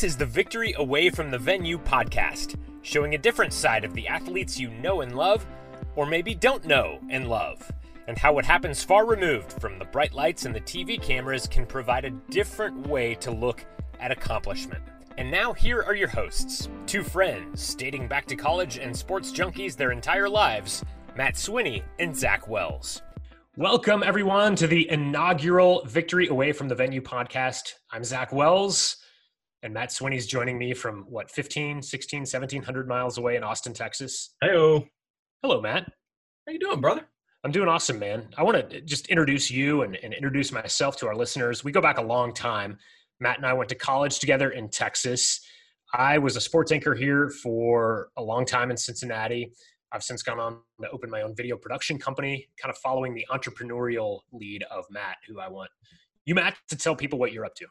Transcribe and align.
This 0.00 0.12
is 0.12 0.16
the 0.16 0.24
Victory 0.24 0.72
Away 0.78 1.10
from 1.10 1.30
the 1.30 1.36
Venue 1.36 1.76
podcast, 1.76 2.58
showing 2.80 3.14
a 3.14 3.18
different 3.18 3.52
side 3.52 3.84
of 3.84 3.92
the 3.92 4.08
athletes 4.08 4.58
you 4.58 4.70
know 4.70 5.02
and 5.02 5.14
love, 5.14 5.44
or 5.94 6.06
maybe 6.06 6.34
don't 6.34 6.64
know 6.64 6.98
and 7.10 7.28
love, 7.28 7.70
and 8.08 8.16
how 8.16 8.32
what 8.32 8.46
happens 8.46 8.82
far 8.82 9.04
removed 9.04 9.52
from 9.60 9.78
the 9.78 9.84
bright 9.84 10.14
lights 10.14 10.46
and 10.46 10.54
the 10.54 10.60
TV 10.62 10.98
cameras 10.98 11.46
can 11.46 11.66
provide 11.66 12.06
a 12.06 12.16
different 12.30 12.86
way 12.86 13.14
to 13.16 13.30
look 13.30 13.66
at 14.00 14.10
accomplishment. 14.10 14.82
And 15.18 15.30
now, 15.30 15.52
here 15.52 15.82
are 15.82 15.94
your 15.94 16.08
hosts 16.08 16.70
two 16.86 17.02
friends 17.02 17.74
dating 17.74 18.08
back 18.08 18.24
to 18.28 18.36
college 18.36 18.78
and 18.78 18.96
sports 18.96 19.30
junkies 19.30 19.76
their 19.76 19.92
entire 19.92 20.30
lives 20.30 20.82
Matt 21.14 21.34
Swinney 21.34 21.82
and 21.98 22.16
Zach 22.16 22.48
Wells. 22.48 23.02
Welcome, 23.54 24.02
everyone, 24.02 24.56
to 24.56 24.66
the 24.66 24.88
inaugural 24.88 25.84
Victory 25.84 26.28
Away 26.28 26.52
from 26.52 26.68
the 26.68 26.74
Venue 26.74 27.02
podcast. 27.02 27.74
I'm 27.90 28.02
Zach 28.02 28.32
Wells, 28.32 28.96
and 29.62 29.74
Matt 29.74 29.90
Swinney's 29.90 30.26
joining 30.26 30.58
me 30.58 30.74
from 30.74 31.04
what, 31.08 31.30
15, 31.30 31.82
16, 31.82 32.20
1700 32.20 32.88
miles 32.88 33.18
away 33.18 33.36
in 33.36 33.44
Austin, 33.44 33.72
Texas. 33.72 34.34
Heyo. 34.42 34.86
Hello, 35.42 35.60
Matt. 35.60 35.90
How 36.46 36.52
you 36.52 36.58
doing, 36.58 36.80
brother? 36.80 37.06
I'm 37.44 37.52
doing 37.52 37.68
awesome, 37.68 37.98
man. 37.98 38.28
I 38.36 38.42
want 38.42 38.70
to 38.70 38.80
just 38.82 39.08
introduce 39.08 39.50
you 39.50 39.82
and, 39.82 39.96
and 39.96 40.12
introduce 40.12 40.52
myself 40.52 40.96
to 40.98 41.08
our 41.08 41.14
listeners. 41.14 41.64
We 41.64 41.72
go 41.72 41.80
back 41.80 41.98
a 41.98 42.02
long 42.02 42.34
time. 42.34 42.78
Matt 43.18 43.38
and 43.38 43.46
I 43.46 43.52
went 43.52 43.68
to 43.70 43.74
college 43.74 44.18
together 44.18 44.50
in 44.50 44.68
Texas. 44.68 45.40
I 45.94 46.18
was 46.18 46.36
a 46.36 46.40
sports 46.40 46.72
anchor 46.72 46.94
here 46.94 47.30
for 47.30 48.08
a 48.16 48.22
long 48.22 48.44
time 48.44 48.70
in 48.70 48.76
Cincinnati. 48.76 49.52
I've 49.92 50.02
since 50.02 50.22
gone 50.22 50.38
on 50.38 50.58
to 50.82 50.90
open 50.90 51.10
my 51.10 51.22
own 51.22 51.34
video 51.34 51.56
production 51.56 51.98
company, 51.98 52.48
kind 52.60 52.70
of 52.70 52.78
following 52.78 53.14
the 53.14 53.26
entrepreneurial 53.30 54.20
lead 54.32 54.62
of 54.70 54.84
Matt, 54.90 55.16
who 55.26 55.40
I 55.40 55.48
want 55.48 55.70
you, 56.26 56.34
Matt, 56.34 56.56
to 56.68 56.76
tell 56.76 56.94
people 56.94 57.18
what 57.18 57.32
you're 57.32 57.44
up 57.44 57.54
to. 57.56 57.66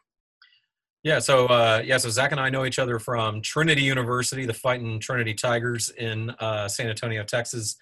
Yeah, 1.02 1.18
so 1.18 1.46
uh, 1.46 1.82
yeah, 1.84 1.96
so 1.96 2.10
Zach 2.10 2.32
and 2.32 2.40
I 2.40 2.50
know 2.50 2.66
each 2.66 2.78
other 2.78 2.98
from 2.98 3.40
Trinity 3.40 3.82
University, 3.82 4.44
the 4.44 4.52
fighting 4.52 5.00
Trinity 5.00 5.32
Tigers 5.32 5.88
in 5.90 6.30
uh, 6.40 6.68
San 6.68 6.88
Antonio, 6.88 7.24
Texas. 7.24 7.76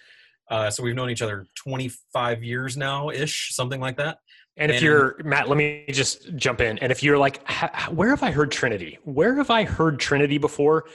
Uh, 0.50 0.70
so 0.70 0.82
we've 0.82 0.94
known 0.94 1.10
each 1.10 1.22
other 1.22 1.46
25 1.56 2.44
years 2.44 2.76
now, 2.76 3.10
ish, 3.10 3.54
something 3.54 3.80
like 3.80 3.96
that. 3.96 4.18
And 4.56 4.70
if 4.70 4.76
and, 4.76 4.84
you're 4.84 5.16
Matt, 5.24 5.48
let 5.48 5.56
me 5.56 5.84
just 5.90 6.34
jump 6.36 6.60
in. 6.60 6.78
And 6.78 6.90
if 6.90 7.02
you're 7.02 7.18
like, 7.18 7.48
where 7.90 8.10
have 8.10 8.22
I 8.22 8.30
heard 8.30 8.50
Trinity? 8.50 8.98
Where 9.04 9.34
have 9.36 9.50
I 9.50 9.64
heard 9.64 9.98
Trinity 9.98 10.38
before? 10.38 10.86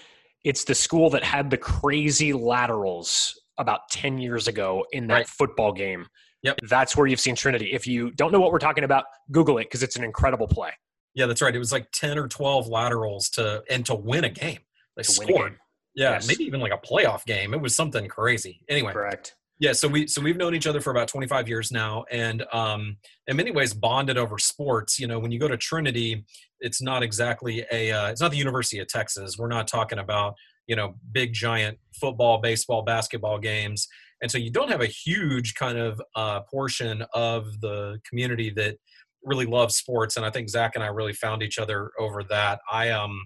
It's 0.44 0.64
the 0.64 0.76
school 0.76 1.10
that 1.12 1.24
had 1.24 1.50
the 1.50 1.58
crazy 1.58 2.34
laterals 2.34 3.40
about 3.58 3.90
10 3.92 4.18
years 4.18 4.48
ago 4.48 4.86
in 4.92 5.08
that 5.08 5.14
right. 5.14 5.28
football 5.28 5.72
game. 5.72 6.08
Yep. 6.42 6.60
That's 6.70 6.98
where 6.98 7.08
you've 7.08 7.22
seen 7.22 7.36
Trinity. 7.36 7.72
If 7.72 7.88
you 7.88 8.12
don't 8.12 8.32
know 8.32 8.40
what 8.40 8.52
we're 8.52 8.60
talking 8.60 8.84
about, 8.84 9.06
Google 9.32 9.58
it 9.60 9.66
because 9.66 9.84
it's 9.84 9.96
an 9.96 10.04
incredible 10.04 10.48
play. 10.48 10.72
Yeah, 11.16 11.28
that's 11.28 11.42
right. 11.42 11.56
It 11.56 11.60
was 11.60 11.72
like 11.72 11.92
10 11.92 12.18
or 12.18 12.28
12 12.28 12.68
laterals 12.68 13.30
to 13.32 13.64
and 13.70 13.86
to 13.86 13.96
win 13.96 14.24
a 14.24 14.30
game. 14.30 14.60
They 14.96 15.04
to 15.04 15.12
scored. 15.12 15.58
Yeah, 15.96 16.12
yes. 16.14 16.28
maybe 16.28 16.44
even 16.46 16.60
like 16.60 16.74
a 16.74 16.78
playoff 16.78 17.26
game. 17.26 17.54
It 17.54 17.62
was 17.62 17.76
something 17.76 18.08
crazy. 18.08 18.62
Anyway. 18.68 18.94
Correct. 18.94 19.36
Yeah, 19.60 19.72
so 19.72 19.88
we 19.88 20.08
so 20.08 20.22
we've 20.22 20.36
known 20.36 20.56
each 20.56 20.68
other 20.68 20.82
for 20.82 20.90
about 20.90 21.08
25 21.08 21.48
years 21.48 21.72
now, 21.72 22.04
and 22.12 22.44
um, 22.52 22.98
in 23.28 23.38
many 23.38 23.52
ways 23.52 23.74
bonded 23.74 24.18
over 24.18 24.38
sports. 24.38 25.00
You 25.00 25.08
know, 25.08 25.20
when 25.20 25.32
you 25.32 25.40
go 25.40 25.48
to 25.48 25.56
Trinity, 25.56 26.26
it's 26.60 26.82
not 26.82 27.04
exactly 27.04 27.64
a 27.72 27.92
uh, 27.92 28.10
it's 28.10 28.20
not 28.20 28.32
the 28.32 28.38
University 28.38 28.80
of 28.80 28.88
Texas. 28.88 29.38
We're 29.38 29.48
not 29.48 29.68
talking 29.68 30.00
about 30.00 30.34
you 30.68 30.76
know 30.76 30.96
big 31.12 31.34
giant 31.34 31.78
football, 31.98 32.40
baseball, 32.40 32.82
basketball 32.82 33.38
games, 33.38 33.88
and 34.22 34.32
so 34.32 34.38
you 34.38 34.52
don't 34.52 34.70
have 34.70 34.82
a 34.82 34.88
huge 34.88 35.54
kind 35.54 35.78
of 35.78 36.02
uh, 36.16 36.42
portion 36.42 37.06
of 37.14 37.62
the 37.62 38.00
community 38.10 38.50
that 38.58 38.78
really 39.24 39.46
loves 39.46 39.76
sports. 39.76 40.18
And 40.18 40.26
I 40.26 40.30
think 40.30 40.50
Zach 40.50 40.74
and 40.76 40.84
I 40.84 40.88
really 40.88 41.14
found 41.14 41.44
each 41.44 41.60
other 41.60 41.92
over 42.00 42.24
that. 42.26 42.60
I 42.72 42.90
um 42.92 43.26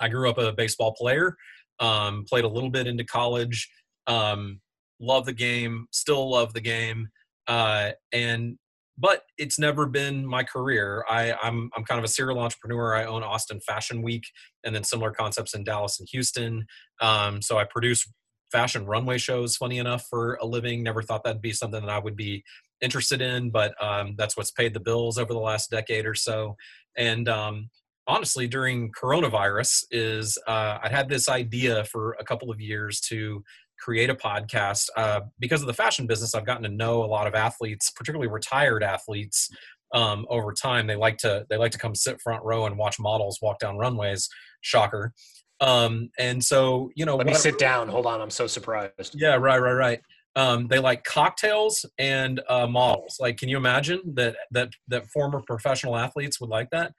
I 0.00 0.08
grew 0.08 0.28
up 0.28 0.38
a 0.38 0.52
baseball 0.52 0.94
player, 0.94 1.36
um, 1.80 2.24
played 2.28 2.44
a 2.44 2.48
little 2.48 2.70
bit 2.70 2.86
into 2.86 3.04
college. 3.04 3.68
Um, 4.06 4.60
love 5.00 5.26
the 5.26 5.32
game, 5.32 5.86
still 5.90 6.30
love 6.30 6.54
the 6.54 6.60
game, 6.60 7.08
uh, 7.46 7.90
and 8.12 8.58
but 8.98 9.22
it's 9.36 9.58
never 9.58 9.86
been 9.86 10.24
my 10.26 10.42
career. 10.42 11.04
I, 11.08 11.34
I'm 11.42 11.70
I'm 11.76 11.84
kind 11.84 11.98
of 11.98 12.04
a 12.04 12.08
serial 12.08 12.38
entrepreneur. 12.38 12.94
I 12.94 13.04
own 13.04 13.22
Austin 13.22 13.60
Fashion 13.60 14.02
Week, 14.02 14.24
and 14.64 14.74
then 14.74 14.84
similar 14.84 15.10
concepts 15.10 15.54
in 15.54 15.64
Dallas 15.64 15.98
and 15.98 16.08
Houston. 16.12 16.66
Um, 17.00 17.42
so 17.42 17.58
I 17.58 17.64
produce 17.64 18.10
fashion 18.50 18.86
runway 18.86 19.18
shows. 19.18 19.56
Funny 19.56 19.78
enough, 19.78 20.06
for 20.08 20.38
a 20.40 20.46
living. 20.46 20.82
Never 20.82 21.02
thought 21.02 21.24
that'd 21.24 21.42
be 21.42 21.52
something 21.52 21.80
that 21.80 21.90
I 21.90 21.98
would 21.98 22.16
be 22.16 22.42
interested 22.80 23.20
in, 23.20 23.50
but 23.50 23.74
um, 23.82 24.14
that's 24.16 24.36
what's 24.36 24.50
paid 24.50 24.74
the 24.74 24.80
bills 24.80 25.18
over 25.18 25.32
the 25.32 25.38
last 25.40 25.70
decade 25.70 26.06
or 26.06 26.14
so. 26.14 26.56
And 26.96 27.28
um, 27.28 27.70
honestly, 28.06 28.46
during 28.46 28.92
coronavirus, 28.92 29.84
is 29.90 30.38
uh, 30.46 30.78
I 30.82 30.88
had 30.88 31.08
this 31.08 31.28
idea 31.28 31.84
for 31.84 32.16
a 32.20 32.24
couple 32.24 32.50
of 32.50 32.60
years 32.60 33.00
to 33.08 33.42
create 33.78 34.08
a 34.08 34.14
podcast 34.14 34.88
uh, 34.96 35.20
because 35.38 35.60
of 35.60 35.66
the 35.66 35.74
fashion 35.74 36.06
business 36.06 36.34
i've 36.34 36.46
gotten 36.46 36.62
to 36.62 36.68
know 36.70 37.04
a 37.04 37.06
lot 37.06 37.26
of 37.26 37.34
athletes 37.34 37.90
particularly 37.90 38.26
retired 38.26 38.82
athletes 38.82 39.50
um, 39.92 40.26
over 40.28 40.52
time. 40.52 40.86
They 40.86 40.96
like 40.96 41.18
to 41.18 41.46
they 41.48 41.56
like 41.56 41.72
to 41.72 41.78
come 41.78 41.94
sit 41.94 42.20
front 42.20 42.44
row 42.44 42.66
and 42.66 42.76
watch 42.76 42.98
models 42.98 43.38
walk 43.42 43.58
down 43.58 43.78
runways. 43.78 44.28
Shocker. 44.60 45.12
Um, 45.60 46.10
and 46.18 46.44
so 46.44 46.90
you 46.94 47.06
know 47.06 47.16
let 47.16 47.26
me 47.26 47.34
sit 47.34 47.58
down. 47.58 47.88
Hold 47.88 48.06
on. 48.06 48.20
I'm 48.20 48.30
so 48.30 48.46
surprised. 48.46 49.14
Yeah 49.14 49.36
right 49.36 49.58
right 49.58 49.72
right 49.72 50.00
um, 50.36 50.68
they 50.68 50.78
like 50.78 51.02
cocktails 51.04 51.84
and 51.98 52.40
uh, 52.48 52.66
models 52.66 53.16
like 53.18 53.36
can 53.38 53.48
you 53.48 53.56
imagine 53.56 54.00
that 54.14 54.36
that 54.50 54.70
that 54.88 55.06
former 55.08 55.42
professional 55.46 55.96
athletes 55.96 56.40
would 56.40 56.50
like 56.50 56.70
that 56.70 56.92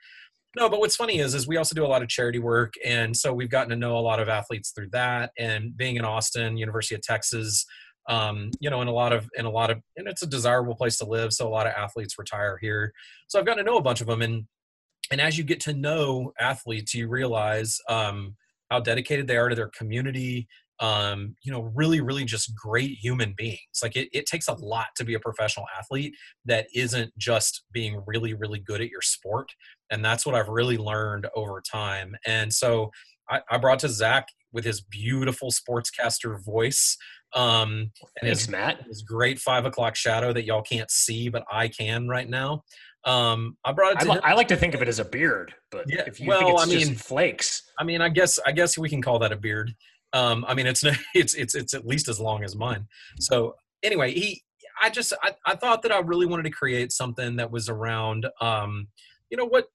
no, 0.57 0.69
but 0.69 0.79
what's 0.79 0.95
funny 0.95 1.19
is, 1.19 1.35
is 1.35 1.47
we 1.47 1.57
also 1.57 1.75
do 1.75 1.85
a 1.85 1.87
lot 1.87 2.01
of 2.01 2.07
charity 2.07 2.39
work, 2.39 2.73
and 2.83 3.15
so 3.15 3.31
we've 3.31 3.49
gotten 3.49 3.69
to 3.69 3.75
know 3.75 3.95
a 3.95 3.99
lot 3.99 4.19
of 4.19 4.27
athletes 4.27 4.71
through 4.71 4.89
that. 4.91 5.31
And 5.37 5.77
being 5.77 5.97
in 5.97 6.03
Austin, 6.03 6.57
University 6.57 6.95
of 6.95 7.03
Texas, 7.03 7.63
um, 8.09 8.49
you 8.59 8.71
know, 8.71 8.81
in 8.81 8.87
a 8.87 8.91
lot 8.91 9.13
of 9.13 9.29
in 9.35 9.45
a 9.45 9.51
lot 9.51 9.69
of, 9.69 9.79
and 9.97 10.07
it's 10.07 10.23
a 10.23 10.27
desirable 10.27 10.73
place 10.73 10.97
to 10.97 11.05
live, 11.05 11.31
so 11.31 11.47
a 11.47 11.49
lot 11.49 11.67
of 11.67 11.73
athletes 11.73 12.15
retire 12.17 12.57
here. 12.59 12.91
So 13.27 13.37
I've 13.37 13.45
gotten 13.45 13.63
to 13.63 13.69
know 13.69 13.77
a 13.77 13.83
bunch 13.83 14.01
of 14.01 14.07
them, 14.07 14.23
and 14.23 14.45
and 15.11 15.21
as 15.21 15.37
you 15.37 15.43
get 15.43 15.59
to 15.61 15.73
know 15.73 16.33
athletes, 16.39 16.95
you 16.95 17.07
realize 17.07 17.79
um, 17.87 18.35
how 18.71 18.79
dedicated 18.79 19.27
they 19.27 19.37
are 19.37 19.49
to 19.49 19.55
their 19.55 19.69
community. 19.77 20.47
Um, 20.79 21.35
you 21.43 21.51
know, 21.51 21.71
really, 21.73 22.01
really 22.01 22.23
just 22.23 22.55
great 22.55 22.91
human 23.01 23.33
beings. 23.35 23.79
Like 23.81 23.95
it, 23.95 24.09
it 24.13 24.27
takes 24.27 24.47
a 24.47 24.53
lot 24.53 24.87
to 24.97 25.03
be 25.03 25.15
a 25.15 25.19
professional 25.19 25.65
athlete 25.77 26.13
that 26.45 26.67
isn't 26.75 27.11
just 27.17 27.63
being 27.71 28.01
really, 28.05 28.35
really 28.35 28.59
good 28.59 28.81
at 28.81 28.89
your 28.89 29.01
sport 29.01 29.51
and 29.89 30.03
that's 30.03 30.25
what 30.25 30.35
I've 30.35 30.49
really 30.49 30.77
learned 30.77 31.27
over 31.35 31.61
time. 31.61 32.15
And 32.25 32.53
so 32.53 32.91
I, 33.29 33.41
I 33.49 33.57
brought 33.57 33.79
to 33.79 33.89
Zach 33.89 34.27
with 34.51 34.65
his 34.65 34.81
beautiful 34.81 35.51
sportscaster 35.51 36.43
voice. 36.43 36.97
Um, 37.33 37.91
and 38.01 38.11
Thanks, 38.21 38.41
his, 38.41 38.49
Matt. 38.49 38.83
His 38.87 39.01
great 39.01 39.39
five 39.39 39.65
o'clock 39.65 39.95
shadow 39.95 40.33
that 40.33 40.45
y'all 40.45 40.61
can't 40.61 40.89
see, 40.89 41.29
but 41.29 41.43
I 41.51 41.67
can 41.67 42.07
right 42.07 42.29
now. 42.29 42.63
Um, 43.03 43.57
I 43.63 43.71
brought 43.71 43.93
it 43.93 44.05
to 44.05 44.11
I, 44.25 44.31
I, 44.31 44.33
like 44.33 44.49
to 44.49 44.57
think 44.57 44.73
of 44.73 44.81
it 44.81 44.89
as 44.89 44.99
a 44.99 45.05
beard, 45.05 45.53
but 45.71 45.85
yeah, 45.87 46.03
if 46.07 46.19
you 46.19 46.27
well, 46.27 46.57
think 46.57 46.71
it's 46.71 46.85
I 46.85 46.89
mean, 46.89 46.95
flakes. 46.95 47.63
I 47.79 47.85
mean, 47.85 48.01
I 48.01 48.09
guess 48.09 48.37
I 48.45 48.51
guess 48.51 48.77
we 48.77 48.89
can 48.89 49.01
call 49.01 49.19
that 49.19 49.31
a 49.31 49.37
beard. 49.37 49.73
Um, 50.13 50.45
I 50.47 50.53
mean, 50.53 50.67
it's 50.67 50.83
it's 51.15 51.33
it's 51.33 51.55
it's 51.55 51.73
at 51.73 51.85
least 51.85 52.07
as 52.07 52.19
long 52.19 52.43
as 52.43 52.55
mine. 52.55 52.87
So 53.19 53.55
anyway, 53.83 54.13
he, 54.13 54.41
I 54.81 54.89
just 54.89 55.13
I, 55.23 55.33
I 55.45 55.55
thought 55.55 55.81
that 55.83 55.91
I 55.91 55.99
really 55.99 56.25
wanted 56.25 56.43
to 56.43 56.51
create 56.51 56.91
something 56.91 57.37
that 57.37 57.51
was 57.51 57.69
around, 57.69 58.27
um, 58.41 58.87
you 59.29 59.37
know, 59.37 59.45
what 59.45 59.67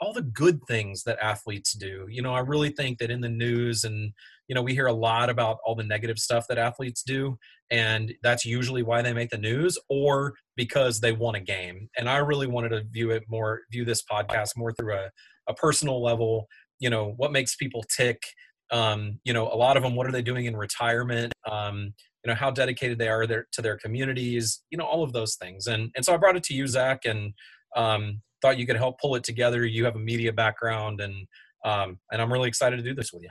all 0.00 0.12
the 0.12 0.22
good 0.22 0.60
things 0.68 1.04
that 1.04 1.18
athletes 1.22 1.72
do. 1.72 2.06
You 2.10 2.20
know, 2.20 2.34
I 2.34 2.40
really 2.40 2.68
think 2.68 2.98
that 2.98 3.10
in 3.10 3.22
the 3.22 3.30
news 3.30 3.84
and 3.84 4.12
you 4.48 4.54
know 4.54 4.62
we 4.62 4.74
hear 4.74 4.86
a 4.86 4.92
lot 4.92 5.30
about 5.30 5.58
all 5.64 5.74
the 5.74 5.82
negative 5.82 6.18
stuff 6.18 6.46
that 6.48 6.58
athletes 6.58 7.02
do 7.02 7.36
and 7.70 8.14
that's 8.22 8.44
usually 8.44 8.82
why 8.82 9.02
they 9.02 9.12
make 9.12 9.30
the 9.30 9.38
news 9.38 9.78
or 9.88 10.34
because 10.56 11.00
they 11.00 11.12
won 11.12 11.34
a 11.34 11.40
game. 11.40 11.88
And 11.98 12.08
I 12.08 12.18
really 12.18 12.46
wanted 12.46 12.70
to 12.70 12.84
view 12.84 13.10
it 13.10 13.24
more 13.28 13.62
view 13.70 13.84
this 13.84 14.02
podcast 14.02 14.56
more 14.56 14.72
through 14.72 14.94
a, 14.94 15.10
a 15.48 15.54
personal 15.54 16.02
level, 16.02 16.46
you 16.78 16.90
know, 16.90 17.14
what 17.16 17.32
makes 17.32 17.56
people 17.56 17.84
tick 17.94 18.22
um, 18.70 19.20
you 19.24 19.32
know, 19.32 19.48
a 19.48 19.56
lot 19.56 19.76
of 19.76 19.82
them 19.82 19.94
what 19.94 20.06
are 20.06 20.12
they 20.12 20.22
doing 20.22 20.46
in 20.46 20.56
retirement? 20.56 21.32
Um, 21.50 21.94
you 22.24 22.32
know, 22.32 22.34
how 22.34 22.50
dedicated 22.50 22.98
they 22.98 23.08
are 23.08 23.26
there 23.26 23.46
to 23.52 23.62
their 23.62 23.76
communities, 23.76 24.62
you 24.70 24.78
know, 24.78 24.84
all 24.84 25.04
of 25.04 25.12
those 25.12 25.36
things. 25.36 25.68
And 25.68 25.90
and 25.94 26.04
so 26.04 26.12
I 26.12 26.16
brought 26.16 26.36
it 26.36 26.42
to 26.44 26.54
you, 26.54 26.66
Zach, 26.66 27.04
and 27.04 27.32
um, 27.76 28.20
thought 28.42 28.58
you 28.58 28.66
could 28.66 28.76
help 28.76 29.00
pull 29.00 29.14
it 29.14 29.24
together. 29.24 29.64
You 29.64 29.84
have 29.84 29.96
a 29.96 30.00
media 30.00 30.32
background, 30.32 31.00
and 31.00 31.26
um, 31.64 31.98
and 32.10 32.20
I'm 32.20 32.32
really 32.32 32.48
excited 32.48 32.76
to 32.76 32.82
do 32.82 32.94
this 32.94 33.12
with 33.12 33.22
you. 33.22 33.30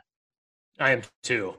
I 0.79 0.91
am 0.91 1.01
too. 1.23 1.55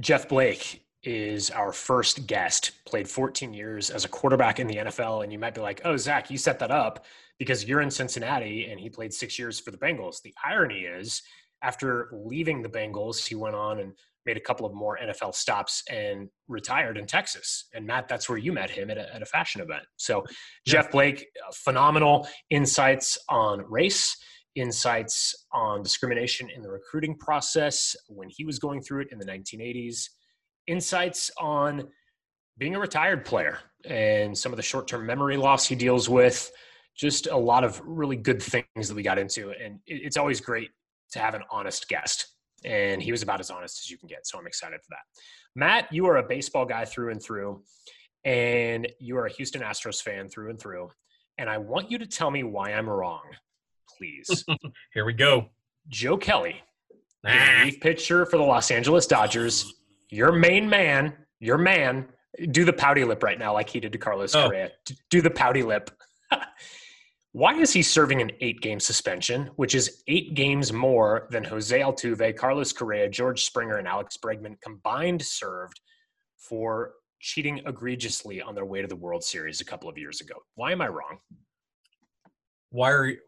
Jeff 0.00 0.28
Blake 0.28 0.84
is 1.02 1.50
our 1.50 1.72
first 1.72 2.26
guest. 2.26 2.72
Played 2.86 3.08
14 3.08 3.52
years 3.52 3.90
as 3.90 4.04
a 4.04 4.08
quarterback 4.08 4.60
in 4.60 4.66
the 4.66 4.76
NFL, 4.76 5.24
and 5.24 5.32
you 5.32 5.38
might 5.38 5.54
be 5.54 5.60
like, 5.60 5.80
"Oh, 5.84 5.96
Zach, 5.96 6.30
you 6.30 6.38
set 6.38 6.58
that 6.60 6.70
up 6.70 7.04
because 7.38 7.64
you're 7.64 7.80
in 7.80 7.90
Cincinnati, 7.90 8.66
and 8.70 8.78
he 8.78 8.88
played 8.88 9.12
six 9.12 9.38
years 9.38 9.58
for 9.58 9.70
the 9.70 9.78
Bengals." 9.78 10.22
The 10.22 10.34
irony 10.44 10.80
is, 10.80 11.22
after 11.62 12.08
leaving 12.12 12.62
the 12.62 12.68
Bengals, 12.68 13.26
he 13.26 13.34
went 13.34 13.54
on 13.54 13.80
and 13.80 13.92
made 14.24 14.36
a 14.36 14.40
couple 14.40 14.64
of 14.64 14.72
more 14.72 14.98
NFL 15.02 15.34
stops 15.34 15.82
and 15.90 16.28
retired 16.48 16.96
in 16.96 17.06
Texas. 17.06 17.66
And 17.74 17.86
Matt, 17.86 18.08
that's 18.08 18.28
where 18.28 18.38
you 18.38 18.52
met 18.52 18.70
him 18.70 18.90
at 18.90 18.98
a, 18.98 19.14
at 19.14 19.22
a 19.22 19.26
fashion 19.26 19.60
event. 19.60 19.82
So, 19.96 20.22
yeah. 20.28 20.32
Jeff 20.74 20.92
Blake, 20.92 21.26
uh, 21.46 21.52
phenomenal 21.52 22.28
insights 22.50 23.18
on 23.28 23.64
race 23.68 24.16
insights 24.54 25.34
on 25.52 25.82
discrimination 25.82 26.50
in 26.50 26.62
the 26.62 26.70
recruiting 26.70 27.16
process 27.16 27.96
when 28.08 28.28
he 28.28 28.44
was 28.44 28.58
going 28.58 28.82
through 28.82 29.02
it 29.02 29.08
in 29.10 29.18
the 29.18 29.24
1980s, 29.24 30.08
insights 30.66 31.30
on 31.40 31.88
being 32.58 32.74
a 32.74 32.78
retired 32.78 33.24
player 33.24 33.58
and 33.86 34.36
some 34.36 34.52
of 34.52 34.56
the 34.56 34.62
short 34.62 34.86
term 34.86 35.06
memory 35.06 35.36
loss 35.36 35.66
he 35.66 35.74
deals 35.74 36.08
with. 36.08 36.50
Just 36.94 37.26
a 37.26 37.36
lot 37.36 37.64
of 37.64 37.80
really 37.84 38.16
good 38.16 38.42
things 38.42 38.88
that 38.88 38.94
we 38.94 39.02
got 39.02 39.18
into. 39.18 39.52
And 39.52 39.78
it's 39.86 40.18
always 40.18 40.40
great 40.40 40.70
to 41.12 41.18
have 41.18 41.34
an 41.34 41.42
honest 41.50 41.88
guest. 41.88 42.26
And 42.64 43.02
he 43.02 43.10
was 43.10 43.22
about 43.22 43.40
as 43.40 43.50
honest 43.50 43.80
as 43.84 43.90
you 43.90 43.98
can 43.98 44.08
get. 44.08 44.26
So 44.26 44.38
I'm 44.38 44.46
excited 44.46 44.80
for 44.82 44.90
that. 44.90 45.20
Matt, 45.54 45.92
you 45.92 46.06
are 46.06 46.18
a 46.18 46.22
baseball 46.22 46.64
guy 46.64 46.84
through 46.84 47.10
and 47.10 47.22
through, 47.22 47.62
and 48.24 48.88
you 48.98 49.16
are 49.16 49.26
a 49.26 49.32
Houston 49.32 49.62
Astros 49.62 50.02
fan 50.02 50.28
through 50.28 50.50
and 50.50 50.60
through. 50.60 50.88
And 51.38 51.50
I 51.50 51.58
want 51.58 51.90
you 51.90 51.98
to 51.98 52.06
tell 52.06 52.30
me 52.30 52.44
why 52.44 52.72
I'm 52.72 52.88
wrong, 52.88 53.22
please. 53.98 54.44
Here 54.94 55.04
we 55.04 55.12
go. 55.12 55.48
Joe 55.88 56.16
Kelly, 56.16 56.60
ah. 57.26 57.58
relief 57.58 57.80
pitcher 57.80 58.24
for 58.26 58.36
the 58.36 58.44
Los 58.44 58.70
Angeles 58.70 59.06
Dodgers, 59.06 59.72
your 60.10 60.30
main 60.30 60.68
man, 60.68 61.14
your 61.40 61.58
man, 61.58 62.06
do 62.50 62.64
the 62.64 62.72
pouty 62.72 63.04
lip 63.04 63.22
right 63.22 63.38
now, 63.38 63.52
like 63.52 63.68
he 63.68 63.80
did 63.80 63.92
to 63.92 63.98
Carlos 63.98 64.34
oh. 64.34 64.46
Correa. 64.46 64.70
Do 65.10 65.20
the 65.20 65.30
pouty 65.30 65.62
lip. 65.62 65.90
Why 67.32 67.54
is 67.54 67.72
he 67.72 67.82
serving 67.82 68.20
an 68.20 68.30
eight 68.40 68.60
game 68.60 68.78
suspension, 68.78 69.50
which 69.56 69.74
is 69.74 70.02
eight 70.06 70.34
games 70.34 70.72
more 70.72 71.28
than 71.30 71.44
Jose 71.44 71.78
Altuve, 71.78 72.36
Carlos 72.36 72.72
Correa, 72.72 73.08
George 73.08 73.44
Springer, 73.44 73.78
and 73.78 73.88
Alex 73.88 74.18
Bregman 74.18 74.60
combined 74.60 75.22
served 75.22 75.80
for 76.36 76.92
cheating 77.20 77.62
egregiously 77.64 78.42
on 78.42 78.54
their 78.54 78.66
way 78.66 78.82
to 78.82 78.88
the 78.88 78.96
World 78.96 79.24
Series 79.24 79.62
a 79.62 79.64
couple 79.64 79.88
of 79.88 79.96
years 79.96 80.20
ago? 80.20 80.34
Why 80.56 80.72
am 80.72 80.82
I 80.82 80.88
wrong? 80.88 81.18
Why 82.68 82.90
are 82.90 83.06
you? 83.06 83.18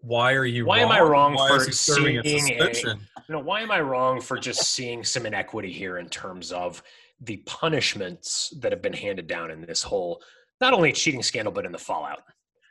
Why 0.00 0.34
are 0.34 0.44
you? 0.44 0.66
Why 0.66 0.82
wrong? 0.82 0.90
am 0.90 0.96
I 0.96 1.00
wrong 1.00 1.34
why 1.34 1.48
for 1.48 1.72
seeing 1.72 2.18
a, 2.18 2.58
a 2.58 2.72
you 2.74 2.96
know, 3.30 3.38
Why 3.38 3.62
am 3.62 3.70
I 3.70 3.80
wrong 3.80 4.20
for 4.20 4.36
just 4.36 4.74
seeing 4.74 5.02
some 5.02 5.24
inequity 5.24 5.72
here 5.72 5.96
in 5.96 6.10
terms 6.10 6.52
of 6.52 6.82
the 7.20 7.38
punishments 7.46 8.52
that 8.60 8.72
have 8.72 8.82
been 8.82 8.92
handed 8.92 9.26
down 9.26 9.50
in 9.50 9.62
this 9.62 9.82
whole 9.82 10.22
not 10.60 10.74
only 10.74 10.92
cheating 10.92 11.22
scandal 11.22 11.52
but 11.52 11.64
in 11.64 11.72
the 11.72 11.78
fallout. 11.78 12.22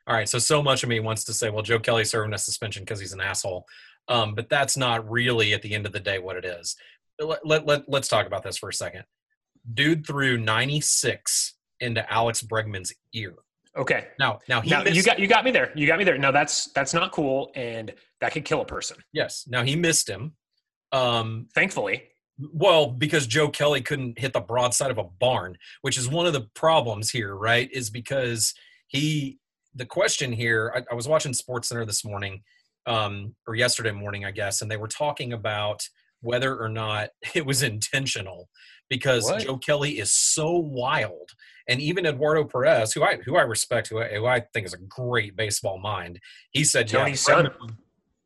All 0.08 0.16
right, 0.16 0.28
so 0.28 0.38
so 0.38 0.62
much 0.62 0.84
of 0.84 0.90
me 0.90 1.00
wants 1.00 1.24
to 1.26 1.34
say, 1.34 1.50
well, 1.50 1.64
Joe 1.64 1.80
Kelly 1.80 2.04
serving 2.04 2.34
a 2.34 2.38
suspension 2.38 2.84
because 2.84 3.00
he's 3.00 3.14
an 3.14 3.22
asshole, 3.22 3.66
um, 4.08 4.36
but 4.36 4.50
that's 4.50 4.76
not 4.76 5.10
really 5.10 5.54
at 5.54 5.62
the 5.62 5.74
end 5.74 5.86
of 5.86 5.94
the 5.94 6.00
day 6.00 6.20
what 6.20 6.36
it 6.36 6.46
is. 6.46 6.76
Let, 7.20 7.46
let, 7.46 7.66
let, 7.66 7.88
let's 7.88 8.08
talk 8.08 8.28
about 8.28 8.44
this 8.44 8.58
for 8.58 8.70
a 8.70 8.74
second. 8.74 9.04
Dude 9.74 10.06
threw 10.06 10.38
96 10.38 11.54
into 11.80 12.12
Alex 12.12 12.42
Bregman's 12.42 12.92
ear. 13.14 13.36
Okay. 13.78 14.08
Now, 14.20 14.40
now, 14.50 14.62
now 14.66 14.84
missed, 14.84 14.96
you 14.96 15.04
got 15.04 15.20
you 15.20 15.28
got 15.28 15.44
me 15.46 15.52
there. 15.52 15.72
You 15.74 15.88
got 15.88 15.98
me 15.98 16.04
there. 16.04 16.18
No, 16.18 16.32
that's 16.32 16.72
that's 16.74 16.94
not 16.94 17.12
cool, 17.12 17.52
and 17.56 17.94
that 18.22 18.32
could 18.32 18.46
kill 18.46 18.62
a 18.62 18.66
person. 18.66 18.98
Yes. 19.14 19.46
Now 19.48 19.64
he 19.64 19.76
missed 19.76 20.08
him. 20.08 20.34
Um, 20.92 21.48
Thankfully, 21.56 22.04
well, 22.40 22.88
because 22.88 23.28
Joe 23.28 23.50
Kelly 23.50 23.82
couldn't 23.82 24.20
hit 24.20 24.34
the 24.34 24.42
broadside 24.42 24.92
of 24.92 24.98
a 24.98 25.04
barn, 25.04 25.58
which 25.82 25.98
is 25.98 26.08
one 26.08 26.26
of 26.26 26.34
the 26.34 26.48
problems 26.56 27.10
here, 27.10 27.36
right? 27.36 27.70
Is 27.72 27.90
because 27.90 28.54
he, 28.88 29.40
the 29.76 29.86
question 29.86 30.32
here, 30.32 30.72
I, 30.76 30.84
I 30.92 30.96
was 30.96 31.08
watching 31.08 31.34
Sports 31.34 31.70
Center 31.70 31.86
this 31.86 32.06
morning, 32.06 32.42
um, 32.86 33.36
or 33.48 33.56
yesterday 33.56 33.92
morning, 33.92 34.26
I 34.26 34.32
guess, 34.32 34.62
and 34.62 34.70
they 34.70 34.78
were 34.78 34.88
talking 34.88 35.34
about 35.34 35.82
whether 36.22 36.58
or 36.58 36.70
not 36.70 37.10
it 37.36 37.46
was 37.46 37.64
intentional 37.64 38.50
because 38.90 39.26
what? 39.26 39.42
Joe 39.42 39.58
Kelly 39.58 40.00
is 40.00 40.12
so 40.12 40.52
wild. 40.52 41.30
And 41.70 41.80
even 41.80 42.06
Eduardo 42.06 42.44
Perez, 42.44 42.92
who 42.92 43.04
I 43.04 43.18
who 43.26 43.38
I 43.38 43.42
respect, 43.44 43.88
who 43.88 44.02
I, 44.02 44.10
who 44.10 44.26
I 44.26 44.42
think 44.54 44.66
is 44.66 44.74
a 44.74 44.78
great 44.78 45.38
baseball 45.38 45.80
mind, 45.80 46.20
he 46.52 46.66
said, 46.66 46.90
Tony's 46.90 47.26
yeah, 47.28 47.36
son. 47.36 47.52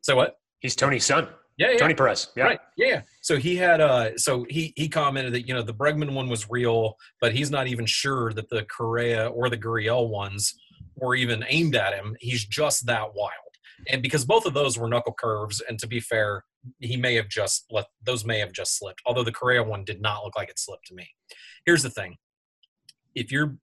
So 0.00 0.16
what? 0.16 0.38
He's 0.58 0.74
Tony's 0.74 1.06
son. 1.06 1.28
Yeah, 1.56 1.72
yeah. 1.72 1.78
Tony 1.78 1.94
Perez. 1.94 2.28
Yeah. 2.36 2.44
Right. 2.44 2.60
Yeah. 2.76 3.02
So 3.20 3.36
he 3.36 3.56
had 3.56 3.80
uh 3.80 4.16
so 4.16 4.44
he 4.48 4.72
he 4.76 4.88
commented 4.88 5.34
that 5.34 5.46
you 5.46 5.54
know 5.54 5.62
the 5.62 5.74
Bregman 5.74 6.14
one 6.14 6.28
was 6.28 6.50
real, 6.50 6.94
but 7.20 7.32
he's 7.32 7.50
not 7.50 7.68
even 7.68 7.86
sure 7.86 8.32
that 8.32 8.48
the 8.48 8.64
Correa 8.64 9.28
or 9.28 9.48
the 9.48 9.58
Gurriel 9.58 10.08
ones 10.08 10.54
were 11.00 11.14
even 11.14 11.44
aimed 11.48 11.76
at 11.76 11.94
him. 11.94 12.16
He's 12.20 12.44
just 12.44 12.86
that 12.86 13.14
wild. 13.14 13.32
And 13.88 14.02
because 14.02 14.24
both 14.24 14.44
of 14.44 14.54
those 14.54 14.76
were 14.76 14.88
knuckle 14.88 15.14
curves, 15.18 15.62
and 15.68 15.78
to 15.78 15.86
be 15.86 16.00
fair, 16.00 16.44
he 16.80 16.96
may 16.96 17.14
have 17.14 17.28
just 17.28 17.66
let 17.70 17.86
those 18.04 18.24
may 18.24 18.40
have 18.40 18.52
just 18.52 18.76
slipped. 18.76 19.00
Although 19.06 19.24
the 19.24 19.32
Correa 19.32 19.62
one 19.62 19.84
did 19.84 20.00
not 20.00 20.24
look 20.24 20.36
like 20.36 20.48
it 20.50 20.58
slipped 20.58 20.86
to 20.86 20.94
me. 20.94 21.08
Here's 21.64 21.82
the 21.82 21.90
thing. 21.90 22.16
If 23.14 23.30
you're 23.30 23.56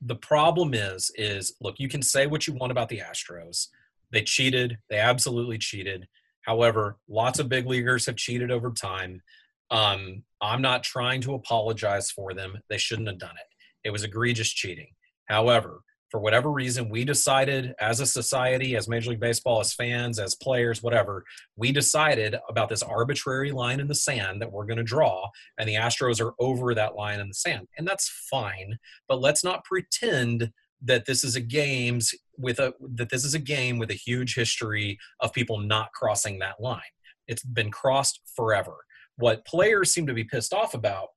the 0.00 0.16
problem 0.16 0.72
is 0.72 1.10
is 1.16 1.54
look, 1.60 1.76
you 1.78 1.88
can 1.88 2.02
say 2.02 2.26
what 2.26 2.46
you 2.46 2.54
want 2.54 2.70
about 2.70 2.88
the 2.88 2.98
Astros. 3.00 3.66
They 4.12 4.22
cheated. 4.22 4.78
They 4.88 4.98
absolutely 4.98 5.58
cheated 5.58 6.06
However, 6.42 6.98
lots 7.08 7.38
of 7.38 7.48
big 7.48 7.66
leaguers 7.66 8.06
have 8.06 8.16
cheated 8.16 8.50
over 8.50 8.70
time. 8.70 9.22
Um, 9.70 10.24
I'm 10.40 10.62
not 10.62 10.82
trying 10.82 11.20
to 11.22 11.34
apologize 11.34 12.10
for 12.10 12.34
them. 12.34 12.58
They 12.68 12.78
shouldn't 12.78 13.08
have 13.08 13.18
done 13.18 13.36
it. 13.36 13.86
It 13.88 13.90
was 13.90 14.04
egregious 14.04 14.50
cheating. 14.50 14.88
However, 15.26 15.80
for 16.10 16.20
whatever 16.20 16.50
reason, 16.50 16.88
we 16.88 17.04
decided 17.04 17.74
as 17.78 18.00
a 18.00 18.06
society, 18.06 18.76
as 18.76 18.88
Major 18.88 19.10
League 19.10 19.20
Baseball, 19.20 19.60
as 19.60 19.72
fans, 19.72 20.18
as 20.18 20.34
players, 20.34 20.82
whatever, 20.82 21.24
we 21.56 21.70
decided 21.70 22.36
about 22.48 22.68
this 22.68 22.82
arbitrary 22.82 23.52
line 23.52 23.78
in 23.80 23.86
the 23.86 23.94
sand 23.94 24.42
that 24.42 24.50
we're 24.50 24.66
going 24.66 24.76
to 24.76 24.82
draw, 24.82 25.28
and 25.58 25.68
the 25.68 25.76
Astros 25.76 26.20
are 26.20 26.34
over 26.40 26.74
that 26.74 26.96
line 26.96 27.20
in 27.20 27.28
the 27.28 27.34
sand. 27.34 27.68
And 27.78 27.86
that's 27.86 28.08
fine, 28.28 28.78
but 29.08 29.20
let's 29.20 29.44
not 29.44 29.64
pretend 29.64 30.50
that 30.82 31.06
this 31.06 31.22
is 31.22 31.36
a 31.36 31.40
games 31.40 32.14
with 32.38 32.58
a 32.58 32.72
that 32.94 33.10
this 33.10 33.24
is 33.24 33.34
a 33.34 33.38
game 33.38 33.78
with 33.78 33.90
a 33.90 33.94
huge 33.94 34.34
history 34.34 34.98
of 35.20 35.32
people 35.32 35.58
not 35.58 35.92
crossing 35.92 36.38
that 36.38 36.60
line. 36.60 36.80
It's 37.28 37.44
been 37.44 37.70
crossed 37.70 38.20
forever. 38.34 38.76
What 39.16 39.44
players 39.44 39.92
seem 39.92 40.06
to 40.06 40.14
be 40.14 40.24
pissed 40.24 40.54
off 40.54 40.74
about 40.74 41.08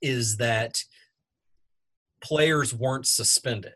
is 0.00 0.36
that 0.36 0.78
players 2.22 2.72
weren't 2.72 3.06
suspended. 3.06 3.72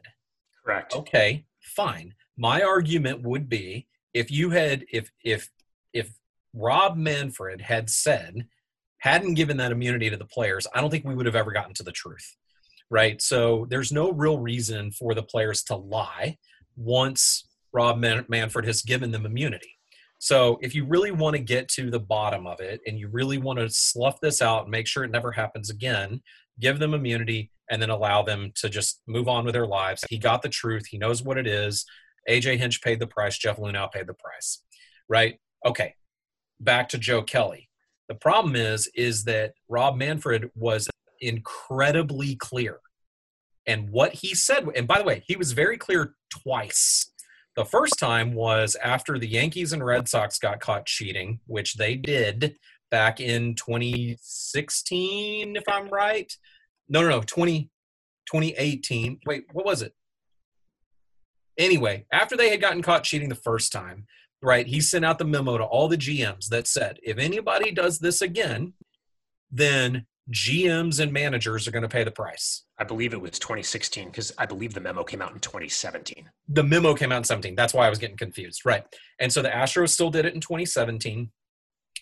Correct. 0.65 0.95
Okay, 0.95 1.45
fine. 1.61 2.15
My 2.37 2.63
argument 2.63 3.23
would 3.23 3.49
be 3.49 3.87
if 4.15 4.31
you 4.31 4.51
had 4.51 4.85
if 4.91 5.11
if 5.25 5.51
if 5.93 6.13
Rob 6.55 6.97
Manfred 6.97 7.61
had 7.61 7.91
said 7.91 8.47
hadn't 8.99 9.35
given 9.35 9.57
that 9.57 9.73
immunity 9.73 10.09
to 10.11 10.17
the 10.17 10.25
players, 10.25 10.67
I 10.75 10.81
don't 10.81 10.91
think 10.91 11.05
we 11.05 11.15
would 11.15 11.27
have 11.27 11.37
ever 11.37 11.51
gotten 11.51 11.75
to 11.75 11.83
the 11.83 11.93
truth 11.93 12.37
right? 12.93 13.23
So 13.23 13.67
there's 13.71 13.91
no 13.91 14.13
real 14.13 14.39
reason 14.39 14.93
for 14.93 15.15
the 15.15 15.23
players 15.23 15.65
to 15.65 15.77
lie 15.77 16.37
once 16.77 17.49
Rob 17.73 17.99
Man- 17.99 18.27
Manfred 18.29 18.67
has 18.67 18.83
given 18.83 19.11
them 19.11 19.25
immunity. 19.25 19.79
So 20.19 20.59
if 20.61 20.75
you 20.75 20.85
really 20.85 21.11
want 21.11 21.35
to 21.35 21.43
get 21.43 21.69
to 21.71 21.91
the 21.91 21.99
bottom 21.99 22.47
of 22.47 22.61
it 22.61 22.81
and 22.87 22.99
you 22.99 23.09
really 23.09 23.39
want 23.39 23.59
to 23.59 23.71
slough 23.71 24.21
this 24.21 24.43
out 24.43 24.65
and 24.65 24.71
make 24.71 24.87
sure 24.87 25.05
it 25.05 25.11
never 25.11 25.33
happens 25.33 25.71
again, 25.71 26.21
give 26.61 26.79
them 26.79 26.93
immunity 26.93 27.51
and 27.73 27.81
then 27.81 27.91
allow 27.91 28.23
them 28.23 28.53
to 28.55 28.69
just 28.69 29.01
move 29.09 29.27
on 29.27 29.47
with 29.47 29.55
their 29.55 29.67
lives. 29.67 30.05
He 30.11 30.19
got 30.19 30.43
the 30.43 30.51
truth. 30.51 30.87
He 30.87 30.99
knows 30.99 31.23
what 31.23 31.39
it 31.39 31.47
is. 31.47 31.87
AJ 32.29 32.59
Hinch 32.59 32.83
paid 32.83 33.01
the 33.01 33.07
price. 33.07 33.39
Jeff 33.39 33.57
Luhnow 33.57 33.91
paid 33.91 34.07
the 34.07 34.15
price, 34.15 34.63
right? 35.09 35.41
Okay, 35.65 35.95
back 36.61 36.91
to 36.91 36.99
Joe 36.99 37.23
Kelly. 37.23 37.71
The 38.09 38.15
problem 38.15 38.55
is, 38.55 38.91
is 38.95 39.25
that 39.25 39.55
Rob 39.71 39.97
Manfred 39.97 40.51
was 40.55 40.91
incredibly 41.21 42.37
clear. 42.37 42.79
And 43.67 43.89
what 43.91 44.13
he 44.13 44.35
said, 44.35 44.69
and 44.77 44.87
by 44.87 44.99
the 44.99 45.05
way, 45.05 45.25
he 45.27 45.37
was 45.37 45.53
very 45.53 45.79
clear 45.79 46.15
twice. 46.31 47.11
The 47.57 47.65
first 47.65 47.99
time 47.99 48.35
was 48.35 48.77
after 48.83 49.19
the 49.19 49.29
Yankees 49.29 49.73
and 49.73 49.85
Red 49.85 50.09
Sox 50.09 50.39
got 50.39 50.61
caught 50.61 50.85
cheating, 50.85 51.41
which 51.47 51.75
they 51.75 51.97
did 51.97 52.57
back 52.91 53.19
in 53.19 53.55
2016, 53.55 55.57
if 55.57 55.65
I'm 55.67 55.89
right. 55.89 56.31
No, 56.89 57.03
no, 57.03 57.09
no, 57.09 57.21
20, 57.23 57.71
2018. 58.27 59.21
Wait, 59.27 59.45
what 59.53 59.65
was 59.65 59.83
it? 59.83 59.95
Anyway, 61.59 62.07
after 62.13 62.37
they 62.37 62.49
had 62.51 62.61
gotten 62.61 62.83
caught 62.83 63.05
cheating 63.05 63.29
the 63.29 63.35
first 63.35 63.73
time, 63.73 64.07
right, 64.41 64.67
he 64.67 64.81
sent 64.81 65.05
out 65.05 65.19
the 65.19 65.25
memo 65.25 65.59
to 65.59 65.65
all 65.65 65.89
the 65.89 65.99
GMs 65.99 66.49
that 66.49 66.67
said, 66.67 66.99
if 67.03 67.19
anybody 67.19 67.71
does 67.71 67.99
this 67.99 68.23
again, 68.23 68.73
then 69.51 70.07
GMs 70.31 71.01
and 71.01 71.13
managers 71.13 71.67
are 71.67 71.73
going 71.73 71.83
to 71.83 71.89
pay 71.89 72.05
the 72.05 72.11
price. 72.11 72.65
I 72.79 72.85
believe 72.85 73.13
it 73.13 73.21
was 73.21 73.39
2016 73.39 74.07
because 74.07 74.33
I 74.39 74.47
believe 74.47 74.73
the 74.73 74.81
memo 74.81 75.03
came 75.03 75.21
out 75.21 75.33
in 75.33 75.41
2017. 75.41 76.31
The 76.49 76.63
memo 76.63 76.95
came 76.95 77.13
out 77.13 77.19
in 77.19 77.25
17. 77.25 77.55
That's 77.55 77.75
why 77.75 77.87
I 77.87 77.91
was 77.91 77.99
getting 77.99 78.17
confused. 78.17 78.63
Right. 78.65 78.85
And 79.19 79.33
so 79.33 79.43
the 79.43 79.49
Astros 79.49 79.91
still 79.91 80.11
did 80.11 80.25
it 80.25 80.35
in 80.35 80.41
2017. 80.41 81.31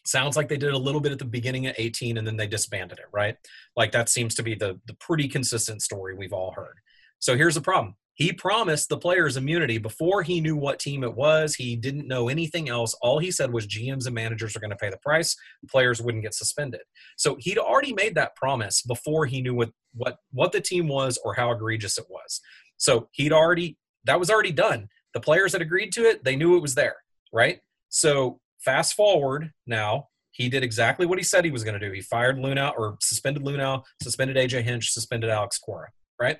Sounds 0.07 0.37
like 0.37 0.49
they 0.49 0.57
did 0.57 0.73
a 0.73 0.78
little 0.78 1.00
bit 1.00 1.12
at 1.12 1.19
the 1.19 1.25
beginning 1.25 1.66
of 1.66 1.75
18 1.78 2.19
and 2.19 2.26
then 2.26 2.37
they 2.37 2.47
disbanded 2.47 2.99
it, 2.99 3.07
right? 3.12 3.37
Like 3.76 3.92
that 3.92 4.09
seems 4.09 4.35
to 4.37 4.42
be 4.42 4.54
the 4.54 4.80
the 4.87 4.95
pretty 4.95 5.28
consistent 5.28 5.83
story 5.83 6.14
we've 6.14 6.33
all 6.33 6.52
heard. 6.52 6.76
So 7.19 7.37
here's 7.37 7.54
the 7.54 7.61
problem. 7.61 7.97
He 8.14 8.33
promised 8.33 8.90
the 8.90 8.99
players 8.99 9.38
immunity 9.38 9.78
before 9.78 10.23
he 10.23 10.42
knew 10.42 10.54
what 10.54 10.78
team 10.78 11.04
it 11.04 11.14
was. 11.14 11.54
He 11.54 11.75
didn't 11.75 12.07
know 12.07 12.28
anything 12.28 12.69
else. 12.69 12.95
All 13.00 13.19
he 13.19 13.30
said 13.30 13.50
was 13.50 13.66
GMs 13.66 14.04
and 14.04 14.14
managers 14.14 14.54
are 14.54 14.61
going 14.61 14.71
to 14.71 14.76
pay 14.76 14.90
the 14.90 14.99
price. 14.99 15.35
Players 15.71 16.02
wouldn't 16.02 16.25
get 16.25 16.35
suspended. 16.35 16.83
So 17.16 17.37
he'd 17.40 17.57
already 17.57 17.95
made 17.95 18.14
that 18.16 18.37
promise 18.37 18.83
before 18.83 19.25
he 19.26 19.40
knew 19.40 19.54
what 19.54 19.71
what 19.95 20.19
what 20.33 20.52
the 20.52 20.61
team 20.61 20.88
was 20.88 21.19
or 21.25 21.35
how 21.35 21.50
egregious 21.50 21.99
it 21.99 22.07
was. 22.11 22.40
So 22.76 23.09
he'd 23.12 23.33
already 23.33 23.78
that 24.04 24.19
was 24.19 24.30
already 24.30 24.52
done. 24.52 24.88
The 25.14 25.21
players 25.21 25.52
had 25.52 25.62
agreed 25.62 25.92
to 25.92 26.02
it. 26.02 26.23
They 26.23 26.37
knew 26.37 26.57
it 26.57 26.62
was 26.62 26.75
there, 26.75 26.97
right? 27.33 27.61
So 27.88 28.40
fast 28.64 28.95
forward 28.95 29.52
now, 29.67 30.09
he 30.33 30.49
did 30.49 30.62
exactly 30.62 31.07
what 31.07 31.19
he 31.19 31.25
said 31.25 31.45
he 31.45 31.50
was 31.50 31.64
going 31.64 31.79
to 31.79 31.87
do. 31.87 31.93
He 31.93 32.00
fired 32.00 32.37
Luhnow 32.37 32.73
or 32.79 32.97
suspended 33.00 33.43
Luhnow, 33.43 33.85
suspended 34.02 34.37
AJ 34.37 34.62
Hinch, 34.62 34.93
suspended 34.93 35.31
Alex 35.31 35.59
Cora. 35.59 35.88
Right 36.19 36.38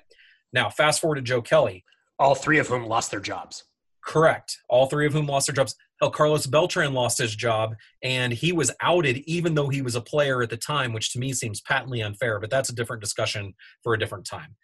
now, 0.53 0.69
fast 0.69 1.01
forward 1.01 1.15
to 1.15 1.21
Joe 1.21 1.41
Kelly. 1.41 1.83
All 2.19 2.35
three 2.35 2.59
of 2.59 2.67
whom 2.67 2.85
lost 2.85 3.11
their 3.11 3.19
jobs. 3.19 3.63
Correct. 4.03 4.57
All 4.69 4.87
three 4.87 5.05
of 5.05 5.13
whom 5.13 5.27
lost 5.27 5.47
their 5.47 5.55
jobs. 5.55 5.75
El 6.01 6.09
Carlos 6.09 6.47
Beltran 6.47 6.93
lost 6.93 7.19
his 7.19 7.35
job, 7.35 7.75
and 8.01 8.33
he 8.33 8.51
was 8.51 8.71
outed 8.81 9.17
even 9.19 9.53
though 9.53 9.69
he 9.69 9.83
was 9.83 9.95
a 9.95 10.01
player 10.01 10.41
at 10.41 10.49
the 10.49 10.57
time, 10.57 10.93
which 10.93 11.13
to 11.13 11.19
me 11.19 11.33
seems 11.33 11.61
patently 11.61 12.01
unfair, 12.01 12.39
but 12.39 12.49
that's 12.49 12.69
a 12.69 12.75
different 12.75 13.03
discussion 13.03 13.53
for 13.83 13.93
a 13.93 13.99
different 13.99 14.25
time. 14.25 14.55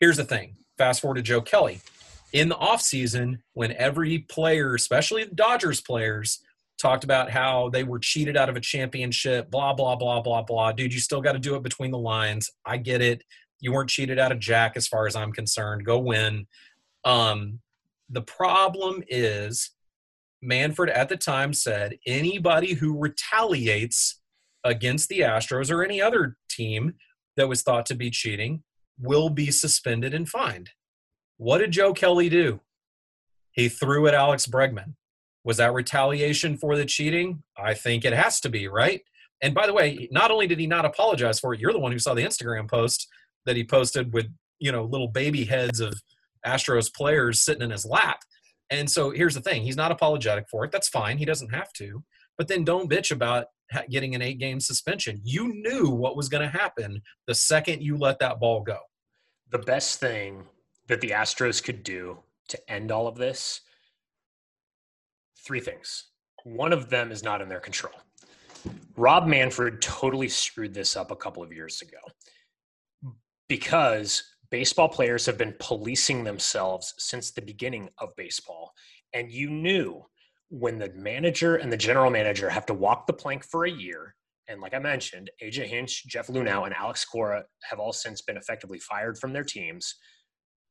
Here's 0.00 0.16
the 0.16 0.24
thing 0.24 0.56
fast 0.76 1.00
forward 1.00 1.16
to 1.16 1.22
Joe 1.22 1.40
Kelly. 1.40 1.80
In 2.32 2.48
the 2.48 2.56
offseason, 2.56 3.38
when 3.52 3.72
every 3.72 4.20
player, 4.20 4.74
especially 4.74 5.24
the 5.24 5.34
Dodgers 5.34 5.80
players, 5.80 6.40
talked 6.80 7.04
about 7.04 7.30
how 7.30 7.68
they 7.70 7.84
were 7.84 7.98
cheated 7.98 8.36
out 8.36 8.48
of 8.48 8.56
a 8.56 8.60
championship, 8.60 9.50
blah, 9.50 9.74
blah, 9.74 9.96
blah, 9.96 10.20
blah, 10.20 10.42
blah. 10.42 10.72
Dude, 10.72 10.94
you 10.94 11.00
still 11.00 11.20
got 11.20 11.32
to 11.32 11.38
do 11.38 11.54
it 11.54 11.62
between 11.62 11.90
the 11.90 11.98
lines. 11.98 12.50
I 12.64 12.78
get 12.78 13.00
it. 13.02 13.22
You 13.60 13.72
weren't 13.72 13.90
cheated 13.90 14.18
out 14.18 14.32
of 14.32 14.38
Jack 14.38 14.76
as 14.76 14.88
far 14.88 15.06
as 15.06 15.14
I'm 15.14 15.32
concerned. 15.32 15.84
Go 15.84 15.98
win. 15.98 16.46
Um, 17.04 17.60
the 18.08 18.22
problem 18.22 19.02
is 19.08 19.70
Manfred 20.42 20.90
at 20.90 21.08
the 21.08 21.16
time 21.16 21.52
said 21.52 21.98
anybody 22.06 22.74
who 22.74 22.98
retaliates 22.98 24.20
against 24.64 25.08
the 25.08 25.20
Astros 25.20 25.70
or 25.70 25.84
any 25.84 26.00
other 26.00 26.36
team 26.48 26.94
that 27.36 27.48
was 27.48 27.62
thought 27.62 27.86
to 27.86 27.94
be 27.94 28.10
cheating 28.10 28.62
will 28.98 29.30
be 29.30 29.50
suspended 29.50 30.14
and 30.14 30.28
fined. 30.28 30.70
What 31.36 31.58
did 31.58 31.70
Joe 31.70 31.92
Kelly 31.92 32.28
do? 32.28 32.60
He 33.52 33.68
threw 33.68 34.06
at 34.06 34.14
Alex 34.14 34.46
Bregman. 34.46 34.94
Was 35.44 35.56
that 35.56 35.72
retaliation 35.72 36.56
for 36.56 36.76
the 36.76 36.84
cheating? 36.84 37.42
I 37.56 37.74
think 37.74 38.04
it 38.04 38.12
has 38.12 38.40
to 38.40 38.48
be, 38.48 38.68
right? 38.68 39.00
And 39.42 39.54
by 39.54 39.66
the 39.66 39.72
way, 39.72 40.08
not 40.10 40.30
only 40.30 40.46
did 40.46 40.60
he 40.60 40.66
not 40.66 40.84
apologize 40.84 41.40
for 41.40 41.54
it, 41.54 41.60
you're 41.60 41.72
the 41.72 41.78
one 41.78 41.92
who 41.92 41.98
saw 41.98 42.14
the 42.14 42.24
Instagram 42.24 42.68
post 42.68 43.08
that 43.46 43.56
he 43.56 43.64
posted 43.64 44.12
with, 44.12 44.26
you 44.58 44.70
know, 44.70 44.84
little 44.84 45.08
baby 45.08 45.44
heads 45.44 45.80
of 45.80 45.94
Astros 46.46 46.92
players 46.92 47.42
sitting 47.42 47.62
in 47.62 47.70
his 47.70 47.86
lap. 47.86 48.20
And 48.68 48.88
so 48.88 49.10
here's 49.10 49.34
the 49.34 49.40
thing 49.40 49.62
he's 49.62 49.76
not 49.76 49.92
apologetic 49.92 50.46
for 50.50 50.64
it. 50.64 50.72
That's 50.72 50.88
fine. 50.88 51.18
He 51.18 51.24
doesn't 51.24 51.54
have 51.54 51.72
to. 51.74 52.04
But 52.36 52.48
then 52.48 52.64
don't 52.64 52.90
bitch 52.90 53.10
about 53.10 53.46
getting 53.90 54.14
an 54.14 54.22
eight 54.22 54.38
game 54.38 54.60
suspension. 54.60 55.20
You 55.24 55.52
knew 55.54 55.88
what 55.88 56.16
was 56.16 56.28
going 56.28 56.48
to 56.48 56.58
happen 56.58 57.00
the 57.26 57.34
second 57.34 57.82
you 57.82 57.96
let 57.96 58.18
that 58.18 58.40
ball 58.40 58.62
go. 58.62 58.78
The 59.50 59.58
best 59.58 60.00
thing 60.00 60.44
that 60.88 61.00
the 61.00 61.10
Astros 61.10 61.62
could 61.62 61.82
do 61.82 62.18
to 62.48 62.70
end 62.70 62.90
all 62.92 63.06
of 63.06 63.16
this 63.16 63.60
three 65.44 65.60
things. 65.60 66.10
One 66.44 66.72
of 66.72 66.88
them 66.88 67.12
is 67.12 67.22
not 67.22 67.42
in 67.42 67.48
their 67.48 67.60
control. 67.60 67.94
Rob 68.96 69.26
Manfred 69.26 69.80
totally 69.80 70.28
screwed 70.28 70.74
this 70.74 70.96
up 70.96 71.10
a 71.10 71.16
couple 71.16 71.42
of 71.42 71.52
years 71.52 71.82
ago 71.82 71.98
because 73.48 74.22
baseball 74.50 74.88
players 74.88 75.24
have 75.26 75.38
been 75.38 75.54
policing 75.58 76.24
themselves 76.24 76.94
since 76.98 77.30
the 77.30 77.42
beginning 77.42 77.88
of 77.98 78.10
baseball. 78.16 78.72
And 79.14 79.32
you 79.32 79.50
knew 79.50 80.04
when 80.50 80.78
the 80.78 80.92
manager 80.94 81.56
and 81.56 81.72
the 81.72 81.76
general 81.76 82.10
manager 82.10 82.50
have 82.50 82.66
to 82.66 82.74
walk 82.74 83.06
the 83.06 83.12
plank 83.12 83.44
for 83.44 83.64
a 83.64 83.70
year, 83.70 84.14
and 84.48 84.60
like 84.60 84.74
I 84.74 84.80
mentioned, 84.80 85.30
AJ 85.42 85.66
Hinch, 85.66 86.06
Jeff 86.06 86.26
Luhnow, 86.26 86.64
and 86.66 86.74
Alex 86.74 87.04
Cora 87.04 87.44
have 87.62 87.78
all 87.78 87.92
since 87.92 88.20
been 88.20 88.36
effectively 88.36 88.80
fired 88.80 89.16
from 89.16 89.32
their 89.32 89.44
teams. 89.44 89.94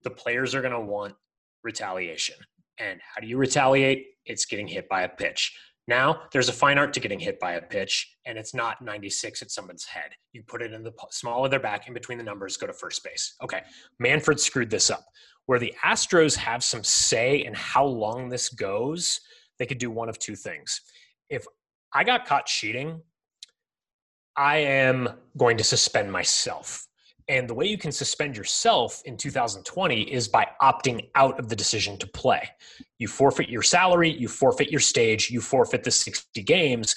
The 0.03 0.09
players 0.09 0.53
are 0.53 0.61
going 0.61 0.73
to 0.73 0.81
want 0.81 1.15
retaliation. 1.63 2.35
And 2.79 2.99
how 3.13 3.21
do 3.21 3.27
you 3.27 3.37
retaliate? 3.37 4.07
It's 4.25 4.45
getting 4.45 4.67
hit 4.67 4.87
by 4.89 5.03
a 5.03 5.09
pitch. 5.09 5.55
Now 5.87 6.21
there's 6.31 6.49
a 6.49 6.53
fine 6.53 6.77
art 6.77 6.93
to 6.93 6.99
getting 6.99 7.19
hit 7.19 7.39
by 7.39 7.53
a 7.53 7.61
pitch, 7.61 8.15
and 8.25 8.37
it's 8.37 8.53
not 8.53 8.79
96 8.81 9.41
at 9.41 9.49
someone's 9.49 9.85
head. 9.85 10.11
You 10.33 10.43
put 10.43 10.61
it 10.61 10.71
in 10.71 10.83
the 10.83 10.93
small 11.09 11.43
of 11.43 11.51
their 11.51 11.59
back, 11.59 11.87
in 11.87 11.95
between 11.95 12.19
the 12.19 12.23
numbers, 12.23 12.57
go 12.57 12.67
to 12.67 12.73
first 12.73 13.03
base. 13.03 13.35
Okay, 13.43 13.61
Manfred 13.97 14.39
screwed 14.39 14.69
this 14.69 14.91
up. 14.91 15.03
Where 15.47 15.57
the 15.57 15.73
Astros 15.83 16.35
have 16.35 16.63
some 16.63 16.83
say 16.83 17.43
in 17.43 17.55
how 17.55 17.83
long 17.83 18.29
this 18.29 18.49
goes, 18.49 19.19
they 19.57 19.65
could 19.65 19.79
do 19.79 19.89
one 19.89 20.09
of 20.09 20.19
two 20.19 20.35
things. 20.35 20.79
If 21.27 21.45
I 21.91 22.03
got 22.03 22.27
caught 22.27 22.45
cheating, 22.45 23.01
I 24.35 24.57
am 24.57 25.09
going 25.37 25.57
to 25.57 25.63
suspend 25.63 26.11
myself. 26.11 26.85
And 27.29 27.47
the 27.47 27.53
way 27.53 27.67
you 27.67 27.77
can 27.77 27.91
suspend 27.91 28.35
yourself 28.35 29.03
in 29.05 29.15
2020 29.15 30.01
is 30.01 30.27
by 30.27 30.47
opting 30.63 31.09
out 31.13 31.39
of 31.39 31.47
the 31.47 31.55
decision 31.55 31.95
to 31.99 32.07
play. 32.07 32.49
You 32.97 33.07
forfeit 33.07 33.49
your 33.49 33.61
salary, 33.61 34.09
you 34.09 34.27
forfeit 34.27 34.71
your 34.71 34.79
stage, 34.79 35.29
you 35.29 35.39
forfeit 35.39 35.83
the 35.83 35.91
60 35.91 36.41
games. 36.41 36.95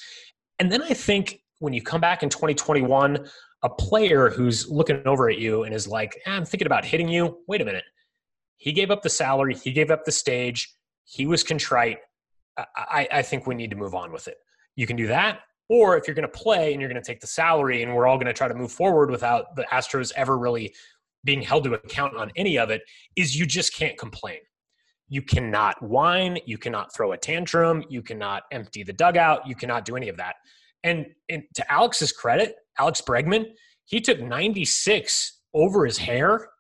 And 0.59 0.73
then 0.73 0.83
I 0.83 0.95
think 0.95 1.43
when 1.59 1.75
you 1.75 1.83
come 1.83 2.01
back 2.01 2.23
in 2.23 2.31
2021, 2.31 3.29
a 3.63 3.69
player 3.69 4.31
who's 4.31 4.69
looking 4.71 5.03
over 5.07 5.29
at 5.29 5.39
you 5.39 5.65
and 5.65 5.75
is 5.75 5.87
like, 5.87 6.19
eh, 6.25 6.31
I'm 6.33 6.47
thinking 6.47 6.67
about 6.67 6.87
hitting 6.87 7.09
you. 7.09 7.39
Wait 7.47 7.61
a 7.61 7.65
minute. 7.65 7.85
He 8.57 8.73
gave 8.73 8.91
up 8.91 9.03
the 9.03 9.11
salary, 9.11 9.55
he 9.55 9.71
gave 9.71 9.91
up 9.91 10.05
the 10.05 10.13
stage, 10.13 10.75
he 11.05 11.27
was 11.27 11.45
contrite. 11.45 11.99
I, 12.57 13.09
I 13.11 13.23
think 13.23 13.47
we 13.47 13.55
need 13.55 13.71
to 13.71 13.77
move 13.77 13.95
on 13.95 14.13
with 14.13 14.29
it. 14.29 14.37
You 14.77 14.87
can 14.87 14.97
do 14.97 15.09
that, 15.09 15.41
or 15.73 15.97
if 15.97 16.07
you're 16.07 16.15
going 16.15 16.29
to 16.31 16.39
play 16.39 16.73
and 16.73 16.83
you're 16.83 16.91
going 16.91 17.03
to 17.03 17.07
take 17.07 17.19
the 17.19 17.27
salary 17.27 17.83
and 17.83 17.95
we're 17.95 18.07
all 18.07 18.19
going 18.19 18.27
to 18.27 18.35
try 18.35 18.47
to 18.47 18.55
move 18.55 18.71
forward 18.71 19.11
without 19.11 19.57
the 19.57 19.63
Astros 19.73 20.13
ever 20.17 20.37
really 20.37 20.75
being 21.25 21.41
held 21.41 21.65
to 21.65 21.73
account 21.73 22.15
on 22.15 22.31
any 22.37 22.59
of 22.59 22.69
it, 22.69 22.83
is 23.17 23.35
you 23.35 23.47
just 23.47 23.75
can't 23.75 23.97
complain. 23.97 24.37
You 25.09 25.23
cannot 25.23 25.83
whine. 25.83 26.37
You 26.45 26.59
cannot 26.59 26.95
throw 26.95 27.13
a 27.13 27.17
tantrum. 27.17 27.85
You 27.89 28.03
cannot 28.03 28.43
empty 28.53 28.83
the 28.83 28.93
dugout. 28.93 29.47
You 29.47 29.55
cannot 29.55 29.87
do 29.87 29.97
any 29.97 30.11
of 30.11 30.19
that. 30.19 30.35
And, 30.85 31.07
and 31.31 31.43
to 31.55 31.73
Alex's 31.73 32.13
credit, 32.13 32.57
Alex 32.79 33.01
Bregman, 33.01 33.47
he 33.87 33.99
took 33.99 34.21
96 34.21 35.41
over 35.55 35.87
his 35.87 35.97
hair 35.97 36.51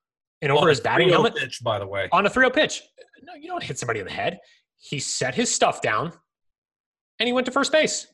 and 0.40 0.50
over 0.50 0.70
his 0.70 0.80
batting 0.80 1.10
helmet. 1.10 1.36
Pitch, 1.36 1.60
by 1.62 1.78
the 1.78 1.86
way. 1.86 2.08
On 2.12 2.24
a 2.24 2.30
3 2.30 2.44
0 2.44 2.50
pitch. 2.50 2.80
No, 3.24 3.34
you 3.34 3.48
don't 3.48 3.62
hit 3.62 3.78
somebody 3.78 4.00
in 4.00 4.06
the 4.06 4.12
head. 4.12 4.38
He 4.78 4.98
set 5.00 5.34
his 5.34 5.54
stuff 5.54 5.82
down 5.82 6.14
and 7.20 7.26
he 7.26 7.34
went 7.34 7.44
to 7.44 7.52
first 7.52 7.72
base. 7.72 8.06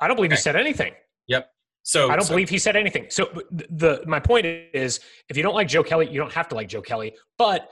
I 0.00 0.08
don't 0.08 0.16
believe 0.16 0.30
okay. 0.30 0.36
he 0.36 0.42
said 0.42 0.56
anything. 0.56 0.92
Yep. 1.28 1.50
So 1.82 2.10
I 2.10 2.16
don't 2.16 2.24
so, 2.24 2.34
believe 2.34 2.48
he 2.48 2.58
said 2.58 2.76
anything. 2.76 3.06
So 3.10 3.30
the, 3.50 3.66
the 3.70 4.04
my 4.06 4.18
point 4.18 4.44
is, 4.46 5.00
if 5.28 5.36
you 5.36 5.42
don't 5.42 5.54
like 5.54 5.68
Joe 5.68 5.84
Kelly, 5.84 6.08
you 6.10 6.18
don't 6.18 6.32
have 6.32 6.48
to 6.48 6.54
like 6.54 6.68
Joe 6.68 6.82
Kelly. 6.82 7.14
But 7.38 7.70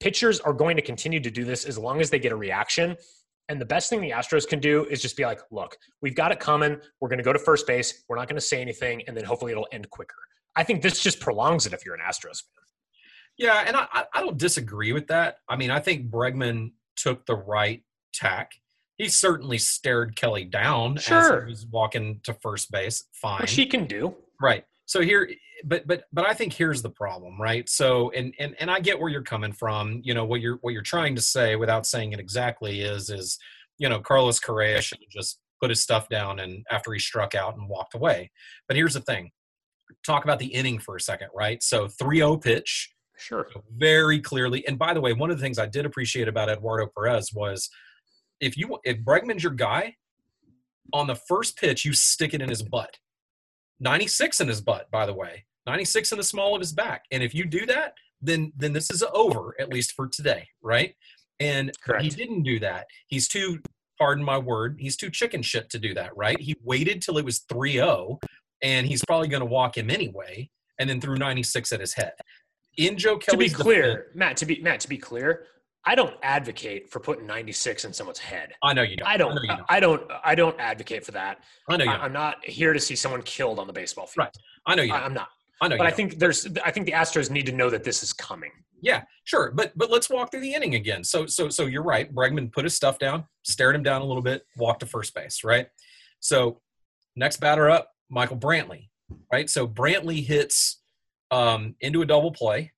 pitchers 0.00 0.40
are 0.40 0.54
going 0.54 0.76
to 0.76 0.82
continue 0.82 1.20
to 1.20 1.30
do 1.30 1.44
this 1.44 1.66
as 1.66 1.78
long 1.78 2.00
as 2.00 2.08
they 2.10 2.18
get 2.18 2.32
a 2.32 2.36
reaction. 2.36 2.96
And 3.50 3.60
the 3.60 3.66
best 3.66 3.90
thing 3.90 4.00
the 4.00 4.10
Astros 4.10 4.48
can 4.48 4.60
do 4.60 4.86
is 4.86 5.02
just 5.02 5.16
be 5.16 5.24
like, 5.24 5.40
look, 5.50 5.76
we've 6.00 6.14
got 6.14 6.32
it 6.32 6.40
coming. 6.40 6.78
We're 7.00 7.08
going 7.08 7.18
to 7.18 7.24
go 7.24 7.32
to 7.32 7.38
first 7.38 7.66
base. 7.66 8.04
We're 8.08 8.16
not 8.16 8.28
going 8.28 8.36
to 8.36 8.40
say 8.40 8.60
anything. 8.60 9.02
And 9.06 9.16
then 9.16 9.24
hopefully 9.24 9.52
it'll 9.52 9.68
end 9.72 9.90
quicker. 9.90 10.14
I 10.56 10.64
think 10.64 10.82
this 10.82 11.00
just 11.00 11.20
prolongs 11.20 11.66
it 11.66 11.72
if 11.72 11.84
you're 11.84 11.94
an 11.94 12.00
Astros 12.00 12.42
fan. 12.42 12.64
Yeah. 13.36 13.64
And 13.66 13.76
I, 13.76 14.04
I 14.14 14.20
don't 14.20 14.38
disagree 14.38 14.92
with 14.92 15.08
that. 15.08 15.38
I 15.48 15.56
mean, 15.56 15.70
I 15.70 15.80
think 15.80 16.10
Bregman 16.10 16.72
took 16.96 17.26
the 17.26 17.34
right 17.34 17.82
tack 18.14 18.52
he 19.00 19.08
certainly 19.08 19.56
stared 19.56 20.14
Kelly 20.14 20.44
down 20.44 20.98
sure. 20.98 21.38
as 21.38 21.44
he 21.44 21.50
was 21.50 21.66
walking 21.66 22.20
to 22.24 22.34
first 22.34 22.70
base. 22.70 23.04
Fine, 23.14 23.40
which 23.40 23.52
he 23.52 23.64
can 23.64 23.86
do. 23.86 24.14
Right. 24.42 24.64
So 24.84 25.00
here, 25.00 25.30
but 25.64 25.86
but 25.86 26.04
but 26.12 26.26
I 26.26 26.34
think 26.34 26.52
here's 26.52 26.82
the 26.82 26.90
problem, 26.90 27.40
right? 27.40 27.66
So 27.66 28.10
and 28.10 28.34
and 28.38 28.54
and 28.60 28.70
I 28.70 28.78
get 28.80 29.00
where 29.00 29.08
you're 29.08 29.22
coming 29.22 29.52
from. 29.52 30.02
You 30.04 30.12
know 30.12 30.26
what 30.26 30.42
you're 30.42 30.58
what 30.60 30.74
you're 30.74 30.82
trying 30.82 31.14
to 31.14 31.22
say 31.22 31.56
without 31.56 31.86
saying 31.86 32.12
it 32.12 32.20
exactly 32.20 32.82
is 32.82 33.08
is 33.08 33.38
you 33.78 33.88
know 33.88 34.00
Carlos 34.00 34.38
Correa 34.38 34.82
should 34.82 34.98
just 35.10 35.40
put 35.62 35.70
his 35.70 35.82
stuff 35.82 36.10
down 36.10 36.38
and 36.38 36.66
after 36.70 36.92
he 36.92 36.98
struck 36.98 37.34
out 37.34 37.56
and 37.56 37.70
walked 37.70 37.94
away. 37.94 38.30
But 38.68 38.76
here's 38.76 38.94
the 38.94 39.00
thing. 39.00 39.30
Talk 40.04 40.24
about 40.24 40.38
the 40.38 40.46
inning 40.46 40.78
for 40.78 40.96
a 40.96 41.00
second, 41.00 41.28
right? 41.34 41.62
So 41.62 41.86
3-0 41.86 42.42
pitch. 42.42 42.90
Sure. 43.18 43.46
Very 43.76 44.20
clearly. 44.20 44.66
And 44.66 44.78
by 44.78 44.94
the 44.94 45.00
way, 45.00 45.12
one 45.12 45.30
of 45.30 45.36
the 45.36 45.42
things 45.42 45.58
I 45.58 45.66
did 45.66 45.84
appreciate 45.84 46.28
about 46.28 46.48
Eduardo 46.48 46.86
Perez 46.96 47.30
was 47.34 47.68
if 48.40 48.56
you 48.56 48.78
if 48.84 48.98
Bregman's 48.98 49.42
your 49.42 49.52
guy, 49.52 49.96
on 50.92 51.06
the 51.06 51.14
first 51.14 51.56
pitch 51.56 51.84
you 51.84 51.92
stick 51.92 52.34
it 52.34 52.42
in 52.42 52.48
his 52.48 52.62
butt. 52.62 52.96
96 53.80 54.40
in 54.40 54.48
his 54.48 54.60
butt, 54.60 54.90
by 54.90 55.06
the 55.06 55.14
way. 55.14 55.44
96 55.66 56.12
in 56.12 56.18
the 56.18 56.24
small 56.24 56.54
of 56.54 56.60
his 56.60 56.72
back. 56.72 57.04
And 57.10 57.22
if 57.22 57.34
you 57.34 57.44
do 57.44 57.66
that, 57.66 57.94
then 58.20 58.52
then 58.56 58.72
this 58.72 58.90
is 58.90 59.02
over 59.14 59.54
at 59.58 59.68
least 59.68 59.92
for 59.92 60.08
today, 60.08 60.48
right? 60.62 60.94
And 61.38 61.72
Correct. 61.82 62.04
he 62.04 62.10
didn't 62.10 62.42
do 62.42 62.58
that. 62.60 62.86
He's 63.06 63.28
too 63.28 63.60
pardon 63.98 64.24
my 64.24 64.38
word, 64.38 64.76
he's 64.80 64.96
too 64.96 65.10
chicken 65.10 65.42
shit 65.42 65.68
to 65.70 65.78
do 65.78 65.92
that, 65.92 66.16
right? 66.16 66.40
He 66.40 66.56
waited 66.64 67.02
till 67.02 67.18
it 67.18 67.24
was 67.24 67.40
3-0 67.52 68.18
and 68.62 68.86
he's 68.86 69.04
probably 69.04 69.28
going 69.28 69.42
to 69.42 69.46
walk 69.46 69.76
him 69.76 69.90
anyway 69.90 70.48
and 70.78 70.88
then 70.88 71.00
threw 71.00 71.16
96 71.16 71.70
at 71.72 71.80
his 71.80 71.92
head. 71.92 72.12
In 72.78 72.96
Joe 72.96 73.18
Kelly's 73.18 73.52
To 73.52 73.58
be 73.58 73.62
clear, 73.62 73.96
defense, 73.96 74.08
Matt, 74.14 74.36
to 74.38 74.46
be 74.46 74.62
Matt, 74.62 74.80
to 74.80 74.88
be 74.88 74.96
clear, 74.96 75.44
I 75.86 75.94
don't 75.94 76.14
advocate 76.22 76.90
for 76.90 77.00
putting 77.00 77.26
96 77.26 77.86
in 77.86 77.92
someone's 77.92 78.18
head. 78.18 78.52
I 78.62 78.74
know 78.74 78.82
you 78.82 78.96
don't. 78.96 79.08
I 79.08 79.16
don't. 79.16 79.38
I, 79.38 79.46
don't. 79.46 79.66
I 79.70 79.80
don't. 79.80 80.02
I 80.24 80.34
don't 80.34 80.60
advocate 80.60 81.04
for 81.04 81.12
that. 81.12 81.42
I 81.68 81.76
know 81.76 81.84
you. 81.84 81.90
I, 81.90 82.04
am 82.04 82.12
not 82.12 82.44
here 82.44 82.72
to 82.72 82.80
see 82.80 82.94
someone 82.94 83.22
killed 83.22 83.58
on 83.58 83.66
the 83.66 83.72
baseball 83.72 84.06
field. 84.06 84.26
Right. 84.26 84.36
I 84.66 84.74
know 84.74 84.82
you. 84.82 84.92
I, 84.92 85.06
am 85.06 85.14
not. 85.14 85.28
I 85.60 85.68
know, 85.68 85.76
but 85.76 85.86
I 85.86 85.90
think 85.90 86.18
there's 86.18 86.46
I 86.64 86.70
think 86.70 86.86
the 86.86 86.92
Astros 86.92 87.30
need 87.30 87.46
to 87.46 87.52
know 87.52 87.70
that 87.70 87.84
this 87.84 88.02
is 88.02 88.12
coming. 88.12 88.50
Yeah, 88.82 89.02
sure, 89.24 89.52
but 89.54 89.72
but 89.76 89.90
let's 89.90 90.08
walk 90.08 90.30
through 90.30 90.40
the 90.40 90.54
inning 90.54 90.74
again. 90.74 91.04
So 91.04 91.26
so 91.26 91.48
so 91.48 91.66
you're 91.66 91.82
right. 91.82 92.12
Bregman 92.14 92.52
put 92.52 92.64
his 92.64 92.74
stuff 92.74 92.98
down, 92.98 93.24
stared 93.42 93.74
him 93.74 93.82
down 93.82 94.00
a 94.00 94.04
little 94.04 94.22
bit, 94.22 94.42
walked 94.56 94.80
to 94.80 94.86
first 94.86 95.14
base. 95.14 95.44
Right. 95.44 95.66
So 96.20 96.60
next 97.16 97.38
batter 97.38 97.68
up, 97.70 97.90
Michael 98.10 98.38
Brantley. 98.38 98.88
Right. 99.32 99.50
So 99.50 99.66
Brantley 99.66 100.24
hits 100.24 100.80
um, 101.30 101.74
into 101.80 102.02
a 102.02 102.06
double 102.06 102.32
play, 102.32 102.72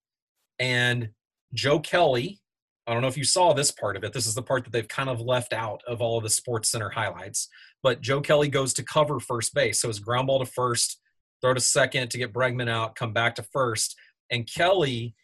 and 0.59 1.11
Joe 1.55 1.79
Kelly. 1.81 2.41
I 2.87 2.93
don't 2.93 3.03
know 3.03 3.09
if 3.09 3.17
you 3.17 3.25
saw 3.25 3.53
this 3.53 3.71
part 3.71 3.97
of 3.97 4.05
it. 4.05 4.13
This 4.13 4.27
is 4.27 4.35
the 4.35 4.43
part 4.43 4.65
that 4.65 4.73
they've 4.73 4.89
kind 4.89 5.09
of 5.09 5.21
left 5.21 5.53
out 5.53 5.83
of 5.87 6.01
all 6.01 6.19
of 6.19 6.25
the 6.25 6.31
Sports 6.31 6.71
Center 6.71 6.91
highlights. 6.91 7.49
But 7.83 8.01
Joe 8.01 8.21
Kelly 8.21 8.49
goes 8.49 8.75
to 8.75 8.83
cover 8.83 9.21
first 9.21 9.55
base. 9.55 9.81
So 9.81 9.89
it's 9.89 10.01
ground 10.01 10.27
ball 10.27 10.41
to 10.41 10.47
first, 10.47 11.01
throw 11.41 11.55
to 11.55 11.61
second 11.61 12.11
to 12.11 12.19
get 12.19 12.33
Bregman 12.33 12.69
out, 12.69 12.97
come 12.97 13.13
back 13.13 13.37
to 13.37 13.43
first. 13.43 13.97
And 14.31 14.53
Kelly 14.53 15.15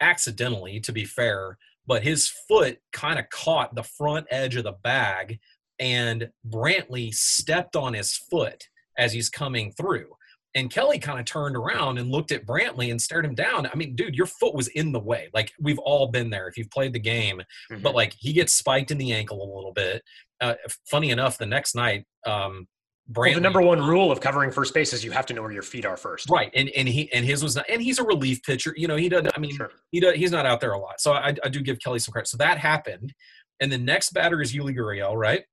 accidentally, 0.00 0.80
to 0.80 0.92
be 0.92 1.04
fair, 1.04 1.58
but 1.86 2.02
his 2.02 2.28
foot 2.48 2.78
kind 2.92 3.18
of 3.18 3.28
caught 3.30 3.74
the 3.74 3.82
front 3.82 4.26
edge 4.30 4.56
of 4.56 4.64
the 4.64 4.76
bag, 4.82 5.38
and 5.78 6.30
Brantley 6.48 7.14
stepped 7.14 7.76
on 7.76 7.94
his 7.94 8.16
foot 8.16 8.64
as 8.98 9.12
he's 9.12 9.28
coming 9.28 9.72
through. 9.72 10.08
And 10.56 10.70
Kelly 10.70 10.98
kind 10.98 11.20
of 11.20 11.26
turned 11.26 11.54
around 11.54 11.98
and 11.98 12.10
looked 12.10 12.32
at 12.32 12.46
Brantley 12.46 12.90
and 12.90 13.00
stared 13.00 13.26
him 13.26 13.34
down. 13.34 13.66
I 13.66 13.76
mean, 13.76 13.94
dude, 13.94 14.16
your 14.16 14.26
foot 14.26 14.54
was 14.54 14.68
in 14.68 14.90
the 14.90 14.98
way. 14.98 15.28
Like 15.34 15.52
we've 15.60 15.78
all 15.78 16.08
been 16.08 16.30
there 16.30 16.48
if 16.48 16.56
you've 16.56 16.70
played 16.70 16.94
the 16.94 16.98
game. 16.98 17.42
Mm-hmm. 17.70 17.82
But 17.82 17.94
like 17.94 18.16
he 18.18 18.32
gets 18.32 18.54
spiked 18.54 18.90
in 18.90 18.98
the 18.98 19.12
ankle 19.12 19.36
a 19.42 19.50
little 19.54 19.72
bit. 19.72 20.02
Uh, 20.40 20.54
funny 20.90 21.10
enough, 21.10 21.38
the 21.38 21.46
next 21.46 21.74
night, 21.74 22.04
um, 22.26 22.66
Brantley, 23.10 23.26
well, 23.26 23.34
the 23.34 23.40
number 23.40 23.62
one 23.62 23.80
rule 23.80 24.10
of 24.10 24.20
covering 24.20 24.50
first 24.50 24.74
base 24.74 24.92
is 24.92 25.04
you 25.04 25.12
have 25.12 25.26
to 25.26 25.34
know 25.34 25.42
where 25.42 25.52
your 25.52 25.62
feet 25.62 25.86
are 25.86 25.96
first. 25.96 26.28
Right, 26.28 26.50
and 26.54 26.68
and 26.70 26.88
he 26.88 27.12
and 27.12 27.24
his 27.24 27.40
was 27.42 27.54
not, 27.54 27.64
and 27.68 27.80
he's 27.80 28.00
a 28.00 28.04
relief 28.04 28.42
pitcher. 28.42 28.74
You 28.76 28.88
know, 28.88 28.96
he 28.96 29.08
doesn't. 29.08 29.30
I 29.36 29.38
mean, 29.38 29.54
sure. 29.54 29.70
he 29.92 30.00
does. 30.00 30.16
He's 30.16 30.32
not 30.32 30.44
out 30.44 30.60
there 30.60 30.72
a 30.72 30.78
lot. 30.78 31.00
So 31.00 31.12
I, 31.12 31.34
I 31.44 31.48
do 31.48 31.60
give 31.60 31.78
Kelly 31.78 32.00
some 32.00 32.12
credit. 32.12 32.26
So 32.26 32.36
that 32.38 32.58
happened, 32.58 33.14
and 33.60 33.70
the 33.70 33.78
next 33.78 34.10
batter 34.10 34.42
is 34.42 34.52
Yuli 34.52 34.76
Gurriel, 34.76 35.14
right? 35.14 35.44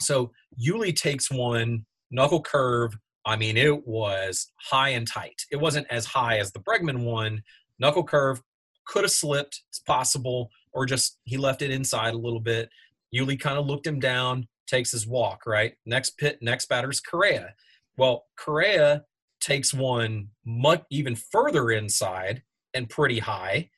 So 0.00 0.32
Yuli 0.60 0.94
takes 0.96 1.30
one 1.30 1.86
knuckle 2.10 2.42
curve. 2.42 2.96
I 3.24 3.36
mean, 3.36 3.56
it 3.56 3.86
was 3.86 4.50
high 4.56 4.90
and 4.90 5.06
tight. 5.06 5.42
It 5.50 5.56
wasn't 5.56 5.86
as 5.90 6.06
high 6.06 6.38
as 6.38 6.52
the 6.52 6.60
Bregman 6.60 7.04
one. 7.04 7.42
Knuckle 7.78 8.04
curve 8.04 8.42
could 8.86 9.04
have 9.04 9.12
slipped. 9.12 9.62
It's 9.68 9.78
possible, 9.80 10.50
or 10.72 10.86
just 10.86 11.18
he 11.24 11.36
left 11.36 11.62
it 11.62 11.70
inside 11.70 12.14
a 12.14 12.18
little 12.18 12.40
bit. 12.40 12.70
Yuli 13.14 13.38
kind 13.38 13.58
of 13.58 13.66
looked 13.66 13.86
him 13.86 14.00
down 14.00 14.46
takes 14.70 14.92
his 14.92 15.06
walk, 15.06 15.44
right? 15.46 15.74
Next 15.84 16.16
pit, 16.16 16.38
next 16.40 16.66
batter's 16.66 17.00
Correa. 17.00 17.54
Well, 17.96 18.26
Correa 18.36 19.04
takes 19.40 19.74
one 19.74 20.28
much 20.46 20.82
even 20.90 21.16
further 21.16 21.70
inside 21.70 22.42
and 22.72 22.88
pretty 22.88 23.18
high 23.18 23.70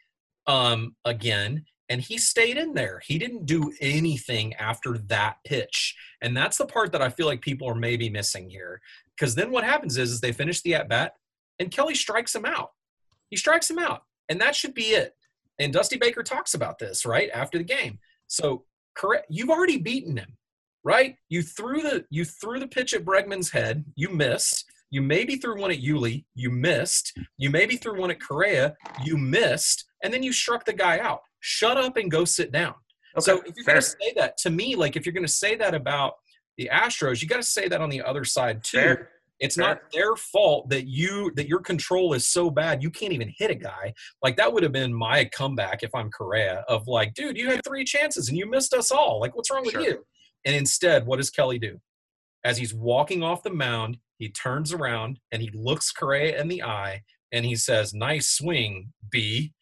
um, 0.46 0.94
again, 1.04 1.64
and 1.88 2.00
he 2.00 2.18
stayed 2.18 2.56
in 2.56 2.75
there. 2.75 3.00
He 3.04 3.18
didn't 3.18 3.46
do 3.46 3.72
anything 3.80 4.54
after 4.54 4.99
that 4.99 5.37
pitch, 5.44 5.96
and 6.20 6.37
that's 6.37 6.58
the 6.58 6.66
part 6.66 6.92
that 6.92 7.02
I 7.02 7.08
feel 7.08 7.26
like 7.26 7.40
people 7.40 7.68
are 7.68 7.75
maybe 7.75 8.11
missing 8.11 8.50
here. 8.50 8.80
Because 9.22 9.36
then 9.36 9.52
what 9.52 9.62
happens 9.62 9.98
is, 9.98 10.10
is 10.10 10.20
they 10.20 10.32
finish 10.32 10.62
the 10.62 10.74
at 10.74 10.88
bat, 10.88 11.12
and 11.60 11.70
Kelly 11.70 11.94
strikes 11.94 12.34
him 12.34 12.44
out. 12.44 12.70
He 13.30 13.36
strikes 13.36 13.70
him 13.70 13.78
out, 13.78 14.02
and 14.28 14.40
that 14.40 14.56
should 14.56 14.74
be 14.74 14.86
it. 14.86 15.14
And 15.60 15.72
Dusty 15.72 15.96
Baker 15.96 16.24
talks 16.24 16.54
about 16.54 16.80
this 16.80 17.06
right 17.06 17.30
after 17.32 17.58
the 17.58 17.64
game. 17.64 18.00
So, 18.26 18.64
correct, 18.96 19.26
you've 19.28 19.50
already 19.50 19.78
beaten 19.78 20.16
him 20.16 20.36
right? 20.84 21.16
You 21.28 21.42
threw 21.42 21.82
the 21.82 22.04
you 22.10 22.24
threw 22.24 22.58
the 22.58 22.66
pitch 22.66 22.94
at 22.94 23.04
Bregman's 23.04 23.50
head, 23.50 23.84
you 23.94 24.08
missed. 24.08 24.64
You 24.90 25.00
maybe 25.00 25.36
threw 25.36 25.58
one 25.58 25.70
at 25.70 25.80
Yuli, 25.80 26.24
you 26.34 26.50
missed. 26.50 27.16
You 27.38 27.48
maybe 27.48 27.76
threw 27.76 27.98
one 27.98 28.10
at 28.10 28.20
Correa, 28.20 28.74
you 29.04 29.16
missed, 29.16 29.86
and 30.04 30.12
then 30.12 30.22
you 30.22 30.32
struck 30.32 30.66
the 30.66 30.72
guy 30.72 30.98
out. 30.98 31.20
Shut 31.40 31.78
up 31.78 31.96
and 31.96 32.10
go 32.10 32.24
sit 32.26 32.52
down. 32.52 32.74
Okay, 33.16 33.24
so 33.24 33.42
if 33.46 33.54
you're 33.56 33.64
going 33.64 33.80
to 33.80 33.82
say 33.82 34.12
that 34.16 34.36
to 34.38 34.50
me, 34.50 34.74
like 34.74 34.96
if 34.96 35.06
you're 35.06 35.14
going 35.14 35.26
to 35.26 35.32
say 35.32 35.54
that 35.56 35.74
about 35.74 36.14
the 36.58 36.70
Astros, 36.72 37.22
you 37.22 37.28
got 37.28 37.36
to 37.36 37.42
say 37.42 37.68
that 37.68 37.80
on 37.80 37.90
the 37.90 38.02
other 38.02 38.24
side 38.24 38.62
too. 38.62 38.78
Fair. 38.78 39.08
It's 39.40 39.56
Fair. 39.56 39.66
not 39.66 39.80
their 39.92 40.14
fault 40.14 40.68
that 40.70 40.86
you 40.86 41.32
that 41.34 41.48
your 41.48 41.58
control 41.58 42.12
is 42.12 42.28
so 42.28 42.48
bad 42.48 42.82
you 42.82 42.90
can't 42.90 43.12
even 43.12 43.32
hit 43.36 43.50
a 43.50 43.56
guy. 43.56 43.92
Like 44.22 44.36
that 44.36 44.52
would 44.52 44.62
have 44.62 44.72
been 44.72 44.94
my 44.94 45.24
comeback 45.24 45.82
if 45.82 45.90
I'm 45.94 46.10
Correa 46.10 46.64
of 46.68 46.86
like, 46.86 47.14
dude, 47.14 47.36
you 47.36 47.50
had 47.50 47.64
three 47.64 47.84
chances 47.84 48.28
and 48.28 48.38
you 48.38 48.48
missed 48.48 48.72
us 48.72 48.92
all. 48.92 49.20
Like, 49.20 49.34
what's 49.34 49.50
wrong 49.50 49.68
sure. 49.68 49.80
with 49.80 49.88
you? 49.88 50.04
And 50.44 50.54
instead, 50.54 51.06
what 51.06 51.16
does 51.16 51.30
Kelly 51.30 51.58
do? 51.58 51.80
As 52.44 52.58
he's 52.58 52.74
walking 52.74 53.22
off 53.22 53.42
the 53.42 53.50
mound, 53.50 53.98
he 54.18 54.28
turns 54.28 54.72
around 54.72 55.18
and 55.32 55.42
he 55.42 55.50
looks 55.54 55.90
Correa 55.90 56.40
in 56.40 56.48
the 56.48 56.62
eye 56.62 57.02
and 57.32 57.44
he 57.44 57.56
says, 57.56 57.94
Nice 57.94 58.28
swing, 58.28 58.92
B. 59.10 59.52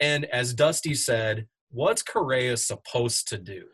And 0.00 0.24
as 0.26 0.54
Dusty 0.54 0.94
said, 0.94 1.46
what's 1.70 2.02
Correa 2.02 2.56
supposed 2.56 3.28
to 3.28 3.38
do? 3.38 3.64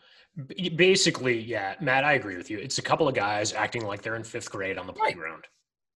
Basically, 0.77 1.40
yeah, 1.40 1.75
Matt, 1.81 2.05
I 2.05 2.14
agree 2.14 2.37
with 2.37 2.51
you. 2.51 2.59
It's 2.59 2.79
a 2.79 2.83
couple 2.83 3.07
of 3.07 3.14
guys 3.14 3.53
acting 3.53 3.85
like 3.85 4.03
they're 4.03 4.16
in 4.16 4.25
fifth 4.25 4.51
grade 4.51 4.79
on 4.79 4.87
the 4.87 4.92
right. 4.92 5.12
playground. 5.12 5.44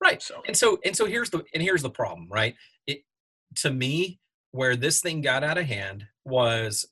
Right. 0.01 0.21
So 0.21 0.41
and 0.47 0.55
so 0.55 0.79
and 0.85 0.95
so 0.95 1.05
here's 1.05 1.29
the 1.29 1.43
and 1.53 1.61
here's 1.61 1.81
the 1.81 1.89
problem, 1.89 2.27
right? 2.29 2.55
It 2.87 3.03
to 3.57 3.71
me, 3.71 4.19
where 4.51 4.75
this 4.75 5.01
thing 5.01 5.21
got 5.21 5.43
out 5.43 5.57
of 5.57 5.65
hand 5.65 6.05
was 6.25 6.85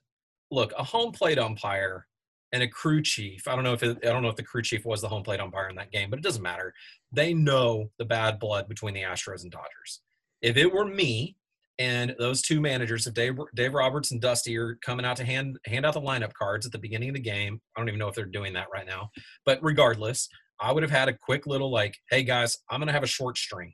look, 0.52 0.74
a 0.78 0.84
home 0.84 1.12
plate 1.12 1.40
umpire 1.40 2.06
and 2.52 2.64
a 2.64 2.68
crew 2.68 3.02
chief. 3.02 3.48
I 3.48 3.56
don't 3.56 3.64
know 3.64 3.74
if 3.74 3.84
it, 3.84 3.98
I 4.04 4.08
don't 4.08 4.24
know 4.24 4.30
if 4.30 4.36
the 4.36 4.44
crew 4.44 4.62
chief 4.62 4.86
was 4.86 5.02
the 5.02 5.10
home 5.10 5.24
plate 5.24 5.40
umpire 5.40 5.70
in 5.70 5.76
that 5.76 5.92
game, 5.92 6.10
but 6.10 6.20
it 6.20 6.24
doesn't 6.24 6.42
matter. 6.42 6.74
They 7.12 7.34
know 7.34 7.92
the 7.98 8.06
bad 8.06 8.40
blood 8.40 8.68
between 8.68 8.94
the 8.94 9.04
Astros 9.04 9.44
and 9.44 9.52
Dodgers. 9.52 10.02
If 10.42 10.58
it 10.58 10.72
were 10.72 10.86
me 10.86 11.36
and 11.80 12.16
those 12.18 12.42
two 12.42 12.60
managers, 12.60 13.06
if 13.06 13.14
Dave, 13.14 13.38
Dave 13.56 13.74
Roberts 13.74 14.12
and 14.12 14.20
Dusty 14.20 14.58
are 14.58 14.76
coming 14.84 15.06
out 15.06 15.18
to 15.18 15.26
hand 15.26 15.58
hand 15.66 15.86
out 15.86 15.94
the 15.94 16.02
lineup 16.02 16.34
cards 16.34 16.66
at 16.66 16.72
the 16.72 16.80
beginning 16.80 17.10
of 17.10 17.16
the 17.16 17.22
game, 17.22 17.62
I 17.76 17.80
don't 17.80 17.88
even 17.88 18.00
know 18.00 18.08
if 18.08 18.16
they're 18.16 18.26
doing 18.26 18.54
that 18.54 18.68
right 18.74 18.86
now. 18.86 19.10
But 19.46 19.60
regardless, 19.62 20.28
I 20.60 20.72
would 20.72 20.84
have 20.84 20.92
had 20.92 21.08
a 21.08 21.14
quick 21.14 21.46
little 21.46 21.72
like, 21.72 21.96
"Hey 22.10 22.24
guys, 22.24 22.58
I'm 22.70 22.80
going 22.80 22.88
to 22.88 22.94
have 22.94 23.04
a 23.04 23.08
short 23.08 23.38
string." 23.38 23.74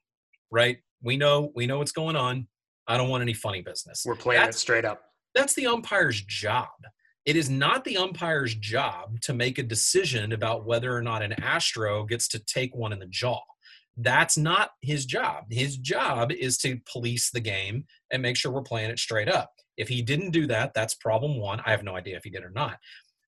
Right? 0.51 0.77
We 1.01 1.17
know 1.17 1.51
we 1.55 1.65
know 1.65 1.77
what's 1.77 1.91
going 1.91 2.15
on. 2.15 2.47
I 2.87 2.97
don't 2.97 3.09
want 3.09 3.21
any 3.21 3.33
funny 3.33 3.61
business. 3.61 4.03
We're 4.05 4.15
playing 4.15 4.41
that's, 4.41 4.57
it 4.57 4.59
straight 4.59 4.85
up. 4.85 5.01
That's 5.33 5.53
the 5.53 5.67
umpire's 5.67 6.21
job. 6.21 6.67
It 7.25 7.37
is 7.37 7.49
not 7.49 7.85
the 7.85 7.95
umpire's 7.95 8.53
job 8.55 9.21
to 9.21 9.33
make 9.33 9.57
a 9.57 9.63
decision 9.63 10.33
about 10.33 10.65
whether 10.65 10.93
or 10.93 11.01
not 11.01 11.21
an 11.21 11.31
Astro 11.41 12.03
gets 12.03 12.27
to 12.29 12.39
take 12.39 12.75
one 12.75 12.91
in 12.91 12.99
the 12.99 13.07
jaw. 13.07 13.39
That's 13.97 14.37
not 14.37 14.71
his 14.81 15.05
job. 15.05 15.45
His 15.49 15.77
job 15.77 16.31
is 16.31 16.57
to 16.59 16.79
police 16.91 17.29
the 17.31 17.39
game 17.39 17.85
and 18.11 18.21
make 18.21 18.35
sure 18.37 18.51
we're 18.51 18.61
playing 18.61 18.89
it 18.89 18.99
straight 18.99 19.29
up. 19.29 19.51
If 19.77 19.87
he 19.87 20.01
didn't 20.01 20.31
do 20.31 20.47
that, 20.47 20.73
that's 20.73 20.95
problem 20.95 21.39
one. 21.39 21.61
I 21.65 21.71
have 21.71 21.83
no 21.83 21.95
idea 21.95 22.17
if 22.17 22.23
he 22.23 22.29
did 22.29 22.43
or 22.43 22.51
not. 22.51 22.77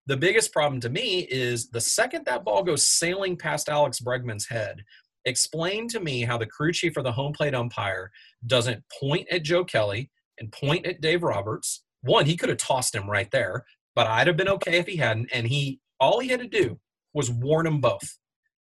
The 0.08 0.18
biggest 0.18 0.54
problem 0.54 0.80
to 0.82 0.90
me 0.90 1.22
is 1.32 1.70
the 1.70 1.82
second 1.82 2.26
that 2.26 2.44
ball 2.44 2.64
goes 2.64 2.88
sailing 2.88 3.38
past 3.38 3.70
Alex 3.70 4.00
Bregman's 4.00 4.48
head, 4.48 4.84
explain 5.26 5.88
to 5.90 6.00
me 6.00 6.22
how 6.22 6.38
the 6.38 6.46
crew 6.46 6.72
chief 6.72 6.96
or 6.98 7.02
the 7.02 7.12
home 7.12 7.34
plate 7.34 7.56
umpire 7.56 8.12
doesn't 8.46 8.84
point 9.00 9.28
at 9.32 9.44
Joe 9.44 9.66
Kelly 9.66 10.12
and 10.40 10.52
point 10.52 10.86
at 10.86 11.02
Dave 11.02 11.24
Roberts. 11.24 11.84
One, 12.02 12.28
he 12.28 12.38
could 12.38 12.50
have 12.50 12.60
tossed 12.60 12.94
him 12.94 13.10
right 13.10 13.30
there 13.32 13.66
but 13.96 14.08
I'd 14.08 14.28
have 14.28 14.38
been 14.38 14.50
okay 14.50 14.78
if 14.78 14.86
he 14.86 14.98
hadn't. 14.98 15.30
And 15.34 15.48
he 15.48 15.80
all 16.00 16.20
he 16.20 16.28
had 16.28 16.42
to 16.42 16.48
do 16.48 16.80
was 17.14 17.32
warn 17.32 17.66
them 17.66 17.80
both. 17.80 18.18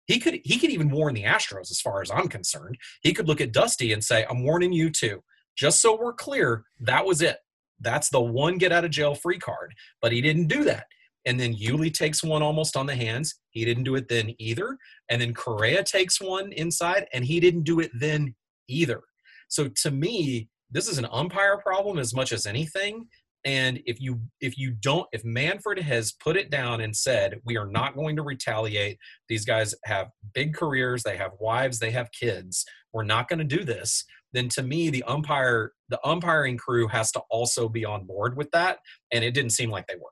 He 0.05 0.19
could 0.19 0.39
he 0.43 0.57
could 0.59 0.71
even 0.71 0.89
warn 0.89 1.13
the 1.13 1.23
Astros 1.23 1.71
as 1.71 1.81
far 1.81 2.01
as 2.01 2.11
I'm 2.11 2.27
concerned. 2.27 2.77
He 3.01 3.13
could 3.13 3.27
look 3.27 3.41
at 3.41 3.53
Dusty 3.53 3.93
and 3.93 4.03
say, 4.03 4.25
I'm 4.29 4.43
warning 4.43 4.73
you 4.73 4.89
too. 4.89 5.23
Just 5.55 5.81
so 5.81 5.97
we're 5.97 6.13
clear, 6.13 6.63
that 6.79 7.05
was 7.05 7.21
it. 7.21 7.37
That's 7.79 8.09
the 8.09 8.21
one 8.21 8.57
get 8.57 8.71
out 8.71 8.85
of 8.85 8.91
jail 8.91 9.15
free 9.15 9.39
card. 9.39 9.73
But 10.01 10.11
he 10.11 10.21
didn't 10.21 10.47
do 10.47 10.63
that. 10.65 10.85
And 11.25 11.39
then 11.39 11.55
Yuli 11.55 11.93
takes 11.93 12.23
one 12.23 12.41
almost 12.41 12.75
on 12.75 12.87
the 12.87 12.95
hands. 12.95 13.35
He 13.51 13.63
didn't 13.63 13.83
do 13.83 13.95
it 13.95 14.07
then 14.07 14.33
either. 14.39 14.77
And 15.09 15.21
then 15.21 15.33
Correa 15.33 15.83
takes 15.83 16.19
one 16.19 16.51
inside, 16.53 17.07
and 17.13 17.23
he 17.23 17.39
didn't 17.39 17.63
do 17.63 17.79
it 17.79 17.91
then 17.93 18.33
either. 18.67 19.01
So 19.49 19.69
to 19.83 19.91
me, 19.91 20.49
this 20.71 20.87
is 20.87 20.97
an 20.97 21.07
umpire 21.11 21.57
problem 21.57 21.99
as 21.99 22.13
much 22.13 22.31
as 22.31 22.45
anything 22.45 23.07
and 23.43 23.79
if 23.85 23.99
you 23.99 24.21
if 24.39 24.57
you 24.57 24.71
don't 24.71 25.07
if 25.11 25.25
manfred 25.25 25.79
has 25.79 26.11
put 26.11 26.37
it 26.37 26.51
down 26.51 26.81
and 26.81 26.95
said 26.95 27.39
we 27.43 27.57
are 27.57 27.67
not 27.67 27.95
going 27.95 28.15
to 28.15 28.21
retaliate. 28.21 28.97
These 29.29 29.45
guys 29.45 29.73
have 29.85 30.09
big 30.33 30.53
careers. 30.53 31.03
They 31.03 31.17
have 31.17 31.31
wives. 31.39 31.79
They 31.79 31.91
have 31.91 32.09
kids. 32.11 32.65
We're 32.93 33.03
not 33.03 33.27
going 33.27 33.39
to 33.39 33.45
do 33.45 33.63
this 33.63 34.05
then 34.33 34.49
to 34.49 34.63
me 34.63 34.89
the 34.89 35.03
umpire 35.03 35.73
the 35.89 35.99
umpiring 36.05 36.57
crew 36.57 36.87
has 36.87 37.11
to 37.11 37.21
also 37.29 37.67
be 37.67 37.85
on 37.85 38.05
board 38.05 38.37
with 38.37 38.49
that 38.51 38.79
and 39.11 39.23
it 39.23 39.33
didn't 39.33 39.51
seem 39.51 39.69
like 39.69 39.87
they 39.87 39.95
were. 39.95 40.11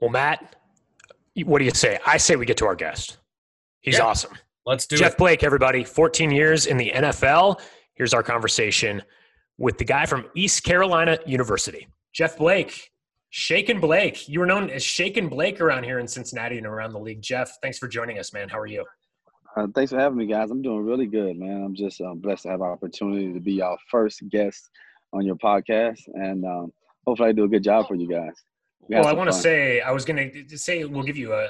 Well 0.00 0.10
matt 0.10 0.56
what 1.44 1.58
do 1.58 1.64
you 1.64 1.70
say? 1.70 1.98
I 2.06 2.16
say 2.16 2.36
we 2.36 2.44
get 2.44 2.56
to 2.58 2.66
our 2.66 2.74
guest. 2.74 3.18
He's 3.80 3.98
yeah, 3.98 4.04
awesome. 4.04 4.32
Let's 4.66 4.86
do 4.86 4.96
it. 4.96 4.98
jeff 4.98 5.12
it. 5.12 5.18
blake 5.18 5.42
everybody 5.42 5.84
14 5.84 6.30
years 6.30 6.66
in 6.66 6.76
the 6.76 6.92
nfl 6.94 7.60
here's 7.94 8.12
our 8.12 8.22
conversation 8.22 9.02
with 9.58 9.78
the 9.78 9.84
guy 9.84 10.04
from 10.04 10.26
east 10.34 10.62
carolina 10.64 11.18
university 11.26 11.88
Jeff 12.12 12.36
Blake, 12.36 12.90
Shaken 13.30 13.80
Blake. 13.80 14.28
You 14.28 14.40
were 14.40 14.46
known 14.46 14.70
as 14.70 14.82
Shaken 14.82 15.28
Blake 15.28 15.60
around 15.60 15.84
here 15.84 15.98
in 15.98 16.08
Cincinnati 16.08 16.58
and 16.58 16.66
around 16.66 16.92
the 16.92 16.98
league. 16.98 17.22
Jeff, 17.22 17.56
thanks 17.62 17.78
for 17.78 17.88
joining 17.88 18.18
us, 18.18 18.32
man. 18.32 18.48
How 18.48 18.58
are 18.58 18.66
you? 18.66 18.84
Uh, 19.56 19.66
thanks 19.74 19.90
for 19.90 19.98
having 19.98 20.18
me, 20.18 20.26
guys. 20.26 20.50
I'm 20.50 20.62
doing 20.62 20.84
really 20.84 21.06
good, 21.06 21.36
man. 21.36 21.62
I'm 21.64 21.74
just 21.74 22.00
um, 22.00 22.18
blessed 22.18 22.44
to 22.44 22.50
have 22.50 22.60
an 22.60 22.68
opportunity 22.68 23.32
to 23.32 23.40
be 23.40 23.54
y'all 23.54 23.78
first 23.90 24.22
guest 24.28 24.70
on 25.12 25.24
your 25.24 25.36
podcast, 25.36 26.00
and 26.14 26.44
um, 26.44 26.72
hopefully, 27.06 27.30
I 27.30 27.32
do 27.32 27.44
a 27.44 27.48
good 27.48 27.64
job 27.64 27.88
for 27.88 27.94
you 27.94 28.08
guys. 28.08 28.34
We 28.88 28.96
well, 28.96 29.06
I 29.06 29.12
want 29.12 29.30
to 29.30 29.36
say 29.36 29.80
I 29.80 29.90
was 29.92 30.04
going 30.04 30.46
to 30.48 30.58
say 30.58 30.84
we'll 30.84 31.04
give 31.04 31.16
you 31.16 31.32
a, 31.32 31.44
a, 31.44 31.48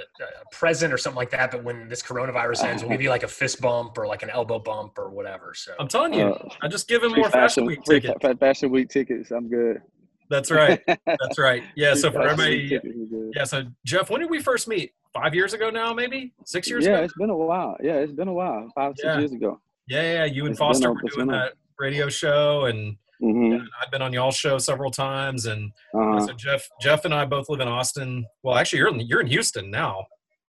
present 0.51 0.92
or 0.92 0.99
something 0.99 1.16
like 1.16 1.31
that, 1.31 1.51
but 1.51 1.62
when 1.62 1.88
this 1.88 2.03
coronavirus 2.03 2.64
ends, 2.64 2.83
we'll 2.83 2.90
give 2.90 3.01
you 3.01 3.09
like 3.09 3.23
a 3.23 3.29
fist 3.29 3.61
bump 3.61 3.96
or 3.96 4.07
like 4.07 4.23
an 4.23 4.31
elbow 4.31 4.59
bump 4.59 4.99
or 4.99 5.11
whatever. 5.11 5.55
So 5.55 5.73
I'm 5.79 5.88
telling 5.88 6.12
you, 6.12 6.25
uh, 6.25 6.49
I 6.61 6.68
just 6.68 6.88
give 6.88 7.03
him 7.03 7.12
more 7.12 7.31
fashion, 7.31 7.64
fashion 7.64 7.66
week 7.66 7.85
tickets. 7.85 8.38
Fashion 8.40 8.70
week 8.70 8.88
tickets. 8.88 9.31
I'm 9.31 9.49
good. 9.49 9.81
That's 10.31 10.51
right. 10.51 10.81
That's 10.87 11.38
right. 11.38 11.62
Yeah. 11.77 11.95
So 11.95 12.11
for 12.11 12.23
everybody, 12.23 12.81
yeah. 13.35 13.45
So 13.45 13.64
Jeff, 13.85 14.11
when 14.11 14.21
did 14.21 14.31
we 14.31 14.40
first 14.40 14.69
meet? 14.69 14.93
Five 15.12 15.35
years 15.35 15.55
ago 15.55 15.71
now, 15.71 15.93
maybe 15.93 16.33
six 16.45 16.71
years 16.71 16.85
yeah, 16.85 16.90
ago. 16.90 16.99
Yeah, 16.99 17.05
it's 17.05 17.14
been 17.19 17.31
a 17.31 17.37
while. 17.37 17.77
Yeah, 17.83 17.95
it's 17.95 18.12
been 18.12 18.29
a 18.29 18.33
while. 18.33 18.69
Five, 18.77 18.95
yeah. 19.03 19.14
six 19.14 19.19
years 19.19 19.33
ago. 19.33 19.61
Yeah, 19.88 20.03
yeah. 20.03 20.25
You 20.25 20.45
and 20.45 20.53
it's 20.53 20.59
Foster 20.61 20.93
were 20.93 21.01
doing 21.12 21.27
that 21.27 21.55
radio 21.81 22.09
show, 22.09 22.66
and, 22.66 22.97
mm-hmm. 23.21 23.55
and, 23.55 23.69
I've 23.83 23.90
been 23.90 24.03
on 24.03 24.12
y'all 24.12 24.31
show 24.31 24.57
several 24.59 24.93
times. 24.93 25.47
And 25.47 25.73
uh-huh. 25.95 26.29
so 26.29 26.33
Jeff, 26.35 26.69
Jeff 26.81 27.05
and 27.05 27.12
I 27.12 27.25
both 27.25 27.49
live 27.49 27.59
in 27.59 27.66
Austin. 27.66 28.25
Well, 28.45 28.57
actually, 28.57 28.79
you're 28.79 28.88
in 28.88 29.01
you're 29.01 29.21
in 29.21 29.27
Houston 29.27 29.69
now. 29.69 30.07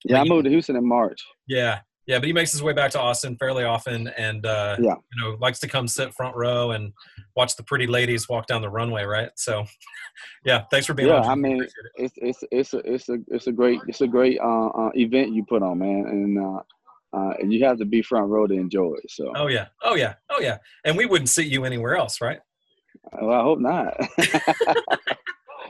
Yeah, 0.04 0.20
I 0.20 0.24
moved 0.24 0.44
to 0.44 0.50
Houston 0.50 0.76
in 0.76 0.86
March. 0.86 1.20
Yeah, 1.48 1.80
yeah, 2.06 2.18
but 2.18 2.26
he 2.26 2.32
makes 2.32 2.52
his 2.52 2.62
way 2.62 2.72
back 2.72 2.90
to 2.92 3.00
Austin 3.00 3.36
fairly 3.36 3.64
often, 3.64 4.08
and 4.08 4.44
uh, 4.44 4.76
yeah, 4.78 4.94
you 5.12 5.22
know, 5.22 5.36
likes 5.40 5.58
to 5.60 5.68
come 5.68 5.88
sit 5.88 6.12
front 6.12 6.36
row 6.36 6.72
and 6.72 6.92
watch 7.34 7.56
the 7.56 7.62
pretty 7.62 7.86
ladies 7.86 8.28
walk 8.28 8.46
down 8.46 8.60
the 8.60 8.68
runway, 8.68 9.04
right? 9.04 9.30
So, 9.36 9.64
yeah, 10.44 10.64
thanks 10.70 10.86
for 10.86 10.94
being 10.94 11.08
yeah, 11.08 11.20
on. 11.20 11.30
I 11.30 11.34
mean, 11.34 11.62
it. 11.62 11.72
it's 11.96 12.14
it's 12.16 12.44
it's 12.50 12.74
a 12.74 12.78
it's 12.78 13.08
a 13.08 13.18
it's 13.28 13.46
a 13.46 13.52
great 13.52 13.80
it's 13.88 14.02
a 14.02 14.06
great 14.06 14.38
uh, 14.40 14.68
uh, 14.68 14.90
event 14.94 15.32
you 15.32 15.44
put 15.44 15.62
on, 15.62 15.78
man, 15.78 16.04
and 16.06 16.38
uh, 16.38 16.60
uh, 17.16 17.34
you 17.42 17.64
have 17.64 17.78
to 17.78 17.86
be 17.86 18.02
front 18.02 18.28
row 18.28 18.46
to 18.46 18.54
enjoy 18.54 18.94
it. 19.02 19.10
So. 19.10 19.32
Oh 19.34 19.46
yeah, 19.46 19.68
oh 19.82 19.94
yeah, 19.94 20.14
oh 20.30 20.40
yeah, 20.40 20.58
and 20.84 20.96
we 20.96 21.06
wouldn't 21.06 21.30
see 21.30 21.44
you 21.44 21.64
anywhere 21.64 21.96
else, 21.96 22.20
right? 22.20 22.40
Well, 23.20 23.32
I 23.32 23.42
hope 23.42 23.60
not. 23.60 23.96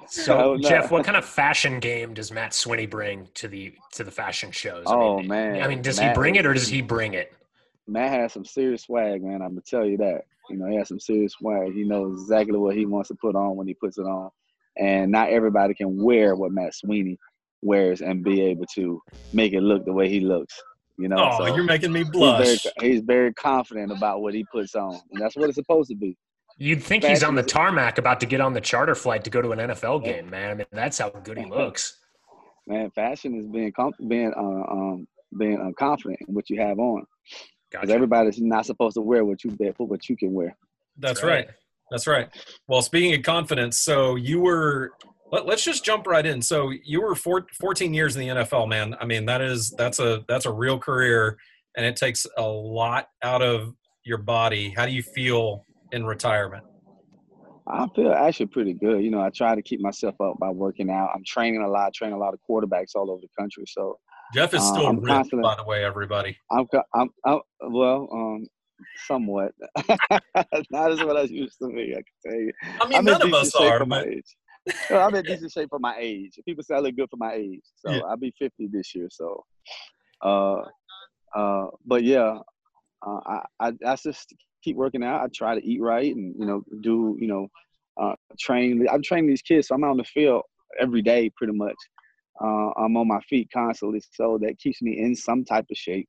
So, 0.09 0.57
Jeff, 0.59 0.91
what 0.91 1.05
kind 1.05 1.17
of 1.17 1.25
fashion 1.25 1.81
game 1.81 2.15
does 2.15 2.33
Matt 2.33 2.53
Swinney 2.53 2.89
bring 2.89 3.29
to 3.35 3.49
the 3.49 3.75
to 3.93 4.05
the 4.05 4.11
fashion 4.11 4.51
shows? 4.51 4.85
Oh 4.87 5.19
I 5.19 5.21
mean, 5.21 5.29
man! 5.29 5.63
I 5.63 5.69
mean, 5.69 5.83
does 5.83 5.99
Matt, 5.99 6.11
he 6.11 6.15
bring 6.15 6.37
it 6.37 6.47
or 6.47 6.55
does 6.55 6.69
he 6.69 6.83
bring 6.83 7.15
it? 7.15 7.33
Matt 7.87 8.11
has 8.11 8.33
some 8.33 8.45
serious 8.45 8.83
swag, 8.83 9.23
man. 9.23 9.43
I'm 9.43 9.51
gonna 9.51 9.63
tell 9.63 9.85
you 9.85 9.97
that. 9.99 10.23
You 10.51 10.57
know, 10.57 10.67
he 10.67 10.77
has 10.77 10.89
some 10.89 11.01
serious 11.01 11.33
swag. 11.33 11.73
He 11.73 11.85
knows 11.85 12.21
exactly 12.21 12.59
what 12.59 12.77
he 12.77 12.85
wants 12.85 13.09
to 13.09 13.15
put 13.15 13.35
on 13.35 13.57
when 13.57 13.67
he 13.67 13.75
puts 13.75 13.97
it 13.97 14.03
on, 14.03 14.31
and 14.79 15.11
not 15.11 15.31
everybody 15.31 15.75
can 15.75 16.03
wear 16.03 16.37
what 16.37 16.53
Matt 16.53 16.73
Swinney 16.73 17.17
wears 17.63 18.03
and 18.03 18.23
be 18.23 18.43
able 18.43 18.67
to 18.75 19.01
make 19.33 19.55
it 19.55 19.63
look 19.63 19.85
the 19.85 19.93
way 19.93 20.09
he 20.09 20.21
looks. 20.21 20.61
You 20.99 21.09
know, 21.09 21.17
oh, 21.19 21.39
so 21.39 21.55
you're 21.55 21.65
making 21.65 21.93
me 21.93 22.05
blush. 22.05 22.47
He's 22.47 22.73
very, 22.79 22.93
he's 22.93 23.01
very 23.01 23.33
confident 23.35 23.91
about 23.91 24.21
what 24.21 24.35
he 24.35 24.45
puts 24.53 24.75
on, 24.75 25.01
and 25.11 25.21
that's 25.21 25.35
what 25.35 25.49
it's 25.49 25.57
supposed 25.57 25.91
to 25.91 25.97
be. 25.97 26.17
You'd 26.57 26.83
think 26.83 27.05
he's 27.05 27.25
on 27.25 27.35
the 27.35 27.43
tarmac 27.43 27.99
about 27.99 28.21
to 28.21 28.27
get 28.27 28.41
on 28.41 28.53
the 28.53 28.61
charter 28.61 28.95
flight 28.95 29.25
to 29.25 29.31
go 29.31 29.43
to 29.43 29.51
an 29.51 29.59
NFL 29.59 30.05
game, 30.05 30.31
man. 30.31 30.51
I 30.51 30.55
mean, 30.55 30.67
that's 30.71 30.99
how 30.99 31.11
good 31.11 31.37
he 31.37 31.47
looks. 31.47 31.99
Man, 32.67 32.91
fashion 32.93 33.35
is 33.39 33.47
being 33.47 33.73
being 34.09 34.33
uh, 34.37 34.73
um, 34.73 35.07
being 35.37 35.61
uh, 35.61 35.73
confident 35.79 36.21
in 36.27 36.35
what 36.35 36.49
you 36.49 36.61
have 36.61 36.79
on. 36.79 37.05
Because 37.71 37.89
gotcha. 37.89 37.95
everybody's 37.95 38.41
not 38.41 38.67
supposed 38.67 38.95
to 38.95 39.01
wear 39.01 39.25
what 39.25 39.43
you 39.43 39.51
put 39.51 39.89
what 39.89 40.09
you 40.09 40.17
can 40.17 40.33
wear. 40.33 40.57
That's, 40.97 41.25
right. 41.25 41.47
right. 41.47 41.49
That's 41.91 42.07
right. 42.07 42.29
Well, 42.69 42.83
speaking 42.83 43.15
of 43.15 43.23
confidence, 43.23 43.79
so 43.79 44.17
you 44.17 44.41
were. 44.41 44.93
Let, 45.33 45.49
us 45.49 45.65
just 45.65 45.85
jump 45.85 46.07
right 46.07 46.25
in. 46.25 46.41
So 46.41 46.71
you 46.85 47.03
were 47.03 47.17
four, 47.17 47.47
14 47.61 47.93
years 47.93 48.15
in 48.15 48.21
the 48.21 48.43
NFL, 48.43 48.69
man. 48.69 48.95
I 49.01 49.05
mean, 49.05 49.27
that 49.27 49.41
is 49.41 49.73
that's 49.73 49.99
a 49.99 50.25
that's 50.29 50.47
a 50.47 50.53
real 50.53 50.79
career, 50.79 51.37
and 51.77 51.85
it 51.85 51.97
takes 51.97 52.25
a 52.37 52.43
lot 52.43 53.09
out 53.23 53.43
of 53.43 53.75
your 54.05 54.19
body. 54.19 54.73
How 54.77 54.87
do 54.87 54.93
you 54.93 55.03
feel 55.03 55.65
in 55.95 56.05
retirement? 56.05 56.65
I 57.67 57.87
feel 57.95 58.13
actually 58.13 58.47
pretty 58.47 58.75
good. 58.75 59.03
You 59.03 59.11
know, 59.11 59.23
I 59.23 59.31
try 59.31 59.55
to 59.55 59.63
keep 59.63 59.81
myself 59.81 60.15
up 60.21 60.39
by 60.39 60.51
working 60.51 60.91
out. 60.91 61.11
I'm 61.15 61.25
training 61.25 61.63
a 61.63 61.69
lot, 61.69 61.95
training 61.95 62.15
a 62.15 62.19
lot 62.19 62.35
of 62.35 62.41
quarterbacks 62.49 62.95
all 62.95 63.11
over 63.11 63.23
the 63.23 63.43
country. 63.43 63.65
So 63.67 63.99
Jeff 64.35 64.53
is 64.53 64.63
still 64.67 64.89
uh, 64.89 64.93
ripped, 64.93 65.31
by 65.41 65.55
the 65.55 65.65
way, 65.65 65.85
everybody. 65.85 66.37
I'm, 66.51 66.67
I'm, 66.95 67.09
I'm 67.25 67.41
well, 67.71 68.09
um, 68.13 68.47
somewhat. 69.07 69.53
Not 70.71 70.93
as 70.93 71.03
what 71.03 71.17
I 71.17 71.23
used 71.23 71.57
to 71.63 71.69
be. 71.69 71.93
I 71.93 72.03
can 72.03 72.05
tell 72.27 72.41
you. 72.41 72.53
I 72.81 72.89
mean, 72.89 72.99
I'm 72.99 73.05
none 73.05 73.23
of 73.23 73.33
us 73.33 73.55
are. 73.55 73.85
My 73.87 74.03
age. 74.03 74.37
well, 74.91 75.07
I'm 75.07 75.15
in 75.15 75.25
decent 75.25 75.53
shape 75.53 75.69
for 75.71 75.79
my 75.79 75.97
age. 75.99 76.39
People 76.47 76.65
say 76.65 76.75
I 76.75 76.81
look 76.81 76.97
good 76.97 77.09
for 77.11 77.17
my 77.17 77.35
age. 77.35 77.63
So 77.77 77.93
yeah. 77.93 78.01
I'll 78.09 78.17
be 78.17 78.33
50 78.39 78.69
this 78.73 78.95
year. 78.95 79.09
So, 79.11 79.45
uh, 80.23 80.63
uh, 81.35 81.67
but 81.87 82.03
yeah, 82.03 82.39
uh, 83.07 83.21
I, 83.27 83.41
I, 83.61 83.73
I 83.87 83.97
just 83.97 84.35
keep 84.65 84.77
working 84.77 85.05
out. 85.05 85.23
I 85.23 85.27
try 85.33 85.55
to 85.55 85.67
eat 85.67 85.81
right 85.81 86.15
and 86.15 86.35
you 86.39 86.47
know 86.47 86.63
do 86.81 87.17
you 87.21 87.29
know 87.29 87.49
uh, 88.01 88.15
train. 88.39 88.87
I'm 88.91 89.03
training 89.03 89.29
these 89.29 89.43
kids, 89.43 89.69
so 89.69 89.75
I'm 89.75 89.85
out 89.85 89.91
on 89.91 89.97
the 89.99 90.05
field 90.05 90.43
every 90.81 91.03
day 91.03 91.31
pretty 91.37 91.53
much. 91.53 91.77
Uh, 92.41 92.71
I'm 92.77 92.97
on 92.97 93.07
my 93.07 93.21
feet 93.29 93.49
constantly, 93.53 94.03
so 94.13 94.39
that 94.43 94.59
keeps 94.59 94.83
me 94.83 94.99
in 94.99 95.15
some 95.15 95.45
type 95.45 95.67
of 95.71 95.77
shape. 95.77 96.09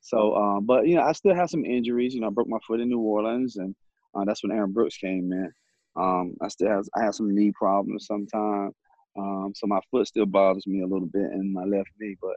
So, 0.00 0.34
um, 0.34 0.64
but 0.64 0.86
you 0.86 0.94
know, 0.94 1.02
I 1.02 1.12
still 1.12 1.34
have 1.34 1.50
some 1.50 1.64
injuries. 1.64 2.14
You 2.14 2.22
know, 2.22 2.28
I 2.28 2.30
broke 2.30 2.48
my 2.48 2.58
foot 2.66 2.80
in 2.80 2.88
New 2.88 3.00
Orleans, 3.00 3.56
and 3.56 3.74
uh, 4.14 4.24
that's 4.24 4.42
when 4.42 4.52
Aaron 4.52 4.72
Brooks 4.72 4.96
came 4.96 5.30
in. 5.32 5.52
Um, 5.96 6.34
I 6.40 6.48
still 6.48 6.68
have 6.68 6.86
I 6.96 7.02
have 7.02 7.14
some 7.14 7.34
knee 7.34 7.52
problems 7.52 8.06
sometimes, 8.06 8.74
um, 9.18 9.52
so 9.54 9.66
my 9.66 9.80
foot 9.90 10.06
still 10.06 10.26
bothers 10.26 10.66
me 10.66 10.82
a 10.82 10.86
little 10.86 11.08
bit 11.08 11.32
in 11.32 11.52
my 11.52 11.64
left 11.64 11.90
knee. 12.00 12.16
But 12.22 12.36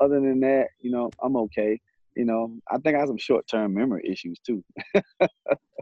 other 0.00 0.20
than 0.20 0.40
that, 0.40 0.68
you 0.80 0.90
know, 0.90 1.10
I'm 1.22 1.36
okay 1.36 1.78
you 2.16 2.24
know, 2.24 2.56
I 2.70 2.78
think 2.78 2.96
I 2.96 3.00
have 3.00 3.08
some 3.08 3.18
short 3.18 3.46
term 3.46 3.74
memory 3.74 4.02
issues 4.08 4.38
too. 4.40 4.64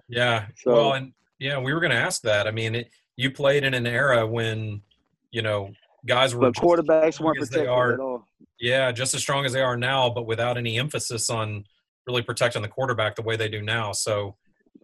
yeah. 0.09 0.47
So, 0.57 0.73
well, 0.73 0.93
and 0.95 1.13
yeah, 1.39 1.59
we 1.59 1.73
were 1.73 1.81
going 1.81 1.93
to 1.93 1.99
ask 1.99 2.23
that. 2.23 2.47
I 2.47 2.51
mean, 2.51 2.75
it, 2.75 2.91
you 3.17 3.31
played 3.31 3.65
in 3.65 3.75
an 3.75 3.87
era 3.87 4.27
when, 4.27 4.83
you 5.31 5.43
know, 5.43 5.71
guys 6.07 6.35
were 6.35 6.51
quarterbacks 6.53 7.21
weren't 7.21 7.39
protected 7.39 7.69
are, 7.69 7.95
at 7.95 8.01
all. 8.01 8.27
Yeah, 8.61 8.93
just 8.93 9.15
as 9.15 9.21
strong 9.21 9.45
as 9.45 9.53
they 9.53 9.61
are 9.61 9.77
now, 9.77 10.11
but 10.11 10.27
without 10.27 10.57
any 10.57 10.79
emphasis 10.79 11.31
on 11.31 11.65
really 12.07 12.23
protecting 12.23 12.63
the 12.63 12.69
quarterback 12.69 13.17
the 13.17 13.23
way 13.23 13.37
they 13.37 13.49
do 13.49 13.63
now. 13.63 13.93
So, 13.93 14.37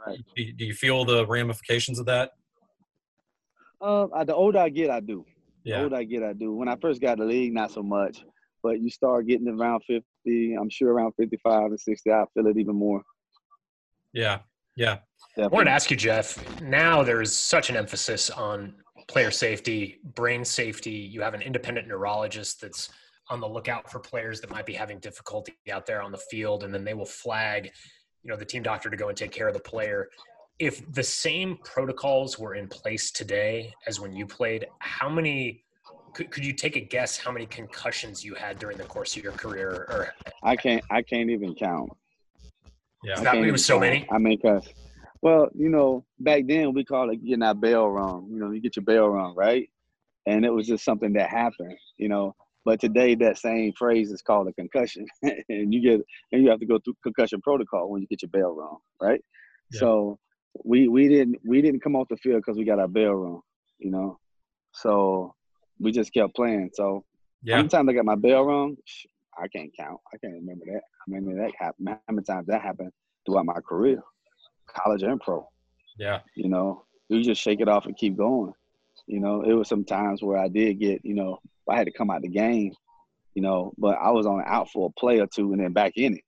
right. 0.07 0.19
do, 0.37 0.53
do 0.53 0.65
you 0.65 0.75
feel 0.75 1.05
the 1.05 1.27
ramifications 1.27 1.99
of 1.99 2.07
that? 2.07 2.33
Um, 3.81 4.11
the 4.27 4.35
older 4.35 4.59
I 4.59 4.69
get, 4.69 4.91
I 4.91 5.01
do. 5.01 5.25
Yeah. 5.65 5.79
The 5.79 5.83
older 5.85 5.97
I 5.97 6.05
get, 6.05 6.23
I 6.23 6.33
do. 6.33 6.55
When 6.55 6.69
I 6.69 6.77
first 6.77 7.01
got 7.01 7.19
the 7.19 7.25
league, 7.25 7.55
not 7.55 7.71
so 7.71 7.83
much 7.83 8.25
but 8.63 8.81
you 8.81 8.91
start 8.91 9.27
getting 9.27 9.49
around 9.49 9.81
50, 9.87 10.05
I'm 10.27 10.71
sure 10.71 10.93
around 10.93 11.13
55 11.13 11.67
and 11.67 11.81
60, 11.81 12.11
I 12.11 12.25
feel 12.35 12.47
it 12.47 12.59
even 12.59 12.77
more. 12.77 13.03
Yeah. 14.13 14.41
Yeah. 14.77 14.99
Definitely. 15.31 15.45
I 15.45 15.47
wanted 15.47 15.65
to 15.67 15.71
ask 15.75 15.91
you, 15.91 15.97
Jeff. 15.97 16.61
Now 16.61 17.03
there's 17.03 17.33
such 17.33 17.71
an 17.71 17.77
emphasis 17.77 18.31
on 18.31 18.75
player 19.09 19.31
safety, 19.31 19.99
brain 20.15 20.45
safety. 20.45 20.91
You 20.91 21.23
have 21.23 21.35
an 21.35 21.43
independent 21.43 21.89
neurologist 21.89 22.61
that's 22.61 22.91
on 23.31 23.41
the 23.41 23.49
lookout 23.49 23.91
for 23.91 23.99
players 23.99 24.41
that 24.41 24.51
might 24.51 24.67
be 24.67 24.73
having 24.73 24.99
difficulty 24.99 25.55
out 25.71 25.87
there 25.87 26.03
on 26.03 26.13
the 26.13 26.19
field, 26.31 26.65
and 26.65 26.73
then 26.73 26.85
they 26.85 26.95
will 26.95 27.07
flag, 27.07 27.71
you 28.23 28.31
know, 28.31 28.37
the 28.37 28.45
team 28.45 28.63
doctor 28.63 28.91
to 28.91 28.97
go 28.97 29.09
and 29.09 29.17
take 29.17 29.33
care 29.33 29.49
of 29.49 29.55
the 29.55 29.61
player. 29.61 30.09
If 30.59 30.91
the 30.93 31.03
same 31.03 31.59
protocols 31.65 32.39
were 32.39 32.55
in 32.55 32.69
place 32.69 33.11
today 33.11 33.73
as 33.87 34.01
when 34.01 34.13
you 34.13 34.27
played, 34.27 34.67
how 34.81 35.09
many 35.09 35.65
could, 36.19 36.33
could 36.33 36.45
you 36.45 36.53
take 36.53 36.75
a 36.75 36.81
guess 36.81 37.17
how 37.17 37.31
many 37.31 37.47
concussions 37.47 38.25
you 38.25 38.35
had 38.35 38.59
during 38.59 38.77
the 38.77 38.83
course 38.83 39.17
of 39.17 39.23
your 39.23 39.31
career? 39.33 39.87
Or 39.89 40.15
I 40.43 40.57
can't 40.57 40.83
I 40.91 41.01
can't 41.01 41.31
even 41.31 41.55
count. 41.55 41.91
Yeah, 43.05 43.21
that, 43.21 43.37
it 43.37 43.53
was 43.53 43.65
so 43.65 43.75
count. 43.75 43.83
many. 43.83 44.07
I 44.11 44.19
mean, 44.19 44.41
cause 44.41 44.69
well, 45.23 45.49
you 45.55 45.69
know, 45.69 46.05
back 46.19 46.43
then 46.49 46.75
we 46.75 46.85
called 46.85 47.13
it 47.13 47.25
getting 47.25 47.39
that 47.41 47.61
bell 47.61 47.89
wrong. 47.89 48.27
You 48.33 48.41
know, 48.41 48.51
you 48.51 48.61
get 48.61 48.75
your 48.75 48.85
bell 48.85 49.09
wrong, 49.09 49.37
right? 49.37 49.71
And 50.27 50.45
it 50.45 50.51
was 50.51 50.67
just 50.67 50.85
something 50.85 51.13
that 51.13 51.31
happened. 51.31 51.79
You 51.99 52.09
know, 52.09 52.35
but 52.65 52.81
today 52.81 53.15
that 53.15 53.39
same 53.39 53.73
phrase 53.79 54.11
is 54.11 54.21
called 54.21 54.49
a 54.49 54.53
concussion, 54.55 55.07
and 55.23 55.73
you 55.73 55.81
get 55.81 56.01
and 56.33 56.43
you 56.43 56.51
have 56.51 56.59
to 56.59 56.67
go 56.67 56.81
through 56.81 56.97
concussion 57.05 57.41
protocol 57.43 57.91
when 57.91 58.03
you 58.03 58.09
get 58.09 58.23
your 58.23 58.31
bell 58.31 58.57
wrong, 58.57 58.79
right? 59.01 59.21
Yeah. 59.73 59.79
So 59.79 60.19
we 60.65 60.89
we 60.89 61.07
didn't 61.07 61.37
we 61.47 61.63
didn't 61.63 61.81
come 61.81 61.95
off 61.95 62.09
the 62.11 62.17
field 62.17 62.43
because 62.45 62.59
we 62.59 62.65
got 62.65 62.81
our 62.81 62.89
bell 62.89 63.15
wrong, 63.15 63.43
you 63.79 63.93
know. 63.93 64.19
So 64.73 65.37
we 65.81 65.93
just 65.93 66.13
kept 66.13 66.35
playing. 66.35 66.71
So 66.75 67.05
yeah. 67.43 67.55
how 67.55 67.59
many 67.61 67.69
times 67.69 67.89
I 67.89 67.93
got 67.93 68.05
my 68.05 68.15
bell 68.15 68.45
rung? 68.45 68.77
I 69.41 69.49
can't 69.49 69.71
count. 69.79 70.01
I 70.13 70.17
can't 70.19 70.35
remember 70.35 70.65
that. 70.67 70.83
How 71.01 71.21
many 71.21 71.35
that 71.35 71.53
happened? 71.59 71.89
How 71.89 72.13
many 72.13 72.25
times 72.25 72.47
that 72.49 72.63
happened 72.63 72.91
throughout 73.25 73.47
my 73.47 73.61
career, 73.67 74.03
college 74.67 75.03
and 75.03 75.21
pro? 75.21 75.47
Yeah. 75.99 76.21
You 76.35 76.49
know, 76.49 76.85
you 77.09 77.23
just 77.23 77.41
shake 77.41 77.61
it 77.61 77.69
off 77.69 77.87
and 77.87 77.97
keep 77.97 78.17
going. 78.17 78.53
You 79.07 79.21
know, 79.21 79.43
it 79.43 79.53
was 79.53 79.69
some 79.69 79.85
times 79.85 80.23
where 80.23 80.39
I 80.39 80.49
did 80.49 80.81
get, 80.81 81.05
you 81.05 81.15
know, 81.15 81.39
I 81.71 81.77
had 81.77 81.87
to 81.87 81.93
come 81.93 82.11
out 82.11 82.23
the 82.23 82.29
game, 82.29 82.73
you 83.35 83.43
know, 83.43 83.73
but 83.79 83.97
I 84.01 84.11
was 84.11 84.27
on 84.27 84.43
out 84.47 84.69
for 84.71 84.89
a 84.89 85.01
play 85.01 85.21
or 85.21 85.27
two 85.27 85.53
and 85.53 85.63
then 85.63 85.73
back 85.73 85.93
in 85.97 86.15
it. 86.15 86.25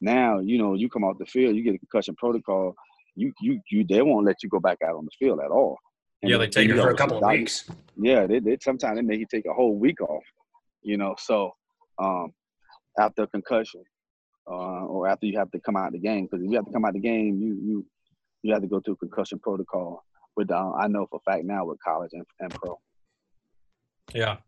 Now, 0.00 0.40
you 0.40 0.58
know, 0.58 0.74
you 0.74 0.88
come 0.88 1.04
off 1.04 1.18
the 1.18 1.26
field, 1.26 1.54
you 1.54 1.62
get 1.62 1.74
a 1.74 1.78
concussion 1.78 2.16
protocol, 2.16 2.74
you 3.16 3.32
you 3.40 3.60
you 3.70 3.84
they 3.86 4.02
won't 4.02 4.26
let 4.26 4.42
you 4.42 4.48
go 4.48 4.60
back 4.60 4.78
out 4.82 4.96
on 4.96 5.04
the 5.04 5.10
field 5.18 5.40
at 5.40 5.50
all. 5.50 5.76
And 6.22 6.30
yeah, 6.30 6.38
they 6.38 6.48
take 6.48 6.68
you 6.68 6.76
for 6.76 6.90
a 6.90 6.94
couple 6.94 7.16
of 7.16 7.30
weeks. 7.30 7.64
Yeah, 7.96 8.26
they, 8.26 8.40
they 8.40 8.58
sometimes 8.60 8.96
they 8.96 9.02
make 9.02 9.20
you 9.20 9.26
take 9.30 9.46
a 9.46 9.52
whole 9.52 9.76
week 9.76 10.00
off. 10.00 10.24
You 10.82 10.96
know, 10.96 11.14
so 11.18 11.52
um, 11.98 12.32
after 12.98 13.26
concussion. 13.26 13.82
uh, 14.50 14.84
or 14.86 15.08
after 15.08 15.26
you 15.26 15.38
have 15.38 15.50
to 15.52 15.60
come 15.60 15.76
out 15.76 15.88
of 15.88 15.92
the 15.92 15.98
game. 15.98 16.24
Because 16.24 16.44
if 16.44 16.50
you 16.50 16.56
have 16.56 16.66
to 16.66 16.72
come 16.72 16.84
out 16.84 16.88
of 16.88 16.94
the 16.94 17.00
game, 17.00 17.38
you 17.40 17.54
you 17.54 17.86
you 18.42 18.52
have 18.52 18.62
to 18.62 18.68
go 18.68 18.80
through 18.80 18.96
concussion 18.96 19.38
protocol. 19.38 20.04
With 20.36 20.50
uh, 20.50 20.72
I 20.72 20.88
know 20.88 21.06
for 21.10 21.20
fact 21.24 21.44
now 21.44 21.64
with 21.64 21.78
college 21.82 22.10
and, 22.12 22.24
and 22.40 22.50
pro. 22.50 22.78
Yeah. 24.14 24.38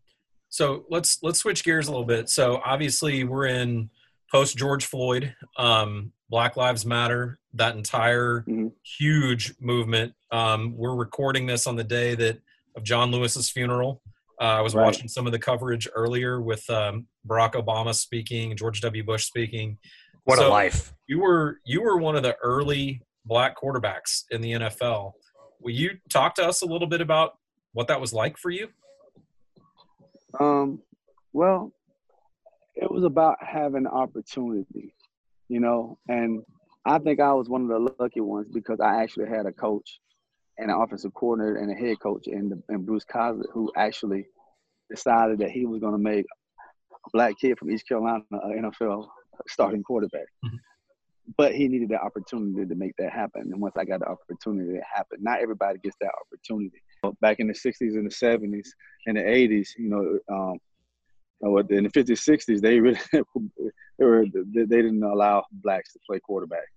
So 0.49 0.85
let's 0.89 1.21
let's 1.23 1.39
switch 1.39 1.63
gears 1.63 1.87
a 1.87 1.91
little 1.91 2.05
bit. 2.05 2.29
So 2.29 2.61
obviously 2.63 3.23
we're 3.23 3.47
in 3.47 3.89
post 4.31 4.57
George 4.57 4.85
Floyd, 4.85 5.35
um, 5.57 6.11
Black 6.33 6.57
Lives 6.57 6.83
Matter, 6.83 7.37
that 7.53 7.75
entire 7.75 8.43
mm-hmm. 8.47 8.69
huge 8.97 9.53
movement. 9.59 10.13
Um, 10.31 10.75
we're 10.75 10.95
recording 10.95 11.45
this 11.45 11.67
on 11.67 11.75
the 11.75 11.83
day 11.83 12.15
that 12.15 12.39
of 12.75 12.81
John 12.83 13.11
Lewis's 13.11 13.51
funeral. 13.51 14.01
Uh, 14.41 14.45
I 14.45 14.61
was 14.61 14.73
right. 14.73 14.83
watching 14.83 15.07
some 15.07 15.27
of 15.27 15.31
the 15.31 15.37
coverage 15.37 15.87
earlier 15.93 16.41
with 16.41 16.67
um, 16.71 17.05
Barack 17.27 17.53
Obama 17.53 17.93
speaking, 17.93 18.57
George 18.57 18.81
W. 18.81 19.03
Bush 19.03 19.25
speaking. 19.25 19.77
What 20.23 20.39
so 20.39 20.47
a 20.47 20.49
life! 20.49 20.95
You 21.05 21.19
were 21.19 21.59
you 21.67 21.83
were 21.83 21.97
one 21.97 22.15
of 22.15 22.23
the 22.23 22.35
early 22.41 23.03
black 23.25 23.55
quarterbacks 23.55 24.23
in 24.31 24.41
the 24.41 24.53
NFL. 24.53 25.11
Will 25.61 25.69
you 25.69 25.99
talk 26.09 26.33
to 26.35 26.47
us 26.47 26.63
a 26.63 26.65
little 26.65 26.87
bit 26.87 26.99
about 26.99 27.37
what 27.73 27.87
that 27.89 28.01
was 28.01 28.11
like 28.11 28.39
for 28.39 28.49
you? 28.49 28.69
Um, 30.39 30.81
well, 31.31 31.73
it 32.73 32.89
was 32.89 33.03
about 33.03 33.37
having 33.39 33.85
opportunity, 33.85 34.95
you 35.53 35.59
know, 35.59 35.99
and 36.07 36.41
I 36.83 36.97
think 36.97 37.19
I 37.19 37.31
was 37.31 37.47
one 37.47 37.61
of 37.61 37.67
the 37.67 37.93
lucky 37.99 38.21
ones 38.21 38.47
because 38.51 38.79
I 38.79 39.03
actually 39.03 39.29
had 39.29 39.45
a 39.45 39.51
coach 39.51 39.99
and 40.57 40.71
an 40.71 40.81
offensive 40.81 41.13
coordinator 41.13 41.57
and 41.57 41.71
a 41.71 41.75
head 41.75 41.99
coach 41.99 42.25
and, 42.25 42.51
and 42.69 42.85
Bruce 42.87 43.05
Coslet 43.05 43.45
who 43.53 43.71
actually 43.77 44.25
decided 44.89 45.37
that 45.39 45.51
he 45.51 45.67
was 45.67 45.79
going 45.79 45.93
to 45.93 45.99
make 45.99 46.25
a 46.91 47.09
black 47.13 47.37
kid 47.39 47.59
from 47.59 47.69
East 47.69 47.87
Carolina 47.87 48.23
an 48.31 48.71
NFL 48.71 49.07
starting 49.47 49.83
quarterback. 49.83 50.25
Mm-hmm. 50.43 50.57
But 51.37 51.53
he 51.53 51.67
needed 51.67 51.89
the 51.89 52.01
opportunity 52.01 52.65
to 52.65 52.75
make 52.75 52.93
that 52.97 53.13
happen. 53.13 53.43
And 53.51 53.61
once 53.61 53.75
I 53.77 53.85
got 53.85 53.99
the 53.99 54.07
opportunity, 54.07 54.77
it 54.77 54.83
happened. 54.91 55.21
Not 55.21 55.39
everybody 55.39 55.77
gets 55.83 55.95
that 56.01 56.11
opportunity. 56.19 56.81
Back 57.21 57.39
in 57.39 57.47
the 57.47 57.53
60s 57.53 57.93
and 57.93 58.09
the 58.09 58.13
70s 58.13 58.69
and 59.05 59.17
the 59.17 59.21
80s, 59.21 59.69
you 59.77 59.89
know, 59.89 60.19
um, 60.35 60.57
in 61.43 61.83
the 61.83 61.89
50s, 61.89 62.27
60s, 62.27 62.61
they 62.61 62.79
really 62.79 62.99
they 63.13 64.05
were 64.05 64.25
they 64.53 64.65
didn't 64.65 65.03
allow 65.03 65.45
blacks 65.51 65.93
to 65.93 65.99
play 66.07 66.19
quarterback. 66.19 66.67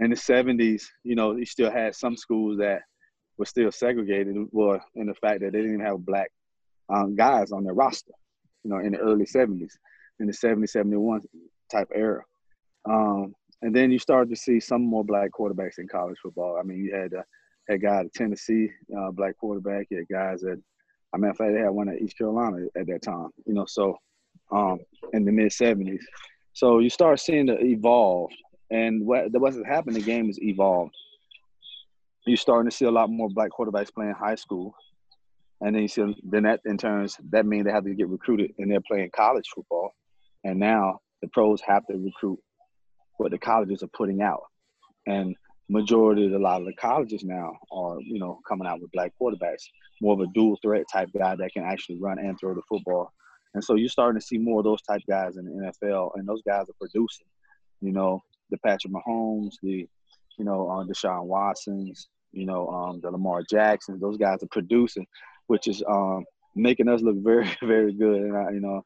In 0.00 0.10
the 0.10 0.16
70s, 0.16 0.84
you 1.04 1.14
know, 1.14 1.36
you 1.36 1.44
still 1.44 1.70
had 1.70 1.94
some 1.94 2.16
schools 2.16 2.58
that 2.58 2.82
were 3.38 3.44
still 3.44 3.70
segregated. 3.70 4.36
Well, 4.50 4.80
in 4.94 5.06
the 5.06 5.14
fact 5.14 5.40
that 5.40 5.52
they 5.52 5.58
didn't 5.58 5.74
even 5.74 5.86
have 5.86 6.04
black 6.04 6.30
um, 6.88 7.16
guys 7.16 7.52
on 7.52 7.64
their 7.64 7.74
roster. 7.74 8.12
You 8.64 8.70
know, 8.70 8.78
in 8.78 8.92
the 8.92 8.98
early 8.98 9.24
70s, 9.24 9.72
in 10.18 10.26
the 10.26 10.32
70, 10.32 10.66
71 10.66 11.22
type 11.70 11.88
era. 11.94 12.22
Um, 12.88 13.34
and 13.62 13.74
then 13.74 13.90
you 13.90 13.98
started 13.98 14.30
to 14.30 14.36
see 14.36 14.60
some 14.60 14.82
more 14.82 15.04
black 15.04 15.30
quarterbacks 15.32 15.78
in 15.78 15.88
college 15.88 16.18
football. 16.22 16.58
I 16.58 16.62
mean, 16.62 16.84
you 16.84 16.94
had 16.94 17.14
uh, 17.14 17.22
had 17.68 17.82
guy 17.82 18.00
at 18.00 18.12
Tennessee, 18.14 18.70
uh, 18.96 19.10
black 19.10 19.36
quarterback. 19.38 19.86
You 19.90 19.98
had 19.98 20.08
guys 20.08 20.44
at, 20.44 20.58
I 21.12 21.18
mean, 21.18 21.32
fact, 21.34 21.52
they 21.52 21.60
had 21.60 21.70
one 21.70 21.88
at 21.88 22.00
East 22.00 22.16
Carolina 22.16 22.66
at 22.76 22.86
that 22.86 23.02
time. 23.02 23.28
You 23.46 23.54
know, 23.54 23.66
so 23.66 23.98
um, 24.52 24.78
in 25.12 25.24
the 25.24 25.32
mid 25.32 25.50
'70s. 25.50 26.00
So 26.52 26.78
you 26.78 26.90
start 26.90 27.20
seeing 27.20 27.46
the 27.46 27.58
evolve, 27.60 28.30
and 28.70 29.06
what 29.06 29.30
what's 29.32 29.56
happened? 29.66 29.96
The 29.96 30.02
game 30.02 30.30
is 30.30 30.40
evolved. 30.40 30.94
You're 32.26 32.36
starting 32.36 32.70
to 32.70 32.76
see 32.76 32.84
a 32.84 32.90
lot 32.90 33.10
more 33.10 33.28
black 33.30 33.50
quarterbacks 33.50 33.92
playing 33.94 34.14
high 34.14 34.34
school, 34.34 34.74
and 35.60 35.74
then 35.74 35.82
you 35.82 35.88
see 35.88 36.14
then 36.22 36.44
that 36.44 36.60
in 36.64 36.78
turns 36.78 37.16
that 37.30 37.46
means 37.46 37.64
they 37.64 37.72
have 37.72 37.84
to 37.84 37.94
get 37.94 38.08
recruited, 38.08 38.52
and 38.58 38.70
they're 38.70 38.80
playing 38.86 39.10
college 39.14 39.46
football, 39.54 39.92
and 40.44 40.58
now 40.58 41.00
the 41.22 41.28
pros 41.28 41.60
have 41.62 41.86
to 41.86 41.96
recruit 41.96 42.38
what 43.16 43.30
the 43.30 43.38
colleges 43.38 43.82
are 43.82 43.88
putting 43.88 44.22
out. 44.22 44.42
And 45.06 45.36
majority 45.70 46.26
of 46.26 46.32
a 46.32 46.38
lot 46.38 46.60
of 46.60 46.66
the 46.66 46.74
colleges 46.74 47.22
now 47.22 47.56
are, 47.70 47.96
you 48.00 48.18
know, 48.18 48.40
coming 48.46 48.66
out 48.66 48.80
with 48.80 48.90
black 48.90 49.12
quarterbacks, 49.20 49.62
more 50.00 50.14
of 50.14 50.20
a 50.20 50.26
dual 50.34 50.58
threat 50.60 50.84
type 50.92 51.08
guy 51.16 51.36
that 51.36 51.52
can 51.52 51.64
actually 51.64 51.98
run 52.00 52.18
and 52.18 52.38
throw 52.38 52.54
the 52.54 52.62
football. 52.68 53.12
And 53.54 53.62
so 53.62 53.76
you're 53.76 53.88
starting 53.88 54.20
to 54.20 54.26
see 54.26 54.38
more 54.38 54.60
of 54.60 54.64
those 54.64 54.82
type 54.82 55.02
guys 55.08 55.36
in 55.36 55.44
the 55.44 55.72
NFL, 55.72 56.10
and 56.16 56.28
those 56.28 56.42
guys 56.42 56.68
are 56.68 56.78
producing. 56.78 57.26
You 57.80 57.92
know, 57.92 58.22
the 58.50 58.58
Patrick 58.58 58.92
Mahomes, 58.92 59.54
the, 59.62 59.88
you 60.38 60.44
know, 60.44 60.68
uh, 60.68 60.84
Deshaun 60.84 61.24
Watsons, 61.24 62.08
you 62.32 62.46
know, 62.46 62.68
um, 62.68 63.00
the 63.00 63.10
Lamar 63.10 63.42
Jacksons. 63.48 64.00
Those 64.00 64.18
guys 64.18 64.42
are 64.42 64.48
producing, 64.50 65.06
which 65.46 65.68
is 65.68 65.82
um, 65.88 66.24
making 66.54 66.88
us 66.88 67.00
look 67.00 67.16
very, 67.18 67.48
very 67.62 67.92
good. 67.92 68.22
And 68.22 68.54
you 68.54 68.60
know, 68.60 68.82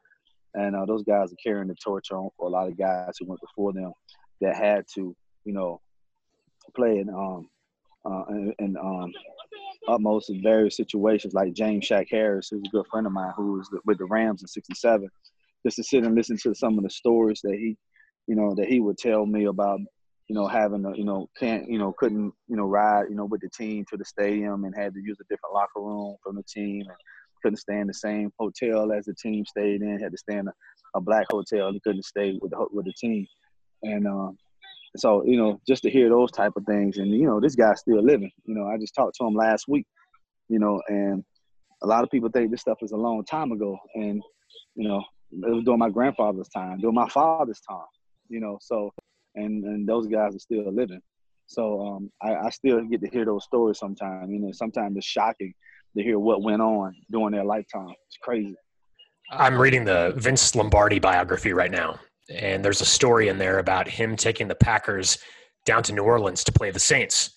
and 0.54 0.76
uh, 0.76 0.84
those 0.84 1.02
guys 1.02 1.32
are 1.32 1.36
carrying 1.42 1.68
the 1.68 1.76
torch 1.82 2.10
on 2.12 2.28
for 2.36 2.46
a 2.46 2.50
lot 2.50 2.68
of 2.68 2.78
guys 2.78 3.14
who 3.18 3.26
went 3.26 3.40
before 3.40 3.72
them 3.72 3.92
that 4.40 4.56
had 4.56 4.84
to, 4.94 5.14
you 5.44 5.52
know, 5.52 5.80
play 6.72 6.98
in 6.98 7.08
um 7.08 7.48
uh, 8.04 8.24
in, 8.28 8.54
in 8.58 8.76
um 8.76 9.12
utmost 9.88 10.30
in 10.30 10.42
various 10.42 10.76
situations, 10.76 11.34
like 11.34 11.52
James 11.52 11.84
Shack 11.84 12.06
Harris, 12.10 12.48
who's 12.50 12.62
a 12.66 12.70
good 12.70 12.86
friend 12.90 13.06
of 13.06 13.12
mine, 13.12 13.32
who 13.36 13.52
was 13.54 13.68
with 13.84 13.98
the 13.98 14.06
Rams 14.06 14.42
in 14.42 14.48
'67, 14.48 15.08
just 15.64 15.76
to 15.76 15.84
sit 15.84 16.04
and 16.04 16.14
listen 16.14 16.36
to 16.42 16.54
some 16.54 16.78
of 16.78 16.84
the 16.84 16.90
stories 16.90 17.40
that 17.42 17.54
he, 17.54 17.76
you 18.26 18.36
know, 18.36 18.54
that 18.54 18.66
he 18.66 18.80
would 18.80 18.98
tell 18.98 19.26
me 19.26 19.44
about, 19.44 19.80
you 20.28 20.34
know, 20.34 20.46
having 20.46 20.84
a, 20.84 20.96
you 20.96 21.04
know, 21.04 21.28
can't, 21.38 21.68
you 21.68 21.78
know, 21.78 21.94
couldn't, 21.98 22.32
you 22.48 22.56
know, 22.56 22.64
ride, 22.64 23.06
you 23.08 23.16
know, 23.16 23.26
with 23.26 23.40
the 23.40 23.50
team 23.50 23.84
to 23.90 23.96
the 23.96 24.04
stadium 24.04 24.64
and 24.64 24.74
had 24.74 24.94
to 24.94 25.00
use 25.00 25.18
a 25.20 25.24
different 25.24 25.54
locker 25.54 25.80
room 25.80 26.16
from 26.22 26.36
the 26.36 26.42
team 26.44 26.80
and 26.80 26.96
couldn't 27.42 27.58
stay 27.58 27.78
in 27.78 27.86
the 27.86 27.94
same 27.94 28.30
hotel 28.38 28.90
as 28.92 29.04
the 29.04 29.14
team 29.14 29.44
stayed 29.44 29.82
in, 29.82 29.98
had 29.98 30.12
to 30.12 30.18
stay 30.18 30.36
in 30.36 30.48
a, 30.48 30.52
a 30.94 31.00
black 31.00 31.26
hotel. 31.30 31.72
He 31.72 31.80
couldn't 31.80 32.04
stay 32.04 32.38
with 32.40 32.52
the 32.52 32.66
with 32.70 32.86
the 32.86 32.94
team 32.94 33.26
and 33.84 34.06
um, 34.06 34.38
so 34.96 35.24
you 35.24 35.36
know 35.36 35.60
just 35.66 35.82
to 35.82 35.90
hear 35.90 36.08
those 36.08 36.30
type 36.30 36.52
of 36.56 36.64
things 36.64 36.98
and 36.98 37.10
you 37.10 37.26
know 37.26 37.40
this 37.40 37.54
guy's 37.54 37.80
still 37.80 38.02
living. 38.02 38.30
You 38.44 38.54
know 38.54 38.66
i 38.66 38.76
just 38.78 38.94
talked 38.94 39.16
to 39.16 39.26
him 39.26 39.34
last 39.34 39.66
week 39.68 39.86
you 40.48 40.58
know 40.58 40.80
and 40.88 41.24
a 41.82 41.86
lot 41.86 42.04
of 42.04 42.10
people 42.10 42.30
think 42.30 42.50
this 42.50 42.60
stuff 42.60 42.78
is 42.82 42.92
a 42.92 42.96
long 42.96 43.24
time 43.24 43.52
ago 43.52 43.78
and 43.94 44.22
you 44.74 44.88
know 44.88 45.02
it 45.32 45.54
was 45.54 45.64
during 45.64 45.80
my 45.80 45.90
grandfather's 45.90 46.48
time 46.48 46.78
during 46.80 46.94
my 46.94 47.08
father's 47.08 47.60
time 47.68 47.86
you 48.28 48.40
know 48.40 48.58
so 48.60 48.92
and 49.34 49.64
and 49.64 49.88
those 49.88 50.06
guys 50.06 50.34
are 50.34 50.38
still 50.40 50.72
living. 50.72 51.00
So 51.46 51.80
um, 51.86 52.10
I, 52.22 52.46
I 52.46 52.50
still 52.50 52.82
get 52.84 53.00
to 53.02 53.08
hear 53.08 53.24
those 53.24 53.44
stories 53.44 53.78
sometimes 53.78 54.30
you 54.30 54.38
know 54.38 54.52
sometimes 54.52 54.96
it's 54.96 55.06
shocking 55.06 55.52
to 55.96 56.02
hear 56.02 56.18
what 56.18 56.42
went 56.42 56.62
on 56.62 56.94
during 57.10 57.32
their 57.32 57.44
lifetime. 57.44 57.94
It's 58.08 58.18
crazy. 58.22 58.54
I'm 59.30 59.58
reading 59.58 59.84
the 59.84 60.12
vince 60.16 60.54
lombardi 60.54 60.98
biography 60.98 61.52
right 61.52 61.70
now 61.70 61.98
and 62.30 62.64
there's 62.64 62.80
a 62.80 62.86
story 62.86 63.28
in 63.28 63.38
there 63.38 63.58
about 63.58 63.88
him 63.88 64.16
taking 64.16 64.48
the 64.48 64.54
Packers 64.54 65.18
down 65.64 65.82
to 65.84 65.92
New 65.92 66.02
Orleans 66.02 66.44
to 66.44 66.52
play 66.52 66.70
the 66.70 66.80
Saints. 66.80 67.30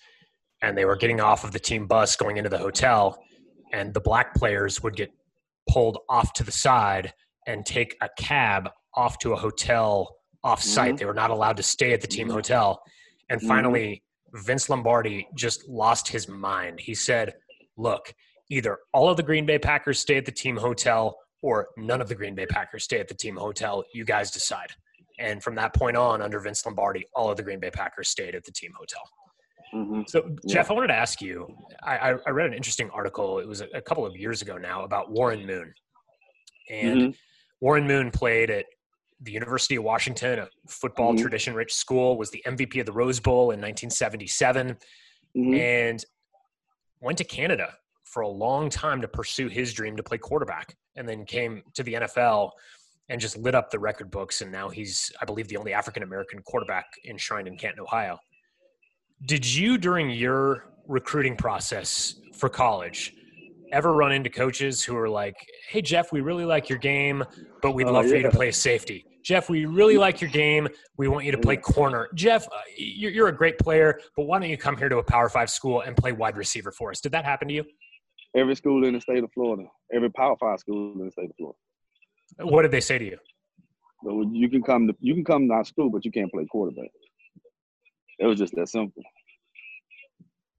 And 0.62 0.76
they 0.76 0.84
were 0.84 0.96
getting 0.96 1.20
off 1.20 1.44
of 1.44 1.52
the 1.52 1.60
team 1.60 1.86
bus 1.86 2.16
going 2.16 2.36
into 2.36 2.50
the 2.50 2.58
hotel, 2.58 3.22
and 3.72 3.94
the 3.94 4.00
black 4.00 4.34
players 4.34 4.82
would 4.82 4.96
get 4.96 5.10
pulled 5.68 5.98
off 6.08 6.32
to 6.34 6.42
the 6.42 6.52
side 6.52 7.12
and 7.46 7.64
take 7.64 7.96
a 8.00 8.08
cab 8.18 8.68
off 8.94 9.18
to 9.18 9.32
a 9.32 9.36
hotel 9.36 10.16
off 10.42 10.62
site. 10.62 10.90
Mm-hmm. 10.90 10.96
They 10.96 11.04
were 11.04 11.14
not 11.14 11.30
allowed 11.30 11.56
to 11.58 11.62
stay 11.62 11.92
at 11.92 12.00
the 12.00 12.06
team 12.06 12.26
mm-hmm. 12.26 12.36
hotel. 12.36 12.82
And 13.28 13.40
mm-hmm. 13.40 13.48
finally, 13.48 14.02
mm-hmm. 14.34 14.46
Vince 14.46 14.68
Lombardi 14.68 15.28
just 15.36 15.68
lost 15.68 16.08
his 16.08 16.28
mind. 16.28 16.80
He 16.80 16.94
said, 16.94 17.34
Look, 17.76 18.12
either 18.50 18.78
all 18.92 19.08
of 19.08 19.16
the 19.16 19.22
Green 19.22 19.46
Bay 19.46 19.58
Packers 19.58 20.00
stay 20.00 20.16
at 20.16 20.24
the 20.24 20.32
team 20.32 20.56
hotel 20.56 21.16
or 21.42 21.68
none 21.76 22.00
of 22.00 22.08
the 22.08 22.14
Green 22.14 22.34
Bay 22.34 22.46
Packers 22.46 22.84
stay 22.84 23.00
at 23.00 23.08
the 23.08 23.14
team 23.14 23.36
hotel. 23.36 23.84
You 23.92 24.04
guys 24.04 24.30
decide. 24.30 24.70
And 25.18 25.42
from 25.42 25.54
that 25.56 25.74
point 25.74 25.96
on, 25.96 26.22
under 26.22 26.38
Vince 26.40 26.64
Lombardi, 26.64 27.04
all 27.14 27.30
of 27.30 27.36
the 27.36 27.42
Green 27.42 27.60
Bay 27.60 27.70
Packers 27.70 28.08
stayed 28.08 28.34
at 28.34 28.44
the 28.44 28.52
team 28.52 28.72
hotel. 28.76 29.02
Mm-hmm. 29.74 30.02
So, 30.06 30.36
Jeff, 30.46 30.66
yeah. 30.66 30.72
I 30.72 30.74
wanted 30.74 30.88
to 30.88 30.94
ask 30.94 31.20
you. 31.20 31.46
I, 31.82 32.14
I, 32.26 32.30
read 32.30 32.46
an 32.46 32.54
interesting 32.54 32.88
article. 32.90 33.38
It 33.38 33.46
was 33.46 33.60
a, 33.60 33.82
couple 33.82 34.06
of 34.06 34.16
years 34.16 34.40
ago 34.40 34.56
now 34.56 34.84
about 34.84 35.10
Warren 35.10 35.44
Moon, 35.46 35.74
and 36.70 36.98
mm-hmm. 36.98 37.10
Warren 37.60 37.86
Moon 37.86 38.10
played 38.10 38.50
at 38.50 38.64
the 39.20 39.32
University 39.32 39.76
of 39.76 39.84
Washington, 39.84 40.38
a 40.38 40.48
football 40.68 41.12
mm-hmm. 41.12 41.20
tradition-rich 41.20 41.74
school. 41.74 42.16
Was 42.16 42.30
the 42.30 42.42
MVP 42.46 42.80
of 42.80 42.86
the 42.86 42.92
Rose 42.92 43.20
Bowl 43.20 43.50
in 43.50 43.60
1977, 43.60 44.78
mm-hmm. 45.36 45.54
and 45.54 46.02
went 47.00 47.18
to 47.18 47.24
Canada 47.24 47.74
for 48.08 48.22
a 48.22 48.28
long 48.28 48.70
time 48.70 49.00
to 49.02 49.08
pursue 49.08 49.48
his 49.48 49.72
dream 49.72 49.96
to 49.96 50.02
play 50.02 50.18
quarterback 50.18 50.76
and 50.96 51.08
then 51.08 51.24
came 51.24 51.62
to 51.74 51.82
the 51.82 51.94
NFL 51.94 52.50
and 53.08 53.20
just 53.20 53.36
lit 53.36 53.54
up 53.54 53.70
the 53.70 53.78
record 53.78 54.10
books. 54.10 54.40
And 54.40 54.50
now 54.50 54.68
he's, 54.68 55.12
I 55.20 55.24
believe, 55.24 55.48
the 55.48 55.56
only 55.56 55.72
African 55.72 56.02
American 56.02 56.42
quarterback 56.42 56.86
enshrined 57.08 57.48
in 57.48 57.56
Canton, 57.56 57.80
Ohio. 57.80 58.18
Did 59.24 59.46
you, 59.46 59.78
during 59.78 60.10
your 60.10 60.66
recruiting 60.86 61.36
process 61.36 62.16
for 62.34 62.48
college, 62.48 63.14
ever 63.72 63.92
run 63.92 64.12
into 64.12 64.30
coaches 64.30 64.82
who 64.82 64.96
are 64.96 65.08
like, 65.08 65.36
hey, 65.68 65.82
Jeff, 65.82 66.12
we 66.12 66.20
really 66.20 66.44
like 66.44 66.68
your 66.68 66.78
game, 66.78 67.24
but 67.62 67.72
we'd 67.72 67.86
oh, 67.86 67.92
love 67.92 68.06
yeah. 68.06 68.10
for 68.10 68.16
you 68.16 68.22
to 68.22 68.30
play 68.30 68.50
safety? 68.50 69.04
Jeff, 69.22 69.50
we 69.50 69.66
really 69.66 69.98
like 69.98 70.20
your 70.20 70.30
game. 70.30 70.68
We 70.96 71.08
want 71.08 71.26
you 71.26 71.32
to 71.32 71.38
play 71.38 71.56
corner. 71.56 72.08
Jeff, 72.14 72.46
uh, 72.46 72.60
you're 72.78 73.28
a 73.28 73.36
great 73.36 73.58
player, 73.58 74.00
but 74.16 74.22
why 74.22 74.38
don't 74.38 74.48
you 74.48 74.56
come 74.56 74.76
here 74.76 74.88
to 74.88 74.98
a 74.98 75.02
Power 75.02 75.28
Five 75.28 75.50
school 75.50 75.82
and 75.82 75.94
play 75.94 76.12
wide 76.12 76.36
receiver 76.36 76.72
for 76.72 76.90
us? 76.90 77.00
Did 77.00 77.12
that 77.12 77.26
happen 77.26 77.48
to 77.48 77.54
you? 77.54 77.64
Every 78.38 78.56
school 78.56 78.84
in 78.84 78.94
the 78.94 79.00
state 79.00 79.24
of 79.24 79.30
Florida, 79.32 79.64
every 79.92 80.10
Power 80.10 80.36
Five 80.38 80.60
school 80.60 80.92
in 80.92 81.06
the 81.06 81.12
state 81.12 81.30
of 81.30 81.36
Florida. 81.36 81.58
What 82.40 82.62
did 82.62 82.70
they 82.70 82.80
say 82.80 82.98
to 82.98 83.04
you? 83.04 83.18
So 84.04 84.30
you 84.32 84.48
can 84.48 84.62
come 84.62 84.86
to 84.86 84.94
you 85.00 85.14
can 85.14 85.24
come 85.24 85.48
to 85.48 85.54
our 85.54 85.64
school, 85.64 85.90
but 85.90 86.04
you 86.04 86.12
can't 86.12 86.30
play 86.32 86.46
quarterback. 86.50 86.90
It 88.18 88.26
was 88.26 88.38
just 88.38 88.54
that 88.54 88.68
simple. 88.68 89.02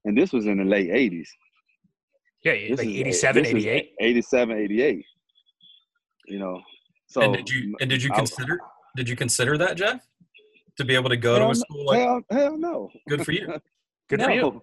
And 0.04 0.16
this 0.16 0.32
was 0.32 0.46
in 0.46 0.58
the 0.58 0.64
late 0.64 0.90
80s. 0.90 1.28
Yeah, 2.42 2.52
like 2.74 2.86
87, 2.86 3.46
88. 3.46 3.90
87, 4.00 4.58
88. 4.58 5.04
You 6.28 6.38
know. 6.38 6.60
So 7.08 7.22
and 7.22 7.34
did 7.34 7.50
you 7.50 7.74
and 7.80 7.90
did 7.90 8.02
you 8.02 8.10
consider 8.10 8.58
I, 8.62 8.66
did 8.96 9.08
you 9.08 9.16
consider 9.16 9.58
that, 9.58 9.76
Jeff? 9.76 10.06
To 10.78 10.84
be 10.84 10.94
able 10.94 11.10
to 11.10 11.16
go 11.16 11.38
to 11.38 11.50
a 11.50 11.54
school 11.54 11.86
like 11.86 11.98
hell, 11.98 12.22
hell 12.30 12.56
no. 12.56 12.90
Good 13.08 13.24
for 13.24 13.32
you. 13.32 13.46
Good 14.08 14.20
no. 14.20 14.24
for 14.24 14.32
you. 14.32 14.62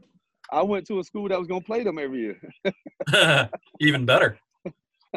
I 0.52 0.64
went 0.64 0.86
to 0.88 1.00
a 1.00 1.04
school 1.04 1.28
that 1.30 1.40
was 1.40 1.48
gonna 1.48 1.62
play 1.62 1.84
them 1.84 2.00
every 2.00 2.20
year. 2.20 3.50
Even 3.80 4.06
better. 4.06 4.40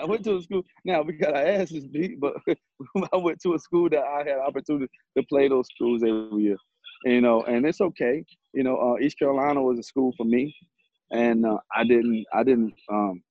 I 0.00 0.04
went 0.04 0.24
to 0.24 0.36
a 0.36 0.42
school. 0.42 0.62
Now 0.84 1.02
we 1.02 1.14
got 1.14 1.34
our 1.34 1.44
asses 1.44 1.86
beat, 1.86 2.20
but 2.20 2.34
I 3.12 3.16
went 3.16 3.40
to 3.42 3.54
a 3.54 3.58
school 3.58 3.88
that 3.90 4.02
I 4.02 4.18
had 4.18 4.38
opportunity 4.38 4.88
to 5.16 5.22
play 5.24 5.48
those 5.48 5.66
schools 5.74 6.02
every 6.02 6.42
year. 6.42 6.56
You 7.04 7.20
know, 7.20 7.42
and 7.42 7.64
it's 7.64 7.80
okay. 7.80 8.24
You 8.52 8.62
know, 8.62 8.76
uh, 8.76 9.02
East 9.02 9.18
Carolina 9.18 9.62
was 9.62 9.78
a 9.78 9.82
school 9.82 10.12
for 10.16 10.24
me, 10.24 10.54
and 11.10 11.46
uh, 11.46 11.58
I 11.74 11.84
didn't, 11.84 12.26
I 12.32 12.42
didn't 12.42 12.74
um, 12.90 13.22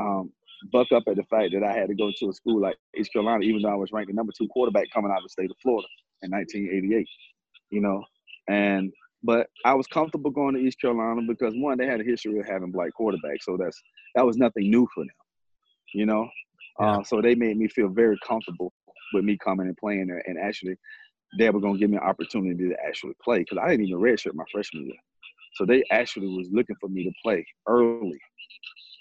um, 0.00 0.32
buck 0.72 0.86
up 0.92 1.04
at 1.08 1.16
the 1.16 1.24
fact 1.24 1.52
that 1.52 1.64
I 1.64 1.72
had 1.72 1.88
to 1.88 1.94
go 1.94 2.12
to 2.16 2.28
a 2.28 2.32
school 2.32 2.60
like 2.60 2.76
East 2.96 3.12
Carolina, 3.12 3.42
even 3.42 3.62
though 3.62 3.70
I 3.70 3.74
was 3.74 3.90
ranked 3.92 4.08
the 4.08 4.14
number 4.14 4.32
two 4.36 4.48
quarterback 4.48 4.86
coming 4.94 5.10
out 5.10 5.18
of 5.18 5.24
the 5.24 5.30
state 5.30 5.50
of 5.50 5.56
Florida 5.62 5.88
in 6.22 6.30
1988. 6.30 7.06
You 7.70 7.80
know, 7.80 8.04
and 8.48 8.92
but 9.22 9.48
I 9.64 9.74
was 9.74 9.86
comfortable 9.86 10.30
going 10.30 10.54
to 10.54 10.60
East 10.60 10.80
Carolina 10.80 11.22
because 11.26 11.54
one, 11.56 11.78
they 11.78 11.86
had 11.86 12.00
a 12.00 12.04
history 12.04 12.38
of 12.38 12.46
having 12.46 12.70
black 12.72 12.90
quarterbacks, 12.98 13.42
so 13.42 13.56
that's 13.56 13.80
that 14.14 14.26
was 14.26 14.36
nothing 14.36 14.70
new 14.70 14.86
for 14.94 15.02
them 15.04 15.10
you 15.94 16.06
know. 16.06 16.28
Yeah. 16.80 16.98
Uh, 16.98 17.04
so 17.04 17.20
they 17.20 17.34
made 17.34 17.56
me 17.56 17.68
feel 17.68 17.88
very 17.88 18.16
comfortable 18.26 18.72
with 19.12 19.24
me 19.24 19.36
coming 19.42 19.66
and 19.66 19.76
playing 19.76 20.08
there, 20.08 20.22
and 20.26 20.38
actually, 20.38 20.76
they 21.38 21.50
were 21.50 21.60
gonna 21.60 21.78
give 21.78 21.90
me 21.90 21.96
an 21.96 22.02
opportunity 22.02 22.68
to 22.68 22.76
actually 22.86 23.14
play 23.22 23.40
because 23.40 23.58
I 23.58 23.68
didn't 23.70 23.86
even 23.86 24.00
redshirt 24.00 24.34
my 24.34 24.44
freshman 24.52 24.86
year. 24.86 24.96
So 25.54 25.64
they 25.64 25.82
actually 25.90 26.28
was 26.28 26.48
looking 26.52 26.76
for 26.80 26.88
me 26.88 27.04
to 27.04 27.12
play 27.22 27.44
early. 27.66 28.18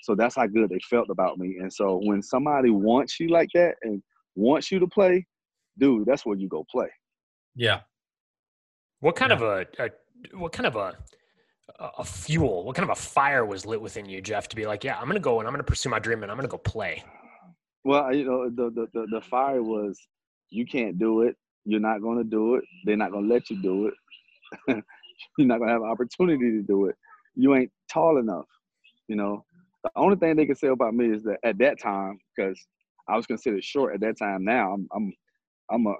So 0.03 0.15
that's 0.15 0.35
how 0.35 0.47
good 0.47 0.69
they 0.69 0.79
felt 0.89 1.09
about 1.09 1.37
me. 1.37 1.57
And 1.61 1.71
so 1.71 1.99
when 2.03 2.21
somebody 2.21 2.69
wants 2.69 3.19
you 3.19 3.27
like 3.27 3.49
that 3.53 3.75
and 3.83 4.01
wants 4.35 4.71
you 4.71 4.79
to 4.79 4.87
play, 4.87 5.25
dude, 5.77 6.05
that's 6.05 6.25
where 6.25 6.37
you 6.37 6.47
go 6.47 6.65
play. 6.71 6.87
Yeah. 7.55 7.81
What 9.01 9.17
kind 9.17 9.31
yeah. 9.31 9.35
of 9.35 9.41
a, 9.43 9.83
a 9.83 9.89
what 10.33 10.51
kind 10.51 10.67
of 10.67 10.75
a 10.75 10.97
a 11.79 12.03
fuel? 12.03 12.63
What 12.63 12.75
kind 12.75 12.89
of 12.89 12.97
a 12.97 12.99
fire 12.99 13.45
was 13.45 13.65
lit 13.65 13.81
within 13.81 14.05
you, 14.05 14.21
Jeff, 14.21 14.47
to 14.49 14.55
be 14.55 14.65
like, 14.65 14.83
yeah, 14.83 14.97
I'm 14.99 15.11
to 15.11 15.19
go 15.19 15.39
and 15.39 15.47
I'm 15.47 15.55
to 15.55 15.63
pursue 15.63 15.89
my 15.89 15.99
dream 15.99 16.23
and 16.23 16.31
I'm 16.31 16.39
to 16.39 16.47
go 16.47 16.57
play? 16.57 17.03
Well, 17.83 18.13
you 18.13 18.25
know, 18.25 18.49
the, 18.49 18.71
the, 18.71 18.87
the, 18.93 19.07
the 19.11 19.21
fire 19.21 19.61
was 19.61 19.99
you 20.49 20.65
can't 20.65 20.97
do 20.97 21.21
it. 21.21 21.35
You're 21.65 21.79
not 21.79 21.99
to 21.99 22.23
do 22.23 22.55
it. 22.55 22.63
They're 22.85 22.97
not 22.97 23.09
to 23.09 23.19
let 23.19 23.49
you 23.49 23.61
do 23.61 23.87
it. 23.87 23.93
You're 25.37 25.47
not 25.47 25.59
to 25.59 25.67
have 25.67 25.81
an 25.81 25.89
opportunity 25.89 26.51
to 26.51 26.61
do 26.61 26.87
it. 26.87 26.95
You 27.35 27.55
ain't 27.55 27.71
tall 27.91 28.17
enough. 28.17 28.45
You 29.07 29.17
know, 29.17 29.45
the 29.83 29.91
only 29.95 30.15
thing 30.15 30.35
they 30.35 30.45
can 30.45 30.55
say 30.55 30.69
about 30.69 30.93
me 30.93 31.11
is 31.11 31.23
that 31.23 31.37
at 31.43 31.57
that 31.59 31.79
time, 31.79 32.19
because 32.35 32.57
I 33.07 33.15
was 33.15 33.25
considered 33.25 33.63
short 33.63 33.93
at 33.93 34.01
that 34.01 34.17
time. 34.17 34.43
Now 34.43 34.73
I'm, 34.73 34.87
I'm, 34.93 35.13
I'm 35.69 35.87
a, 35.87 35.95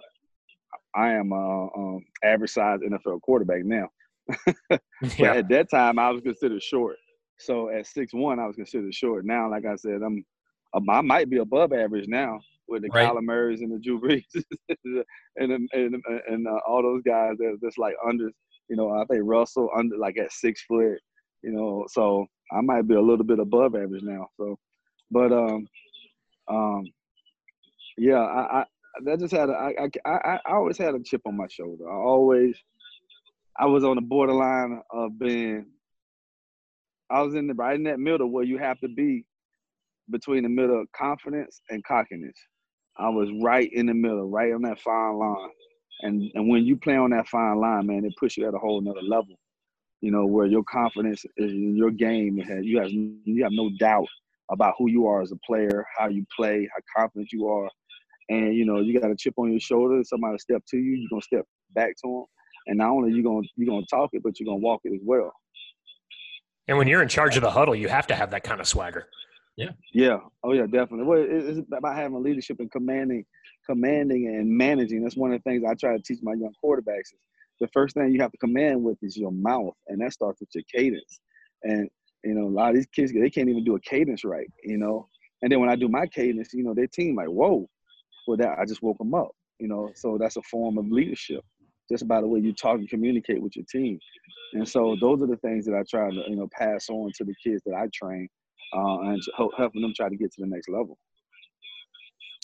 I 0.96 1.12
am 1.12 1.32
a 1.32 1.68
um, 1.76 2.06
average 2.24 2.52
size 2.52 2.80
NFL 2.80 3.22
quarterback 3.22 3.64
now. 3.64 3.90
but 4.70 4.82
yeah. 5.18 5.34
at 5.36 5.50
that 5.50 5.70
time, 5.70 6.00
I 6.00 6.10
was 6.10 6.22
considered 6.22 6.62
short. 6.64 6.98
So 7.40 7.70
at 7.70 7.86
six 7.86 8.14
one, 8.14 8.40
I 8.40 8.48
was 8.48 8.56
considered 8.56 8.94
short. 8.94 9.26
Now, 9.26 9.50
like 9.50 9.66
I 9.66 9.76
said, 9.76 10.02
I'm 10.04 10.26
I 10.74 11.02
might 11.02 11.30
be 11.30 11.38
above 11.38 11.74
average 11.74 12.08
now 12.08 12.40
with 12.68 12.82
the 12.82 12.90
right. 12.90 13.10
Kyler 13.10 13.24
Murrays 13.24 13.62
and 13.62 13.72
the 13.72 13.80
Drew 13.80 14.00
Brees 14.00 14.24
and 15.38 15.52
and 15.52 15.70
and, 15.72 16.04
and 16.28 16.48
uh, 16.48 16.60
all 16.68 16.82
those 16.82 17.04
guys 17.04 17.38
that 17.38 17.58
that's 17.62 17.78
like 17.78 17.96
under. 18.08 18.32
You 18.70 18.76
know, 18.76 18.92
I 18.92 19.06
think 19.06 19.22
Russell 19.24 19.70
under 19.78 19.98
like 19.98 20.18
at 20.18 20.32
six 20.32 20.64
foot. 20.64 21.00
You 21.42 21.52
know, 21.52 21.86
so 21.90 22.26
I 22.52 22.62
might 22.62 22.88
be 22.88 22.96
a 22.96 23.02
little 23.02 23.24
bit 23.24 23.40
above 23.40 23.76
average 23.76 24.04
now. 24.04 24.28
So, 24.36 24.58
but 25.10 25.32
um, 25.32 25.68
um, 26.50 26.84
yeah, 27.98 28.20
I, 28.20 28.60
I 28.60 28.66
that 29.06 29.20
just 29.20 29.34
had 29.34 29.50
a, 29.50 29.54
I, 29.54 29.90
I 30.06 30.40
I 30.46 30.54
always 30.54 30.78
had 30.78 30.96
a 30.96 31.00
chip 31.00 31.22
on 31.26 31.38
my 31.38 31.48
shoulder. 31.48 31.90
I 31.90 31.96
always 31.96 32.58
I 33.60 33.66
was 33.66 33.84
on 33.84 33.96
the 33.96 34.02
borderline 34.02 34.82
of 34.92 35.18
being. 35.18 35.66
I 37.10 37.22
was 37.22 37.36
in 37.36 37.48
the 37.48 37.54
right 37.54 37.76
in 37.76 37.84
that 37.84 38.00
middle 38.00 38.30
where 38.32 38.44
you 38.44 38.58
have 38.58 38.80
to 38.82 38.88
be 38.88 39.26
between 40.12 40.44
the 40.44 40.50
middle 40.50 40.82
of 40.82 40.92
confidence 40.92 41.62
and 41.70 41.84
cockiness. 41.84 42.38
I 42.98 43.10
was 43.10 43.30
right 43.42 43.70
in 43.72 43.88
the 43.88 43.94
middle, 43.94 44.30
right 44.30 44.54
on 44.54 44.62
that 44.64 44.80
fine 44.82 45.16
line. 45.16 45.50
And 46.02 46.32
and 46.36 46.50
when 46.50 46.66
you 46.66 46.78
play 46.78 46.96
on 46.96 47.12
that 47.12 47.28
fine 47.28 47.60
line, 47.60 47.88
man, 47.88 48.06
it 48.06 48.14
puts 48.20 48.38
you 48.38 48.48
at 48.48 48.54
a 48.54 48.60
whole 48.60 48.82
nother 48.82 49.02
level. 49.02 49.36
You 50.02 50.12
know, 50.12 50.26
where 50.28 50.46
your 50.46 50.64
confidence 50.64 51.26
is 51.38 51.52
in 51.52 51.76
your 51.76 51.92
game. 51.92 52.38
You 52.62 52.80
have 52.80 52.92
you 52.92 53.44
have 53.44 53.52
no 53.52 53.72
doubt 53.80 54.08
about 54.52 54.76
who 54.78 54.90
you 54.90 55.08
are 55.08 55.22
as 55.22 55.32
a 55.32 55.38
player, 55.46 55.86
how 55.98 56.10
you 56.10 56.26
play, 56.36 56.70
how 56.74 57.02
confident 57.02 57.32
you 57.32 57.48
are. 57.48 57.70
And 58.30 58.54
you 58.54 58.66
know, 58.66 58.82
you 58.82 59.00
got 59.00 59.10
a 59.10 59.16
chip 59.16 59.34
on 59.38 59.50
your 59.52 59.60
shoulder. 59.60 60.04
Somebody 60.04 60.38
step 60.38 60.62
to 60.70 60.78
you, 60.78 60.96
you're 60.98 61.10
gonna 61.10 61.22
step 61.22 61.46
back 61.74 61.96
to 62.04 62.08
them 62.08 62.26
and 62.68 62.78
not 62.78 62.92
only 62.92 63.14
you 63.14 63.24
gonna 63.24 63.48
you 63.56 63.66
gonna 63.66 63.86
talk 63.90 64.10
it, 64.14 64.22
but 64.24 64.40
you're 64.40 64.46
gonna 64.46 64.58
walk 64.58 64.82
it 64.84 64.94
as 64.94 65.02
well. 65.04 65.34
And 66.68 66.78
when 66.78 66.88
you're 66.88 67.02
in 67.02 67.08
charge 67.08 67.38
of 67.38 67.42
the 67.42 67.50
huddle, 67.50 67.76
you 67.76 67.88
have 67.88 68.08
to 68.08 68.16
have 68.16 68.32
that 68.32 68.44
kind 68.44 68.60
of 68.60 68.68
swagger. 68.68 69.08
Yeah. 69.56 69.72
Yeah. 69.94 70.18
Oh 70.44 70.54
yeah, 70.54 70.66
definitely. 70.66 71.06
Well, 71.06 71.26
it's 71.28 71.60
about 71.74 71.96
having 71.96 72.22
leadership 72.22 72.60
and 72.60 72.72
commanding, 72.72 73.26
commanding 73.66 74.28
and 74.28 74.50
managing. 74.50 75.02
That's 75.02 75.16
one 75.16 75.34
of 75.34 75.42
the 75.44 75.50
things 75.50 75.64
I 75.68 75.74
try 75.74 75.96
to 75.96 76.04
teach 76.04 76.20
my 76.22 76.34
young 76.34 76.54
quarterbacks. 76.64 77.14
Is 77.14 77.20
the 77.60 77.70
first 77.74 77.96
thing 77.96 78.12
you 78.12 78.22
have 78.22 78.32
to 78.32 78.38
command 78.38 78.84
with 78.84 78.98
is 79.02 79.18
your 79.18 79.32
mouth, 79.32 79.74
and 79.88 80.00
that 80.02 80.14
starts 80.14 80.42
with 80.42 80.50
your 80.54 80.64
cadence. 80.74 81.20
And 81.64 81.90
you 82.24 82.36
know, 82.36 82.48
a 82.48 82.50
lot 82.50 82.70
of 82.70 82.76
these 82.76 82.88
kids 82.88 83.14
they 83.14 83.30
can't 83.30 83.50
even 83.50 83.64
do 83.64 83.76
a 83.76 83.80
cadence 83.80 84.24
right. 84.24 84.48
You 84.64 84.78
know, 84.78 85.08
and 85.42 85.52
then 85.52 85.60
when 85.60 85.70
I 85.70 85.76
do 85.76 85.88
my 85.88 86.06
cadence, 86.06 86.54
you 86.54 86.64
know, 86.64 86.74
their 86.74 86.88
team 86.88 87.16
like, 87.16 87.28
whoa, 87.28 87.68
well 88.28 88.38
that 88.38 88.60
I 88.60 88.66
just 88.66 88.84
woke 88.84 88.98
them 88.98 89.16
up. 89.16 89.32
You 89.60 89.70
know, 89.70 89.90
so 89.96 90.18
that's 90.20 90.36
a 90.36 90.42
form 90.44 90.78
of 90.78 90.86
leadership 90.90 91.44
just 91.90 92.08
by 92.08 92.22
the 92.22 92.28
way 92.28 92.40
you 92.40 92.54
talk 92.54 92.78
and 92.78 92.90
communicate 92.90 93.42
with 93.42 93.56
your 93.56 93.66
team. 93.72 94.00
And 94.54 94.68
so 94.68 94.96
those 95.02 95.22
are 95.22 95.28
the 95.28 95.38
things 95.38 95.66
that 95.66 95.76
I 95.76 95.84
try 95.90 96.10
to 96.10 96.24
you 96.28 96.36
know 96.36 96.48
pass 96.58 96.90
on 96.90 97.12
to 97.18 97.24
the 97.24 97.34
kids 97.44 97.62
that 97.66 97.76
I 97.76 97.88
train, 97.94 98.28
uh, 98.76 99.00
and 99.02 99.22
helping 99.58 99.82
them 99.82 99.94
try 99.96 100.10
to 100.10 100.16
get 100.16 100.32
to 100.34 100.42
the 100.42 100.48
next 100.48 100.70
level. 100.70 100.98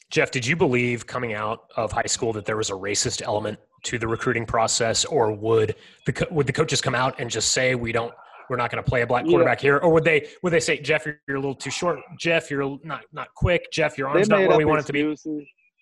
Jeff, 0.09 0.29
did 0.29 0.45
you 0.45 0.55
believe 0.55 1.07
coming 1.07 1.33
out 1.33 1.71
of 1.75 1.91
high 1.91 2.05
school 2.05 2.33
that 2.33 2.45
there 2.45 2.57
was 2.57 2.69
a 2.69 2.73
racist 2.73 3.23
element 3.23 3.57
to 3.85 3.97
the 3.97 4.07
recruiting 4.07 4.45
process, 4.45 5.05
or 5.05 5.31
would 5.31 5.75
the 6.05 6.27
would 6.29 6.47
the 6.47 6.53
coaches 6.53 6.81
come 6.81 6.95
out 6.95 7.19
and 7.19 7.29
just 7.29 7.51
say 7.51 7.75
we 7.75 7.91
don't 7.91 8.13
we're 8.49 8.57
not 8.57 8.69
going 8.69 8.83
to 8.83 8.87
play 8.87 9.01
a 9.01 9.07
black 9.07 9.25
quarterback 9.25 9.61
yeah. 9.61 9.67
here, 9.67 9.77
or 9.77 9.91
would 9.91 10.03
they 10.03 10.27
would 10.43 10.51
they 10.53 10.59
say 10.59 10.79
Jeff 10.79 11.05
you're, 11.05 11.19
you're, 11.27 11.37
a 11.37 11.39
little 11.39 11.55
too 11.55 11.71
short, 11.71 11.99
Jeff 12.19 12.51
you're 12.51 12.77
not 12.83 13.05
not 13.11 13.33
quick, 13.35 13.71
Jeff 13.71 13.97
your 13.97 14.07
arm's 14.07 14.29
not 14.29 14.47
where 14.47 14.57
we 14.57 14.65
want 14.65 14.81
it 14.81 14.85
to 14.85 14.93
be? 14.93 15.15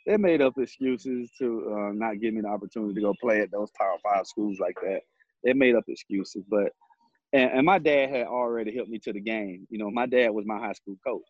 They 0.05 0.17
made 0.17 0.41
up 0.41 0.57
excuses 0.57 1.29
to 1.37 1.71
uh, 1.71 1.91
not 1.93 2.19
give 2.19 2.33
me 2.33 2.41
the 2.41 2.47
opportunity 2.47 2.93
to 2.95 3.01
go 3.01 3.13
play 3.21 3.41
at 3.41 3.51
those 3.51 3.69
Power 3.77 3.97
Five 4.03 4.25
schools 4.25 4.57
like 4.59 4.75
that. 4.81 5.01
They 5.43 5.53
made 5.53 5.75
up 5.75 5.83
excuses, 5.87 6.43
but 6.49 6.71
and, 7.33 7.51
and, 7.51 7.65
my 7.65 7.79
dad 7.79 8.09
had 8.09 8.27
already 8.27 8.75
helped 8.75 8.89
me 8.89 8.99
to 8.99 9.13
the 9.13 9.21
game. 9.21 9.65
You 9.69 9.77
know, 9.77 9.89
my 9.89 10.05
dad 10.05 10.29
was 10.29 10.45
my 10.45 10.59
high 10.59 10.73
school 10.73 10.95
coach. 11.05 11.23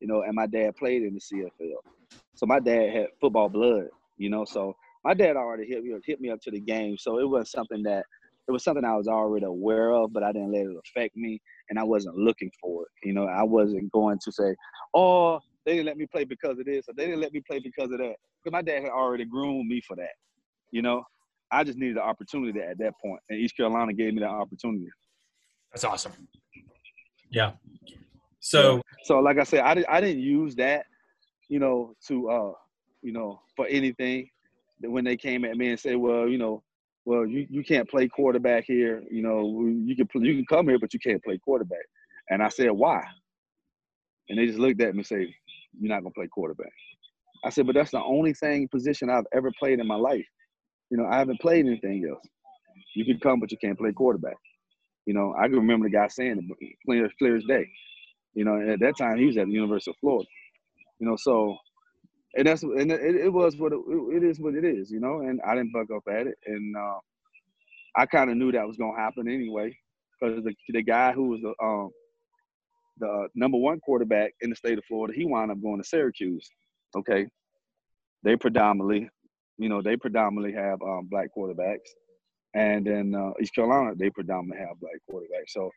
You 0.00 0.08
know, 0.08 0.22
and 0.22 0.34
my 0.34 0.46
dad 0.46 0.76
played 0.76 1.02
in 1.02 1.14
the 1.14 1.20
CFL, 1.20 2.18
so 2.34 2.46
my 2.46 2.60
dad 2.60 2.92
had 2.92 3.06
football 3.20 3.48
blood. 3.48 3.88
You 4.16 4.30
know, 4.30 4.44
so 4.44 4.74
my 5.04 5.14
dad 5.14 5.36
already 5.36 5.66
hit 5.66 5.82
me 5.82 5.92
hit 6.04 6.20
me 6.20 6.30
up 6.30 6.40
to 6.42 6.50
the 6.50 6.60
game. 6.60 6.96
So 6.98 7.18
it 7.18 7.28
was 7.28 7.50
something 7.50 7.82
that 7.82 8.04
it 8.48 8.52
was 8.52 8.64
something 8.64 8.84
I 8.84 8.96
was 8.96 9.08
already 9.08 9.44
aware 9.44 9.92
of, 9.92 10.12
but 10.12 10.22
I 10.22 10.32
didn't 10.32 10.52
let 10.52 10.62
it 10.62 10.76
affect 10.86 11.16
me, 11.16 11.40
and 11.68 11.78
I 11.78 11.84
wasn't 11.84 12.16
looking 12.16 12.50
for 12.60 12.84
it. 12.84 13.06
You 13.06 13.12
know, 13.12 13.26
I 13.26 13.42
wasn't 13.42 13.92
going 13.92 14.18
to 14.24 14.32
say, 14.32 14.54
"Oh, 14.94 15.40
they 15.68 15.74
didn't 15.74 15.86
let 15.86 15.98
me 15.98 16.06
play 16.06 16.24
because 16.24 16.58
of 16.58 16.64
this, 16.64 16.86
or 16.88 16.94
they 16.96 17.04
didn't 17.04 17.20
let 17.20 17.34
me 17.34 17.42
play 17.46 17.58
because 17.58 17.92
of 17.92 17.98
that. 17.98 18.14
Because 18.42 18.52
my 18.52 18.62
dad 18.62 18.84
had 18.84 18.90
already 18.90 19.26
groomed 19.26 19.68
me 19.68 19.82
for 19.86 19.96
that. 19.96 20.14
You 20.70 20.80
know, 20.80 21.02
I 21.52 21.62
just 21.62 21.76
needed 21.76 21.96
the 21.96 22.02
opportunity 22.02 22.58
at 22.58 22.78
that 22.78 22.94
point, 23.04 23.20
and 23.28 23.38
East 23.38 23.54
Carolina 23.54 23.92
gave 23.92 24.14
me 24.14 24.20
that 24.20 24.30
opportunity. 24.30 24.86
That's 25.70 25.84
awesome. 25.84 26.12
Yeah. 27.30 27.52
So, 28.40 28.80
so 29.02 29.18
like 29.18 29.38
I 29.38 29.44
said, 29.44 29.60
I, 29.60 29.84
I 29.90 30.00
didn't 30.00 30.22
use 30.22 30.54
that, 30.56 30.86
you 31.50 31.58
know, 31.58 31.92
to, 32.06 32.30
uh, 32.30 32.52
you 33.02 33.12
know, 33.12 33.42
for 33.54 33.66
anything. 33.66 34.30
When 34.80 35.04
they 35.04 35.16
came 35.16 35.44
at 35.44 35.58
me 35.58 35.68
and 35.68 35.78
said, 35.78 35.96
well, 35.96 36.28
you 36.28 36.38
know, 36.38 36.62
well, 37.04 37.26
you, 37.26 37.46
you 37.50 37.62
can't 37.62 37.90
play 37.90 38.08
quarterback 38.08 38.64
here. 38.64 39.02
You 39.10 39.22
know, 39.22 39.40
you 39.84 39.94
can 39.96 40.08
you 40.24 40.36
can 40.36 40.46
come 40.46 40.68
here, 40.68 40.78
but 40.78 40.94
you 40.94 41.00
can't 41.00 41.22
play 41.22 41.36
quarterback. 41.36 41.84
And 42.30 42.42
I 42.42 42.48
said, 42.48 42.70
why? 42.70 43.02
And 44.28 44.38
they 44.38 44.46
just 44.46 44.58
looked 44.58 44.80
at 44.80 44.94
me 44.94 45.00
and 45.00 45.06
say, 45.06 45.34
you're 45.78 45.94
not 45.94 46.02
gonna 46.02 46.14
play 46.14 46.28
quarterback. 46.28 46.72
I 47.44 47.50
said, 47.50 47.66
but 47.66 47.74
that's 47.74 47.90
the 47.92 48.02
only 48.02 48.34
thing 48.34 48.68
position 48.68 49.10
I've 49.10 49.26
ever 49.34 49.50
played 49.58 49.80
in 49.80 49.86
my 49.86 49.96
life. 49.96 50.26
You 50.90 50.98
know, 50.98 51.06
I 51.06 51.18
haven't 51.18 51.40
played 51.40 51.66
anything 51.66 52.06
else. 52.08 52.24
You 52.94 53.04
can 53.04 53.18
come, 53.20 53.40
but 53.40 53.52
you 53.52 53.58
can't 53.58 53.78
play 53.78 53.92
quarterback. 53.92 54.36
You 55.06 55.14
know, 55.14 55.34
I 55.38 55.48
can 55.48 55.56
remember 55.56 55.88
the 55.88 55.92
guy 55.92 56.08
saying 56.08 56.38
it 56.38 56.74
clear 56.86 57.10
clear 57.18 57.36
as 57.36 57.44
day. 57.44 57.66
You 58.34 58.44
know, 58.44 58.72
at 58.72 58.80
that 58.80 58.96
time 58.98 59.18
he 59.18 59.26
was 59.26 59.36
at 59.38 59.46
the 59.46 59.52
University 59.52 59.90
of 59.90 59.96
Florida. 60.00 60.28
You 61.00 61.08
know, 61.08 61.16
so 61.16 61.56
and 62.36 62.46
that's 62.46 62.62
and 62.62 62.90
it, 62.92 63.16
it 63.16 63.32
was 63.32 63.56
what 63.56 63.72
it, 63.72 63.80
it 64.12 64.22
is 64.22 64.40
what 64.40 64.54
it 64.54 64.64
is, 64.64 64.90
you 64.90 65.00
know. 65.00 65.20
And 65.20 65.40
I 65.46 65.54
didn't 65.54 65.72
bug 65.72 65.88
up 65.94 66.02
at 66.10 66.26
it, 66.26 66.36
and 66.46 66.76
uh, 66.76 66.98
I 67.96 68.06
kind 68.06 68.30
of 68.30 68.36
knew 68.36 68.52
that 68.52 68.66
was 68.66 68.76
gonna 68.76 68.98
happen 68.98 69.28
anyway, 69.28 69.76
because 70.20 70.44
the 70.44 70.54
the 70.70 70.82
guy 70.82 71.12
who 71.12 71.28
was 71.30 71.40
the 71.42 71.54
um 71.64 71.90
the 72.98 73.28
number 73.34 73.58
one 73.58 73.80
quarterback 73.80 74.34
in 74.40 74.50
the 74.50 74.56
state 74.56 74.78
of 74.78 74.84
Florida, 74.84 75.14
he 75.16 75.24
wound 75.24 75.50
up 75.50 75.62
going 75.62 75.80
to 75.80 75.88
Syracuse. 75.88 76.48
Okay, 76.96 77.26
they 78.22 78.36
predominantly, 78.36 79.08
you 79.58 79.68
know, 79.68 79.82
they 79.82 79.96
predominantly 79.96 80.52
have 80.52 80.80
um, 80.82 81.08
black 81.10 81.28
quarterbacks, 81.36 81.90
and 82.54 82.86
then 82.86 83.14
uh, 83.14 83.32
East 83.40 83.54
Carolina 83.54 83.94
they 83.94 84.10
predominantly 84.10 84.64
have 84.66 84.80
black 84.80 84.96
quarterbacks. 85.10 85.50
So, 85.50 85.70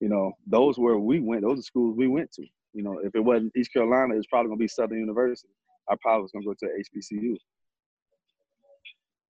you 0.00 0.08
know, 0.08 0.32
those 0.46 0.78
where 0.78 0.98
we 0.98 1.20
went, 1.20 1.42
those 1.42 1.58
are 1.58 1.62
schools 1.62 1.96
we 1.96 2.08
went 2.08 2.32
to. 2.32 2.46
You 2.72 2.82
know, 2.82 2.98
if 2.98 3.14
it 3.14 3.20
wasn't 3.20 3.52
East 3.56 3.72
Carolina, 3.72 4.16
it's 4.16 4.26
probably 4.26 4.48
gonna 4.48 4.58
be 4.58 4.68
Southern 4.68 4.98
University. 4.98 5.52
I 5.88 5.96
probably 6.00 6.22
was 6.22 6.32
gonna 6.32 6.44
go 6.44 6.54
to 6.54 6.66
HBCU. 6.66 7.36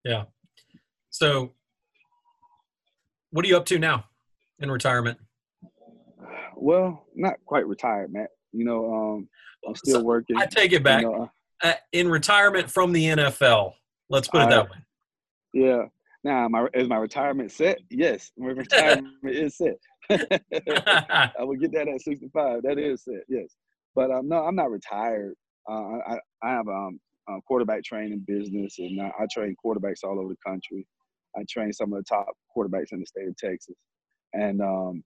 Yeah. 0.05 0.25
So, 1.11 1.53
what 3.31 3.45
are 3.45 3.49
you 3.49 3.57
up 3.57 3.67
to 3.67 3.79
now 3.79 4.05
in 4.59 4.71
retirement? 4.71 5.19
Well, 6.61 7.07
not 7.15 7.35
quite 7.45 7.67
retired, 7.67 8.13
Matt. 8.13 8.31
You 8.53 8.65
know, 8.65 8.93
um, 8.93 9.29
I'm 9.67 9.75
still 9.75 10.01
so 10.01 10.05
working. 10.05 10.37
I 10.37 10.47
take 10.47 10.73
it 10.73 10.83
back. 10.83 11.03
You 11.03 11.11
know, 11.11 11.31
uh, 11.63 11.75
in 11.93 12.09
retirement 12.09 12.71
from 12.71 12.93
the 12.93 13.05
NFL. 13.05 13.73
Let's 14.11 14.29
put 14.29 14.43
it 14.43 14.51
that 14.51 14.71
way. 14.71 14.77
Yeah. 15.53 15.85
Now, 16.25 16.49
my 16.49 16.67
is 16.75 16.89
my 16.89 16.97
retirement 16.97 17.53
set? 17.53 17.79
Yes, 17.91 18.33
my 18.37 18.49
retirement 18.49 19.15
is 19.25 19.57
set. 19.57 19.79
I 20.11 21.31
will 21.39 21.57
get 21.57 21.73
that 21.73 21.89
at 21.89 22.01
65. 22.01 22.63
That 22.63 22.79
is 22.79 23.05
set. 23.05 23.23
Yes, 23.29 23.55
but 23.95 24.11
um, 24.11 24.29
no, 24.29 24.45
I'm 24.45 24.57
not 24.57 24.71
retired. 24.71 25.35
Uh, 25.71 25.99
I 26.09 26.19
I 26.43 26.51
have 26.51 26.67
um 26.69 26.99
a 27.29 27.41
quarterback 27.43 27.85
training 27.85 28.25
business, 28.27 28.79
and 28.79 29.01
I, 29.01 29.13
I 29.21 29.27
train 29.33 29.55
quarterbacks 29.65 30.03
all 30.03 30.19
over 30.19 30.31
the 30.31 30.51
country. 30.51 30.87
I 31.37 31.45
train 31.49 31.73
some 31.73 31.93
of 31.93 31.99
the 31.99 32.05
top 32.05 32.27
quarterbacks 32.57 32.93
in 32.93 33.01
the 33.01 33.07
state 33.07 33.29
of 33.29 33.37
Texas, 33.37 33.77
and 34.33 34.61
um, 34.61 35.05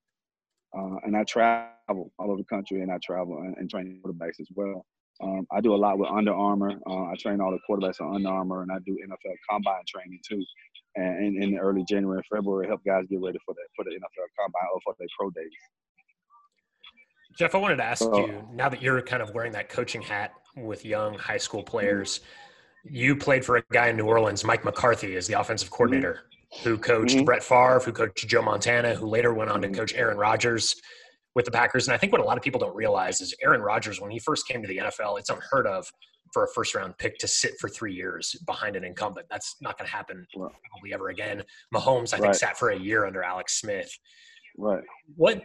uh, 0.77 0.97
and 1.03 1.15
I 1.15 1.23
travel 1.23 2.11
all 2.17 2.31
over 2.31 2.37
the 2.37 2.43
country, 2.45 2.81
and 2.81 2.91
I 2.91 2.97
travel 3.03 3.37
and, 3.39 3.55
and 3.57 3.69
train 3.69 4.01
quarterbacks 4.03 4.39
as 4.39 4.47
well. 4.55 4.85
Um, 5.21 5.45
I 5.51 5.61
do 5.61 5.73
a 5.73 5.77
lot 5.77 5.99
with 5.99 6.09
Under 6.09 6.33
Armour. 6.33 6.71
Uh, 6.87 7.05
I 7.05 7.15
train 7.19 7.39
all 7.39 7.51
the 7.51 7.59
quarterbacks 7.69 8.01
on 8.01 8.15
Under 8.15 8.29
Armour, 8.29 8.63
and 8.63 8.71
I 8.71 8.79
do 8.85 8.93
NFL 8.93 9.35
combine 9.49 9.83
training 9.87 10.19
too. 10.27 10.43
And 10.95 11.25
in, 11.25 11.43
in 11.43 11.59
early 11.59 11.83
January 11.87 12.17
and 12.17 12.37
February, 12.37 12.67
help 12.67 12.81
guys 12.85 13.05
get 13.09 13.19
ready 13.21 13.39
for 13.45 13.53
the 13.53 13.61
for 13.75 13.85
the 13.85 13.91
NFL 13.91 14.27
combine 14.39 14.69
or 14.73 14.81
for 14.83 14.95
their 14.99 15.07
pro 15.17 15.29
days. 15.31 15.51
Jeff, 17.37 17.55
I 17.55 17.57
wanted 17.57 17.77
to 17.77 17.83
ask 17.83 18.03
you 18.03 18.47
now 18.53 18.69
that 18.69 18.81
you're 18.81 19.01
kind 19.01 19.23
of 19.23 19.33
wearing 19.33 19.51
that 19.53 19.67
coaching 19.67 20.01
hat 20.03 20.33
with 20.55 20.85
young 20.85 21.17
high 21.17 21.37
school 21.37 21.63
players, 21.63 22.19
you 22.83 23.15
played 23.15 23.43
for 23.43 23.57
a 23.57 23.63
guy 23.71 23.87
in 23.87 23.97
New 23.97 24.05
Orleans, 24.05 24.43
Mike 24.43 24.63
McCarthy, 24.63 25.15
as 25.15 25.25
the 25.25 25.39
offensive 25.39 25.71
coordinator, 25.71 26.13
mm-hmm. 26.13 26.32
Who 26.61 26.77
coached 26.77 27.15
mm-hmm. 27.15 27.25
Brett 27.25 27.43
Favre, 27.43 27.79
who 27.79 27.91
coached 27.91 28.27
Joe 28.27 28.41
Montana, 28.41 28.95
who 28.95 29.07
later 29.07 29.33
went 29.33 29.49
on 29.49 29.61
to 29.61 29.67
mm-hmm. 29.67 29.75
coach 29.75 29.93
Aaron 29.95 30.17
Rodgers 30.17 30.75
with 31.35 31.45
the 31.45 31.51
Packers. 31.51 31.87
And 31.87 31.95
I 31.95 31.97
think 31.97 32.11
what 32.11 32.21
a 32.21 32.23
lot 32.23 32.37
of 32.37 32.43
people 32.43 32.59
don't 32.59 32.75
realize 32.75 33.21
is 33.21 33.35
Aaron 33.43 33.61
Rodgers, 33.61 33.99
when 33.99 34.11
he 34.11 34.19
first 34.19 34.47
came 34.47 34.61
to 34.61 34.67
the 34.67 34.77
NFL, 34.77 35.19
it's 35.19 35.29
unheard 35.29 35.65
of 35.65 35.89
for 36.31 36.43
a 36.43 36.47
first 36.53 36.75
round 36.75 36.97
pick 36.97 37.17
to 37.19 37.27
sit 37.27 37.53
for 37.59 37.69
three 37.69 37.93
years 37.93 38.35
behind 38.45 38.75
an 38.75 38.83
incumbent. 38.83 39.27
That's 39.29 39.55
not 39.61 39.77
going 39.77 39.87
to 39.87 39.95
happen 39.95 40.25
probably 40.33 40.93
ever 40.93 41.09
again. 41.09 41.43
Mahomes, 41.73 42.13
I 42.13 42.17
think, 42.17 42.27
right. 42.27 42.35
sat 42.35 42.57
for 42.57 42.71
a 42.71 42.77
year 42.77 43.05
under 43.05 43.23
Alex 43.23 43.59
Smith. 43.59 43.91
Right. 44.57 44.83
What 45.15 45.41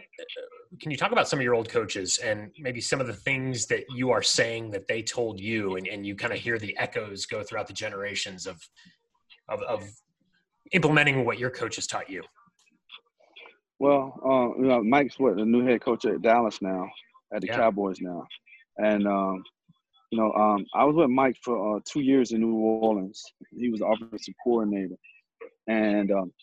can 0.79 0.91
you 0.91 0.97
talk 0.97 1.11
about 1.11 1.27
some 1.27 1.39
of 1.39 1.43
your 1.43 1.55
old 1.55 1.69
coaches 1.69 2.19
and 2.19 2.51
maybe 2.59 2.79
some 2.79 3.01
of 3.01 3.07
the 3.07 3.13
things 3.13 3.65
that 3.67 3.83
you 3.95 4.11
are 4.11 4.21
saying 4.21 4.69
that 4.71 4.87
they 4.87 5.01
told 5.01 5.39
you 5.39 5.77
and, 5.77 5.87
and 5.87 6.05
you 6.05 6.15
kind 6.15 6.31
of 6.31 6.39
hear 6.39 6.59
the 6.59 6.77
echoes 6.77 7.25
go 7.25 7.41
throughout 7.41 7.65
the 7.65 7.73
generations 7.73 8.45
of, 8.45 8.61
of, 9.47 9.61
of 9.63 9.89
implementing 10.71 11.25
what 11.25 11.39
your 11.39 11.49
coach 11.49 11.75
has 11.75 11.87
taught 11.87 12.09
you? 12.09 12.23
Well, 13.79 14.19
uh, 14.25 14.61
you 14.61 14.67
know, 14.67 14.83
Mike's 14.83 15.17
what 15.19 15.37
the 15.37 15.45
new 15.45 15.65
head 15.65 15.81
coach 15.81 16.05
at 16.05 16.21
Dallas 16.21 16.61
now, 16.61 16.89
at 17.33 17.41
the 17.41 17.47
yeah. 17.47 17.55
Cowboys 17.55 17.99
now, 18.01 18.25
and 18.77 19.07
um, 19.07 19.43
you 20.11 20.19
know, 20.19 20.33
um, 20.33 20.65
I 20.75 20.83
was 20.83 20.95
with 20.95 21.09
Mike 21.09 21.37
for 21.43 21.77
uh, 21.77 21.79
two 21.85 22.01
years 22.01 22.31
in 22.31 22.41
New 22.41 22.55
Orleans. 22.55 23.23
He 23.51 23.69
was 23.69 23.79
the 23.79 23.85
offensive 23.85 24.33
coordinator, 24.43 24.95
and 25.67 26.11
um, 26.11 26.33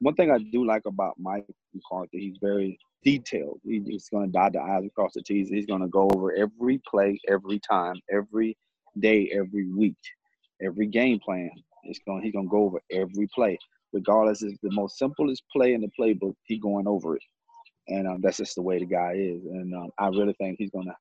one 0.00 0.14
thing 0.14 0.30
I 0.30 0.38
do 0.38 0.64
like 0.64 0.82
about 0.86 1.14
Mike 1.18 1.46
McCarthy, 1.74 2.20
he's 2.20 2.38
very 2.40 2.78
detailed. 3.04 3.60
He, 3.64 3.82
he's 3.86 4.08
going 4.08 4.26
to 4.26 4.32
dot 4.32 4.52
the 4.52 4.60
i's 4.60 4.84
across 4.84 5.12
the 5.14 5.22
t's. 5.22 5.48
He's 5.48 5.66
going 5.66 5.82
to 5.82 5.88
go 5.88 6.08
over 6.14 6.34
every 6.34 6.80
play, 6.88 7.20
every 7.28 7.58
time, 7.58 7.94
every 8.10 8.56
day, 8.98 9.30
every 9.34 9.68
week, 9.68 9.96
every 10.64 10.86
game 10.86 11.18
plan. 11.18 11.50
He's 11.82 12.00
going. 12.06 12.22
He's 12.22 12.32
to 12.32 12.46
go 12.48 12.64
over 12.64 12.80
every 12.90 13.28
play 13.34 13.58
regardless 13.92 14.42
is 14.42 14.58
the 14.62 14.70
most 14.72 14.98
simplest 14.98 15.42
play 15.54 15.74
in 15.74 15.80
the 15.80 15.90
playbook, 15.98 16.34
he 16.44 16.58
going 16.58 16.86
over 16.86 17.16
it. 17.16 17.22
And 17.88 18.06
um, 18.06 18.20
that's 18.22 18.38
just 18.38 18.54
the 18.54 18.62
way 18.62 18.78
the 18.78 18.86
guy 18.86 19.12
is. 19.14 19.44
And 19.44 19.74
um, 19.74 19.90
I 19.98 20.08
really 20.08 20.34
think 20.34 20.56
he's 20.58 20.70
to 20.70 20.94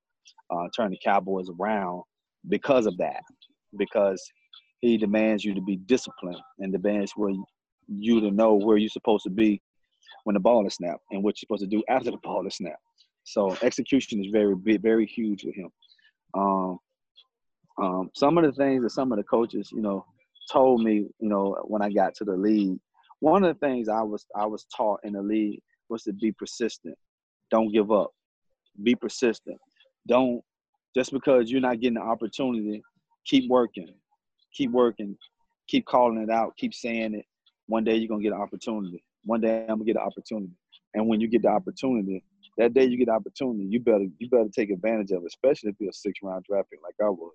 uh, 0.50 0.68
turn 0.76 0.92
the 0.92 1.00
Cowboys 1.04 1.50
around 1.60 2.04
because 2.50 2.86
of 2.86 2.98
that, 2.98 3.22
because 3.78 4.22
he 4.82 4.98
demands 4.98 5.46
you 5.46 5.54
to 5.54 5.62
be 5.62 5.78
disciplined 5.78 6.42
and 6.60 6.74
demands 6.74 7.14
where 7.16 7.34
you 7.88 8.20
to 8.20 8.32
know 8.32 8.56
where 8.56 8.78
you're 8.78 8.90
supposed 8.90 9.24
to 9.24 9.30
be 9.30 9.62
when 10.24 10.34
the 10.34 10.40
ball 10.40 10.66
is 10.66 10.76
snapped 10.76 11.04
and 11.12 11.24
what 11.24 11.36
you're 11.36 11.48
supposed 11.48 11.64
to 11.64 11.68
do 11.68 11.84
after 11.88 12.12
the 12.12 12.18
ball 12.24 12.46
is 12.48 12.56
snapped. 12.56 12.78
So 13.24 13.56
execution 13.62 14.24
is 14.24 14.32
very, 14.32 14.56
big, 14.56 14.82
very 14.82 15.06
huge 15.06 15.46
with 15.46 15.56
him. 15.56 15.70
Um, 16.34 16.80
um, 17.78 18.10
some 18.16 18.38
of 18.38 18.44
the 18.44 18.52
things 18.52 18.84
that 18.84 18.90
some 18.90 19.12
of 19.12 19.18
the 19.18 19.24
coaches, 19.24 19.70
you 19.72 19.82
know, 19.82 20.06
told 20.52 20.84
me, 20.84 21.08
you 21.20 21.30
know, 21.30 21.58
when 21.66 21.82
I 21.82 21.89
got 21.89 22.16
to 22.16 22.26
the 22.26 22.36
league, 22.36 22.80
one 23.20 23.43
of 23.43 23.54
the 23.54 23.66
things 23.66 23.88
I 23.88 24.02
was 24.02 24.26
I 24.36 24.45
was 24.45 24.66
taught 24.76 25.02
in 25.04 25.14
the 25.14 25.22
league 25.22 25.62
was 25.89 26.04
to 26.04 26.14
be 26.14 26.32
persistent. 26.32 26.95
Don't 27.49 27.72
give 27.72 27.91
up. 27.91 28.12
Be 28.82 28.95
persistent. 28.95 29.58
Don't 30.08 30.41
just 30.95 31.12
because 31.12 31.49
you're 31.49 31.62
not 31.62 31.80
getting 31.80 31.95
the 31.95 32.02
opportunity, 32.02 32.82
keep 33.26 33.49
working. 33.49 33.93
Keep 34.54 34.72
working. 34.72 35.18
Keep 35.68 35.86
calling 35.86 36.22
it 36.22 36.30
out. 36.30 36.58
Keep 36.58 36.74
saying 36.74 37.14
it. 37.14 37.26
One 37.68 37.84
day 37.84 37.95
you're 37.95 38.10
gonna 38.10 38.24
get 38.24 38.34
an 38.34 38.41
opportunity. 38.41 39.04
One 39.24 39.39
day 39.39 39.62
I'm 39.62 39.78
gonna 39.78 39.86
get 39.86 39.95
an 39.95 40.02
opportunity. 40.02 40.54
And 40.93 41.08
when 41.08 41.22
you 41.22 41.28
get 41.28 41.43
the 41.43 41.49
opportunity, 41.49 42.24
that 42.58 42.74
day 42.74 42.86
you 42.86 42.97
get 42.97 43.08
the 43.08 43.14
opportunity, 43.14 43.66
you 43.66 43.80
better 43.80 44.06
you 44.18 44.30
better 44.30 44.49
take 44.54 44.72
advantage 44.72 45.12
of 45.12 45.24
it, 45.24 45.28
especially 45.28 45.70
if 45.70 45.76
you're 45.80 45.91
a 45.91 45.93
six 45.93 46.20
round 46.22 46.43
draft 46.43 46.70
pick 46.70 46.80
like 46.84 46.95
I 47.02 47.10
was. 47.10 47.34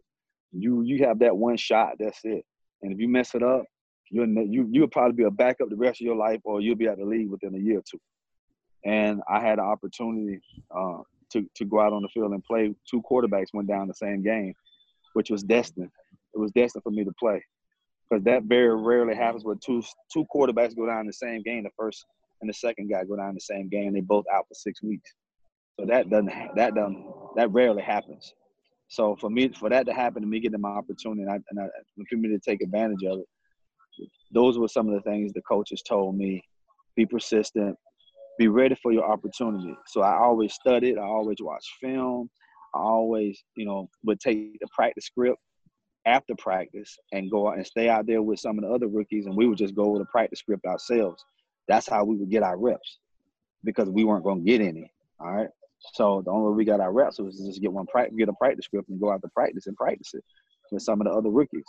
You 0.53 0.83
you 0.83 1.05
have 1.05 1.21
that 1.21 1.37
one 1.37 1.57
shot, 1.57 1.95
that's 1.99 2.21
it. 2.25 2.45
And 2.83 2.93
if 2.93 2.99
you 2.99 3.09
mess 3.09 3.35
it 3.35 3.43
up, 3.43 3.65
you'll 4.11 4.29
you 4.29 4.69
you'll 4.71 4.89
probably 4.89 5.17
be 5.17 5.25
a 5.25 5.31
backup 5.31 5.69
the 5.69 5.77
rest 5.77 6.01
of 6.01 6.05
your 6.07 6.17
life, 6.17 6.41
or 6.45 6.61
you'll 6.61 6.77
be 6.77 6.87
at 6.89 6.99
the 6.99 7.05
league 7.05 7.31
within 7.31 7.55
a 7.55 7.59
year 7.59 7.79
or 7.79 7.85
two. 7.91 8.01
And 8.85 9.21
I 9.29 9.41
had 9.41 9.59
an 9.59 9.65
opportunity 9.65 10.41
uh, 10.71 10.99
to 11.33 11.45
to 11.55 11.65
go 11.65 11.81
out 11.81 11.93
on 11.93 12.03
the 12.03 12.09
field 12.09 12.33
and 12.33 12.45
play. 12.45 12.75
Two 12.89 13.03
quarterbacks 13.03 13.53
went 13.53 13.69
down 13.69 13.89
the 13.89 13.95
same 13.95 14.23
game, 14.23 14.55
which 15.15 15.31
was 15.31 15.43
destined. 15.43 15.91
It 16.35 16.39
was 16.39 16.53
destined 16.53 16.85
for 16.85 16.91
me 16.91 17.05
to 17.05 17.13
play, 17.19 17.43
because 18.09 18.23
that 18.25 18.45
very 18.45 18.77
rarely 18.77 19.17
happens 19.17 19.45
where 19.45 19.57
two 19.57 19.83
two 20.13 20.25
quarterbacks 20.33 20.77
go 20.77 20.87
down 20.87 21.07
the 21.07 21.13
same 21.13 21.43
game. 21.43 21.65
The 21.65 21.71
first 21.77 22.05
and 22.41 22.49
the 22.51 22.55
second 22.55 22.91
guy 22.91 23.05
go 23.05 23.17
down 23.17 23.35
the 23.35 23.41
same 23.41 23.69
game. 23.69 23.95
They 23.95 24.01
both 24.01 24.27
out 24.33 24.47
for 24.47 24.55
six 24.55 24.83
weeks. 24.83 25.15
So 25.81 25.87
that 25.87 26.11
doesn't 26.11 26.31
that 26.55 26.75
doesn't 26.75 27.07
that 27.37 27.51
rarely 27.51 27.83
happens. 27.83 28.35
So 28.89 29.17
for 29.17 29.31
me, 29.31 29.49
for 29.49 29.69
that 29.71 29.87
to 29.87 29.93
happen, 29.93 30.23
to 30.23 30.29
me 30.29 30.41
getting 30.41 30.61
my 30.61 30.71
opportunity, 30.71 31.23
and, 31.23 31.31
I, 31.31 31.39
and 31.51 31.61
I, 31.61 31.67
for 32.09 32.17
me 32.17 32.29
to 32.29 32.39
take 32.39 32.63
advantage 32.63 33.05
of 33.05 33.21
it, 33.21 34.09
those 34.33 34.59
were 34.59 34.69
some 34.69 34.89
of 34.89 34.95
the 34.95 35.11
things 35.11 35.33
the 35.33 35.43
coaches 35.43 35.83
told 35.83 36.17
me. 36.17 36.43
Be 36.97 37.07
persistent. 37.07 37.77
Be 38.39 38.49
ready 38.49 38.77
for 38.83 38.93
your 38.93 39.11
opportunity. 39.11 39.77
So 39.87 40.03
I 40.03 40.19
always 40.19 40.55
studied. 40.55 40.99
I 40.99 41.03
always 41.03 41.39
watched 41.41 41.71
film. 41.81 42.29
I 42.75 42.79
always, 42.79 43.43
you 43.57 43.65
know, 43.65 43.89
would 44.05 44.21
take 44.21 44.59
the 44.61 44.67
practice 44.75 45.07
script 45.07 45.39
after 46.07 46.35
practice 46.37 46.97
and 47.13 47.31
go 47.31 47.49
out 47.49 47.57
and 47.57 47.67
stay 47.67 47.89
out 47.89 48.07
there 48.07 48.23
with 48.23 48.39
some 48.39 48.59
of 48.59 48.65
the 48.65 48.71
other 48.71 48.87
rookies, 48.87 49.27
and 49.27 49.37
we 49.37 49.47
would 49.47 49.59
just 49.59 49.75
go 49.75 49.85
over 49.85 49.99
the 49.99 50.05
practice 50.07 50.39
script 50.39 50.65
ourselves. 50.67 51.25
That's 51.69 51.89
how 51.89 52.05
we 52.05 52.17
would 52.17 52.31
get 52.31 52.43
our 52.43 52.59
reps 52.59 52.99
because 53.65 53.89
we 53.89 54.05
weren't 54.05 54.25
going 54.25 54.45
to 54.45 54.51
get 54.51 54.61
any. 54.61 54.93
All 55.19 55.33
right. 55.33 55.49
So 55.95 56.23
the 56.25 56.31
only 56.31 56.51
way 56.51 56.57
we 56.57 56.65
got 56.65 56.81
our 56.81 56.93
reps 56.93 57.19
was 57.19 57.39
to 57.39 57.47
just 57.47 57.61
get 57.61 57.73
one 57.73 57.87
get 58.17 58.29
a 58.29 58.33
practice 58.35 58.65
script 58.65 58.89
and 58.89 59.01
go 59.01 59.13
out 59.13 59.23
to 59.23 59.29
practice 59.29 59.67
and 59.67 59.77
practice 59.77 60.15
it 60.15 60.25
with 60.73 60.83
some 60.83 61.01
of 61.01 61.07
the 61.07 61.13
other 61.13 61.31
rookies, 61.31 61.65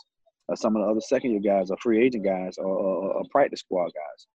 or 0.47 0.55
some 0.55 0.75
of 0.75 0.83
the 0.83 0.89
other 0.89 1.01
second 1.01 1.31
year 1.31 1.39
guys, 1.39 1.69
or 1.69 1.77
free 1.77 2.03
agent 2.03 2.25
guys, 2.25 2.57
or, 2.57 2.67
or, 2.67 3.13
or 3.13 3.23
practice 3.31 3.59
squad 3.59 3.85
guys. 3.85 4.27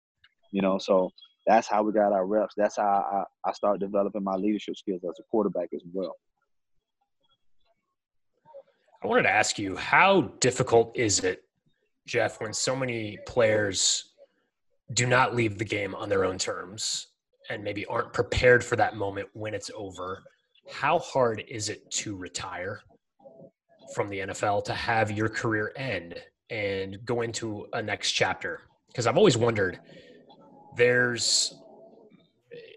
You 0.52 0.62
know, 0.62 0.78
so 0.78 1.10
that's 1.46 1.66
how 1.68 1.82
we 1.82 1.92
got 1.92 2.12
our 2.12 2.26
reps. 2.26 2.54
That's 2.56 2.76
how 2.76 3.26
I, 3.44 3.48
I 3.48 3.52
started 3.52 3.80
developing 3.80 4.22
my 4.22 4.34
leadership 4.34 4.76
skills 4.76 5.00
as 5.04 5.18
a 5.18 5.22
quarterback 5.30 5.68
as 5.74 5.82
well. 5.92 6.16
I 9.02 9.06
wanted 9.06 9.22
to 9.22 9.30
ask 9.30 9.58
you, 9.58 9.76
how 9.76 10.32
difficult 10.40 10.94
is 10.94 11.20
it, 11.20 11.44
Jeff, 12.06 12.40
when 12.40 12.52
so 12.52 12.76
many 12.76 13.18
players 13.26 14.12
do 14.92 15.06
not 15.06 15.34
leave 15.34 15.56
the 15.56 15.64
game 15.64 15.94
on 15.94 16.10
their 16.10 16.24
own 16.26 16.36
terms? 16.36 17.06
And 17.50 17.62
maybe 17.62 17.84
aren't 17.86 18.12
prepared 18.12 18.64
for 18.64 18.76
that 18.76 18.96
moment 18.96 19.28
when 19.34 19.52
it's 19.52 19.70
over, 19.76 20.22
how 20.70 20.98
hard 21.00 21.42
is 21.48 21.68
it 21.68 21.90
to 21.90 22.16
retire 22.16 22.80
from 23.94 24.08
the 24.08 24.20
NFL 24.20 24.64
to 24.64 24.72
have 24.72 25.10
your 25.10 25.28
career 25.28 25.72
end 25.76 26.14
and 26.48 26.98
go 27.04 27.22
into 27.22 27.66
a 27.72 27.82
next 27.82 28.12
chapter? 28.12 28.62
Because 28.86 29.06
I've 29.06 29.16
always 29.16 29.36
wondered 29.36 29.80
there's 30.76 31.54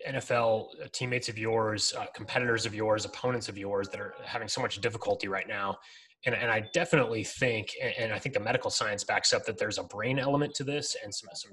NFL 0.08 0.92
teammates 0.92 1.30
of 1.30 1.38
yours, 1.38 1.94
uh, 1.98 2.06
competitors 2.14 2.66
of 2.66 2.76
yours, 2.76 3.06
opponents 3.06 3.48
of 3.48 3.58
yours 3.58 3.88
that 3.90 4.00
are 4.00 4.14
having 4.26 4.48
so 4.48 4.62
much 4.62 4.82
difficulty 4.82 5.28
right 5.28 5.48
now. 5.48 5.78
And, 6.26 6.36
and 6.36 6.50
I 6.50 6.64
definitely 6.74 7.24
think, 7.24 7.70
and, 8.00 8.14
I 8.14 8.20
think 8.20 8.34
the 8.34 8.40
medical 8.40 8.70
science 8.70 9.04
backs 9.04 9.34
up 9.34 9.46
that 9.46 9.58
there's 9.58 9.78
a 9.78 9.84
brain 9.84 10.20
element 10.20 10.54
to 10.56 10.64
this 10.64 10.96
and 11.04 11.14
some, 11.14 11.30
some 11.34 11.52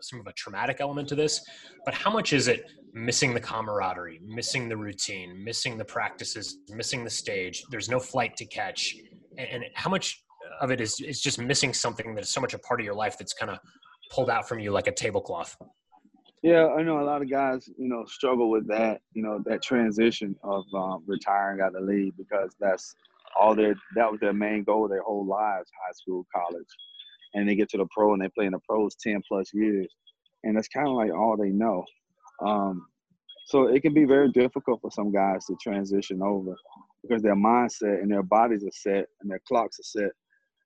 some 0.00 0.20
of 0.20 0.26
a 0.26 0.32
traumatic 0.32 0.78
element 0.80 1.08
to 1.08 1.14
this, 1.14 1.44
but 1.84 1.94
how 1.94 2.10
much 2.10 2.32
is 2.32 2.48
it 2.48 2.70
missing 2.92 3.34
the 3.34 3.40
camaraderie, 3.40 4.20
missing 4.24 4.68
the 4.68 4.76
routine, 4.76 5.42
missing 5.44 5.76
the 5.76 5.84
practices, 5.84 6.58
missing 6.70 7.04
the 7.04 7.10
stage? 7.10 7.62
There's 7.70 7.88
no 7.88 7.98
flight 7.98 8.36
to 8.36 8.46
catch, 8.46 8.94
and, 9.38 9.48
and 9.48 9.64
how 9.74 9.90
much 9.90 10.22
of 10.60 10.70
it 10.70 10.80
is 10.80 11.00
is 11.00 11.20
just 11.20 11.40
missing 11.40 11.72
something 11.72 12.14
that 12.14 12.22
is 12.22 12.30
so 12.30 12.40
much 12.40 12.54
a 12.54 12.58
part 12.58 12.80
of 12.80 12.84
your 12.84 12.94
life 12.94 13.18
that's 13.18 13.32
kind 13.32 13.50
of 13.50 13.58
pulled 14.10 14.30
out 14.30 14.48
from 14.48 14.58
you 14.58 14.70
like 14.70 14.86
a 14.86 14.92
tablecloth. 14.92 15.56
Yeah, 16.42 16.68
I 16.68 16.82
know 16.82 17.00
a 17.00 17.02
lot 17.02 17.22
of 17.22 17.30
guys, 17.30 17.68
you 17.76 17.88
know, 17.88 18.04
struggle 18.06 18.50
with 18.50 18.68
that, 18.68 19.00
you 19.14 19.22
know, 19.22 19.42
that 19.46 19.62
transition 19.62 20.36
of 20.44 20.64
um, 20.74 21.02
retiring 21.06 21.60
out 21.60 21.74
of 21.74 21.74
the 21.74 21.80
league 21.80 22.14
because 22.16 22.54
that's 22.60 22.94
all 23.40 23.54
their 23.54 23.74
that 23.96 24.10
was 24.10 24.20
their 24.20 24.32
main 24.32 24.62
goal 24.62 24.88
their 24.88 25.02
whole 25.02 25.26
lives, 25.26 25.70
high 25.84 25.92
school, 25.92 26.26
college 26.34 26.66
and 27.36 27.48
they 27.48 27.54
get 27.54 27.68
to 27.68 27.76
the 27.76 27.86
pro 27.90 28.14
and 28.14 28.22
they 28.22 28.28
play 28.30 28.46
in 28.46 28.52
the 28.52 28.58
pros 28.68 28.96
10 28.96 29.22
plus 29.28 29.50
years. 29.52 29.94
And 30.42 30.56
that's 30.56 30.68
kind 30.68 30.88
of 30.88 30.94
like 30.94 31.12
all 31.12 31.36
they 31.36 31.50
know. 31.50 31.84
Um, 32.44 32.86
so 33.46 33.68
it 33.68 33.82
can 33.82 33.94
be 33.94 34.04
very 34.04 34.32
difficult 34.32 34.80
for 34.80 34.90
some 34.90 35.12
guys 35.12 35.44
to 35.46 35.56
transition 35.62 36.22
over 36.22 36.54
because 37.02 37.22
their 37.22 37.36
mindset 37.36 38.02
and 38.02 38.10
their 38.10 38.22
bodies 38.22 38.64
are 38.64 38.72
set 38.72 39.06
and 39.20 39.30
their 39.30 39.40
clocks 39.46 39.78
are 39.78 39.84
set, 40.00 40.10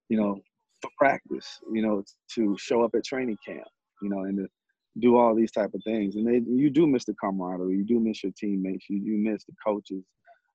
you 0.09 0.17
know, 0.17 0.41
for 0.81 0.91
practice, 0.97 1.59
you 1.73 1.83
know, 1.83 2.03
to 2.35 2.57
show 2.59 2.83
up 2.83 2.95
at 2.95 3.05
training 3.05 3.37
camp, 3.47 3.67
you 4.01 4.09
know, 4.09 4.21
and 4.21 4.39
to 4.39 4.47
do 5.01 5.17
all 5.17 5.35
these 5.35 5.53
type 5.53 5.75
of 5.75 5.83
things. 5.85 6.17
And 6.17 6.27
they, 6.27 6.41
you 6.51 6.71
do 6.71 6.87
miss 6.87 7.05
the 7.05 7.15
camaraderie, 7.15 7.77
you 7.77 7.85
do 7.85 8.01
miss 8.01 8.23
your 8.23 8.33
teammates, 8.39 8.87
you, 8.89 8.99
you 8.99 9.19
miss 9.19 9.45
the 9.45 9.55
coaches, 9.65 10.05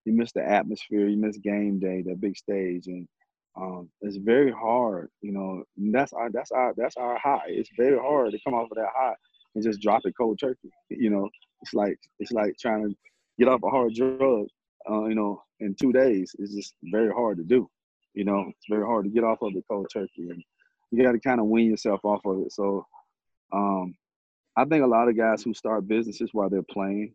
you 0.05 0.13
miss 0.13 0.31
the 0.31 0.47
atmosphere, 0.47 1.07
you 1.07 1.17
miss 1.17 1.37
game 1.37 1.79
day, 1.79 2.03
that 2.07 2.21
big 2.21 2.37
stage. 2.37 2.87
And 2.87 3.07
um, 3.57 3.89
it's 4.01 4.17
very 4.17 4.51
hard, 4.51 5.09
you 5.21 5.31
know. 5.31 5.63
That's 5.77 6.11
our 6.13 6.29
that's 6.29 6.51
our 6.51 6.73
that's 6.75 6.97
our 6.97 7.17
high. 7.17 7.45
It's 7.47 7.69
very 7.77 7.97
hard 7.97 8.31
to 8.31 8.39
come 8.43 8.53
off 8.53 8.69
of 8.71 8.77
that 8.77 8.89
high 8.93 9.15
and 9.53 9.63
just 9.63 9.81
drop 9.81 10.01
it 10.05 10.13
cold 10.17 10.39
turkey. 10.39 10.69
You 10.89 11.09
know, 11.09 11.29
it's 11.61 11.73
like 11.73 11.97
it's 12.19 12.31
like 12.31 12.55
trying 12.59 12.83
to 12.83 12.95
get 13.39 13.47
off 13.47 13.63
a 13.63 13.69
hard 13.69 13.93
drug, 13.93 14.47
uh, 14.89 15.05
you 15.05 15.15
know, 15.15 15.41
in 15.61 15.75
two 15.75 15.93
days. 15.93 16.35
It's 16.37 16.53
just 16.53 16.73
very 16.83 17.13
hard 17.13 17.37
to 17.37 17.43
do. 17.43 17.69
You 18.13 18.25
know, 18.25 18.45
it's 18.49 18.65
very 18.69 18.85
hard 18.85 19.05
to 19.05 19.11
get 19.11 19.23
off 19.23 19.41
of 19.41 19.53
the 19.53 19.63
cold 19.69 19.87
turkey, 19.91 20.29
and 20.29 20.43
you 20.91 21.03
got 21.03 21.13
to 21.13 21.19
kind 21.19 21.39
of 21.39 21.47
wean 21.47 21.71
yourself 21.71 22.01
off 22.03 22.25
of 22.25 22.39
it. 22.41 22.51
So, 22.51 22.85
um, 23.53 23.95
I 24.57 24.65
think 24.65 24.83
a 24.83 24.87
lot 24.87 25.07
of 25.07 25.17
guys 25.17 25.43
who 25.43 25.53
start 25.53 25.87
businesses 25.87 26.29
while 26.33 26.49
they're 26.49 26.61
playing, 26.61 27.13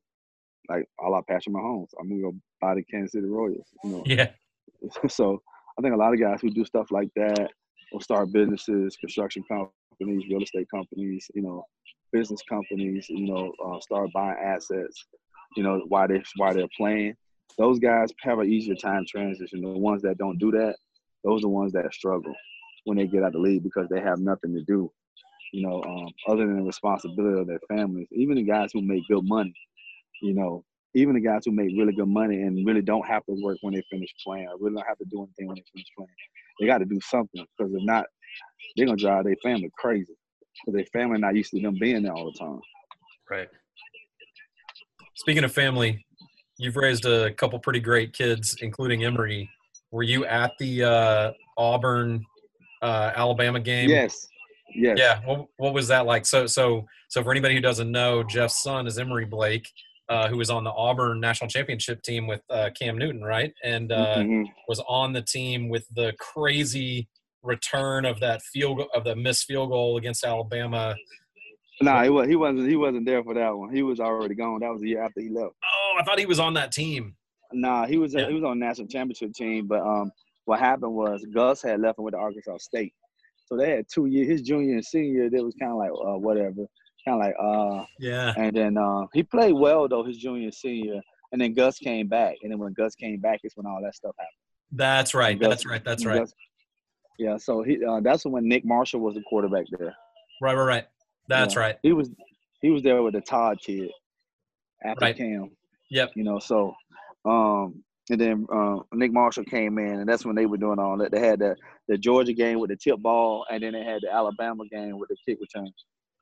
like 0.70 0.86
a 1.05 1.09
la 1.09 1.20
Patrick 1.20 1.55
Mahomes, 1.55 1.88
I'm 2.01 2.09
gonna 2.09 2.22
go 2.22 2.34
buy 2.62 2.74
the 2.76 2.82
Kansas 2.82 3.12
City 3.12 3.26
Royals. 3.26 3.66
You 3.84 3.91
know, 3.91 4.03
yeah. 4.07 4.30
so 5.09 5.43
I 5.79 5.83
think 5.83 5.95
a 5.95 5.99
lot 5.99 6.12
of 6.12 6.21
guys 6.21 6.41
who 6.41 6.51
do 6.51 6.64
stuff 6.64 6.91
like 6.91 7.09
that 7.16 7.49
will 7.93 8.01
start 8.01 8.33
businesses, 8.33 8.97
construction 8.97 9.43
companies, 9.49 10.25
real 10.29 10.43
estate 10.43 10.68
companies, 10.73 11.31
you 11.35 11.43
know, 11.43 11.64
business 12.12 12.41
companies, 12.49 13.07
you 13.09 13.33
know, 13.33 13.53
uh, 13.64 13.81
start 13.81 14.11
buying 14.12 14.37
assets, 14.43 15.07
you 15.57 15.62
know, 15.62 15.83
why 15.89 16.07
they 16.07 16.23
while 16.37 16.55
they're 16.55 16.68
playing. 16.77 17.14
Those 17.59 17.79
guys 17.79 18.11
have 18.23 18.39
an 18.39 18.51
easier 18.51 18.75
time 18.75 19.05
transition. 19.09 19.61
The 19.61 19.68
ones 19.68 20.03
that 20.03 20.18
don't 20.18 20.39
do 20.39 20.51
that, 20.53 20.77
those 21.25 21.41
are 21.41 21.43
the 21.43 21.49
ones 21.49 21.73
that 21.73 21.93
struggle 21.93 22.35
when 22.85 22.97
they 22.97 23.07
get 23.07 23.23
out 23.23 23.29
of 23.29 23.33
the 23.35 23.39
league 23.39 23.62
because 23.62 23.89
they 23.89 24.01
have 24.01 24.18
nothing 24.18 24.55
to 24.55 24.62
do, 24.64 24.91
you 25.53 25.66
know, 25.66 25.83
um, 25.85 26.09
other 26.29 26.47
than 26.47 26.59
the 26.59 26.62
responsibility 26.62 27.41
of 27.41 27.47
their 27.47 27.61
families. 27.68 28.09
Even 28.12 28.37
the 28.37 28.43
guys 28.43 28.71
who 28.73 28.81
make 28.81 29.07
good 29.09 29.25
money, 29.25 29.55
you 30.23 30.35
know, 30.35 30.64
even 30.95 31.14
the 31.14 31.20
guys 31.20 31.43
who 31.45 31.53
make 31.53 31.70
really 31.76 31.93
good 31.93 32.09
money 32.09 32.43
and 32.43 32.66
really 32.66 32.82
don't 32.82 33.07
have 33.07 33.24
to 33.26 33.36
work 33.43 33.59
when 33.61 33.74
they 33.74 33.82
finish 33.91 34.11
playing, 34.24 34.47
or 34.47 34.57
really 34.59 34.76
don't 34.76 34.86
have 34.86 34.99
to 34.99 35.05
do 35.11 35.22
anything 35.22 35.47
when 35.47 35.57
they 35.57 35.64
finish 35.72 35.86
playing, 35.97 36.09
they 36.59 36.66
got 36.66 36.78
to 36.78 36.84
do 36.84 37.01
something 37.03 37.45
because 37.57 37.72
if 37.72 37.82
not, 37.84 38.07
they're 38.76 38.86
gonna 38.86 38.97
drive 38.97 39.24
their 39.24 39.36
family 39.43 39.70
crazy 39.78 40.14
because 40.64 40.76
their 40.76 40.86
family 40.93 41.18
not 41.18 41.34
used 41.34 41.51
to 41.51 41.61
them 41.61 41.76
being 41.80 42.03
there 42.03 42.12
all 42.12 42.30
the 42.30 42.38
time. 42.38 42.61
Right. 43.30 43.49
Speaking 45.16 45.45
of 45.45 45.53
family, 45.53 46.05
you've 46.59 46.76
raised 46.76 47.05
a 47.05 47.32
couple 47.34 47.59
pretty 47.59 47.80
great 47.80 48.12
kids, 48.12 48.57
including 48.61 49.05
Emory. 49.05 49.49
Were 49.91 50.03
you 50.03 50.24
at 50.26 50.53
the 50.59 50.84
uh, 50.84 51.32
Auburn 51.59 52.24
uh, 52.82 53.12
Alabama 53.14 53.61
game? 53.61 53.88
Yes. 53.88 54.26
Yes. 54.74 54.97
Yeah. 54.99 55.20
What, 55.24 55.47
what 55.57 55.74
was 55.74 55.88
that 55.88 56.07
like? 56.07 56.26
So 56.26 56.47
so 56.47 56.86
so 57.09 57.22
for 57.22 57.30
anybody 57.32 57.55
who 57.55 57.61
doesn't 57.61 57.91
know, 57.91 58.22
Jeff's 58.22 58.62
son 58.62 58.86
is 58.86 58.99
Emory 58.99 59.24
Blake 59.24 59.68
uh, 60.11 60.29
who 60.29 60.37
was 60.37 60.51
on 60.51 60.65
the 60.65 60.73
Auburn 60.73 61.21
national 61.21 61.49
championship 61.49 62.03
team 62.03 62.27
with 62.27 62.43
uh, 62.51 62.69
Cam 62.79 62.99
Newton, 62.99 63.23
right? 63.23 63.55
And 63.65 63.93
uh, 63.93 64.17
mm-hmm. 64.17 64.43
was 64.67 64.83
on 64.89 65.13
the 65.13 65.23
team 65.23 65.69
with 65.69 65.87
the 65.95 66.13
crazy 66.19 67.09
return 67.45 68.05
of 68.05 68.19
that 68.21 68.43
field 68.43 68.83
of 68.95 69.05
the 69.05 69.15
missed 69.15 69.45
field 69.45 69.71
goal 69.71 69.97
against 69.97 70.25
Alabama. 70.25 70.97
No, 71.81 71.93
nah, 71.93 72.03
he 72.03 72.11
was 72.11 72.29
he 72.29 72.37
wasn't 72.37 72.69
he 72.69 72.77
wasn't 72.77 73.07
there 73.07 73.23
for 73.23 73.35
that 73.35 73.57
one. 73.57 73.73
He 73.73 73.83
was 73.83 74.01
already 74.01 74.35
gone. 74.35 74.61
That 74.61 74.73
was 74.73 74.83
the 74.83 74.89
year 74.89 75.03
after 75.03 75.21
he 75.21 75.31
left. 75.31 75.55
Oh, 75.65 75.97
I 75.99 76.03
thought 76.03 76.19
he 76.19 76.27
was 76.27 76.41
on 76.41 76.55
that 76.55 76.73
team. 76.73 77.15
Nah, 77.53 77.87
he 77.87 77.97
was 77.97 78.13
yeah. 78.13 78.27
he 78.27 78.35
was 78.35 78.45
on 78.45 78.59
national 78.59 78.89
championship 78.89 79.33
team. 79.33 79.69
But 79.69 79.81
um, 79.81 80.11
what 80.45 80.59
happened 80.59 80.93
was 80.93 81.25
Gus 81.33 81.63
had 81.63 81.81
left 81.81 81.99
him 81.99 82.05
with 82.05 82.15
the 82.15 82.19
Arkansas 82.19 82.59
State, 82.59 82.93
so 83.47 83.57
they 83.57 83.71
had 83.71 83.87
two 83.93 84.07
years. 84.07 84.27
His 84.29 84.43
junior 84.43 84.75
and 84.75 84.85
senior, 84.85 85.25
it 85.25 85.45
was 85.45 85.55
kind 85.55 85.71
of 85.71 85.79
like 85.79 85.91
uh, 85.91 86.19
whatever 86.19 86.67
kind 87.07 87.20
of 87.20 87.26
like 87.26 87.34
uh 87.40 87.84
yeah. 87.98 88.32
And 88.36 88.55
then 88.55 88.76
uh, 88.76 89.07
he 89.12 89.22
played 89.22 89.53
well 89.53 89.88
though 89.88 90.05
his 90.05 90.18
junior 90.18 90.51
senior, 90.51 91.01
and 91.32 91.40
then 91.40 91.55
Gus 91.55 91.78
came 91.78 92.09
back, 92.09 92.36
and 92.42 92.51
then 92.51 92.59
when 92.59 92.72
Gus 92.72 92.94
came 92.94 93.20
back, 93.20 93.40
it's 93.42 93.57
when 93.57 93.66
all 93.66 93.80
that 93.82 93.94
stuff 93.94 94.14
happened. 94.18 94.34
That's 94.72 95.14
right. 95.14 95.38
Gus, 95.38 95.48
that's 95.48 95.66
right. 95.66 95.84
That's 95.84 96.05
right. 96.05 96.20
Gus, 96.20 96.32
yeah. 97.18 97.36
So 97.36 97.62
he 97.62 97.84
uh, 97.84 98.01
that's 98.01 98.24
when 98.24 98.48
Nick 98.48 98.64
Marshall 98.64 99.01
was 99.01 99.14
the 99.14 99.22
quarterback 99.22 99.66
there. 99.78 99.94
Right. 100.40 100.55
Right. 100.55 100.64
Right. 100.64 100.86
That's 101.28 101.55
yeah. 101.55 101.61
right. 101.61 101.76
He 101.82 101.92
was 101.92 102.11
he 102.62 102.70
was 102.70 102.82
there 102.82 103.03
with 103.03 103.14
the 103.14 103.20
Todd 103.20 103.59
kid 103.61 103.90
after 104.84 105.05
right. 105.05 105.16
Cam. 105.16 105.51
Yep. 105.90 106.12
You 106.14 106.24
know 106.24 106.38
so. 106.38 106.74
Um, 107.24 107.82
and 108.11 108.20
then 108.20 108.46
uh, 108.53 108.78
Nick 108.92 109.12
Marshall 109.12 109.44
came 109.44 109.78
in, 109.78 110.01
and 110.01 110.09
that's 110.09 110.24
when 110.26 110.34
they 110.34 110.46
were 110.46 110.57
doing 110.57 110.78
all 110.78 110.96
that. 110.98 111.12
They 111.12 111.20
had 111.20 111.38
the, 111.38 111.55
the 111.86 111.96
Georgia 111.96 112.32
game 112.32 112.59
with 112.59 112.70
the 112.70 112.76
tip 112.76 112.98
ball, 112.98 113.46
and 113.51 113.62
then 113.62 113.72
they 113.72 113.84
had 113.84 114.01
the 114.03 114.12
Alabama 114.12 114.64
game 114.66 114.98
with 114.98 115.11
the 115.11 115.16
kick 115.24 115.38
return. 115.40 115.70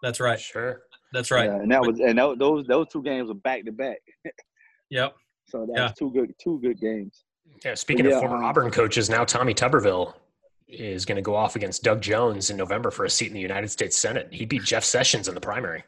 That's 0.03 0.21
right. 0.21 0.39
Sure. 0.39 0.83
That's 1.13 1.31
right. 1.31 1.47
Yeah, 1.47 1.57
and 1.57 1.71
that 1.71 1.81
was 1.81 2.01
and 2.01 2.19
that, 2.19 2.39
those 2.39 2.67
those 2.67 2.89
two 2.89 3.03
games 3.03 3.29
were 3.29 3.35
back 3.35 3.65
to 3.65 3.73
back. 3.73 3.99
Yep. 4.91 5.17
So 5.49 5.67
that's 5.71 5.79
yeah. 5.79 5.93
two 5.99 6.11
good 6.13 6.35
two 6.43 6.59
good 6.61 6.81
games. 6.81 7.25
Yeah. 7.63 7.75
Speaking 7.75 8.07
of 8.07 8.13
former 8.21 8.37
um, 8.37 8.45
Auburn 8.45 8.71
coaches, 8.71 9.11
now 9.11 9.23
Tommy 9.23 9.53
Tuberville 9.53 10.15
is 10.67 11.05
going 11.05 11.17
to 11.17 11.23
go 11.23 11.37
off 11.37 11.57
against 11.57 11.83
Doug 11.83 12.01
Jones 12.01 12.49
in 12.49 12.57
November 12.57 12.91
for 12.91 13.05
a 13.05 13.11
seat 13.11 13.27
in 13.27 13.35
the 13.35 13.41
United 13.41 13.71
States 13.71 13.99
Senate. 13.99 14.29
He 14.31 14.47
beat 14.47 14.63
Jeff 14.63 14.85
Sessions 14.85 15.29
in 15.29 15.35
the 15.35 15.43
primary. 15.43 15.85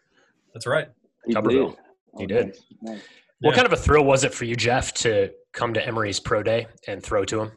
That's 0.52 0.66
right. 0.66 0.88
He 1.26 1.34
Tuberville. 1.34 1.70
Did. 1.70 1.78
He 2.18 2.24
oh, 2.24 2.26
did. 2.26 2.46
Nice. 2.46 2.62
Nice. 2.82 3.00
What 3.40 3.52
yeah. 3.52 3.56
kind 3.56 3.66
of 3.66 3.72
a 3.72 3.76
thrill 3.76 4.04
was 4.04 4.24
it 4.24 4.34
for 4.34 4.44
you, 4.44 4.54
Jeff, 4.54 4.92
to 4.94 5.30
come 5.52 5.72
to 5.72 5.86
Emory's 5.86 6.20
pro 6.20 6.42
day 6.42 6.66
and 6.86 7.02
throw 7.02 7.24
to 7.24 7.40
him? 7.40 7.52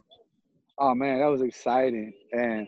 Oh 0.78 0.94
man, 0.94 1.18
that 1.20 1.26
was 1.26 1.42
exciting. 1.42 2.12
And 2.32 2.66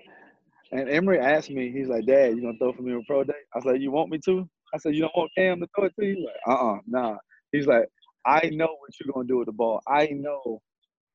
and 0.73 0.89
Emory 0.89 1.19
asked 1.19 1.51
me, 1.51 1.71
he's 1.71 1.89
like, 1.89 2.07
Dad, 2.07 2.37
you 2.37 2.43
gonna 2.43 2.59
throw 2.59 2.73
for 2.73 2.83
me 2.83 2.93
on 2.93 3.05
pro 3.07 3.25
day? 3.25 3.33
I 3.55 3.59
was 3.59 3.65
like, 3.65 3.81
You 3.81 3.91
want 3.91 4.11
me 4.11 4.19
to? 4.27 4.49
I 4.75 4.79
said, 4.79 4.95
You 4.95 5.03
don't 5.03 5.17
want 5.17 5.31
Cam 5.37 5.61
to 5.61 5.67
throw 5.75 5.87
it 5.87 5.95
to 5.99 6.07
you? 6.07 6.27
Like, 6.27 6.37
uh 6.57 6.73
uh 6.73 6.79
nah. 6.87 7.17
He's 7.53 7.67
like, 7.67 7.87
I 8.27 8.51
know 8.53 8.67
what 8.67 8.91
you're 9.01 9.13
gonna 9.13 9.27
do 9.27 9.39
with 9.39 9.47
the 9.47 9.53
ball. 9.53 9.81
I 9.89 10.09
know 10.09 10.61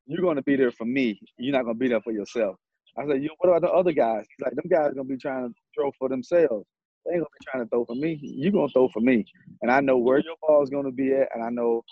you're 0.07 0.21
gonna 0.21 0.41
be 0.41 0.55
there 0.55 0.71
for 0.71 0.85
me. 0.85 1.19
You're 1.37 1.53
not 1.53 1.63
gonna 1.63 1.75
be 1.75 1.89
there 1.89 2.01
for 2.01 2.11
yourself. 2.11 2.55
I 2.97 3.07
said, 3.07 3.23
you 3.23 3.29
what 3.39 3.49
about 3.49 3.61
the 3.61 3.71
other 3.71 3.91
guys? 3.91 4.25
He's 4.29 4.45
like, 4.45 4.55
them 4.55 4.65
guys 4.69 4.93
gonna 4.93 5.03
be 5.03 5.17
trying 5.17 5.47
to 5.49 5.53
throw 5.75 5.91
for 5.99 6.09
themselves. 6.09 6.65
They 7.05 7.13
ain't 7.13 7.21
gonna 7.21 7.29
be 7.39 7.45
trying 7.51 7.63
to 7.63 7.69
throw 7.69 7.85
for 7.85 7.95
me. 7.95 8.19
You're 8.21 8.51
gonna 8.51 8.69
throw 8.69 8.87
for 8.89 9.01
me. 9.01 9.25
And 9.61 9.71
I 9.71 9.81
know 9.81 9.97
where 9.97 10.19
your 10.19 10.35
ball 10.41 10.63
is 10.63 10.69
gonna 10.69 10.91
be 10.91 11.13
at, 11.13 11.29
and 11.33 11.43
I 11.43 11.49
know 11.49 11.83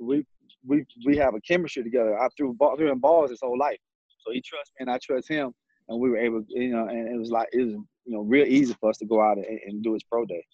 we 0.00 0.24
we 0.66 0.84
we 1.04 1.16
have 1.16 1.34
a 1.34 1.40
chemistry 1.40 1.82
together. 1.82 2.18
I 2.18 2.28
threw 2.36 2.54
ball 2.54 2.76
threw 2.76 2.90
him 2.90 2.98
balls 3.00 3.30
his 3.30 3.40
whole 3.42 3.58
life. 3.58 3.78
So 4.26 4.32
he 4.32 4.40
trusts 4.40 4.72
me 4.78 4.84
and 4.84 4.90
I 4.90 4.98
trust 5.02 5.28
him 5.28 5.52
and 5.88 5.98
we 5.98 6.10
were 6.10 6.16
able, 6.16 6.44
you 6.48 6.70
know, 6.70 6.86
and 6.88 7.08
it 7.08 7.18
was 7.18 7.30
like 7.30 7.48
it 7.52 7.60
was, 7.60 7.74
you 8.04 8.14
know, 8.14 8.20
real 8.20 8.46
easy 8.46 8.74
for 8.80 8.90
us 8.90 8.98
to 8.98 9.06
go 9.06 9.20
out 9.20 9.36
and, 9.36 9.46
and 9.66 9.82
do 9.82 9.92
his 9.94 10.02
pro 10.02 10.24
day. 10.24 10.44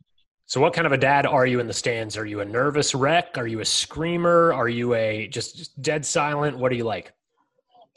So, 0.46 0.60
what 0.60 0.72
kind 0.72 0.86
of 0.86 0.92
a 0.92 0.98
dad 0.98 1.26
are 1.26 1.46
you 1.46 1.60
in 1.60 1.68
the 1.68 1.72
stands? 1.72 2.16
Are 2.16 2.26
you 2.26 2.40
a 2.40 2.44
nervous 2.44 2.94
wreck? 2.94 3.38
Are 3.38 3.46
you 3.46 3.60
a 3.60 3.64
screamer? 3.64 4.52
Are 4.52 4.68
you 4.68 4.94
a 4.94 5.28
just, 5.28 5.56
just 5.56 5.80
dead 5.80 6.04
silent? 6.04 6.58
What 6.58 6.72
are 6.72 6.74
you 6.74 6.84
like? 6.84 7.12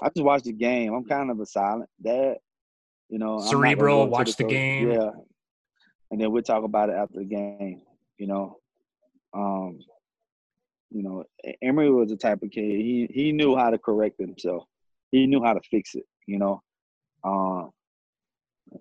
I 0.01 0.09
just 0.09 0.23
watch 0.23 0.43
the 0.43 0.51
game. 0.51 0.93
I'm 0.93 1.05
kind 1.05 1.31
of 1.31 1.39
a 1.39 1.45
silent 1.45 1.89
dad. 2.03 2.37
You 3.09 3.19
know, 3.19 3.39
cerebral. 3.39 4.07
Watch 4.07 4.35
the, 4.35 4.43
the 4.43 4.49
game. 4.49 4.91
Yeah, 4.91 5.09
and 6.11 6.21
then 6.21 6.31
we'll 6.31 6.43
talk 6.43 6.63
about 6.63 6.89
it 6.89 6.95
after 6.95 7.19
the 7.19 7.25
game. 7.25 7.81
You 8.17 8.27
know, 8.27 8.57
um, 9.33 9.79
you 10.91 11.01
know, 11.01 11.23
Emory 11.61 11.89
was 11.91 12.09
the 12.09 12.17
type 12.17 12.43
of 12.43 12.51
kid. 12.51 12.63
He 12.63 13.09
he 13.11 13.31
knew 13.31 13.55
how 13.55 13.71
to 13.71 13.79
correct 13.79 14.19
himself. 14.19 14.65
He 15.11 15.25
knew 15.25 15.43
how 15.43 15.53
to 15.53 15.61
fix 15.69 15.95
it 15.95 16.05
You 16.27 16.37
know, 16.37 16.61
uh, 17.23 17.67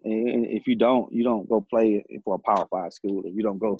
if 0.04 0.66
you 0.66 0.76
don't, 0.76 1.12
you 1.12 1.24
don't 1.24 1.48
go 1.48 1.64
play 1.68 2.04
for 2.24 2.36
a 2.36 2.38
Power 2.38 2.66
Five 2.70 2.92
school, 2.92 3.22
if 3.24 3.34
you 3.34 3.42
don't 3.42 3.58
go 3.58 3.78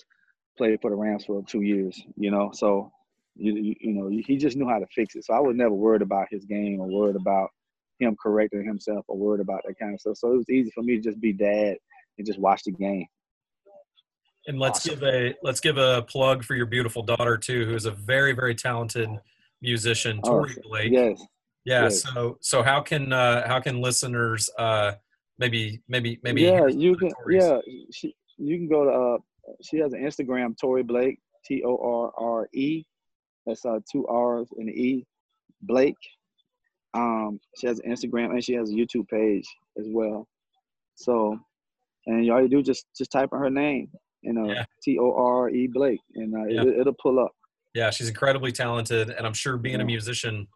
play 0.56 0.76
for 0.80 0.90
the 0.90 0.96
Rams 0.96 1.24
for 1.24 1.42
two 1.46 1.62
years. 1.62 2.02
You 2.16 2.30
know, 2.30 2.50
so 2.52 2.92
you, 3.36 3.54
you, 3.54 3.74
you 3.80 3.92
know 3.94 4.08
he 4.08 4.36
just 4.36 4.56
knew 4.56 4.68
how 4.68 4.78
to 4.78 4.86
fix 4.94 5.14
it. 5.14 5.24
So 5.24 5.34
I 5.34 5.40
was 5.40 5.56
never 5.56 5.74
worried 5.74 6.02
about 6.02 6.28
his 6.30 6.44
game 6.44 6.80
or 6.80 6.88
worried 6.88 7.16
about 7.16 7.50
him 7.98 8.16
correcting 8.20 8.66
himself 8.66 9.04
or 9.08 9.16
worried 9.16 9.40
about 9.40 9.62
that 9.66 9.78
kind 9.78 9.94
of 9.94 10.00
stuff. 10.00 10.16
So 10.16 10.32
it 10.32 10.36
was 10.38 10.50
easy 10.50 10.70
for 10.74 10.82
me 10.82 10.96
to 10.96 11.02
just 11.02 11.20
be 11.20 11.32
dad 11.32 11.76
and 12.18 12.26
just 12.26 12.38
watch 12.38 12.62
the 12.64 12.72
game. 12.72 13.06
And 14.46 14.58
let's 14.58 14.80
awesome. 14.80 14.98
give 14.98 15.02
a 15.08 15.34
let's 15.42 15.60
give 15.60 15.78
a 15.78 16.02
plug 16.02 16.44
for 16.44 16.54
your 16.54 16.66
beautiful 16.66 17.02
daughter 17.02 17.38
too, 17.38 17.64
who 17.64 17.74
is 17.74 17.86
a 17.86 17.92
very 17.92 18.32
very 18.32 18.54
talented 18.54 19.08
musician, 19.60 20.20
oh, 20.24 20.30
Torre 20.30 20.48
oh, 20.50 20.68
Blake. 20.68 20.92
Yes. 20.92 21.24
Yeah. 21.64 21.84
Yes. 21.84 22.02
So 22.02 22.38
so 22.40 22.62
how 22.62 22.80
can 22.80 23.12
uh, 23.12 23.46
how 23.46 23.60
can 23.60 23.80
listeners 23.80 24.50
uh, 24.58 24.92
maybe 25.38 25.80
maybe 25.88 26.18
maybe 26.22 26.42
yeah 26.42 26.66
you 26.66 26.96
can 26.96 27.10
yeah 27.28 27.58
she, 27.92 28.14
you 28.38 28.56
can 28.56 28.68
go 28.68 28.84
to 28.84 28.90
uh, 28.90 29.52
she 29.62 29.78
has 29.78 29.92
an 29.92 30.02
Instagram 30.02 30.58
Torre 30.58 30.82
Blake 30.82 31.18
T 31.44 31.62
O 31.64 31.76
R 31.76 32.12
R 32.16 32.48
E 32.52 32.84
that's 33.46 33.64
uh 33.64 33.80
two 33.90 34.06
R's 34.06 34.48
and 34.56 34.68
an 34.68 34.74
E 34.74 35.06
Blake. 35.62 35.96
Um, 36.94 37.40
she 37.58 37.66
has 37.66 37.80
an 37.80 37.90
Instagram 37.90 38.30
and 38.30 38.44
she 38.44 38.54
has 38.54 38.70
a 38.70 38.74
YouTube 38.74 39.08
page 39.08 39.46
as 39.78 39.86
well. 39.88 40.28
So, 40.94 41.38
and 42.06 42.24
you 42.24 42.32
all 42.32 42.42
you 42.42 42.48
do 42.48 42.62
just 42.62 42.86
just 42.96 43.10
type 43.10 43.30
in 43.32 43.38
her 43.38 43.50
name, 43.50 43.88
you 44.22 44.32
know, 44.32 44.54
T 44.82 44.98
O 44.98 45.12
R 45.12 45.50
E 45.50 45.66
Blake, 45.66 46.00
and 46.14 46.34
uh, 46.34 46.44
yeah. 46.44 46.62
it, 46.62 46.84
will 46.84 46.94
pull 47.02 47.18
up. 47.18 47.32
Yeah, 47.74 47.90
she's 47.90 48.08
incredibly 48.08 48.52
talented, 48.52 49.10
and 49.10 49.26
I'm 49.26 49.32
sure 49.32 49.56
being 49.56 49.76
yeah. 49.76 49.82
a 49.82 49.86
musician 49.86 50.46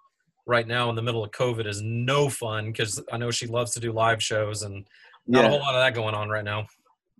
right 0.47 0.67
now 0.67 0.89
in 0.91 0.97
the 0.97 1.03
middle 1.03 1.25
of 1.25 1.31
COVID 1.33 1.67
is 1.67 1.83
no 1.83 2.29
fun 2.29 2.67
because 2.67 3.03
I 3.13 3.19
know 3.19 3.31
she 3.31 3.47
loves 3.47 3.73
to 3.73 3.81
do 3.81 3.93
live 3.93 4.23
shows, 4.23 4.63
and 4.63 4.87
not 5.27 5.41
yeah. 5.41 5.47
a 5.47 5.51
whole 5.51 5.59
lot 5.59 5.75
of 5.75 5.81
that 5.81 5.95
going 5.95 6.15
on 6.15 6.29
right 6.29 6.45
now. 6.45 6.67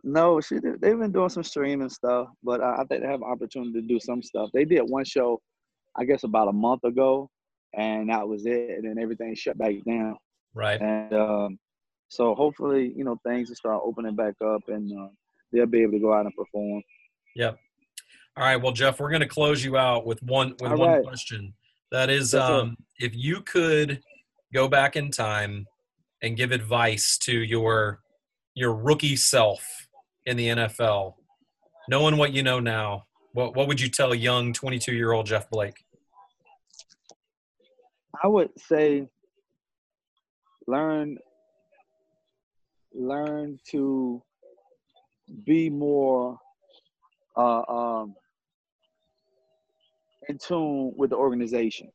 No, 0.05 0.41
she 0.41 0.59
they've 0.61 0.99
been 0.99 1.13
doing 1.13 1.29
some 1.29 1.43
streaming 1.43 1.89
stuff, 1.89 2.29
but 2.45 2.61
I 2.61 2.85
think 2.89 3.03
they 3.03 3.09
have 3.09 3.23
an 3.23 3.31
opportunity 3.31 3.73
to 3.81 3.87
do 3.87 3.99
some 3.99 4.23
stuff. 4.23 4.51
They 4.55 4.65
did 4.65 4.83
one 4.83 5.05
show, 5.05 5.41
I 5.97 6.05
guess, 6.05 6.23
about 6.23 6.49
a 6.49 6.53
month 6.53 6.85
ago, 6.85 7.29
and 7.75 8.09
that 8.09 8.29
was 8.29 8.47
it. 8.47 8.71
And 8.71 8.85
then 8.85 9.03
everything 9.03 9.35
shut 9.35 9.59
back 9.59 9.75
down. 9.87 10.17
Right. 10.55 10.81
And 10.81 11.13
um, 11.13 11.59
so 12.09 12.35
hopefully, 12.37 12.93
you 12.97 13.05
know, 13.05 13.19
things 13.27 13.49
will 13.49 13.57
start 13.57 13.83
opening 13.85 14.15
back 14.15 14.35
up, 14.45 14.63
and 14.69 14.93
uh, 14.97 15.09
they'll 15.53 15.67
be 15.67 15.83
able 15.83 15.93
to 15.93 15.99
go 15.99 16.15
out 16.15 16.27
and 16.27 16.35
perform. 16.37 16.83
Yep. 17.35 17.59
All 18.37 18.45
right. 18.45 18.57
Well, 18.57 18.73
Jeff, 18.73 19.01
we're 19.01 19.11
going 19.11 19.23
to 19.23 19.29
close 19.29 19.65
you 19.65 19.77
out 19.77 20.07
with 20.07 20.23
one 20.23 20.55
with 20.61 20.71
All 20.71 20.79
one 20.79 20.91
right. 20.91 21.05
question. 21.05 21.53
That 21.91 22.11
is, 22.11 22.35
um, 22.35 22.77
if 22.99 23.15
you 23.15 23.41
could 23.43 24.03
go 24.53 24.69
back 24.69 24.97
in 24.97 25.11
time 25.11 25.67
and 26.23 26.37
give 26.37 26.53
advice 26.53 27.19
to 27.19 27.33
your 27.33 28.01
your 28.55 28.75
rookie 28.75 29.17
self 29.17 29.63
in 30.25 30.37
the 30.37 30.49
NFL, 30.49 31.15
knowing 31.89 32.17
what 32.17 32.33
you 32.33 32.43
know 32.43 32.59
now, 32.59 33.05
what 33.33 33.55
what 33.55 33.69
would 33.69 33.81
you 33.81 33.89
tell 33.89 34.15
young 34.15 34.53
22 34.53 34.95
year 34.95 35.13
old 35.13 35.27
Jeff 35.27 35.49
Blake? 35.51 35.85
I 38.23 38.29
would 38.29 38.51
say 38.59 39.09
learn 40.67 41.19
learn 42.95 43.59
to 43.71 44.23
be 45.45 45.69
more 45.69 46.39
uh, 47.37 47.63
um, 47.69 48.15
in 50.29 50.39
tune 50.39 50.93
with 50.97 51.11
the 51.11 51.17
organization. 51.17 51.91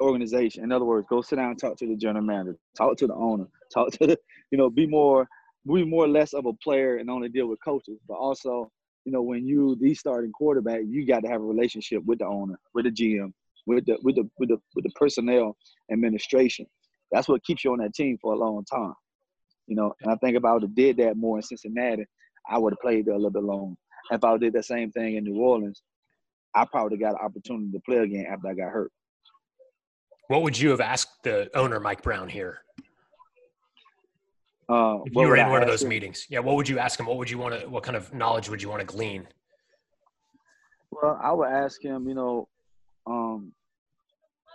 Organization. 0.00 0.64
In 0.64 0.72
other 0.72 0.84
words, 0.84 1.06
go 1.08 1.22
sit 1.22 1.36
down 1.36 1.50
and 1.50 1.58
talk 1.58 1.76
to 1.78 1.86
the 1.86 1.96
general 1.96 2.24
manager, 2.24 2.56
talk 2.76 2.96
to 2.98 3.06
the 3.06 3.14
owner, 3.14 3.46
talk 3.72 3.92
to 3.92 4.06
the, 4.06 4.18
you 4.50 4.58
know, 4.58 4.70
be 4.70 4.86
more, 4.86 5.28
be 5.66 5.84
more 5.84 6.08
less 6.08 6.32
of 6.32 6.46
a 6.46 6.52
player 6.54 6.96
and 6.96 7.10
only 7.10 7.28
deal 7.28 7.46
with 7.46 7.58
coaches. 7.64 7.98
But 8.08 8.14
also, 8.14 8.70
you 9.04 9.12
know, 9.12 9.22
when 9.22 9.46
you 9.46 9.76
the 9.80 9.94
starting 9.94 10.32
quarterback, 10.32 10.80
you 10.86 11.06
got 11.06 11.22
to 11.22 11.28
have 11.28 11.40
a 11.40 11.44
relationship 11.44 12.02
with 12.04 12.18
the 12.18 12.26
owner, 12.26 12.58
with 12.74 12.84
the 12.84 12.90
GM, 12.90 13.32
with 13.66 13.86
the 13.86 13.98
with 14.02 14.16
the 14.16 14.28
with 14.38 14.48
the 14.48 14.58
with 14.74 14.84
the 14.84 14.90
personnel 14.94 15.56
administration. 15.92 16.66
That's 17.12 17.28
what 17.28 17.44
keeps 17.44 17.64
you 17.64 17.72
on 17.72 17.78
that 17.78 17.94
team 17.94 18.18
for 18.20 18.32
a 18.32 18.38
long 18.38 18.64
time. 18.64 18.94
You 19.66 19.76
know, 19.76 19.94
and 20.02 20.12
I 20.12 20.16
think 20.16 20.36
if 20.36 20.44
I 20.44 20.52
would 20.52 20.62
have 20.62 20.74
did 20.74 20.96
that 20.98 21.16
more 21.16 21.38
in 21.38 21.42
Cincinnati, 21.42 22.04
I 22.48 22.58
would 22.58 22.72
have 22.72 22.80
played 22.80 23.06
there 23.06 23.14
a 23.14 23.16
little 23.16 23.30
bit 23.30 23.42
longer. 23.42 23.76
If 24.10 24.24
I 24.24 24.36
did 24.36 24.52
the 24.52 24.62
same 24.62 24.90
thing 24.90 25.16
in 25.16 25.24
New 25.24 25.36
Orleans, 25.36 25.82
I 26.54 26.64
probably 26.64 26.98
got 26.98 27.12
an 27.12 27.24
opportunity 27.24 27.70
to 27.72 27.80
play 27.80 27.98
again 27.98 28.26
after 28.26 28.48
I 28.48 28.54
got 28.54 28.72
hurt. 28.72 28.92
What 30.30 30.42
would 30.42 30.56
you 30.56 30.70
have 30.70 30.80
asked 30.80 31.24
the 31.24 31.50
owner, 31.58 31.80
Mike 31.80 32.02
Brown, 32.02 32.28
here? 32.28 32.60
Uh, 34.68 34.98
if 35.04 35.12
you 35.12 35.26
were 35.26 35.36
in 35.36 35.48
one 35.48 35.60
of 35.60 35.66
those 35.66 35.82
him? 35.82 35.88
meetings, 35.88 36.24
yeah. 36.30 36.38
What 36.38 36.54
would 36.54 36.68
you 36.68 36.78
ask 36.78 37.00
him? 37.00 37.06
What 37.06 37.16
would 37.16 37.28
you 37.28 37.36
want 37.36 37.60
to? 37.60 37.68
What 37.68 37.82
kind 37.82 37.96
of 37.96 38.14
knowledge 38.14 38.48
would 38.48 38.62
you 38.62 38.68
want 38.68 38.78
to 38.78 38.86
glean? 38.86 39.26
Well, 40.92 41.18
I 41.20 41.32
would 41.32 41.48
ask 41.48 41.82
him. 41.82 42.08
You 42.08 42.14
know, 42.14 42.48
um, 43.08 43.52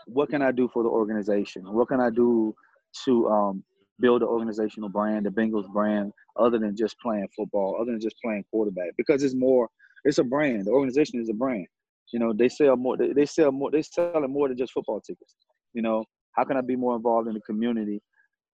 what 0.05 0.29
can 0.29 0.41
I 0.41 0.53
do 0.53 0.69
for 0.73 0.81
the 0.81 0.87
organization? 0.87 1.63
What 1.65 1.89
can 1.89 1.99
I 1.99 2.09
do 2.09 2.55
to 3.03 3.27
um, 3.27 3.63
build 3.99 4.21
the 4.21 4.27
organizational 4.27 4.87
brand, 4.87 5.25
the 5.25 5.29
Bengals 5.29 5.67
brand, 5.73 6.13
other 6.39 6.57
than 6.57 6.73
just 6.77 6.97
playing 7.01 7.27
football, 7.35 7.75
other 7.81 7.91
than 7.91 7.99
just 7.99 8.15
playing 8.23 8.45
quarterback, 8.49 8.91
because 8.95 9.23
it's 9.23 9.35
more, 9.35 9.67
it's 10.05 10.19
a 10.19 10.23
brand. 10.23 10.67
The 10.67 10.71
organization 10.71 11.19
is 11.19 11.27
a 11.27 11.33
brand. 11.33 11.67
You 12.13 12.19
know, 12.19 12.31
they 12.31 12.47
sell 12.47 12.77
more. 12.77 12.95
They, 12.95 13.11
they 13.11 13.25
sell 13.25 13.51
more. 13.51 13.71
They 13.71 13.81
selling 13.81 14.31
more 14.31 14.47
than 14.47 14.55
just 14.55 14.71
football 14.71 15.01
tickets. 15.01 15.35
You 15.75 15.81
know, 15.83 16.05
how 16.31 16.45
can 16.45 16.57
I 16.57 16.61
be 16.61 16.75
more 16.75 16.95
involved 16.95 17.27
in 17.27 17.35
the 17.35 17.41
community? 17.41 18.01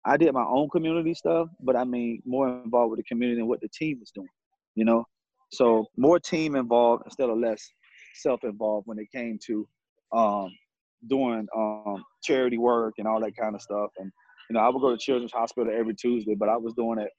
I 0.05 0.17
did 0.17 0.33
my 0.33 0.45
own 0.45 0.71
community 0.71 1.13
stuff, 1.13 1.49
but 1.61 1.77
I 1.77 1.85
mean 1.85 2.23
more 2.25 2.49
involved 2.49 2.93
with 2.93 2.99
the 2.99 3.05
community 3.05 3.41
and 3.41 3.49
what 3.49 3.61
the 3.61 3.69
team 3.69 3.99
was 4.01 4.11
doing. 4.13 4.29
You 4.77 4.85
know, 4.85 5.05
so 5.51 5.87
more 5.97 6.21
team 6.21 6.55
involved 6.55 7.03
instead 7.05 7.29
of 7.29 7.39
less 7.39 7.69
self-involved 8.15 8.87
when 8.87 8.99
it 8.99 9.11
came 9.13 9.39
to 9.47 9.69
um, 10.13 10.51
doing 11.09 11.47
um, 11.57 12.05
charity 12.23 12.57
work 12.59 12.95
and 12.99 13.09
all 13.09 13.21
that 13.21 13.37
kind 13.37 13.55
of 13.55 13.61
stuff. 13.61 13.91
And 13.99 14.11
you 14.49 14.55
know, 14.55 14.61
I 14.61 14.69
would 14.69 14.81
go 14.81 14.91
to 14.91 14.97
Children's 14.97 15.33
Hospital 15.33 15.73
every 15.77 15.95
Tuesday, 15.95 16.35
but 16.35 16.49
I 16.49 16.57
was 16.57 16.73
doing 16.75 17.01
it, 17.01 17.11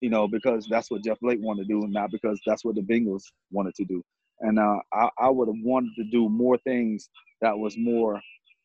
you 0.00 0.10
know, 0.10 0.26
because 0.26 0.66
that's 0.68 0.90
what 0.90 1.04
Jeff 1.04 1.20
Blake 1.20 1.38
wanted 1.40 1.68
to 1.68 1.68
do, 1.68 1.86
not 1.88 2.10
because 2.10 2.40
that's 2.46 2.64
what 2.64 2.74
the 2.74 2.82
Bengals 2.82 3.22
wanted 3.50 3.74
to 3.76 3.84
do. 3.84 4.02
And 4.40 4.58
uh, 4.58 4.78
I, 4.92 5.08
I 5.18 5.30
would 5.30 5.48
have 5.48 5.62
wanted 5.62 5.92
to 5.96 6.04
do 6.10 6.28
more 6.28 6.58
things 6.64 7.08
that 7.42 7.56
was 7.56 7.76
more 7.78 8.20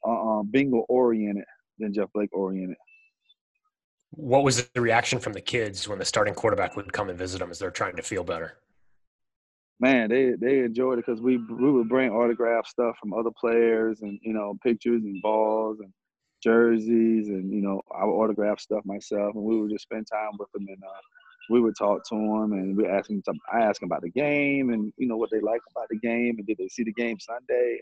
uh, 0.08 0.44
Bengal 0.44 0.86
oriented 0.90 1.46
than 1.80 1.94
Jeff 1.94 2.10
Blake 2.14 2.30
oriented. 2.34 2.78
What 4.12 4.44
was 4.44 4.68
the 4.70 4.82
reaction 4.82 5.20
from 5.20 5.34
the 5.34 5.42
kids 5.42 5.88
when 5.88 6.00
the 6.00 6.06
starting 6.06 6.34
quarterback 6.34 6.76
would 6.76 6.92
come 6.94 7.10
and 7.10 7.18
visit 7.18 7.40
them 7.40 7.52
as 7.52 7.60
they're 7.60 7.72
trying 7.72 7.96
to 7.98 8.02
feel 8.02 8.24
better? 8.24 8.58
Man, 9.80 10.10
they 10.10 10.32
they 10.32 10.60
enjoyed 10.60 10.98
it 10.98 11.06
because 11.06 11.22
we 11.22 11.38
we 11.38 11.72
would 11.72 11.88
bring 11.88 12.10
autograph 12.10 12.68
stuff 12.68 12.98
from 13.00 13.14
other 13.14 13.30
players 13.40 14.02
and 14.02 14.20
you 14.24 14.34
know 14.34 14.58
pictures 14.64 15.04
and 15.04 15.22
balls 15.22 15.80
and 15.80 15.94
jerseys 16.42 17.28
and 17.30 17.52
you 17.52 17.62
know 17.62 17.82
I 17.96 18.06
would 18.06 18.14
autograph 18.14 18.60
stuff 18.60 18.84
myself 18.86 19.36
and 19.36 19.44
we 19.44 19.60
would 19.60 19.72
just 19.72 19.84
spend 19.84 20.08
time 20.08 20.32
with 20.40 20.52
them 20.52 20.66
and 20.68 20.84
uh, 20.84 21.02
we 21.50 21.62
would 21.62 21.76
talk 21.78 22.08
to 22.10 22.16
them 22.16 22.54
and 22.54 22.76
we 22.76 22.88
ask 22.88 23.08
them 23.08 23.22
I 23.54 23.62
ask 23.62 23.80
them 23.80 23.90
about 23.90 24.02
the 24.02 24.10
game 24.10 24.72
and 24.72 24.92
you 24.98 25.08
know 25.08 25.18
what 25.18 25.30
they 25.32 25.40
like 25.40 25.62
about 25.72 25.90
the 25.90 26.00
game 26.00 26.36
and 26.38 26.48
did 26.48 26.58
they 26.58 26.68
see 26.68 26.84
the 26.84 26.94
game 26.94 27.20
Sunday 27.20 27.80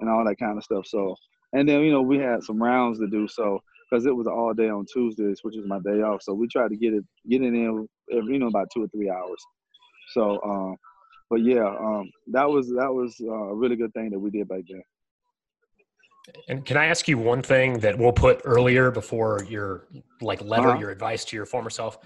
and 0.00 0.08
all 0.08 0.24
that 0.24 0.38
kind 0.38 0.56
of 0.56 0.64
stuff 0.64 0.86
so 0.86 1.16
and 1.52 1.68
then 1.68 1.80
you 1.82 1.92
know 1.92 2.02
we 2.02 2.18
had 2.18 2.42
some 2.42 2.62
rounds 2.62 2.98
to 2.98 3.06
do 3.06 3.26
so 3.28 3.60
because 3.90 4.06
it 4.06 4.14
was 4.14 4.26
all 4.26 4.52
day 4.54 4.68
on 4.68 4.84
Tuesdays 4.92 5.40
which 5.42 5.56
is 5.56 5.66
my 5.66 5.78
day 5.80 6.02
off 6.02 6.22
so 6.22 6.32
we 6.34 6.46
tried 6.48 6.68
to 6.68 6.76
get 6.76 6.92
it 6.92 7.04
get 7.28 7.42
it 7.42 7.46
in 7.46 7.86
every, 8.12 8.34
you 8.34 8.38
know 8.38 8.48
about 8.48 8.68
two 8.72 8.82
or 8.82 8.88
three 8.88 9.10
hours 9.10 9.42
so 10.12 10.40
um, 10.44 10.76
but 11.30 11.42
yeah 11.42 11.66
um, 11.66 12.10
that 12.28 12.48
was 12.48 12.68
that 12.68 12.92
was 12.92 13.16
uh, 13.22 13.32
a 13.32 13.54
really 13.54 13.76
good 13.76 13.92
thing 13.94 14.10
that 14.10 14.18
we 14.18 14.30
did 14.30 14.48
back 14.48 14.62
then. 14.68 14.82
And 16.48 16.64
can 16.64 16.76
I 16.76 16.86
ask 16.86 17.08
you 17.08 17.18
one 17.18 17.42
thing 17.42 17.78
that 17.80 17.98
we'll 17.98 18.12
put 18.12 18.40
earlier 18.44 18.90
before 18.90 19.44
your 19.48 19.88
like 20.20 20.42
letter, 20.42 20.70
uh-huh. 20.70 20.78
your 20.78 20.90
advice 20.90 21.24
to 21.26 21.36
your 21.36 21.46
former 21.46 21.70
self? 21.70 21.98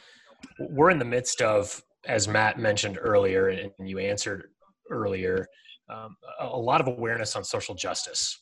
We're 0.58 0.90
in 0.90 0.98
the 0.98 1.04
midst 1.04 1.40
of, 1.40 1.82
as 2.06 2.28
Matt 2.28 2.58
mentioned 2.58 2.98
earlier, 3.00 3.48
and 3.48 3.70
you 3.78 3.98
answered 3.98 4.50
earlier, 4.90 5.46
um, 5.88 6.16
a 6.40 6.46
lot 6.58 6.80
of 6.80 6.88
awareness 6.88 7.36
on 7.36 7.44
social 7.44 7.74
justice. 7.74 8.38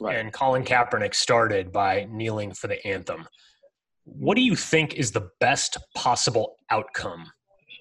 Right. 0.00 0.16
And 0.16 0.32
Colin 0.32 0.64
Kaepernick 0.64 1.14
started 1.14 1.72
by 1.72 2.06
kneeling 2.10 2.52
for 2.52 2.68
the 2.68 2.84
anthem. 2.86 3.26
What 4.04 4.34
do 4.34 4.42
you 4.42 4.56
think 4.56 4.94
is 4.94 5.12
the 5.12 5.28
best 5.40 5.76
possible 5.94 6.56
outcome 6.70 7.26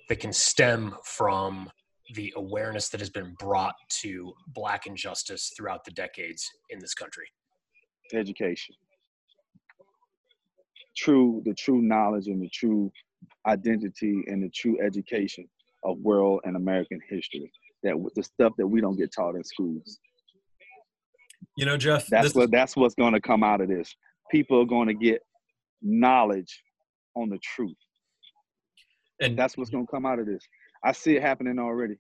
that 0.10 0.20
can 0.20 0.34
stem 0.34 0.96
from 1.04 1.70
the 2.16 2.34
awareness 2.36 2.90
that 2.90 3.00
has 3.00 3.10
been 3.10 3.36
brought 3.40 3.76
to 4.02 4.34
black 4.48 4.86
injustice 4.86 5.54
throughout 5.56 5.86
the 5.86 5.92
decades 5.92 6.50
in 6.70 6.80
this 6.80 6.94
country? 6.94 7.26
education. 8.14 8.76
True, 10.96 11.42
the 11.46 11.54
true 11.54 11.82
knowledge 11.82 12.28
and 12.28 12.42
the 12.42 12.50
true 12.50 12.92
identity 13.48 14.24
and 14.28 14.44
the 14.44 14.50
true 14.50 14.78
education 14.84 15.48
of 15.84 15.98
world 16.00 16.42
and 16.44 16.56
American 16.56 17.00
history. 17.10 17.52
That 17.84 17.96
the 18.16 18.24
stuff 18.24 18.54
that 18.58 18.68
we 18.68 18.82
don't 18.82 18.98
get 18.98 19.14
taught 19.14 19.36
in 19.36 19.44
schools. 19.44 20.00
You 21.60 21.66
know, 21.66 21.76
Jeff, 21.76 22.08
that's 22.08 22.34
what 22.34 22.52
that's 22.52 22.78
what's 22.78 22.96
going 22.96 23.14
to 23.14 23.20
come 23.20 23.44
out 23.44 23.60
of 23.60 23.68
this. 23.68 23.94
People 24.32 24.62
are 24.62 24.66
going 24.66 24.88
to 24.88 24.94
get 24.94 25.22
knowledge 25.82 26.64
on 27.16 27.30
the 27.30 27.38
truth. 27.40 27.76
And 29.22 29.38
That's 29.38 29.58
what's 29.58 29.70
gonna 29.70 29.86
come 29.92 30.06
out 30.06 30.20
of 30.20 30.26
this. 30.26 30.42
I 30.86 30.94
see 30.94 31.18
it 31.18 31.22
happening 31.22 31.60
already. 31.60 31.96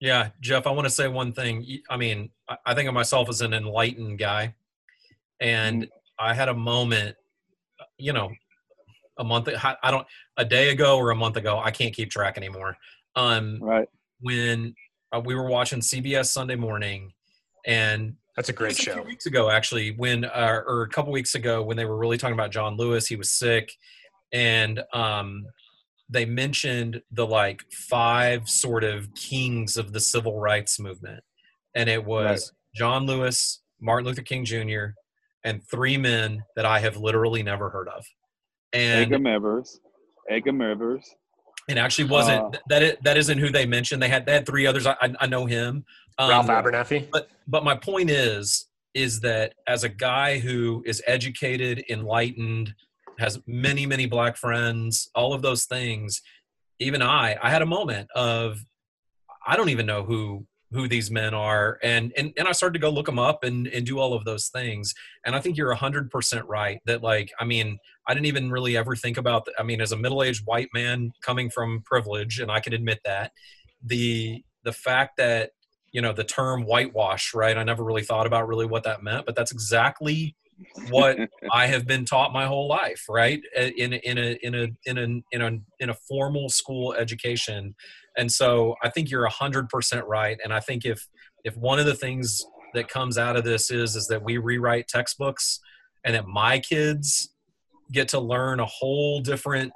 Yeah, 0.00 0.30
Jeff, 0.40 0.66
I 0.66 0.70
want 0.70 0.86
to 0.86 0.90
say 0.90 1.08
one 1.08 1.32
thing. 1.34 1.66
I 1.90 1.98
mean, 1.98 2.30
I- 2.64 2.74
think 2.74 2.88
of 2.88 2.94
myself 2.94 3.28
as 3.28 3.42
an 3.42 3.52
enlightened 3.52 4.18
guy. 4.18 4.54
And 5.40 5.82
Mm-hmm. 5.82 5.90
I 6.26 6.32
had 6.34 6.48
a 6.48 6.54
moment, 6.54 7.16
you 7.98 8.12
know, 8.14 8.30
a 9.18 9.24
month, 9.24 9.48
I 9.62 9.76
I 9.82 9.90
don't, 9.90 10.06
a 10.38 10.44
day 10.44 10.70
ago 10.70 10.96
or 10.96 11.10
a 11.10 11.14
month 11.16 11.36
ago, 11.36 11.58
I 11.62 11.70
can't 11.70 11.94
keep 11.94 12.10
track 12.10 12.38
anymore. 12.38 12.76
Um, 13.14 13.58
Right. 13.60 13.88
when 14.20 14.74
uh, 15.12 15.20
we 15.22 15.34
were 15.34 15.48
watching 15.48 15.80
CBS 15.80 16.26
Sunday 16.32 16.56
morning 16.56 17.12
and 17.66 18.16
That's 18.38 18.50
a 18.50 18.52
great 18.52 18.68
was 18.68 18.78
a 18.78 18.82
few 18.82 18.92
show. 18.92 19.02
weeks 19.02 19.26
ago, 19.26 19.50
actually, 19.50 19.90
when, 19.90 20.24
uh, 20.24 20.60
or 20.64 20.82
a 20.82 20.88
couple 20.88 21.10
weeks 21.12 21.34
ago, 21.34 21.60
when 21.60 21.76
they 21.76 21.84
were 21.84 21.96
really 21.96 22.16
talking 22.16 22.34
about 22.34 22.52
John 22.52 22.76
Lewis, 22.76 23.08
he 23.08 23.16
was 23.16 23.32
sick. 23.32 23.72
And, 24.32 24.80
um, 24.92 25.44
they 26.08 26.24
mentioned 26.24 27.02
the 27.10 27.26
like 27.26 27.62
five 27.72 28.48
sort 28.48 28.84
of 28.84 29.12
kings 29.14 29.76
of 29.76 29.92
the 29.92 29.98
civil 29.98 30.38
rights 30.38 30.78
movement. 30.78 31.24
And 31.74 31.88
it 31.88 32.04
was 32.04 32.52
John 32.76 33.06
Lewis, 33.06 33.60
Martin 33.80 34.06
Luther 34.06 34.22
King 34.22 34.44
Jr., 34.44 34.86
and 35.44 35.60
three 35.68 35.96
men 35.96 36.44
that 36.54 36.64
I 36.64 36.78
have 36.78 36.96
literally 36.96 37.42
never 37.42 37.70
heard 37.70 37.88
of. 37.88 38.06
And 38.72 39.10
Medgar 39.10 39.34
Evers. 39.34 39.80
Medgar 40.30 40.70
Evers. 40.70 41.14
it 41.68 41.76
actually 41.76 42.08
wasn't 42.08 42.54
Uh, 42.54 42.58
that 42.68 42.82
it, 42.82 43.02
that 43.02 43.16
isn't 43.16 43.38
who 43.38 43.50
they 43.50 43.66
mentioned. 43.66 44.00
They 44.00 44.08
had 44.08 44.26
they 44.26 44.32
had 44.34 44.46
three 44.46 44.64
others. 44.64 44.86
I- 44.86 44.96
I 45.18 45.26
know 45.26 45.46
him. 45.46 45.84
Um, 46.18 46.30
Ralph 46.30 46.46
Abernathy. 46.46 47.08
but 47.10 47.28
but 47.46 47.64
my 47.64 47.76
point 47.76 48.10
is 48.10 48.66
is 48.94 49.20
that 49.20 49.54
as 49.66 49.84
a 49.84 49.88
guy 49.88 50.38
who 50.38 50.82
is 50.86 51.02
educated 51.06 51.84
enlightened 51.88 52.74
has 53.18 53.40
many 53.46 53.86
many 53.86 54.06
black 54.06 54.36
friends 54.36 55.08
all 55.14 55.32
of 55.32 55.42
those 55.42 55.64
things 55.66 56.20
even 56.80 57.02
i 57.02 57.36
i 57.42 57.50
had 57.50 57.62
a 57.62 57.66
moment 57.66 58.08
of 58.14 58.58
i 59.46 59.56
don't 59.56 59.68
even 59.68 59.86
know 59.86 60.02
who 60.02 60.44
who 60.72 60.86
these 60.86 61.10
men 61.10 61.34
are 61.34 61.78
and 61.82 62.12
and, 62.16 62.32
and 62.36 62.48
i 62.48 62.52
started 62.52 62.74
to 62.74 62.78
go 62.78 62.90
look 62.90 63.06
them 63.06 63.18
up 63.18 63.44
and 63.44 63.66
and 63.68 63.86
do 63.86 63.98
all 63.98 64.12
of 64.12 64.24
those 64.24 64.48
things 64.48 64.94
and 65.24 65.34
i 65.34 65.40
think 65.40 65.56
you're 65.56 65.74
100% 65.74 66.42
right 66.46 66.80
that 66.86 67.02
like 67.02 67.30
i 67.40 67.44
mean 67.44 67.78
i 68.06 68.14
didn't 68.14 68.26
even 68.26 68.50
really 68.50 68.76
ever 68.76 68.96
think 68.96 69.16
about 69.16 69.44
the, 69.44 69.52
i 69.58 69.62
mean 69.62 69.80
as 69.80 69.92
a 69.92 69.96
middle-aged 69.96 70.42
white 70.44 70.68
man 70.74 71.12
coming 71.22 71.48
from 71.50 71.82
privilege 71.84 72.40
and 72.40 72.50
i 72.50 72.60
can 72.60 72.72
admit 72.72 72.98
that 73.04 73.32
the 73.84 74.42
the 74.64 74.72
fact 74.72 75.16
that 75.16 75.50
you 75.92 76.00
know 76.02 76.12
the 76.12 76.24
term 76.24 76.64
whitewash 76.64 77.34
right? 77.34 77.56
I 77.56 77.64
never 77.64 77.84
really 77.84 78.02
thought 78.04 78.26
about 78.26 78.46
really 78.48 78.66
what 78.66 78.84
that 78.84 79.02
meant 79.02 79.26
but 79.26 79.34
that's 79.34 79.52
exactly 79.52 80.36
what 80.90 81.16
i 81.52 81.66
have 81.66 81.86
been 81.86 82.04
taught 82.04 82.32
my 82.32 82.46
whole 82.46 82.68
life 82.68 83.04
right? 83.08 83.40
In 83.76 83.92
a, 83.94 83.96
in 83.96 84.18
a 84.18 84.38
in 84.42 84.54
a 84.54 84.68
in 84.86 84.98
a 84.98 85.06
in 85.32 85.40
a 85.42 85.50
in 85.80 85.90
a 85.90 85.94
formal 86.08 86.48
school 86.48 86.94
education. 86.94 87.74
And 88.16 88.30
so 88.30 88.74
i 88.82 88.90
think 88.90 89.10
you're 89.10 89.28
100% 89.28 90.02
right. 90.06 90.36
And 90.42 90.52
i 90.52 90.60
think 90.60 90.84
if 90.84 91.06
if 91.44 91.56
one 91.56 91.78
of 91.78 91.86
the 91.86 91.94
things 91.94 92.44
that 92.74 92.88
comes 92.88 93.16
out 93.16 93.36
of 93.36 93.44
this 93.44 93.70
is 93.70 93.96
is 93.96 94.06
that 94.08 94.22
we 94.22 94.36
rewrite 94.38 94.88
textbooks 94.88 95.60
and 96.04 96.14
that 96.14 96.26
my 96.26 96.58
kids 96.58 97.30
get 97.92 98.08
to 98.08 98.20
learn 98.20 98.60
a 98.60 98.66
whole 98.66 99.20
different 99.20 99.72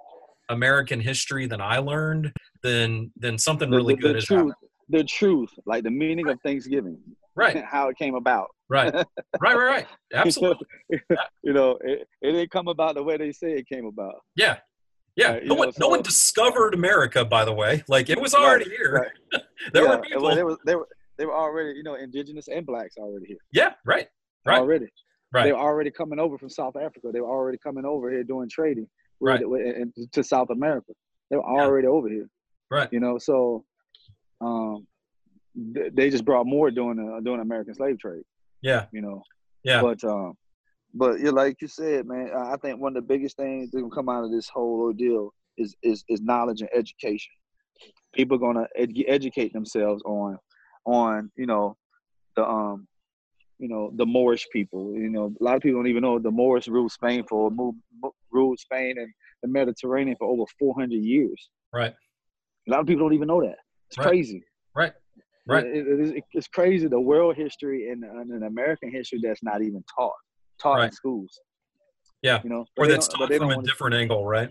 american 0.50 1.00
history 1.00 1.46
than 1.46 1.60
i 1.60 1.78
learned 1.78 2.30
then 2.62 3.10
then 3.16 3.38
something 3.38 3.70
The- 3.70 3.76
really 3.76 3.94
the, 3.94 4.00
good 4.02 4.14
the 4.14 4.18
is 4.18 4.24
truth. 4.26 4.38
happening 4.38 4.54
The 4.88 5.04
truth, 5.04 5.50
like 5.66 5.84
the 5.84 5.90
meaning 5.90 6.28
of 6.28 6.38
Thanksgiving, 6.44 6.98
right 7.34 7.62
how 7.70 7.88
it 7.88 7.96
came 7.96 8.14
about. 8.14 8.48
right 8.68 8.92
right 8.94 9.06
right 9.40 9.56
right 9.56 9.86
absolutely 10.12 10.66
you 11.42 11.52
know, 11.52 11.78
it, 11.82 12.06
it 12.20 12.32
didn't 12.32 12.50
come 12.50 12.68
about 12.68 12.94
the 12.94 13.02
way 13.02 13.16
they 13.16 13.32
say 13.32 13.52
it 13.52 13.66
came 13.68 13.86
about. 13.86 14.16
Yeah. 14.36 14.58
Yeah. 15.16 15.32
Right, 15.34 15.46
no, 15.46 15.54
one, 15.54 15.68
know, 15.68 15.74
no 15.80 15.88
one 15.88 16.02
discovered 16.02 16.74
America, 16.74 17.24
by 17.24 17.44
the 17.44 17.52
way. 17.52 17.82
Like 17.88 18.08
it 18.10 18.20
was 18.20 18.34
already 18.34 18.68
here. 18.70 19.12
there 19.72 19.84
yeah, 19.84 19.90
were 19.96 19.98
people. 20.02 20.22
well, 20.22 20.34
they 20.34 20.42
were 20.42 20.58
they 20.66 20.74
were 20.76 20.88
they 21.18 21.26
were 21.26 21.34
already 21.36 21.76
you 21.76 21.82
know 21.82 21.94
indigenous 21.94 22.48
and 22.48 22.64
blacks 22.66 22.96
already 22.98 23.26
here 23.26 23.36
yeah. 23.52 23.72
Right. 23.84 24.08
Right. 24.44 24.58
already. 24.58 24.86
Right. 25.32 25.44
They 25.44 25.52
were 25.52 25.58
already 25.58 25.90
coming 25.90 26.18
over 26.18 26.36
from 26.36 26.50
South 26.50 26.76
Africa. 26.76 27.08
They 27.12 27.20
were 27.20 27.30
already 27.30 27.58
coming 27.58 27.84
over 27.86 28.10
here 28.10 28.24
doing 28.24 28.48
trading 28.50 28.86
Right. 29.20 29.48
with, 29.48 29.62
and 29.64 29.92
to 30.12 30.22
South 30.24 30.50
America. 30.50 30.92
They 31.30 31.36
were 31.36 31.42
Yeah. 31.44 31.62
already 31.64 31.86
over 31.86 32.08
here. 32.08 32.28
Right. 32.70 32.88
You 32.92 33.00
know, 33.00 33.18
so 33.18 33.64
um, 34.42 34.86
th- 35.74 35.92
they 35.94 36.10
just 36.10 36.24
brought 36.24 36.46
more 36.46 36.70
during 36.70 36.96
the 36.96 37.20
during 37.22 37.38
the 37.38 37.42
American 37.44 37.74
slave 37.74 37.98
trade. 37.98 38.22
Yeah. 38.62 38.86
You 38.92 39.00
know, 39.02 39.22
Yeah. 39.64 39.80
but 39.82 40.02
um, 40.04 40.34
but 40.94 41.20
yeah, 41.20 41.30
like 41.30 41.56
you 41.60 41.68
said, 41.68 42.06
man, 42.06 42.30
I 42.36 42.56
think 42.56 42.80
one 42.80 42.96
of 42.96 43.02
the 43.02 43.08
biggest 43.14 43.36
things 43.36 43.70
that 43.70 43.82
will 43.82 43.90
come 43.90 44.08
out 44.08 44.24
of 44.24 44.30
this 44.30 44.48
whole 44.48 44.80
ordeal 44.80 45.32
is 45.58 45.74
is 45.82 46.04
is 46.08 46.20
knowledge 46.20 46.60
and 46.60 46.70
education. 46.74 47.32
People 48.14 48.36
are 48.36 48.40
gonna 48.40 48.66
ed- 48.76 48.92
educate 49.06 49.52
themselves 49.52 50.02
on 50.04 50.38
on 50.84 51.30
you 51.36 51.46
know 51.46 51.76
the 52.36 52.44
um 52.46 52.86
you 53.58 53.68
know 53.68 53.92
the 53.96 54.06
Moorish 54.06 54.46
people. 54.52 54.94
You 54.94 55.08
know, 55.10 55.34
a 55.40 55.44
lot 55.44 55.56
of 55.56 55.62
people 55.62 55.80
don't 55.80 55.88
even 55.88 56.02
know 56.02 56.18
the 56.18 56.30
Moorish 56.30 56.68
ruled 56.68 56.92
Spain 56.92 57.24
for 57.28 57.50
ruled 58.30 58.58
Spain 58.58 58.98
and 58.98 59.08
the 59.42 59.48
Mediterranean 59.48 60.16
for 60.18 60.28
over 60.28 60.44
400 60.58 60.94
years. 60.96 61.50
Right. 61.72 61.94
A 62.68 62.70
lot 62.70 62.80
of 62.80 62.86
people 62.86 63.04
don't 63.06 63.14
even 63.14 63.28
know 63.28 63.42
that. 63.42 63.56
It's 63.92 63.98
Right. 63.98 64.08
crazy. 64.08 64.42
Right. 64.74 64.92
Right. 65.46 65.66
It- 65.66 65.86
it 66.16 66.24
it's 66.32 66.48
crazy 66.48 66.86
the 66.88 66.98
world 66.98 67.36
history 67.36 67.90
and, 67.90 68.02
and 68.04 68.42
American 68.44 68.90
history 68.90 69.20
that's 69.22 69.42
not 69.42 69.60
even 69.62 69.84
taught 69.94 70.14
taught 70.58 70.82
in 70.84 70.92
schools. 70.92 71.38
Yeah. 72.22 72.40
You 72.42 72.48
know, 72.50 72.64
Or 72.78 72.86
that's 72.86 73.06
taught 73.08 73.30
from 73.34 73.50
a 73.50 73.62
different 73.62 73.94
angle, 73.94 74.24
right? 74.24 74.48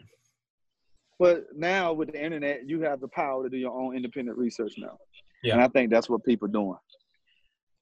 But 1.17 1.45
now 1.55 1.91
with 1.93 2.11
the 2.11 2.23
internet, 2.23 2.67
you 2.69 2.81
have 2.81 2.99
the 2.99 3.07
power 3.07 3.43
to 3.43 3.49
do 3.49 3.57
your 3.57 3.71
own 3.71 3.95
independent 3.95 4.37
research 4.37 4.73
now. 4.77 4.97
Yeah. 5.43 5.53
And 5.53 5.61
I 5.63 5.69
think 5.69 5.89
that's 5.89 6.07
what 6.09 6.23
people 6.23 6.47
are 6.47 6.51
doing. 6.51 6.77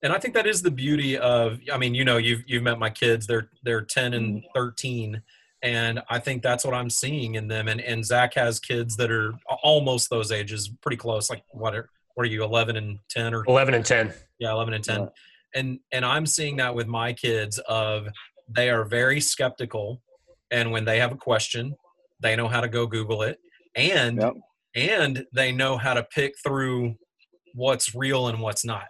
And 0.01 0.13
I 0.13 0.19
think 0.19 0.33
that 0.35 0.47
is 0.47 0.61
the 0.61 0.71
beauty 0.71 1.17
of. 1.17 1.59
I 1.73 1.77
mean, 1.77 1.93
you 1.93 2.05
know, 2.05 2.15
you've 2.17 2.43
you've 2.47 2.63
met 2.63 2.79
my 2.79 2.89
kids. 2.89 3.27
They're 3.27 3.49
they're 3.63 3.81
ten 3.81 4.13
and 4.13 4.37
Mm-hmm. 4.37 4.47
thirteen, 4.55 5.21
and 5.61 6.01
I 6.09 6.19
think 6.19 6.41
that's 6.41 6.63
what 6.63 6.73
I'm 6.73 6.89
seeing 6.89 7.35
in 7.35 7.49
them. 7.49 7.67
And 7.67 7.81
and 7.81 8.05
Zach 8.05 8.33
has 8.35 8.61
kids 8.61 8.95
that 8.95 9.11
are 9.11 9.33
almost 9.69 10.09
those 10.09 10.31
ages, 10.31 10.69
pretty 10.81 10.97
close. 10.97 11.29
Like 11.29 11.43
what 11.51 11.75
are 11.75 11.89
what 12.15 12.25
are 12.25 12.29
you, 12.29 12.43
eleven 12.43 12.75
and 12.75 12.99
ten 13.09 13.33
or 13.33 13.43
11 13.47 13.73
and 13.75 13.85
10. 13.85 14.13
yeah 14.39 14.51
11 14.51 14.73
and 14.73 14.83
10 14.83 14.99
Right. 15.01 15.09
and 15.55 15.79
and 15.93 16.03
i'm 16.05 16.25
seeing 16.25 16.57
that 16.57 16.73
with 16.75 16.87
my 16.87 17.13
kids 17.13 17.59
of 17.59 18.07
they 18.57 18.69
are 18.69 18.83
very 18.83 19.21
skeptical 19.21 20.01
and 20.51 20.71
when 20.71 20.83
they 20.85 20.99
have 20.99 21.11
a 21.13 21.15
question 21.29 21.75
they 22.19 22.35
know 22.35 22.47
how 22.49 22.59
to 22.61 22.67
go 22.67 22.85
google 22.87 23.21
it 23.21 23.37
and 23.75 24.21
Yep. 24.21 24.33
and 24.75 25.25
they 25.33 25.51
know 25.53 25.77
how 25.77 25.93
to 25.93 26.03
pick 26.03 26.33
through 26.43 26.95
what's 27.53 27.95
real 27.95 28.27
and 28.27 28.39
what's 28.41 28.65
not 28.65 28.87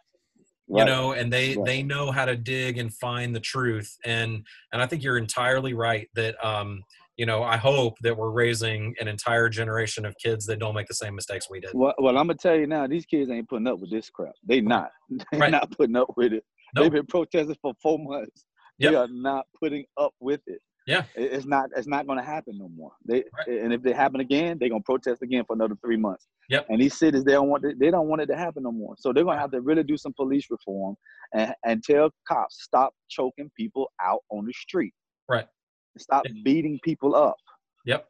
you 0.68 0.86
know 0.86 1.12
and 1.14 1.32
they 1.32 1.56
Right. 1.56 1.66
they 1.66 1.84
know 1.84 2.12
how 2.12 2.26
to 2.26 2.36
dig 2.36 2.78
and 2.80 2.92
find 2.94 3.36
the 3.36 3.40
truth 3.54 3.96
and 4.06 4.32
and 4.72 4.82
i 4.82 4.86
think 4.88 5.04
you're 5.04 5.18
entirely 5.18 5.74
right 5.74 6.08
that 6.16 6.34
um 6.44 6.84
you 7.20 7.26
know 7.26 7.44
i 7.44 7.58
hope 7.58 7.96
that 8.02 8.16
we're 8.16 8.32
raising 8.32 8.96
an 9.02 9.08
entire 9.10 9.50
generation 9.50 10.06
of 10.06 10.16
kids 10.24 10.46
that 10.46 10.58
don't 10.58 10.74
make 10.74 10.88
the 10.88 10.94
same 10.94 11.14
mistakes 11.14 11.48
we 11.50 11.60
did 11.60 11.72
Well, 11.74 11.94
well, 12.00 12.18
I'm 12.18 12.28
gonna 12.28 12.36
tell 12.36 12.56
you 12.56 12.66
now, 12.66 12.88
these 12.88 13.06
kids 13.06 13.30
ain't 13.30 13.50
putting 13.50 13.68
up 13.68 13.80
with 13.80 13.92
this 13.92 14.10
crap. 14.10 14.34
They 14.48 14.62
not. 14.62 14.90
They're 15.10 15.40
Right. 15.42 15.52
not 15.52 15.70
putting 15.78 15.98
up 15.98 16.10
with 16.16 16.32
it. 16.34 16.44
Nope. 16.76 16.84
They've 16.84 16.92
been 16.94 17.06
protesting 17.08 17.58
for 17.62 17.74
four 17.82 18.00
months. 18.00 18.46
Yep. 18.80 18.92
They 18.92 18.96
are 18.98 19.08
not 19.10 19.46
putting 19.62 19.86
up 19.98 20.14
with 20.22 20.40
it. 20.48 20.60
Yeah. 20.88 21.04
It's 21.16 21.46
not. 21.46 21.70
It's 21.76 21.88
not 21.88 22.08
gonna 22.08 22.24
happen 22.24 22.58
no 22.58 22.70
more. 22.70 22.92
They 23.06 23.24
Right. 23.38 23.60
and 23.64 23.74
if 23.74 23.82
they 23.84 23.92
happen 23.92 24.22
again, 24.22 24.58
they're 24.58 24.70
gonna 24.70 24.82
protest 24.94 25.22
again 25.22 25.44
for 25.46 25.54
another 25.56 25.76
three 25.84 25.98
months. 25.98 26.28
Yep. 26.50 26.68
And 26.70 26.80
these 26.82 26.98
cities, 26.98 27.24
they 27.26 27.34
don't 27.34 27.50
want. 27.50 27.66
It, 27.66 27.80
they 27.80 27.92
don't 27.92 28.08
want 28.08 28.22
it 28.22 28.28
to 28.28 28.38
happen 28.38 28.64
no 28.64 28.72
more. 28.72 28.96
So 28.98 29.12
they're 29.12 29.26
gonna 29.26 29.40
have 29.40 29.52
to 29.52 29.62
really 29.62 29.84
do 29.84 29.98
some 29.98 30.14
police 30.14 30.48
reform 30.50 30.96
and 31.36 31.54
and 31.66 31.84
tell 31.84 32.10
cops 32.28 32.64
stop 32.64 32.94
choking 33.10 33.52
people 33.58 33.92
out 34.02 34.22
on 34.32 34.46
the 34.46 34.54
street. 34.54 34.94
Right. 35.28 35.46
Stop 35.98 36.26
beating 36.44 36.80
people 36.84 37.16
up. 37.16 37.38
yep 37.86 38.08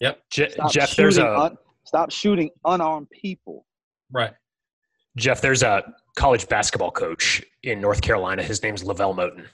yep 0.00 0.22
Je- 0.30 0.50
Stop 0.50 0.72
Jeff, 0.72 0.96
there's 0.96 1.16
shooting 1.16 1.30
a 1.30 1.40
un- 1.40 1.58
stop 1.84 2.10
shooting 2.10 2.50
unarmed 2.64 3.10
people. 3.10 3.66
right 4.10 4.32
Jeff, 5.16 5.40
there's 5.40 5.62
a 5.62 5.94
college 6.16 6.48
basketball 6.48 6.90
coach 6.90 7.42
in 7.62 7.80
North 7.80 8.00
Carolina. 8.00 8.42
His 8.42 8.62
name's 8.62 8.82
LaVelle 8.82 9.14
Moton. 9.14 9.46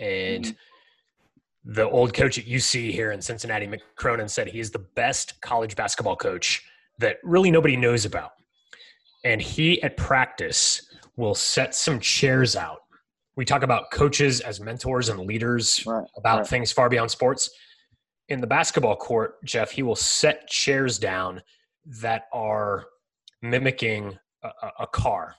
And 0.00 0.44
mm-hmm. 0.44 1.72
the 1.72 1.88
old 1.88 2.12
coach 2.12 2.38
at 2.38 2.44
UC 2.44 2.92
here 2.92 3.12
in 3.12 3.22
Cincinnati, 3.22 3.66
Mick 3.66 3.80
Cronin, 3.96 4.28
said 4.28 4.48
is 4.48 4.70
the 4.70 4.78
best 4.78 5.40
college 5.40 5.74
basketball 5.74 6.16
coach 6.16 6.62
that 6.98 7.16
really 7.22 7.50
nobody 7.50 7.76
knows 7.76 8.04
about. 8.04 8.32
And 9.24 9.40
he 9.40 9.82
at 9.82 9.96
practice 9.96 10.82
will 11.16 11.34
set 11.34 11.74
some 11.74 11.98
chairs 11.98 12.56
out. 12.56 12.82
We 13.36 13.44
talk 13.44 13.62
about 13.62 13.90
coaches 13.90 14.40
as 14.40 14.60
mentors 14.60 15.08
and 15.08 15.20
leaders 15.20 15.84
Right. 15.86 16.06
about 16.16 16.38
right. 16.38 16.46
things 16.46 16.72
far 16.72 16.88
beyond 16.88 17.10
sports. 17.10 17.50
In 18.28 18.40
the 18.40 18.46
basketball 18.46 18.96
court, 18.96 19.36
Jeff, 19.44 19.70
he 19.70 19.82
will 19.82 19.94
set 19.96 20.48
chairs 20.48 20.98
down 20.98 21.42
that 22.00 22.24
are 22.32 22.86
mimicking 23.42 24.18
a, 24.42 24.48
a- 24.62 24.72
a 24.80 24.86
car. 24.86 25.34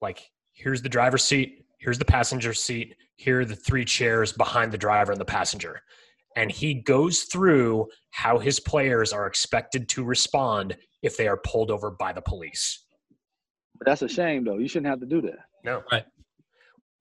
Like, 0.00 0.22
here's 0.52 0.82
the 0.82 0.88
driver's 0.88 1.24
seat, 1.24 1.64
here's 1.78 1.98
the 1.98 2.04
passenger 2.04 2.52
seat, 2.52 2.94
here 3.16 3.40
are 3.40 3.44
the 3.44 3.56
three 3.56 3.84
chairs 3.84 4.32
behind 4.32 4.70
the 4.72 4.78
driver 4.78 5.12
and 5.12 5.20
the 5.20 5.24
passenger. 5.24 5.80
and 6.36 6.52
he 6.52 6.74
goes 6.74 7.22
through 7.22 7.88
how 8.12 8.38
his 8.38 8.60
players 8.60 9.12
are 9.12 9.26
expected 9.26 9.88
to 9.88 10.04
respond 10.04 10.76
if 11.02 11.16
they 11.16 11.26
are 11.26 11.38
pulled 11.38 11.72
over 11.72 11.90
by 11.90 12.12
the 12.12 12.22
police. 12.22 12.86
But 13.76 13.86
that's 13.86 14.02
a 14.02 14.08
shame, 14.08 14.44
though. 14.44 14.56
You 14.58 14.68
shouldn't 14.68 14.86
have 14.86 15.00
to 15.00 15.06
do 15.06 15.20
that. 15.22 15.38
No, 15.64 15.82
Right. 15.90 16.04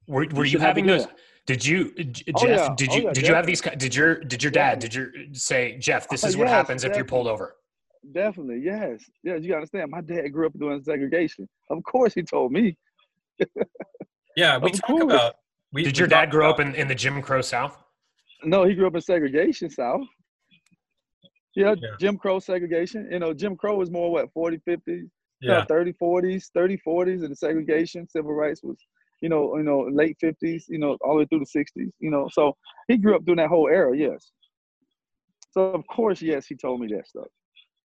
Were, 0.10 0.26
were 0.34 0.44
you, 0.44 0.52
shouldn't 0.52 0.68
having 0.68 0.88
to 0.88 0.94
those? 0.94 1.06
that. 1.06 1.18
Did 1.46 1.66
you, 1.66 1.94
Jeff? 1.94 2.26
Oh, 2.36 2.48
yeah. 2.48 2.76
Did 2.76 2.90
Oh, 2.92 2.96
you 2.96 3.04
yeah, 3.04 3.14
did 3.14 3.28
you 3.28 3.34
have 3.34 3.46
these? 3.46 3.62
Did 3.62 3.96
your 3.96 4.16
did 4.20 4.44
your 4.44 4.52
dad? 4.52 4.80
Did 4.80 4.94
your 4.94 5.08
say 5.34 5.78
Jeff? 5.78 6.10
This 6.10 6.24
Oh, 6.24 6.28
is 6.28 6.36
uh, 6.36 6.40
what 6.40 6.46
yes, 6.48 6.54
happens 6.54 6.84
if 6.84 6.96
you're 6.96 7.06
pulled 7.06 7.28
over. 7.28 7.56
Definitely, 8.14 8.62
yes. 8.64 9.02
Yes, 9.24 9.42
you 9.42 9.50
gotta 9.50 9.58
understand. 9.58 9.92
My 9.92 10.02
dad 10.02 10.30
grew 10.30 10.48
up 10.48 10.54
doing 10.60 10.82
segregation. 10.84 11.48
Of 11.70 11.84
course, 11.84 12.14
he 12.14 12.24
told 12.24 12.52
me. 12.52 12.76
Yeah, 14.36 14.58
we 14.58 14.72
Of 14.72 14.78
talk 14.78 14.86
course. 14.88 15.04
about. 15.04 15.36
We, 15.74 15.84
Did 15.84 15.98
we 15.98 16.00
your 16.00 16.08
dad 16.08 16.26
talk 16.26 16.32
grow 16.32 16.50
up 16.50 16.60
in, 16.60 16.74
in 16.76 16.88
the 16.88 16.96
Jim 16.96 17.22
Crow 17.22 17.42
South? 17.42 17.78
No, 18.44 18.64
he 18.64 18.74
grew 18.74 18.88
up 18.88 18.96
in 18.96 19.02
segregation, 19.02 19.70
South. 19.70 20.02
Yeah, 21.56 21.76
Yeah. 21.78 21.90
Jim 22.00 22.18
Crow 22.18 22.40
segregation. 22.40 23.10
You 23.12 23.20
know, 23.20 23.34
Jim 23.34 23.56
Crow 23.58 23.76
was 23.76 23.92
more 23.92 24.12
what 24.12 24.32
40, 24.34 24.60
50s, 24.68 25.10
Yeah, 25.42 25.66
30, 25.66 25.94
40s, 25.94 26.46
30, 26.54 26.78
40s, 26.88 27.22
and 27.24 27.32
the 27.32 27.36
segregation, 27.36 28.08
civil 28.08 28.32
rights 28.34 28.64
was, 28.64 28.78
you 29.22 29.30
know, 29.30 29.58
you 29.58 29.64
know, 29.64 29.88
late 29.92 30.18
50s, 30.24 30.64
you 30.68 30.80
know, 30.80 30.98
all 31.02 31.14
the 31.14 31.20
way 31.20 31.26
through 31.26 31.40
the 31.40 31.60
60s, 31.60 31.90
you 32.00 32.10
know. 32.12 32.28
So 32.32 32.56
he 32.88 32.98
grew 32.98 33.16
up 33.16 33.26
during 33.26 33.38
that 33.38 33.50
whole 33.50 33.68
era, 33.68 33.96
yes. 33.98 34.32
So 35.52 35.72
of 35.72 35.86
course, 35.88 36.22
yes, 36.22 36.46
he 36.48 36.56
told 36.56 36.80
me 36.82 36.88
that 36.96 37.08
stuff. 37.08 37.28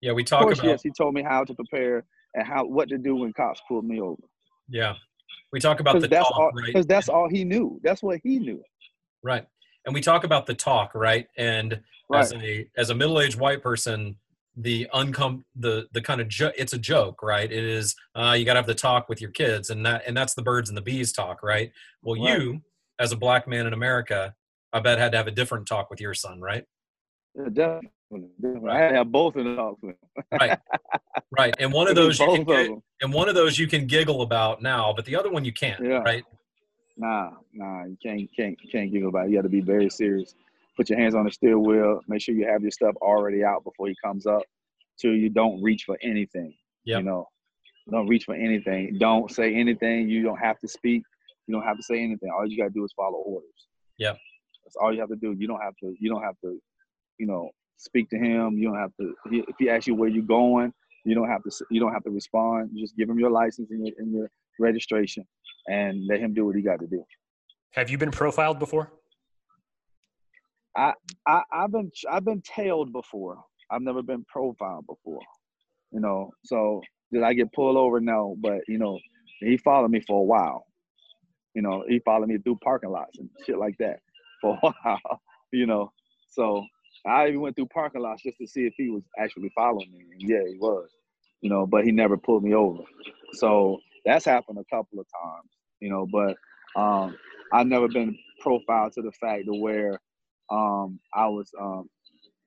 yeah, 0.01 0.13
we 0.13 0.23
Of 0.23 0.29
course, 0.31 0.59
about. 0.59 0.69
yes, 0.71 0.83
he 0.83 0.91
told 0.97 1.15
me 1.15 1.23
how 1.23 1.45
to 1.45 1.55
prepare 1.55 2.05
and 2.35 2.47
how 2.47 2.65
what 2.67 2.89
to 2.91 2.99
do 2.99 3.17
when 3.17 3.33
cops 3.33 3.61
pulled 3.69 3.85
me 3.85 4.01
over. 4.01 4.23
Yeah, 4.69 4.95
we 5.53 5.61
talk 5.61 5.81
about 5.81 6.01
the 6.01 6.09
that's 6.09 6.29
talk, 6.29 6.39
all. 6.39 6.51
right? 6.53 6.67
Because 6.67 6.87
that's 6.87 7.09
all 7.09 7.29
he 7.29 7.45
knew. 7.45 7.81
That's 7.83 8.03
what 8.03 8.21
he 8.23 8.39
knew. 8.39 8.63
Right. 9.23 9.47
And 9.87 9.95
we 9.95 10.01
talk 10.01 10.25
about 10.25 10.47
the 10.47 10.55
talk, 10.55 10.95
right? 10.95 11.27
And 11.37 11.81
as 12.15 12.33
a 12.33 12.69
as 12.77 12.91
a 12.91 12.95
middle-aged 12.95 13.39
white 13.39 13.63
person, 13.63 14.17
the 14.57 14.87
uncom 14.95 15.43
the 15.57 15.87
the 15.93 16.01
kind 16.01 16.21
of 16.21 16.29
jo- 16.29 16.53
it's 16.57 16.73
a 16.75 16.79
joke, 16.79 17.23
right? 17.23 17.51
It 17.51 17.65
is 17.65 17.95
uh, 18.15 18.35
you 18.39 18.45
got 18.45 18.53
to 18.55 18.59
have 18.61 18.67
the 18.67 18.75
talk 18.75 19.09
with 19.09 19.21
your 19.21 19.31
kids, 19.31 19.71
and 19.71 19.85
that 19.87 20.03
and 20.07 20.17
that's 20.17 20.35
the 20.35 20.43
birds 20.43 20.69
and 20.71 20.77
the 20.77 20.83
bees 20.83 21.13
talk, 21.13 21.43
right? 21.43 21.71
Well, 22.03 22.21
Right. 22.23 22.39
you 22.41 22.63
as 22.99 23.11
a 23.13 23.17
black 23.17 23.49
man 23.49 23.67
in 23.67 23.73
America, 23.73 24.35
I 24.73 24.81
bet 24.81 24.99
had 24.99 25.11
to 25.13 25.19
have 25.19 25.27
a 25.27 25.33
different 25.33 25.67
talk 25.67 25.91
with 25.91 26.01
your 26.01 26.15
son, 26.15 26.41
right? 26.41 26.65
Yeah, 27.37 27.49
definitely. 27.53 28.29
definitely. 28.41 28.71
I 28.71 28.79
had 28.79 28.89
to 28.91 28.95
have 28.99 29.11
both 29.11 29.35
of 29.35 29.45
them 29.45 29.57
talk. 29.57 29.79
Right. 30.31 30.59
Right. 31.37 31.55
And 31.59 31.73
one 31.73 31.89
of 31.91 31.97
those 31.97 32.21
was 32.21 32.21
you 32.21 32.27
can 32.27 32.41
of 32.43 32.47
get, 32.47 32.67
them. 32.69 32.83
and 33.03 33.13
one 33.13 33.29
of 33.29 33.35
those 33.35 33.59
you 33.59 33.67
can 33.67 33.89
giggle 33.89 34.23
about 34.23 34.63
now, 34.63 34.93
but 34.95 35.05
the 35.05 35.17
other 35.17 35.33
one 35.33 35.45
you 35.45 35.53
can't, 35.53 35.85
Yeah. 35.85 35.99
right? 35.99 36.23
Nah, 36.97 37.33
nah, 37.53 37.87
you 37.87 37.97
can't, 38.01 38.31
can't, 38.37 38.57
can't 38.71 38.93
giggle 38.93 39.09
about 39.09 39.27
it. 39.27 39.31
You 39.31 39.39
got 39.39 39.43
to 39.43 39.49
be 39.49 39.61
very 39.61 39.91
serious. 39.91 40.37
Put 40.77 40.91
your 40.91 40.99
hands 40.99 41.15
on 41.15 41.25
the 41.25 41.31
steering 41.31 41.63
wheel. 41.65 42.01
Make 42.09 42.21
sure 42.21 42.35
you 42.35 42.47
have 42.47 42.63
your 42.63 42.71
stuff 42.71 42.95
already 42.97 43.45
out 43.45 43.63
before 43.65 43.87
he 43.89 43.95
comes 44.05 44.27
up, 44.27 44.43
so 44.97 45.09
you 45.09 45.29
don't 45.31 45.63
reach 45.63 45.85
for 45.85 45.97
anything. 46.03 46.55
Yep. 46.85 46.99
You 46.99 47.05
know, 47.05 47.29
don't 47.91 48.09
reach 48.09 48.25
for 48.25 48.35
anything. 48.35 48.97
Don't 48.99 49.31
say 49.31 49.55
anything. 49.55 50.09
You 50.09 50.23
don't 50.23 50.39
have 50.39 50.59
to 50.61 50.69
speak. 50.69 51.03
You 51.47 51.55
don't 51.55 51.65
have 51.65 51.77
to 51.77 51.83
say 51.83 52.03
anything. 52.03 52.31
All 52.37 52.47
you 52.47 52.57
got 52.57 52.65
to 52.69 52.71
do 52.75 52.85
is 52.85 52.93
follow 52.97 53.19
orders. 53.19 53.51
Yeah. 53.99 54.15
That's 54.65 54.77
all 54.81 54.93
you 54.93 55.01
have 55.01 55.11
to 55.11 55.17
do. 55.17 55.35
You 55.39 55.47
don't 55.47 55.61
have 55.61 55.75
to. 55.83 55.95
You 56.01 56.11
don't 56.11 56.23
have 56.23 56.37
to. 56.45 56.59
You 57.19 57.27
know, 57.27 57.51
speak 57.77 58.11
to 58.11 58.17
him. 58.19 58.59
You 58.59 58.69
don't 58.71 58.79
have 58.79 58.91
to. 59.01 59.15
he- 59.31 59.45
If 59.47 59.57
he 59.59 59.69
asks 59.71 59.87
you 59.87 59.95
where 59.95 60.09
you're 60.09 60.25
going, 60.25 60.73
you 61.05 61.15
don't 61.15 61.29
have 61.29 61.43
to. 61.45 61.51
You 61.71 61.79
don't 61.81 61.93
have 61.93 62.03
to 62.05 62.11
respond. 62.11 62.71
You 62.73 62.83
just 62.83 62.97
give 62.97 63.09
him 63.09 63.19
your 63.19 63.31
license 63.31 63.71
and 63.71 63.87
your, 63.87 63.95
and 63.99 64.13
your 64.13 64.31
registration, 64.59 65.25
and 65.69 66.07
let 66.09 66.19
him 66.21 66.33
do 66.35 66.47
what 66.47 66.57
he 66.57 66.63
got 66.63 66.81
to 66.81 66.87
do. 66.87 67.05
Have 67.73 67.91
you 67.91 67.99
been 67.99 68.11
profiled 68.11 68.59
before? 68.59 68.91
I, 70.77 70.95
I've 71.53 71.73
been 71.73 71.91
I've 72.11 72.25
been 72.25 72.43
tailed 72.43 72.93
before. 72.93 73.39
I've 73.71 73.83
never 73.83 74.03
been 74.03 74.25
profiled 74.25 74.87
before. 74.87 75.21
You 75.93 76.01
know, 76.01 76.31
so 76.45 76.81
did 77.13 77.23
I 77.23 77.35
get 77.35 77.53
pulled 77.53 77.77
over? 77.77 78.01
No, 78.01 78.37
but 78.41 78.61
you 78.69 78.79
know, 78.79 78.99
he 79.41 79.57
followed 79.59 79.91
me 79.91 80.01
for 80.07 80.21
a 80.21 80.25
while. 80.25 80.67
You 81.55 81.63
know, 81.63 81.85
he 81.89 82.01
followed 82.01 82.29
me 82.29 82.39
through 82.39 82.59
parking 82.65 82.91
lots 82.91 83.19
and 83.19 83.31
shit 83.47 83.59
like 83.59 83.77
that 83.79 84.01
for 84.41 84.59
a 84.63 84.71
while. 84.83 85.21
You 85.53 85.67
know, 85.67 85.93
so 86.31 86.65
I 87.07 87.29
even 87.29 87.41
went 87.41 87.57
through 87.57 87.67
parking 87.69 88.03
lots 88.03 88.23
just 88.23 88.39
to 88.39 88.47
see 88.47 88.63
if 88.67 88.75
he 88.77 88.91
was 88.91 89.05
actually 89.19 89.51
following 89.55 89.93
me. 89.93 90.05
And 90.13 90.29
yeah, 90.29 90.43
he 90.49 90.59
was. 90.59 90.91
You 91.41 91.51
know, 91.51 91.67
but 91.67 91.85
he 91.85 91.93
never 91.93 92.17
pulled 92.17 92.43
me 92.43 92.55
over. 92.55 92.83
So 93.35 93.79
that's 94.05 94.25
happened 94.25 94.59
a 94.59 94.75
couple 94.75 94.99
of 94.99 95.07
times. 95.23 95.51
You 95.81 95.91
know, 95.91 96.07
but 96.11 96.37
um, 96.81 97.17
I've 97.53 97.67
never 97.67 97.89
been 97.89 98.17
profiled 98.41 98.95
to 98.95 99.03
the 99.03 99.13
fact 99.13 99.45
to 99.47 99.55
where 99.55 100.01
um, 100.51 100.99
I 101.15 101.27
was 101.27 101.51
um, 101.61 101.89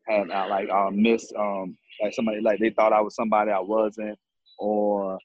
had 0.08 0.30
uh, 0.30 0.48
like 0.50 0.70
uh, 0.70 0.90
missed 0.92 1.34
um, 1.38 1.78
like 2.02 2.14
somebody 2.14 2.42
like 2.42 2.60
they 2.60 2.70
thought 2.70 2.94
I 2.94 3.02
was 3.02 3.16
somebody 3.16 3.52
I 3.52 3.60
wasn't, 3.60 4.18
or 4.60 5.18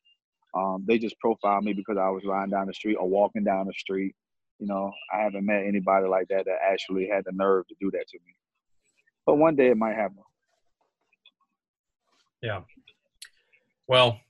um, 0.55 0.85
they 0.87 0.99
just 0.99 1.19
profiled 1.19 1.65
me 1.65 1.73
because 1.73 1.97
I 1.99 2.09
was 2.09 2.25
riding 2.25 2.51
down 2.51 2.67
the 2.67 2.75
street 2.75 2.97
or 2.97 3.09
walking 3.09 3.45
down 3.45 3.67
the 3.67 3.75
street. 3.75 4.15
You 4.59 4.67
know, 4.67 4.93
I 5.13 5.23
haven't 5.23 5.47
met 5.47 5.65
anybody 5.67 6.07
like 6.07 6.29
that 6.29 6.45
that 6.45 6.59
actually 6.63 7.09
had 7.09 7.25
the 7.25 7.33
nerve 7.33 7.67
to 7.69 7.75
do 7.81 7.91
that 7.93 8.07
to 8.09 8.19
me. 8.19 8.35
But 9.27 9.37
one 9.37 9.57
day 9.57 9.69
it 9.69 9.77
might 9.77 9.97
happen. 9.97 10.19
Yeah. 12.43 12.61
Well, 13.87 14.21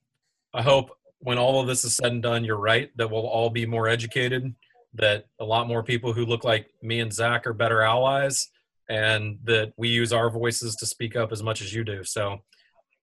I 0.55 0.63
hope 0.63 0.91
when 1.19 1.39
all 1.39 1.61
of 1.61 1.67
this 1.67 1.85
is 1.85 1.97
said 1.97 2.13
and 2.13 2.23
done, 2.23 2.45
you're 2.45 2.57
right 2.57 2.91
that 2.97 3.11
we'll 3.11 3.27
all 3.27 3.51
be 3.51 3.65
more 3.65 3.89
educated, 3.89 4.55
that 4.95 5.27
a 5.41 5.45
lot 5.45 5.69
more 5.69 5.83
people 5.83 6.13
who 6.13 6.25
look 6.25 6.45
like 6.45 6.71
me 6.83 7.01
and 7.01 7.13
Zach 7.13 7.47
are 7.47 7.53
better 7.53 7.83
allies, 7.83 8.49
and 8.89 9.39
that 9.45 9.73
we 9.77 9.89
use 9.89 10.13
our 10.13 10.31
voices 10.31 10.77
to 10.77 10.87
speak 10.87 11.17
up 11.17 11.33
as 11.33 11.43
much 11.43 11.63
as 11.63 11.75
you 11.75 11.85
do. 11.85 12.05
So, 12.05 12.39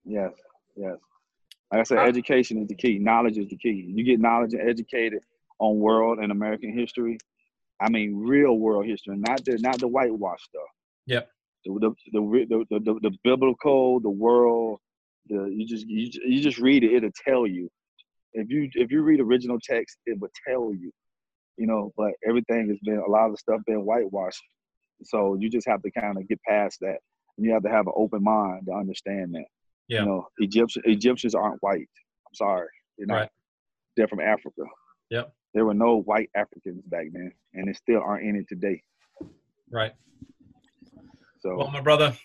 Yes, 0.06 0.32
yes. 0.76 0.96
Like 1.72 1.82
I 1.82 1.84
said, 1.84 2.00
education 2.00 2.58
is 2.62 2.68
the 2.68 2.76
key. 2.76 2.98
Knowledge 2.98 3.38
is 3.38 3.48
the 3.48 3.58
key. 3.58 3.92
You 3.94 4.04
get 4.04 4.20
knowledge 4.20 4.54
and 4.54 4.68
educated 4.68 5.22
on 5.60 5.78
world 5.78 6.18
and 6.20 6.32
American 6.32 6.74
history. 6.74 7.20
I 7.80 7.90
mean, 7.90 8.16
real 8.16 8.58
world 8.58 8.86
history, 8.88 9.18
not 9.18 9.46
the 9.46 9.58
not 9.60 9.80
the 9.80 9.88
whitewash 9.88 10.42
stuff. 10.44 10.62
Yep. 11.06 11.30
The 11.66 11.74
the 11.80 11.96
the 12.12 12.46
the, 12.50 12.66
the, 12.70 12.80
the, 12.80 13.00
the 13.02 13.18
biblical, 13.24 14.00
the 14.00 14.10
world. 14.10 14.80
The 15.28 15.46
you 15.46 15.68
just 15.68 15.88
you, 15.88 16.10
you 16.26 16.42
just 16.42 16.58
read 16.58 16.84
it. 16.84 16.94
It'll 16.94 17.12
tell 17.24 17.46
you. 17.46 17.70
If 18.34 18.50
you 18.50 18.70
if 18.74 18.92
you 18.92 19.04
read 19.04 19.20
original 19.20 19.60
text, 19.62 19.98
it 20.08 20.20
will 20.20 20.30
tell 20.48 20.74
you. 20.74 20.92
You 21.60 21.68
know, 21.68 21.92
but 21.98 22.12
everything 22.28 22.70
has 22.70 22.78
been 22.84 23.04
a 23.06 23.12
lot 23.12 23.26
of 23.26 23.32
the 23.34 23.38
stuff 23.38 23.60
been 23.68 23.84
whitewashed. 23.86 24.42
So 25.04 25.36
you 25.40 25.50
just 25.50 25.68
have 25.68 25.82
to 25.84 25.92
kind 25.92 26.18
of 26.18 26.28
get 26.28 26.42
past 26.48 26.78
that. 26.82 26.98
And 27.38 27.46
you 27.46 27.52
have 27.54 27.64
to 27.64 27.70
have 27.70 27.88
an 27.88 27.94
open 27.96 28.24
mind 28.24 28.64
to 28.68 28.74
understand 28.74 29.34
that. 29.34 29.46
Yeah. 29.90 30.00
You 30.02 30.06
know, 30.06 30.28
Egyptian 30.38 30.84
Egyptians 30.86 31.36
aren't 31.36 31.62
white. 31.62 31.90
I'm 32.28 32.34
sorry. 32.34 32.68
They're 32.98 33.08
not. 33.08 33.16
Right. 33.16 33.30
They're 33.98 34.08
from 34.08 34.22
Africa. 34.22 34.64
Yep. 35.10 35.34
There 35.54 35.66
were 35.66 35.74
no 35.74 36.02
white 36.02 36.30
Africans 36.36 36.82
back 36.86 37.08
then, 37.12 37.32
and 37.54 37.68
there 37.68 37.74
still 37.74 38.00
aren't 38.02 38.26
any 38.28 38.44
today. 38.48 38.82
right. 39.72 39.92
So, 41.42 41.56
Well, 41.58 41.72
my 41.72 41.82
brother, 41.82 42.16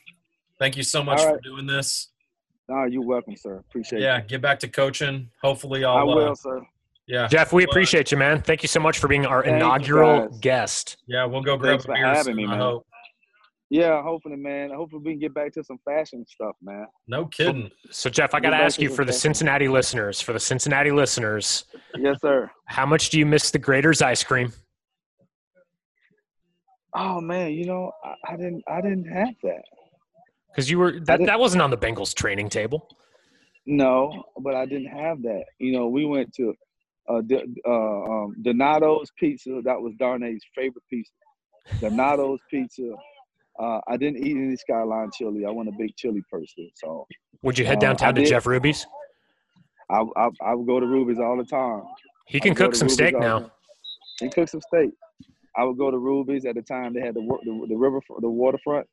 thank 0.59 0.77
you 0.77 0.83
so 0.83 1.03
much 1.03 1.21
All 1.21 1.35
for 1.35 1.41
doing 1.41 1.67
this. 1.67 2.11
no, 2.69 2.85
you're 2.85 3.03
welcome, 3.07 3.37
sir. 3.37 3.59
Appreciate 3.59 4.01
it. 4.01 4.05
Yeah, 4.05 4.19
it. 4.19 4.29
get 4.29 4.43
back 4.43 4.59
to 4.61 4.69
coaching. 4.69 5.31
Hopefully, 5.43 5.85
I'll 5.85 5.99
I'll. 5.99 6.07
will, 6.07 6.31
uh, 6.33 6.35
sir. 6.35 6.63
Yeah, 7.07 7.27
Jeff, 7.29 7.53
we 7.53 7.63
Well, 7.65 7.69
uh, 7.69 7.73
appreciate 7.73 8.11
you, 8.11 8.17
man. 8.17 8.41
Thank 8.41 8.63
you 8.63 8.69
so 8.69 8.81
much 8.81 8.99
for 8.99 9.09
being 9.09 9.27
our 9.27 9.43
Thank 9.43 9.57
inaugural 9.57 10.29
guest. 10.41 10.97
yeah, 11.07 11.25
we'll 11.27 11.43
go 11.43 11.57
grab 11.57 11.73
Thanks 11.73 11.85
a 11.85 11.89
for 11.89 11.95
beer 11.95 12.07
having 12.07 12.23
soon. 12.25 12.37
me, 12.37 12.45
I 12.45 12.49
man. 12.49 12.59
hope. 12.59 12.87
Yeah, 13.71 14.03
hopefully, 14.03 14.37
man. 14.37 14.71
Hopefully, 14.71 15.03
we 15.05 15.13
can 15.13 15.19
get 15.21 15.35
back 15.35 15.53
to 15.55 15.65
some 15.65 15.79
fashion 15.85 16.25
stuff, 16.27 16.55
man. 16.63 16.87
No 17.09 17.27
kidding. 17.27 17.71
So, 17.91 18.09
Jeff, 18.09 18.33
I 18.35 18.41
got 18.41 18.51
to 18.51 18.57
ask 18.57 18.81
you 18.81 18.89
for 18.89 19.05
the 19.05 19.13
session. 19.13 19.35
Cincinnati 19.35 19.69
listeners, 19.69 20.21
for 20.21 20.33
the 20.33 20.39
Cincinnati 20.41 20.91
listeners, 20.93 21.65
Yes, 21.99 22.21
sir. 22.21 22.51
how 22.67 22.87
much 22.87 23.11
do 23.11 23.19
you 23.19 23.27
miss 23.27 23.51
the 23.51 23.59
Graeter's 23.59 24.01
ice 24.01 24.23
cream? 24.23 24.53
Oh 26.97 27.21
man, 27.21 27.53
you 27.53 27.67
know, 27.67 27.91
I, 28.05 28.35
I 28.35 28.37
didn't, 28.37 28.63
I 28.69 28.81
didn't 28.81 29.07
have 29.07 29.35
that. 29.43 29.63
Because 30.51 30.71
you 30.71 30.79
were 30.79 31.01
that, 31.01 31.25
that 31.27 31.41
wasn't 31.41 31.63
on 31.63 31.71
the 31.71 31.77
Bengals 31.79 32.15
training 32.15 32.49
table. 32.49 32.87
No, 33.67 34.23
but 34.41 34.55
I 34.55 34.67
didn't 34.67 34.87
have 34.97 35.21
that. 35.23 35.45
You 35.59 35.73
know, 35.73 35.89
we 35.89 36.05
went 36.05 36.33
to 36.35 36.55
uh, 37.09 37.21
D- 37.23 37.45
uh, 37.67 38.03
um, 38.03 38.35
Donato's 38.43 39.11
Pizza. 39.19 39.61
That 39.65 39.81
was 39.81 39.93
Darnay's 39.99 40.43
favorite 40.55 40.85
pizza. 40.91 41.13
Donato's 41.81 42.41
Pizza. 42.51 42.93
Uh, 43.59 43.81
I 43.87 43.97
didn't 43.97 44.25
eat 44.27 44.37
any 44.37 44.57
Skyline 44.57 45.11
chili. 45.17 45.45
I 45.47 45.51
wasn't 45.51 45.75
a 45.77 45.79
big 45.79 45.95
chili 45.97 46.23
person, 46.31 46.69
so 46.75 47.07
Would 47.43 47.59
you 47.59 47.65
head 47.65 47.79
Uh, 47.79 47.81
downtown 47.83 48.09
I 48.11 48.13
to 48.13 48.21
did. 48.23 48.29
Jeff 48.31 48.47
Ruby's? 48.47 48.87
I, 49.91 50.03
I 50.17 50.29
I 50.43 50.55
would 50.55 50.67
go 50.67 50.81
to 50.81 50.87
Ruby's 50.87 51.19
all 51.21 51.37
the 51.37 51.45
time. 51.45 51.83
He 52.27 52.41
can 52.41 52.55
cook 52.55 52.75
some 52.75 52.87
Ruby's 52.87 52.95
steak 52.95 53.19
now. 53.19 53.39
time. 53.41 53.51
He 54.21 54.29
cooked 54.31 54.51
some 54.51 54.61
steak. 54.63 54.91
I 55.57 55.63
would 55.65 55.77
go 55.79 55.91
to 55.91 55.99
Ruby's 55.99 56.47
at 56.47 56.55
the 56.57 56.63
time 56.63 56.95
they 56.95 57.01
had 57.01 57.15
the 57.15 57.21
the, 57.45 57.67
the 57.69 57.77
river 57.77 58.01
the 58.21 58.29
waterfront 58.31 58.87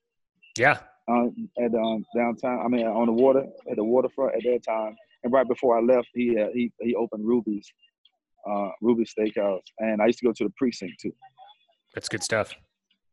Yeah. 0.57 0.78
uh, 1.07 1.28
at 1.59 1.74
um, 1.74 2.05
downtown. 2.16 2.59
I 2.64 2.68
mean, 2.68 2.86
on 2.86 3.07
the 3.07 3.14
water 3.14 3.45
at 3.70 3.78
the 3.78 3.84
waterfront 3.84 4.36
at 4.36 4.43
that 4.43 4.62
time. 4.68 4.95
And 5.24 5.32
right 5.32 5.47
before 5.47 5.78
I 5.78 5.82
left, 5.82 6.09
he 6.14 6.38
uh, 6.38 6.47
he 6.53 6.72
he 6.82 6.93
opened 6.95 7.26
Ruby's, 7.26 7.68
uh, 8.50 8.70
Ruby's 8.82 9.14
Steakhouse, 9.18 9.62
and 9.80 10.02
I 10.02 10.08
used 10.08 10.20
to 10.20 10.26
go 10.26 10.34
to 10.34 10.44
the 10.44 10.54
precinct 10.58 11.00
too. 11.02 11.14
That's 11.94 12.10
good 12.10 12.24
stuff. 12.24 12.54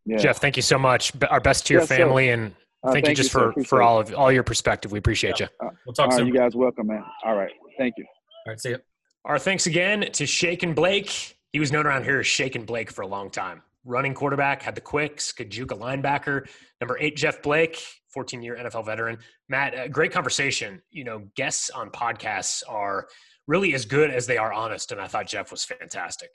Yeah. 0.06 0.16
Jeff, 0.16 0.38
thank 0.38 0.56
you 0.56 0.62
so 0.62 0.78
much. 0.78 1.12
Our 1.28 1.40
best 1.40 1.66
to 1.66 1.74
your 1.74 1.82
yes, 1.82 1.88
family, 1.88 2.30
and 2.30 2.54
uh, 2.82 2.92
thank, 2.92 3.04
thank, 3.04 3.18
you 3.18 3.22
just 3.22 3.34
you, 3.34 3.52
for 3.54 3.64
for 3.64 3.82
all 3.82 4.00
of 4.00 4.14
all 4.14 4.32
your 4.32 4.42
perspective. 4.42 4.92
We 4.92 4.98
appreciate 4.98 5.40
yeah. 5.40 5.48
you. 5.60 5.66
Uh, 5.66 5.70
we'll 5.86 5.92
talk 5.92 6.12
soon. 6.12 6.26
you 6.26 6.34
guys 6.34 6.54
welcome, 6.54 6.86
man. 6.86 7.04
All 7.24 7.36
right, 7.36 7.52
thank 7.76 7.94
you. 7.98 8.04
All 8.46 8.52
right, 8.52 8.60
see 8.60 8.70
you. 8.70 8.78
Our 9.24 9.38
thanks 9.38 9.66
again 9.66 10.08
to 10.12 10.26
Shake 10.26 10.62
and 10.62 10.74
Blake. 10.74 11.36
He 11.52 11.60
was 11.60 11.72
known 11.72 11.86
around 11.86 12.04
here 12.04 12.20
as 12.20 12.26
Shake 12.26 12.54
and 12.54 12.64
Blake 12.64 12.90
for 12.90 13.02
a 13.02 13.06
long 13.06 13.30
time. 13.30 13.62
Running 13.84 14.14
quarterback, 14.14 14.62
had 14.62 14.74
the 14.74 14.80
quicks, 14.80 15.32
could 15.32 15.50
juke 15.50 15.72
a 15.72 15.76
linebacker. 15.76 16.48
Number 16.80 16.96
eight, 17.00 17.16
Jeff 17.16 17.42
Blake, 17.42 17.82
14 18.12 18.42
year 18.42 18.56
NFL 18.56 18.86
veteran. 18.86 19.18
Matt, 19.48 19.90
great 19.92 20.12
conversation. 20.12 20.80
You 20.90 21.04
know, 21.04 21.22
guests 21.36 21.70
on 21.70 21.90
podcasts 21.90 22.62
are 22.68 23.08
really 23.48 23.74
as 23.74 23.84
good 23.86 24.10
as 24.10 24.26
they 24.28 24.36
are 24.36 24.52
honest, 24.52 24.92
and 24.92 25.00
I 25.00 25.08
thought 25.08 25.26
Jeff 25.26 25.50
was 25.50 25.64
fantastic. 25.64 26.30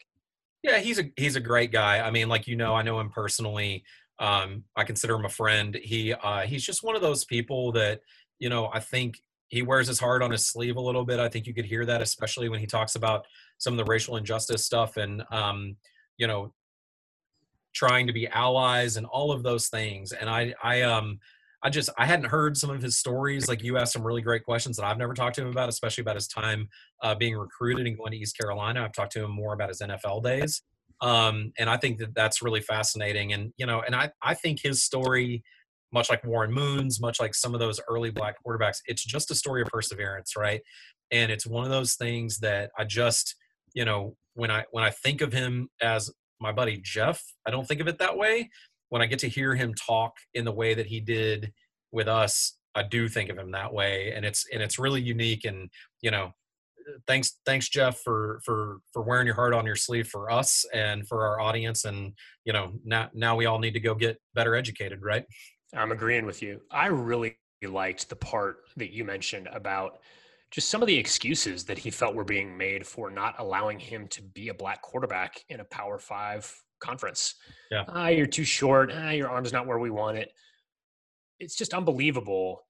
Yeah, 0.64 0.80
he's 0.80 1.00
a 1.00 1.06
he's 1.16 1.38
a 1.38 1.42
great 1.42 1.72
guy. 1.72 2.00
I 2.00 2.12
mean, 2.12 2.28
like 2.28 2.48
you 2.48 2.58
know, 2.58 2.76
I 2.76 2.82
know 2.82 3.00
him 3.00 3.10
personally. 3.10 3.86
Um, 4.20 4.64
I 4.76 4.84
consider 4.84 5.16
him 5.16 5.26
a 5.26 5.30
friend. 5.30 5.78
He 5.82 6.14
uh, 6.14 6.42
he's 6.42 6.66
just 6.66 6.84
one 6.84 6.96
of 6.96 7.02
those 7.02 7.24
people 7.24 7.72
that 7.74 8.02
you 8.40 8.50
know. 8.50 8.70
I 8.74 8.80
think 8.80 9.22
he 9.48 9.62
wears 9.62 9.88
his 9.88 10.00
heart 10.00 10.24
on 10.24 10.32
his 10.32 10.48
sleeve 10.48 10.76
a 10.76 10.82
little 10.82 11.06
bit. 11.06 11.20
I 11.20 11.30
think 11.30 11.46
you 11.46 11.54
could 11.54 11.66
hear 11.66 11.86
that, 11.86 12.02
especially 12.02 12.50
when 12.50 12.60
he 12.60 12.66
talks 12.66 12.96
about 12.96 13.26
some 13.60 13.74
of 13.74 13.78
the 13.78 13.90
racial 13.90 14.18
injustice 14.18 14.66
stuff 14.66 14.98
and 14.98 15.24
um, 15.32 15.76
you 16.18 16.28
know 16.28 16.54
trying 17.74 18.08
to 18.08 18.14
be 18.14 18.28
allies 18.28 18.98
and 18.98 19.06
all 19.06 19.32
of 19.32 19.44
those 19.44 19.68
things. 19.68 20.12
And 20.12 20.30
I 20.30 20.54
I 20.64 20.82
um 20.82 21.20
I 21.64 21.70
just 21.70 21.90
I 21.98 22.06
hadn't 22.06 22.26
heard 22.26 22.58
some 22.58 22.70
of 22.70 22.82
his 22.82 22.98
stories. 22.98 23.48
Like 23.48 23.64
you 23.64 23.78
asked 23.78 23.94
some 23.94 24.06
really 24.06 24.22
great 24.22 24.44
questions 24.44 24.76
that 24.78 24.86
I've 24.86 24.98
never 24.98 25.14
talked 25.14 25.36
to 25.36 25.42
him 25.42 25.48
about, 25.48 25.70
especially 25.70 26.02
about 26.02 26.16
his 26.16 26.28
time 26.28 26.68
uh, 27.02 27.16
being 27.16 27.36
recruited 27.36 27.88
and 27.88 27.98
going 27.98 28.12
to 28.12 28.18
East 28.18 28.38
Carolina. 28.38 28.84
I've 28.84 28.92
talked 28.92 29.14
to 29.14 29.24
him 29.24 29.32
more 29.32 29.54
about 29.54 29.70
his 29.70 29.82
NFL 29.82 30.24
days, 30.24 30.62
um, 31.02 31.54
and 31.58 31.70
I 31.70 31.78
think 31.78 32.00
that 32.00 32.14
that's 32.14 32.42
really 32.42 32.60
fascinating. 32.60 33.32
And 33.32 33.54
you 33.58 33.66
know, 33.66 33.82
and 33.82 33.96
I 33.96 34.12
I 34.22 34.34
think 34.34 34.60
his 34.62 34.84
story, 34.84 35.42
much 35.94 36.10
like 36.10 36.26
Warren 36.26 36.52
Moon's, 36.52 37.00
much 37.00 37.22
like 37.22 37.34
some 37.34 37.54
of 37.54 37.62
those 37.62 37.80
early 37.90 38.12
black 38.12 38.36
quarterbacks, 38.46 38.80
it's 38.86 39.04
just 39.04 39.32
a 39.32 39.36
story 39.36 39.62
of 39.62 39.70
perseverance, 39.70 40.36
right? 40.36 40.62
And 41.12 41.32
it's 41.32 41.48
one 41.48 41.64
of 41.64 41.72
those 41.72 41.96
things 41.96 42.40
that 42.40 42.72
I 42.78 42.84
just 42.84 43.36
you 43.74 43.86
know 43.86 44.18
when 44.34 44.52
I 44.52 44.66
when 44.72 44.84
I 44.84 44.90
think 44.90 45.22
of 45.22 45.32
him 45.32 45.70
as 45.82 46.12
my 46.42 46.52
buddy 46.52 46.82
Jeff, 46.84 47.24
I 47.48 47.52
don't 47.52 47.66
think 47.66 47.80
of 47.80 47.88
it 47.88 48.00
that 48.00 48.18
way 48.18 48.50
when 48.94 49.02
I 49.02 49.08
get 49.08 49.18
to 49.20 49.28
hear 49.28 49.56
him 49.56 49.74
talk 49.74 50.18
in 50.36 50.46
the 50.46 50.52
way 50.52 50.76
that 50.76 50.86
he 50.86 51.00
did 51.00 51.52
with 51.92 52.08
us, 52.08 52.60
I 52.76 52.84
do 52.84 53.10
think 53.10 53.32
of 53.32 53.40
him 53.40 53.50
that 53.54 53.74
way, 53.74 54.14
and 54.16 54.24
it's 54.24 54.46
and 54.54 54.62
it's 54.62 54.78
really 54.78 55.02
unique. 55.02 55.46
And 55.46 55.72
you 56.04 56.12
know, 56.12 56.32
thanks 57.08 57.40
thanks 57.44 57.70
Jeff 57.70 58.02
for 58.02 58.40
for 58.46 58.82
for 58.92 59.02
wearing 59.02 59.26
your 59.26 59.34
heart 59.34 59.56
on 59.56 59.66
your 59.66 59.76
sleeve 59.76 60.10
for 60.10 60.30
us 60.30 60.64
and 60.76 61.08
for 61.08 61.26
our 61.26 61.42
audience. 61.42 61.86
And 61.86 62.14
you 62.46 62.54
know, 62.54 62.74
now 62.86 63.10
now 63.16 63.36
we 63.36 63.48
all 63.48 63.58
need 63.58 63.74
to 63.74 63.80
go 63.80 63.96
get 63.96 64.22
better 64.36 64.54
educated, 64.54 65.02
right? 65.02 65.26
I'm 65.76 65.92
agreeing 65.92 66.28
with 66.28 66.44
you. 66.44 66.62
I 66.70 66.86
really 66.86 67.36
liked 67.64 68.10
the 68.10 68.16
part 68.16 68.58
that 68.78 68.94
you 68.94 69.06
mentioned 69.06 69.50
about 69.52 70.02
just 70.52 70.70
some 70.70 70.84
of 70.84 70.88
the 70.88 70.96
excuses 70.96 71.64
that 71.64 71.80
he 71.80 71.90
felt 71.90 72.14
were 72.14 72.24
being 72.24 72.56
made 72.56 72.86
for 72.86 73.10
not 73.10 73.34
allowing 73.40 73.80
him 73.80 74.08
to 74.10 74.22
be 74.22 74.50
a 74.50 74.54
black 74.54 74.84
quarterback 74.84 75.42
in 75.50 75.62
a 75.62 75.66
Power 75.66 75.98
Five 75.98 76.56
conference. 76.84 77.36
Yeah. 77.72 77.86
Ah, 77.88 78.10
you're 78.10 78.28
too 78.28 78.44
short. 78.44 78.92
Ah, 78.94 79.12
your 79.12 79.30
arm's 79.30 79.54
not 79.54 79.66
where 79.66 79.80
we 79.80 79.90
want 79.90 80.18
it. 80.18 80.32
It's 81.40 81.56
just 81.56 81.74
unbelievable. 81.74 82.66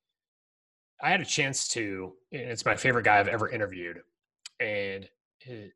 I 1.01 1.09
had 1.09 1.19
a 1.19 1.25
chance 1.25 1.67
to, 1.69 2.13
it's 2.31 2.65
my 2.65 2.75
favorite 2.75 3.03
guy 3.03 3.19
I've 3.19 3.27
ever 3.27 3.49
interviewed. 3.49 3.99
And 4.59 5.09
it, 5.41 5.73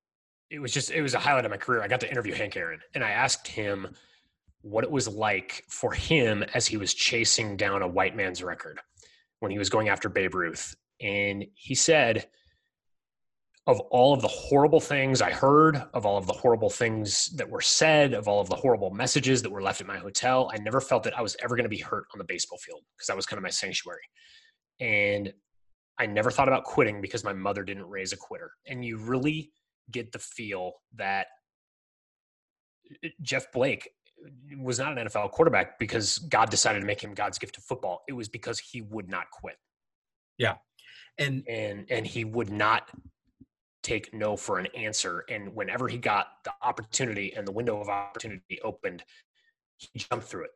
it 0.50 0.60
was 0.60 0.72
just, 0.72 0.92
it 0.92 1.02
was 1.02 1.14
a 1.14 1.20
highlight 1.20 1.46
of 1.46 1.52
my 1.52 1.58
career. 1.58 1.82
I 1.82 1.88
got 1.88 2.00
to 2.02 2.10
interview 2.10 2.34
Hank 2.34 2.56
Aaron 2.56 2.80
and 2.94 3.04
I 3.04 3.10
asked 3.10 3.48
him 3.48 3.88
what 4.62 4.84
it 4.84 4.92
was 4.92 5.08
like 5.08 5.64
for 5.70 5.92
him 5.92 6.44
as 6.54 6.66
he 6.66 6.78
was 6.78 6.94
chasing 6.94 7.58
down 7.58 7.82
a 7.82 7.88
white 7.88 8.16
man's 8.16 8.44
record 8.44 8.80
when 9.40 9.52
he 9.52 9.58
was 9.58 9.70
going 9.70 9.90
after 9.90 10.10
Babe 10.10 10.36
Ruth. 10.36 10.76
And 11.02 11.46
he 11.54 11.76
said, 11.76 12.28
of 13.68 13.82
all 13.92 14.14
of 14.14 14.22
the 14.22 14.30
horrible 14.30 14.80
things 14.80 15.22
I 15.22 15.30
heard, 15.30 15.84
of 15.94 16.06
all 16.06 16.18
of 16.18 16.26
the 16.26 16.34
horrible 16.34 16.70
things 16.70 17.28
that 17.36 17.50
were 17.50 17.62
said, 17.62 18.14
of 18.14 18.30
all 18.30 18.40
of 18.40 18.50
the 18.50 18.56
horrible 18.56 18.92
messages 18.92 19.42
that 19.42 19.52
were 19.52 19.62
left 19.62 19.82
at 19.82 19.88
my 19.88 19.98
hotel, 19.98 20.50
I 20.54 20.58
never 20.58 20.80
felt 20.80 21.04
that 21.04 21.18
I 21.18 21.22
was 21.22 21.36
ever 21.44 21.58
going 21.58 21.66
to 21.66 21.70
be 21.70 21.78
hurt 21.78 22.06
on 22.14 22.18
the 22.18 22.24
baseball 22.24 22.58
field 22.60 22.82
because 22.96 23.08
that 23.08 23.16
was 23.16 23.26
kind 23.26 23.38
of 23.38 23.44
my 23.44 23.50
sanctuary. 23.50 24.02
And 24.80 25.34
I 26.00 26.06
never 26.06 26.32
thought 26.32 26.48
about 26.48 26.64
quitting 26.64 27.02
because 27.02 27.26
my 27.26 27.34
mother 27.34 27.64
didn't 27.64 27.90
raise 27.90 28.14
a 28.14 28.18
quitter. 28.18 28.52
And 28.68 28.86
you 28.86 28.98
really 28.98 29.52
get 29.92 30.14
the 30.14 30.20
feel 30.20 30.74
that 30.96 31.28
uh, 33.04 33.10
Jeff 33.22 33.52
Blake 33.52 33.90
was 34.58 34.80
not 34.80 34.98
an 34.98 35.08
NFL 35.08 35.32
quarterback 35.32 35.78
because 35.78 36.20
God 36.20 36.50
decided 36.50 36.80
to 36.80 36.86
make 36.86 37.04
him 37.04 37.14
God's 37.14 37.38
gift 37.38 37.56
to 37.56 37.62
football. 37.62 38.04
It 38.08 38.14
was 38.14 38.30
because 38.30 38.60
he 38.60 38.82
would 38.82 39.10
not 39.10 39.30
quit. 39.30 39.58
Yeah. 40.38 40.56
And 41.20 41.44
and 41.50 41.86
and 41.90 42.06
he 42.06 42.24
would 42.24 42.52
not 42.52 42.92
take 43.84 44.14
no 44.14 44.36
for 44.36 44.60
an 44.60 44.68
answer. 44.76 45.24
And 45.30 45.54
whenever 45.56 45.88
he 45.88 45.98
got 45.98 46.28
the 46.44 46.52
opportunity 46.62 47.34
and 47.36 47.48
the 47.48 47.52
window 47.52 47.80
of 47.80 47.90
opportunity 47.90 48.60
opened, 48.64 49.04
he 49.78 50.00
jumped 50.00 50.26
through 50.26 50.46
it. 50.46 50.52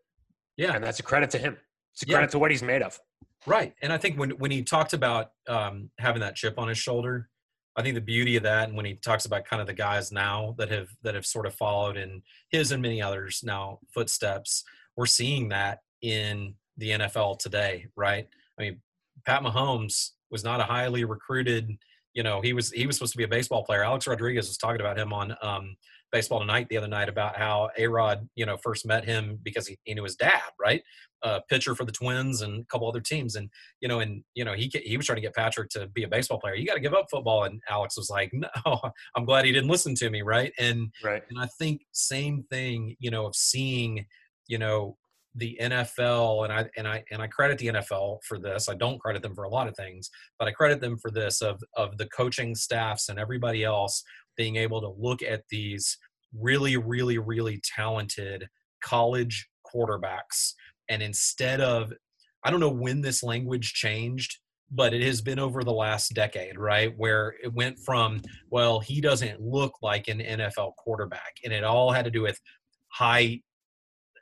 Yeah. 0.57 0.73
And 0.73 0.83
that's 0.83 0.99
a 0.99 1.03
credit 1.03 1.29
to 1.31 1.37
him. 1.37 1.57
It's 1.93 2.03
a 2.03 2.05
credit 2.05 2.29
to 2.31 2.39
what 2.39 2.51
he's 2.51 2.63
made 2.63 2.81
of. 2.81 2.99
Right. 3.45 3.73
And 3.81 3.91
I 3.91 3.97
think 3.97 4.19
when, 4.19 4.31
when 4.31 4.51
he 4.51 4.63
talked 4.63 4.93
about 4.93 5.31
um, 5.47 5.89
having 5.97 6.21
that 6.21 6.35
chip 6.35 6.57
on 6.57 6.67
his 6.67 6.77
shoulder, 6.77 7.29
I 7.75 7.81
think 7.81 7.95
the 7.95 8.01
beauty 8.01 8.35
of 8.35 8.43
that, 8.43 8.67
and 8.67 8.75
when 8.75 8.85
he 8.85 8.95
talks 8.95 9.25
about 9.25 9.45
kind 9.45 9.61
of 9.61 9.67
the 9.67 9.73
guys 9.73 10.11
now 10.11 10.55
that 10.57 10.69
have 10.69 10.89
that 11.03 11.15
have 11.15 11.25
sort 11.25 11.45
of 11.45 11.55
followed 11.55 11.95
in 11.95 12.21
his 12.49 12.71
and 12.71 12.81
many 12.81 13.01
others 13.01 13.41
now 13.45 13.79
footsteps, 13.93 14.63
we're 14.97 15.05
seeing 15.05 15.49
that 15.49 15.79
in 16.01 16.55
the 16.77 16.89
NFL 16.91 17.39
today, 17.39 17.87
right? 17.95 18.27
I 18.59 18.61
mean, 18.61 18.81
Pat 19.25 19.41
Mahomes 19.41 20.09
was 20.29 20.43
not 20.43 20.59
a 20.59 20.63
highly 20.63 21.05
recruited 21.05 21.77
you 22.13 22.23
know, 22.23 22.41
he 22.41 22.53
was 22.53 22.71
he 22.71 22.85
was 22.85 22.97
supposed 22.97 23.13
to 23.13 23.17
be 23.17 23.23
a 23.23 23.29
baseball 23.29 23.63
player. 23.63 23.83
Alex 23.83 24.07
Rodriguez 24.07 24.47
was 24.47 24.57
talking 24.57 24.81
about 24.81 24.99
him 24.99 25.13
on 25.13 25.35
um, 25.41 25.75
Baseball 26.11 26.39
Tonight 26.39 26.67
the 26.69 26.77
other 26.77 26.87
night 26.87 27.09
about 27.09 27.37
how 27.37 27.69
A 27.77 27.87
Rod, 27.87 28.27
you 28.35 28.45
know, 28.45 28.57
first 28.57 28.85
met 28.85 29.05
him 29.05 29.39
because 29.43 29.65
he, 29.67 29.77
he 29.83 29.93
knew 29.93 30.03
his 30.03 30.15
dad, 30.15 30.41
right? 30.59 30.83
Uh, 31.23 31.39
pitcher 31.49 31.73
for 31.73 31.85
the 31.85 31.91
Twins 31.91 32.41
and 32.41 32.61
a 32.61 32.65
couple 32.65 32.87
other 32.87 32.99
teams, 32.99 33.35
and 33.35 33.49
you 33.79 33.87
know, 33.87 33.99
and 33.99 34.23
you 34.33 34.43
know, 34.43 34.53
he 34.53 34.69
he 34.83 34.97
was 34.97 35.05
trying 35.05 35.17
to 35.17 35.21
get 35.21 35.35
Patrick 35.35 35.69
to 35.69 35.87
be 35.87 36.03
a 36.03 36.07
baseball 36.07 36.39
player. 36.39 36.55
You 36.55 36.65
got 36.65 36.73
to 36.73 36.79
give 36.79 36.93
up 36.93 37.07
football, 37.09 37.43
and 37.45 37.61
Alex 37.69 37.95
was 37.95 38.09
like, 38.09 38.31
"No, 38.33 38.81
I'm 39.15 39.25
glad 39.25 39.45
he 39.45 39.51
didn't 39.51 39.69
listen 39.69 39.95
to 39.95 40.09
me," 40.09 40.21
right? 40.21 40.51
And 40.59 40.91
right, 41.03 41.23
and 41.29 41.39
I 41.39 41.47
think 41.59 41.83
same 41.91 42.43
thing, 42.49 42.95
you 42.99 43.11
know, 43.11 43.27
of 43.27 43.35
seeing, 43.35 44.05
you 44.47 44.57
know, 44.57 44.97
the 45.35 45.57
NFL 45.61 46.43
and 46.43 46.53
I 46.53 46.69
and 46.77 46.87
I 46.87 47.03
and 47.11 47.21
I 47.21 47.27
credit 47.27 47.57
the 47.57 47.67
NFL 47.67 48.19
for 48.27 48.37
this. 48.37 48.67
I 48.67 48.75
don't 48.75 48.99
credit 48.99 49.21
them 49.21 49.35
for 49.35 49.43
a 49.43 49.49
lot 49.49 49.67
of 49.67 49.75
things, 49.75 50.09
but 50.37 50.47
I 50.47 50.51
credit 50.51 50.81
them 50.81 50.97
for 50.97 51.11
this 51.11 51.41
of 51.41 51.61
of 51.75 51.97
the 51.97 52.07
coaching 52.07 52.55
staffs 52.55 53.09
and 53.09 53.19
everybody 53.19 53.63
else 53.63 54.03
being 54.37 54.55
able 54.55 54.81
to 54.81 54.93
look 54.97 55.21
at 55.21 55.43
these 55.49 55.97
really 56.37 56.77
really 56.77 57.17
really 57.17 57.61
talented 57.75 58.47
college 58.83 59.47
quarterbacks 59.73 60.53
and 60.89 61.01
instead 61.01 61.61
of 61.61 61.93
I 62.43 62.51
don't 62.51 62.59
know 62.59 62.69
when 62.69 63.01
this 63.01 63.21
language 63.21 63.73
changed 63.73 64.37
but 64.71 64.93
it 64.93 65.03
has 65.03 65.21
been 65.21 65.37
over 65.37 65.63
the 65.63 65.73
last 65.73 66.13
decade, 66.13 66.57
right? 66.57 66.93
Where 66.97 67.35
it 67.43 67.53
went 67.53 67.77
from, 67.79 68.21
well, 68.49 68.79
he 68.79 69.01
doesn't 69.01 69.41
look 69.41 69.73
like 69.81 70.07
an 70.07 70.19
NFL 70.19 70.75
quarterback. 70.77 71.35
And 71.43 71.51
it 71.51 71.65
all 71.65 71.91
had 71.91 72.05
to 72.05 72.11
do 72.11 72.21
with 72.21 72.39
height, 72.87 73.43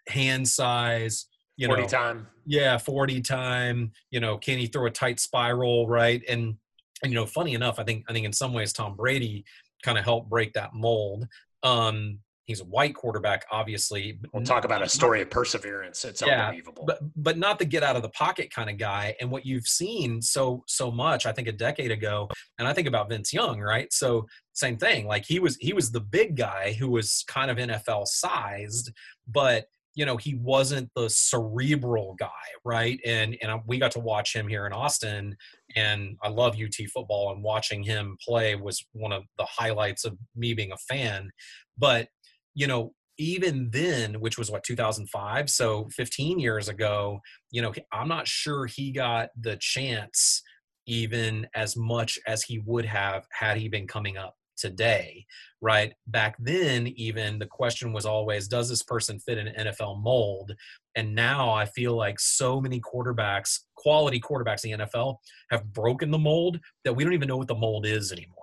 hand 0.10 0.48
size, 0.48 1.26
you 1.58 1.68
40 1.68 1.82
know, 1.82 1.88
time. 1.88 2.28
Yeah, 2.46 2.78
40 2.78 3.22
time. 3.22 3.92
You 4.12 4.20
know, 4.20 4.38
can 4.38 4.58
he 4.58 4.68
throw 4.68 4.86
a 4.86 4.92
tight 4.92 5.20
spiral, 5.20 5.88
right? 5.88 6.22
And 6.28 6.56
and 7.04 7.12
you 7.12 7.16
know, 7.16 7.26
funny 7.26 7.54
enough, 7.54 7.80
I 7.80 7.84
think 7.84 8.06
I 8.10 8.14
think 8.14 8.26
in 8.26 8.34
some 8.34 8.54
ways 8.54 8.74
Tom 8.74 8.96
Brady 8.96 9.46
kind 9.84 9.98
of 9.98 10.04
helped 10.04 10.30
break 10.30 10.54
that 10.54 10.74
mold. 10.74 11.28
Um, 11.64 12.20
he's 12.50 12.62
a 12.62 12.66
white 12.66 12.96
quarterback, 12.96 13.46
obviously. 13.52 14.20
We'll 14.34 14.44
talk 14.44 14.66
about 14.66 14.82
a 14.82 14.90
story 14.90 15.22
of 15.22 15.30
perseverance. 15.30 16.04
It's 16.04 16.22
yeah, 16.26 16.48
unbelievable. 16.48 16.84
But 16.86 17.00
but 17.16 17.38
not 17.38 17.60
the 17.60 17.66
get 17.66 17.84
out 17.84 17.96
of 17.96 18.02
the 18.02 18.10
pocket 18.10 18.52
kind 18.52 18.70
of 18.70 18.78
guy. 18.78 19.16
And 19.22 19.30
what 19.30 19.46
you've 19.46 19.68
seen 19.68 20.22
so 20.22 20.64
so 20.68 20.90
much, 20.92 21.26
I 21.26 21.32
think 21.32 21.48
a 21.48 21.54
decade 21.54 21.92
ago, 21.92 22.28
and 22.58 22.68
I 22.68 22.74
think 22.74 22.88
about 22.88 23.10
Vince 23.10 23.32
Young, 23.32 23.60
right? 23.62 23.92
So 23.94 24.26
same 24.54 24.78
thing. 24.78 25.06
Like 25.06 25.26
he 25.26 25.40
was 25.40 25.58
he 25.58 25.74
was 25.74 25.92
the 25.92 26.02
big 26.02 26.36
guy 26.36 26.74
who 26.74 26.90
was 26.90 27.24
kind 27.28 27.52
of 27.52 27.58
NFL 27.58 28.08
sized, 28.08 28.92
but 29.28 29.66
you 30.00 30.06
know 30.06 30.16
he 30.16 30.36
wasn't 30.36 30.90
the 30.96 31.10
cerebral 31.10 32.16
guy 32.18 32.28
right? 32.64 33.00
And 33.06 33.38
and 33.42 33.52
um, 33.52 33.64
we 33.68 33.78
got 33.78 33.92
to 33.92 34.00
watch 34.00 34.34
him 34.34 34.48
here 34.48 34.66
in 34.66 34.72
austin 34.72 35.36
and 35.76 36.16
i 36.24 36.30
love 36.30 36.56
ut 36.56 36.76
football 36.94 37.34
and 37.34 37.44
watching 37.44 37.84
him 37.84 38.16
play 38.26 38.56
was 38.56 38.86
one 38.94 39.12
of 39.12 39.24
the 39.38 39.46
highlights 39.46 40.06
of 40.06 40.18
me 40.36 40.54
being 40.54 40.72
a 40.72 40.78
fan. 40.78 41.30
But 41.78 42.08
you 42.56 42.66
know 42.66 42.94
even 43.18 43.70
then 43.72 44.22
which 44.22 44.38
was 44.38 44.50
what 44.50 44.64
2005 44.64 45.50
so 45.50 45.90
15 45.92 46.40
years 46.40 46.70
ago 46.70 47.20
you 47.52 47.62
know 47.62 47.74
i'm 47.92 48.08
not 48.08 48.28
sure 48.28 48.66
he 48.66 48.92
got 48.92 49.28
the 49.40 49.58
chance 49.60 50.42
even 50.88 51.46
as 51.54 51.76
much 51.76 52.18
as 52.26 52.44
he 52.44 52.60
would 52.66 52.86
have 52.86 53.28
had 53.32 53.58
he 53.58 53.68
been 53.68 53.88
coming 53.88 54.18
up 54.18 54.36
today, 54.60 55.26
right? 55.62 55.94
Back 56.08 56.36
then, 56.40 56.88
even 56.88 57.40
the 57.40 57.46
question 57.46 57.94
was 57.94 58.06
always, 58.06 58.48
does 58.48 58.70
this 58.70 58.84
person 58.84 59.20
fit 59.20 59.38
an 59.38 59.54
NFL 59.58 60.02
mold? 60.02 60.54
And 60.96 61.16
now 61.16 61.52
I 61.52 61.66
feel 61.66 61.96
like 61.96 62.20
so 62.20 62.60
many 62.60 62.80
quarterbacks, 62.82 63.60
quality 63.76 64.20
quarterbacks 64.20 64.66
in 64.66 64.80
the 64.80 64.86
NFL, 64.86 65.18
have 65.52 65.72
broken 65.74 66.12
the 66.12 66.18
mold 66.18 66.60
that 66.84 66.94
we 66.94 67.04
don't 67.04 67.14
even 67.14 67.28
know 67.28 67.38
what 67.38 67.48
the 67.48 67.56
mold 67.56 67.86
is 67.86 68.12
anymore. 68.12 68.36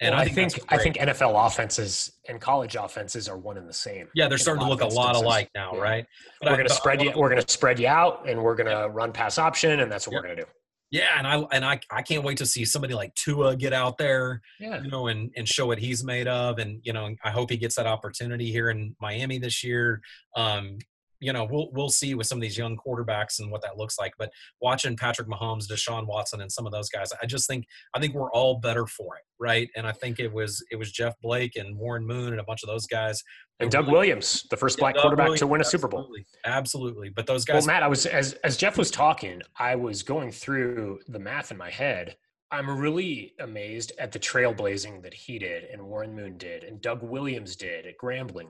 And 0.00 0.14
well, 0.14 0.20
I 0.20 0.28
think 0.28 0.46
I 0.46 0.48
think, 0.48 0.72
I 0.72 0.78
think 0.78 0.96
NFL 0.96 1.46
offenses 1.46 2.12
and 2.28 2.40
college 2.40 2.74
offenses 2.74 3.28
are 3.28 3.38
one 3.38 3.56
and 3.56 3.68
the 3.68 3.72
same. 3.72 4.08
Yeah, 4.16 4.26
they're 4.26 4.36
starting 4.36 4.64
to 4.64 4.68
look 4.68 4.80
a 4.80 4.86
lot 4.86 5.14
alike 5.14 5.48
now, 5.54 5.72
yeah. 5.74 5.80
right? 5.80 6.06
But 6.40 6.50
we're 6.50 6.56
going 6.56 6.68
to 6.68 6.74
spread 6.74 7.02
you. 7.02 7.12
We're 7.14 7.28
going 7.28 7.40
to 7.40 7.48
spread 7.48 7.78
you 7.78 7.86
out, 7.86 8.28
and 8.28 8.42
we're 8.42 8.56
going 8.56 8.66
to 8.66 8.72
yeah. 8.72 8.88
run 8.90 9.12
pass 9.12 9.38
option, 9.38 9.78
and 9.78 9.92
that's 9.92 10.08
what 10.08 10.14
yeah. 10.14 10.18
we're 10.18 10.26
going 10.26 10.36
to 10.38 10.42
do. 10.42 10.48
Yeah, 10.92 11.16
and 11.16 11.26
I 11.26 11.38
and 11.52 11.64
I 11.64 11.80
I 11.90 12.02
can't 12.02 12.22
wait 12.22 12.36
to 12.36 12.46
see 12.46 12.66
somebody 12.66 12.92
like 12.92 13.14
Tua 13.14 13.56
get 13.56 13.72
out 13.72 13.96
there, 13.96 14.42
yeah. 14.60 14.82
you 14.82 14.90
know, 14.90 15.06
and 15.06 15.30
and 15.34 15.48
show 15.48 15.66
what 15.66 15.78
he's 15.78 16.04
made 16.04 16.28
of, 16.28 16.58
and 16.58 16.80
you 16.84 16.92
know, 16.92 17.16
I 17.24 17.30
hope 17.30 17.48
he 17.48 17.56
gets 17.56 17.76
that 17.76 17.86
opportunity 17.86 18.52
here 18.52 18.68
in 18.68 18.94
Miami 19.00 19.38
this 19.38 19.64
year. 19.64 20.02
Um, 20.36 20.76
you 21.22 21.32
know, 21.32 21.46
we'll 21.48 21.70
we'll 21.72 21.88
see 21.88 22.14
with 22.14 22.26
some 22.26 22.38
of 22.38 22.42
these 22.42 22.58
young 22.58 22.76
quarterbacks 22.76 23.38
and 23.38 23.50
what 23.50 23.62
that 23.62 23.78
looks 23.78 23.98
like. 23.98 24.12
But 24.18 24.30
watching 24.60 24.96
Patrick 24.96 25.28
Mahomes, 25.28 25.70
Deshaun 25.70 26.06
Watson, 26.06 26.40
and 26.40 26.50
some 26.50 26.66
of 26.66 26.72
those 26.72 26.88
guys, 26.88 27.10
I 27.22 27.26
just 27.26 27.46
think 27.46 27.64
I 27.94 28.00
think 28.00 28.14
we're 28.14 28.32
all 28.32 28.56
better 28.58 28.86
for 28.86 29.16
it, 29.16 29.22
right? 29.38 29.70
And 29.76 29.86
I 29.86 29.92
think 29.92 30.18
it 30.18 30.32
was 30.32 30.62
it 30.72 30.76
was 30.76 30.90
Jeff 30.90 31.14
Blake 31.22 31.54
and 31.54 31.76
Warren 31.78 32.04
Moon 32.04 32.32
and 32.32 32.40
a 32.40 32.44
bunch 32.44 32.64
of 32.64 32.68
those 32.68 32.86
guys. 32.86 33.22
And 33.60 33.70
Doug 33.70 33.84
really, 33.84 33.98
Williams, 33.98 34.44
the 34.50 34.56
first 34.56 34.78
black 34.78 34.96
quarterback 34.96 35.26
Williams, 35.26 35.40
to 35.40 35.46
win 35.46 35.60
a 35.60 35.64
Super 35.64 35.86
Bowl. 35.86 36.00
Absolutely, 36.00 36.26
absolutely. 36.44 37.08
But 37.10 37.26
those 37.26 37.44
guys. 37.44 37.64
Well, 37.64 37.74
Matt, 37.74 37.84
I 37.84 37.88
was 37.88 38.04
as 38.06 38.32
as 38.44 38.56
Jeff 38.56 38.76
was 38.76 38.90
talking, 38.90 39.40
I 39.58 39.76
was 39.76 40.02
going 40.02 40.32
through 40.32 40.98
the 41.06 41.20
math 41.20 41.52
in 41.52 41.56
my 41.56 41.70
head. 41.70 42.16
I'm 42.50 42.68
really 42.68 43.32
amazed 43.40 43.92
at 43.98 44.12
the 44.12 44.18
trailblazing 44.18 45.02
that 45.04 45.14
he 45.14 45.38
did 45.38 45.64
and 45.72 45.80
Warren 45.80 46.14
Moon 46.14 46.36
did 46.36 46.64
and 46.64 46.82
Doug 46.82 47.02
Williams 47.02 47.56
did 47.56 47.86
at 47.86 47.96
Grambling 47.96 48.48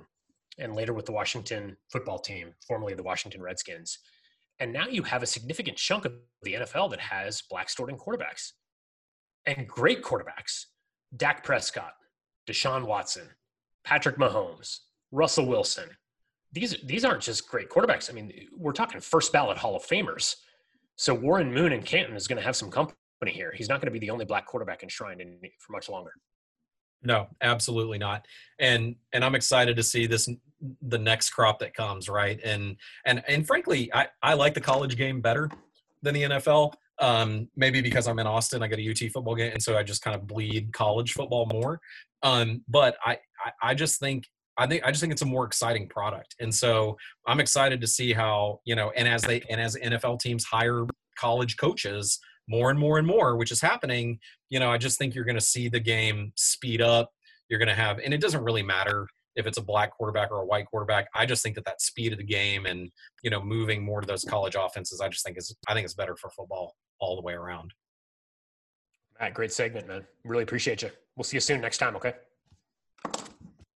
and 0.59 0.75
later 0.75 0.93
with 0.93 1.07
the 1.07 1.13
Washington 1.13 1.77
football 1.91 2.19
team, 2.19 2.55
formerly 2.67 2.95
the 2.95 3.03
Washington 3.03 3.43
Redskins. 3.43 3.99
And 4.61 4.73
now 4.73 4.87
you 4.87 5.03
have 5.03 5.23
a 5.23 5.27
significant 5.27 5.77
chunk 5.77 6.05
of 6.05 6.13
the 6.43 6.55
NFL 6.55 6.91
that 6.91 7.01
has 7.01 7.43
black 7.51 7.69
starting 7.71 7.97
quarterbacks 7.97 8.53
and 9.47 9.67
great 9.67 10.03
quarterbacks. 10.03 10.67
Dak 11.17 11.45
Prescott, 11.45 11.93
Deshaun 12.49 12.87
Watson, 12.87 13.29
Patrick 13.85 14.17
Mahomes, 14.17 14.79
Russell 15.11 15.47
Wilson. 15.47 15.89
These, 16.53 16.77
these 16.85 17.05
aren't 17.05 17.23
just 17.23 17.49
great 17.49 17.71
quarterbacks. 17.71 18.11
I 18.11 18.15
mean, 18.15 18.33
we're 18.57 18.73
talking 18.73 19.01
first 19.01 19.33
ballot 19.33 19.59
Hall 19.59 19.77
of 19.77 19.83
Famers. 19.83 20.37
So 20.97 21.15
Warren 21.15 21.53
Moon 21.53 21.73
in 21.73 21.83
Canton 21.83 22.17
is 22.17 22.27
going 22.27 22.39
to 22.39 22.45
have 22.45 22.57
some 22.57 22.71
company 22.71 22.95
here. 23.25 23.53
He's 23.57 23.69
not 23.69 23.81
going 23.81 23.93
to 23.93 23.93
be 23.93 23.99
the 23.99 24.11
only 24.11 24.25
black 24.25 24.47
quarterback 24.47 24.83
enshrined 24.83 25.21
in 25.21 25.39
for 25.59 25.73
much 25.73 25.89
longer. 25.89 26.13
No, 27.03 27.29
absolutely 27.41 27.99
not. 27.99 28.27
And 28.59 28.97
and 29.13 29.25
I'm 29.25 29.35
excited 29.35 29.77
to 29.77 29.83
see 29.83 30.07
this 30.07 30.29
the 30.83 30.99
next 30.99 31.31
crop 31.31 31.59
that 31.59 31.75
comes, 31.75 32.09
right? 32.09 32.41
And 32.45 32.77
and 33.07 33.23
and 33.29 33.47
frankly, 33.47 33.93
I 33.93 34.09
I 34.23 34.35
like 34.35 34.55
the 34.55 34.61
college 34.61 34.97
game 34.97 35.21
better 35.21 35.51
than 36.03 36.15
the 36.15 36.23
NFL. 36.23 36.75
Um, 37.01 37.49
maybe 37.57 37.81
because 37.81 38.07
I'm 38.07 38.19
in 38.19 38.27
Austin, 38.27 38.63
I 38.63 38.69
get 38.69 38.79
a 38.79 38.91
UT 38.91 39.11
football 39.13 39.35
game, 39.35 39.53
and 39.53 39.63
so 39.63 39.77
I 39.77 39.83
just 39.83 40.03
kind 40.03 40.15
of 40.15 40.27
bleed 40.27 40.73
college 40.73 41.15
football 41.15 41.47
more. 41.47 41.81
Um, 42.23 42.63
but 42.69 42.97
I, 43.05 43.19
I 43.45 43.71
I 43.71 43.75
just 43.75 43.99
think 43.99 44.29
I 44.57 44.67
think 44.67 44.85
I 44.85 44.91
just 44.91 45.01
think 45.01 45.13
it's 45.13 45.23
a 45.23 45.27
more 45.27 45.45
exciting 45.45 45.89
product, 45.89 46.37
and 46.39 46.55
so 46.55 46.97
I'm 47.27 47.41
excited 47.41 47.81
to 47.81 47.87
see 47.87 48.13
how 48.13 48.61
you 48.65 48.77
know. 48.77 48.93
And 48.95 49.09
as 49.09 49.23
they 49.23 49.43
and 49.51 49.61
as 49.61 49.75
NFL 49.77 50.21
teams 50.21 50.45
hire 50.45 50.87
college 51.19 51.57
coaches, 51.57 52.21
more 52.49 52.71
and 52.71 52.79
more 52.79 52.99
and 52.99 53.07
more, 53.07 53.37
which 53.37 53.51
is 53.51 53.61
happening, 53.61 54.19
you 54.53 54.61
know, 54.61 54.71
I 54.71 54.77
just 54.77 54.99
think 54.99 55.15
you're 55.15 55.25
going 55.25 55.35
to 55.39 55.41
see 55.41 55.71
the 55.71 55.81
game 55.81 56.31
speed 56.37 56.83
up. 56.83 57.11
You're 57.49 57.59
going 57.59 57.71
to 57.71 57.75
have, 57.75 57.99
and 58.01 58.13
it 58.13 58.21
doesn't 58.21 58.45
really 58.45 58.63
matter 58.63 59.09
if 59.35 59.47
it's 59.47 59.57
a 59.57 59.63
black 59.63 59.93
quarterback 59.93 60.31
or 60.31 60.43
a 60.43 60.45
white 60.45 60.67
quarterback. 60.67 61.09
I 61.15 61.25
just 61.25 61.43
think 61.43 61.55
that 61.55 61.65
that 61.65 61.81
speed 61.81 62.13
of 62.13 62.19
the 62.19 62.25
game 62.25 62.67
and 62.67 62.91
you 63.23 63.31
know 63.31 63.43
moving 63.43 63.83
more 63.83 64.03
to 64.03 64.07
those 64.07 64.25
college 64.25 64.55
offenses, 64.55 65.01
I 65.01 65.09
just 65.09 65.25
think 65.25 65.39
is 65.39 65.57
I 65.69 65.73
think 65.73 65.87
it's 65.87 65.95
better 65.95 66.17
for 66.17 66.29
football 66.29 66.77
all 67.01 67.17
the 67.17 67.23
way 67.23 67.33
around. 67.33 67.73
Matt, 69.19 69.33
great 69.33 69.53
segment, 69.53 69.89
man. 69.89 70.05
Really 70.23 70.43
appreciate 70.43 70.83
you. 70.83 70.91
We'll 71.17 71.25
see 71.25 71.39
you 71.39 71.41
soon 71.41 71.63
next 71.63 71.79
time. 71.79 71.97
Okay. 71.97 72.13